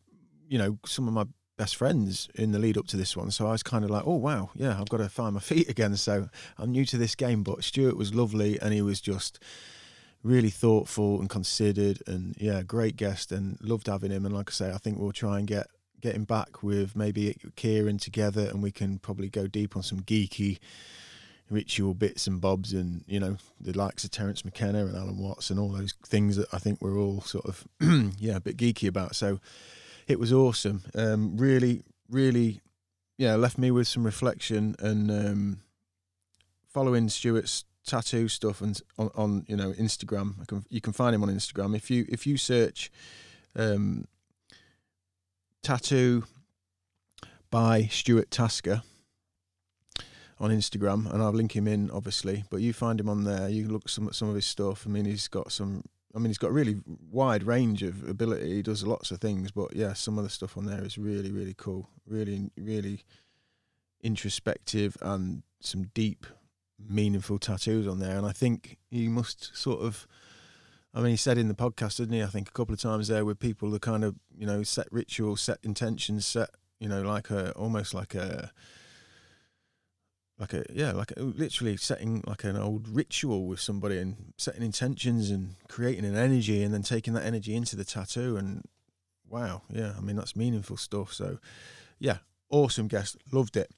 you 0.49 0.59
know, 0.59 0.79
some 0.87 1.07
of 1.07 1.15
my 1.15 1.25
best 1.59 1.77
friends 1.77 2.29
in 2.35 2.53
the 2.53 2.59
lead 2.59 2.79
up 2.79 2.87
to 2.87 2.97
this 2.97 3.17
one. 3.17 3.31
So 3.31 3.47
I 3.47 3.53
was 3.53 3.63
kind 3.63 3.85
of 3.85 3.91
like, 3.91 4.05
oh, 4.07 4.15
wow, 4.15 4.51
yeah, 4.55 4.81
I've 4.81 4.89
got 4.89 4.99
to 4.99 5.09
find 5.09 5.35
my 5.35 5.41
feet 5.53 5.69
again. 5.69 5.97
So 5.97 6.31
I'm 6.57 6.71
new 6.71 6.87
to 6.87 6.97
this 6.97 7.15
game. 7.15 7.43
But 7.43 7.65
Stuart 7.65 7.97
was 7.97 8.15
lovely 8.15 8.59
and 8.61 8.73
he 8.73 8.81
was 8.81 9.01
just 9.01 9.39
really 10.23 10.51
thoughtful 10.51 11.21
and 11.21 11.29
considered 11.29 12.03
and, 12.07 12.35
yeah, 12.39 12.63
great 12.63 12.97
guest 12.97 13.31
and 13.31 13.59
loved 13.61 13.89
having 13.89 14.11
him. 14.11 14.25
And 14.25 14.35
like 14.35 14.49
I 14.51 14.53
say, 14.53 14.71
I 14.71 14.79
think 14.79 14.99
we'll 14.99 15.13
try 15.13 15.39
and 15.39 15.47
get 15.47 15.67
get 16.01 16.15
him 16.15 16.23
back 16.23 16.63
with 16.63 16.95
maybe 16.95 17.37
Kieran 17.57 17.99
together 17.99 18.43
and 18.43 18.63
we 18.63 18.71
can 18.71 19.01
probably 19.01 19.29
go 19.29 19.49
deep 19.49 19.77
on 19.77 19.83
some 19.83 19.99
geeky 19.99 20.61
ritual 21.51 21.93
bits 21.93 22.29
and 22.29 22.41
bobs 22.41 22.73
and 22.73 23.03
you 23.09 23.19
know 23.19 23.37
the 23.61 23.77
likes 23.77 24.05
of 24.05 24.13
Terence 24.13 24.45
McKenna 24.45 24.87
and 24.87 24.97
Alan 24.97 25.19
Watts 25.19 25.51
and 25.51 25.59
all 25.59 25.71
those 25.71 25.95
things 26.07 26.37
that 26.37 26.47
I 26.53 26.59
think 26.59 26.81
we're 26.81 26.99
all 26.99 27.23
sort 27.23 27.47
of 27.47 27.67
yeah 28.19 28.37
a 28.37 28.41
bit 28.41 28.57
geeky 28.57 28.87
about 28.87 29.17
so 29.17 29.41
it 30.09 30.19
was 30.19 30.33
awesome. 30.33 30.83
Um, 30.95 31.37
really, 31.37 31.85
really, 32.11 32.61
yeah, 33.19 33.37
left 33.37 33.59
me 33.59 33.71
with 33.71 33.87
some 33.87 34.05
reflection 34.05 34.75
and 34.79 35.11
um, 35.11 35.61
following 36.67 37.09
Stuart's 37.09 37.65
tattoo 37.87 38.29
stuff 38.29 38.61
and 38.61 38.81
on, 38.99 39.11
on 39.15 39.45
you 39.47 39.57
know 39.57 39.73
Instagram. 39.73 40.47
Can, 40.49 40.65
you 40.71 40.81
can 40.81 40.95
find 40.95 41.15
him 41.15 41.23
on 41.23 41.29
Instagram 41.29 41.77
if 41.77 41.91
you 41.91 42.07
if 42.09 42.27
you 42.27 42.39
search 42.39 42.91
um, 43.55 44.07
tattoo 45.63 46.25
by 47.51 47.83
Stuart 47.91 48.31
Tasker 48.31 48.83
on 50.41 50.51
Instagram, 50.51 51.13
and 51.13 51.23
I'll 51.23 51.33
link 51.33 51.55
him 51.55 51.69
in 51.69 51.91
obviously. 51.91 52.45
But 52.51 52.63
you 52.63 52.73
find 52.73 52.99
him 52.99 53.11
on 53.11 53.25
there. 53.25 53.49
You 53.49 53.65
can 53.65 53.73
look 53.73 53.91
some 53.91 54.11
some 54.13 54.31
of 54.31 54.35
his 54.35 54.47
stuff. 54.47 54.87
I 54.87 54.91
mean, 54.91 55.05
he's 55.05 55.29
got 55.29 55.53
some 55.53 55.85
I 56.19 56.21
mean, 56.21 56.31
he's 56.31 56.39
got 56.39 56.51
a 56.51 56.53
really 56.53 56.81
wide 57.13 57.45
range 57.45 57.85
of 57.85 58.09
ability. 58.09 58.57
He 58.57 58.63
does 58.63 58.85
lots 58.85 59.13
of 59.13 59.21
things, 59.21 59.53
but 59.53 59.77
yeah, 59.77 59.93
some 59.93 60.19
of 60.19 60.25
the 60.25 60.31
stuff 60.31 60.57
on 60.57 60.67
there 60.67 60.83
is 60.83 60.99
really, 60.99 61.31
really 61.31 61.55
cool. 61.57 61.89
Really, 62.09 62.51
really 62.57 63.05
introspective 64.03 64.97
and 65.01 65.45
some 65.61 65.93
deep, 65.95 66.27
meaningful 66.77 67.39
tattoos 67.39 67.87
on 67.87 68.01
there. 68.01 68.17
And 68.17 68.27
I 68.27 68.33
think 68.33 68.79
he 68.91 69.07
must 69.07 69.57
sort 69.57 69.81
of. 69.81 70.09
I 70.93 71.03
mean, 71.03 71.11
he 71.11 71.17
said 71.17 71.39
in 71.39 71.47
the 71.47 71.55
podcast, 71.55 71.99
didn't 71.99 72.15
he? 72.15 72.23
I 72.25 72.27
think 72.27 72.49
a 72.49 72.53
couple 72.53 72.75
of 72.75 72.81
times 72.81 73.07
there 73.07 73.25
with 73.25 73.39
people 73.39 73.71
that 73.71 73.83
kind 73.83 74.03
of, 74.03 74.17
you 74.37 74.47
know, 74.47 74.65
set 74.65 74.89
rituals, 74.91 75.41
set 75.41 75.59
intentions, 75.63 76.27
set, 76.27 76.51
you 76.81 76.89
know, 76.89 77.03
like 77.03 77.31
a 77.31 77.53
almost 77.53 77.95
like 77.95 78.17
a 78.17 78.51
like 80.39 80.53
a 80.53 80.65
yeah 80.73 80.93
like 80.93 81.13
a, 81.17 81.23
literally 81.23 81.77
setting 81.77 82.23
like 82.27 82.45
an 82.45 82.57
old 82.57 82.89
ritual 82.89 83.47
with 83.47 83.61
somebody 83.61 83.99
and 83.99 84.33
setting 84.37 84.63
intentions 84.63 85.31
and 85.31 85.55
creating 85.69 86.05
an 86.05 86.17
energy 86.17 86.63
and 86.63 86.73
then 86.73 86.83
taking 86.83 87.15
that 87.15 87.25
energy 87.25 87.55
into 87.55 87.77
the 87.77 87.85
tattoo 87.85 88.37
and 88.37 88.65
wow 89.29 89.63
yeah 89.71 89.95
i 89.97 90.01
mean 90.01 90.17
that's 90.17 90.37
meaningful 90.37 90.77
stuff. 90.77 91.13
So 91.13 91.39
yeah 91.99 92.19
awesome 92.51 92.89
guest 92.89 93.17
loved 93.33 93.57
it. 93.57 93.71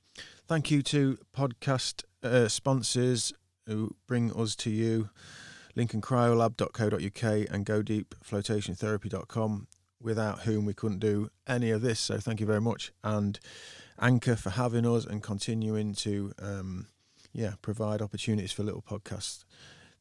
Thank 0.46 0.70
you 0.70 0.82
to 0.82 1.18
podcast 1.36 2.04
uh, 2.22 2.48
sponsors 2.48 3.32
who 3.66 3.94
bring 4.06 4.32
us 4.32 4.54
to 4.56 4.70
you. 4.70 5.10
lincolncryolab.co.uk 5.76 7.48
and 7.50 7.64
go 7.64 7.82
deep 7.82 8.14
flotationtherapy.com 8.24 9.66
without 10.02 10.40
whom 10.40 10.64
we 10.64 10.74
couldn't 10.74 10.98
do 10.98 11.30
any 11.46 11.70
of 11.70 11.82
this. 11.82 12.00
So 12.00 12.18
thank 12.18 12.40
you 12.40 12.46
very 12.46 12.60
much 12.60 12.92
and 13.04 13.38
Anchor 14.00 14.36
for 14.36 14.50
having 14.50 14.86
us 14.86 15.04
and 15.04 15.22
continuing 15.22 15.94
to 15.94 16.32
um, 16.40 16.86
yeah 17.32 17.54
provide 17.62 18.02
opportunities 18.02 18.52
for 18.52 18.62
little 18.62 18.82
podcasts. 18.82 19.44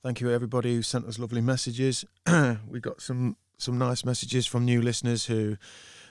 Thank 0.02 0.22
you 0.22 0.32
everybody 0.32 0.76
who 0.76 0.82
sent 0.82 1.06
us 1.06 1.20
lovely 1.20 1.42
messages. 1.42 2.06
we 2.68 2.80
got 2.80 3.02
some 3.02 3.36
some 3.58 3.78
nice 3.78 4.06
messages 4.06 4.46
from 4.46 4.66
new 4.66 4.82
listeners 4.82 5.26
who 5.26 5.58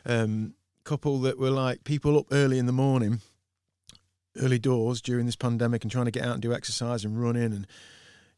um, 0.05 0.55
couple 0.85 1.19
that 1.21 1.39
were 1.39 1.51
like 1.51 1.85
people 1.85 2.19
up 2.19 2.27
early 2.31 2.59
in 2.59 2.67
the 2.67 2.73
morning, 2.73 3.21
early 4.41 4.59
doors 4.59 5.01
during 5.01 5.27
this 5.27 5.37
pandemic 5.37 5.83
and 5.85 5.91
trying 5.91 6.07
to 6.07 6.11
get 6.11 6.25
out 6.25 6.33
and 6.33 6.43
do 6.43 6.53
exercise 6.53 7.05
and 7.05 7.23
running 7.23 7.45
and 7.45 7.67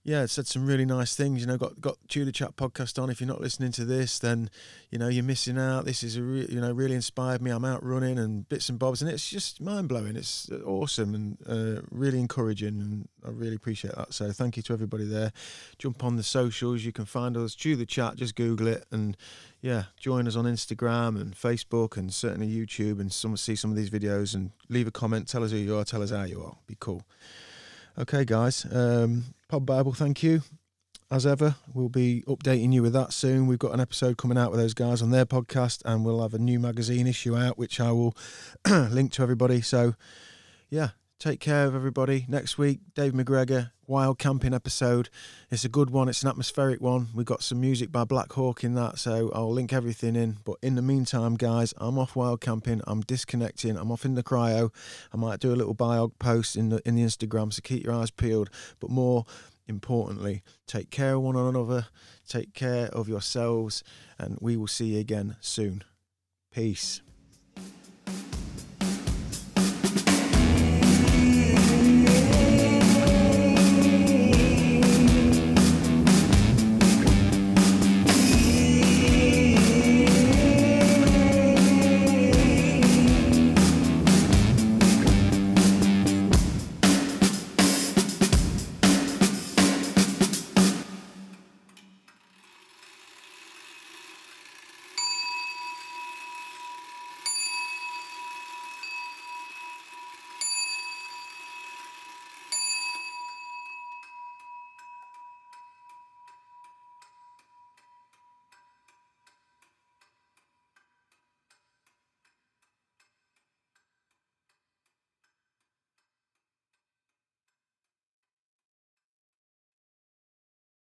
yeah, 0.02 0.24
said 0.24 0.46
some 0.46 0.66
really 0.66 0.86
nice 0.86 1.14
things. 1.14 1.42
You 1.42 1.46
know, 1.46 1.58
got 1.58 1.78
got 1.80 1.96
the 2.08 2.32
Chat 2.32 2.56
podcast 2.56 3.00
on. 3.02 3.10
If 3.10 3.20
you're 3.20 3.28
not 3.28 3.40
listening 3.40 3.70
to 3.72 3.84
this, 3.84 4.18
then 4.18 4.48
you 4.90 4.98
know 4.98 5.08
you're 5.08 5.22
missing 5.22 5.58
out. 5.58 5.84
This 5.84 6.02
is 6.02 6.16
a 6.16 6.22
re- 6.22 6.46
you 6.48 6.58
know 6.58 6.72
really 6.72 6.94
inspired 6.94 7.42
me. 7.42 7.50
I'm 7.50 7.66
out 7.66 7.84
running 7.84 8.18
and 8.18 8.48
bits 8.48 8.70
and 8.70 8.78
bobs, 8.78 9.02
and 9.02 9.10
it's 9.10 9.28
just 9.28 9.60
mind 9.60 9.88
blowing. 9.88 10.16
It's 10.16 10.50
awesome 10.64 11.14
and 11.14 11.38
uh, 11.46 11.82
really 11.90 12.18
encouraging, 12.18 12.80
and 12.80 13.08
I 13.26 13.30
really 13.30 13.56
appreciate 13.56 13.94
that. 13.94 14.14
So 14.14 14.32
thank 14.32 14.56
you 14.56 14.62
to 14.64 14.72
everybody 14.72 15.04
there. 15.04 15.32
Jump 15.78 16.02
on 16.02 16.16
the 16.16 16.22
socials. 16.22 16.82
You 16.82 16.92
can 16.92 17.04
find 17.04 17.36
us. 17.36 17.54
The 17.54 17.86
Chat. 17.86 18.16
Just 18.16 18.36
Google 18.36 18.68
it, 18.68 18.86
and 18.90 19.18
yeah, 19.60 19.84
join 19.98 20.26
us 20.26 20.34
on 20.34 20.46
Instagram 20.46 21.20
and 21.20 21.36
Facebook, 21.36 21.98
and 21.98 22.12
certainly 22.12 22.48
YouTube, 22.48 23.00
and 23.00 23.12
some 23.12 23.36
see 23.36 23.54
some 23.54 23.70
of 23.70 23.76
these 23.76 23.90
videos, 23.90 24.34
and 24.34 24.52
leave 24.70 24.86
a 24.86 24.90
comment. 24.90 25.28
Tell 25.28 25.44
us 25.44 25.50
who 25.50 25.58
you 25.58 25.76
are. 25.76 25.84
Tell 25.84 26.02
us 26.02 26.10
how 26.10 26.24
you 26.24 26.42
are. 26.42 26.56
Be 26.66 26.76
cool. 26.80 27.02
Okay, 27.98 28.24
guys. 28.24 28.66
Um, 28.70 29.24
Pod 29.48 29.66
Bible, 29.66 29.92
thank 29.92 30.22
you. 30.22 30.42
As 31.10 31.26
ever, 31.26 31.56
we'll 31.74 31.88
be 31.88 32.22
updating 32.28 32.72
you 32.72 32.82
with 32.82 32.92
that 32.92 33.12
soon. 33.12 33.48
We've 33.48 33.58
got 33.58 33.74
an 33.74 33.80
episode 33.80 34.16
coming 34.16 34.38
out 34.38 34.52
with 34.52 34.60
those 34.60 34.74
guys 34.74 35.02
on 35.02 35.10
their 35.10 35.26
podcast, 35.26 35.82
and 35.84 36.04
we'll 36.04 36.22
have 36.22 36.34
a 36.34 36.38
new 36.38 36.60
magazine 36.60 37.08
issue 37.08 37.36
out, 37.36 37.58
which 37.58 37.80
I 37.80 37.90
will 37.90 38.16
link 38.70 39.10
to 39.12 39.22
everybody. 39.22 39.60
So, 39.60 39.96
yeah, 40.70 40.90
Take 41.20 41.38
care 41.38 41.66
of 41.66 41.74
everybody. 41.74 42.24
Next 42.28 42.56
week, 42.56 42.80
Dave 42.94 43.12
McGregor, 43.12 43.72
wild 43.86 44.18
camping 44.18 44.54
episode. 44.54 45.10
It's 45.50 45.66
a 45.66 45.68
good 45.68 45.90
one. 45.90 46.08
It's 46.08 46.22
an 46.22 46.30
atmospheric 46.30 46.80
one. 46.80 47.08
We 47.14 47.24
got 47.24 47.42
some 47.42 47.60
music 47.60 47.92
by 47.92 48.04
Black 48.04 48.32
Hawk 48.32 48.64
in 48.64 48.72
that, 48.76 48.98
so 48.98 49.30
I'll 49.34 49.52
link 49.52 49.70
everything 49.70 50.16
in. 50.16 50.38
But 50.46 50.56
in 50.62 50.76
the 50.76 50.82
meantime, 50.82 51.34
guys, 51.34 51.74
I'm 51.76 51.98
off 51.98 52.16
wild 52.16 52.40
camping. 52.40 52.80
I'm 52.86 53.02
disconnecting. 53.02 53.76
I'm 53.76 53.92
off 53.92 54.06
in 54.06 54.14
the 54.14 54.22
cryo. 54.22 54.72
I 55.12 55.18
might 55.18 55.40
do 55.40 55.52
a 55.52 55.56
little 55.56 55.74
biog 55.74 56.12
post 56.18 56.56
in 56.56 56.70
the 56.70 56.80
in 56.88 56.94
the 56.94 57.02
Instagram, 57.02 57.52
so 57.52 57.60
keep 57.62 57.84
your 57.84 57.92
eyes 57.92 58.10
peeled. 58.10 58.48
But 58.80 58.88
more 58.88 59.26
importantly, 59.68 60.42
take 60.66 60.90
care 60.90 61.16
of 61.16 61.20
one 61.20 61.36
another. 61.36 61.88
Take 62.26 62.54
care 62.54 62.86
of 62.86 63.10
yourselves, 63.10 63.84
and 64.18 64.38
we 64.40 64.56
will 64.56 64.68
see 64.68 64.94
you 64.94 65.00
again 65.00 65.36
soon. 65.42 65.84
Peace. 66.50 67.02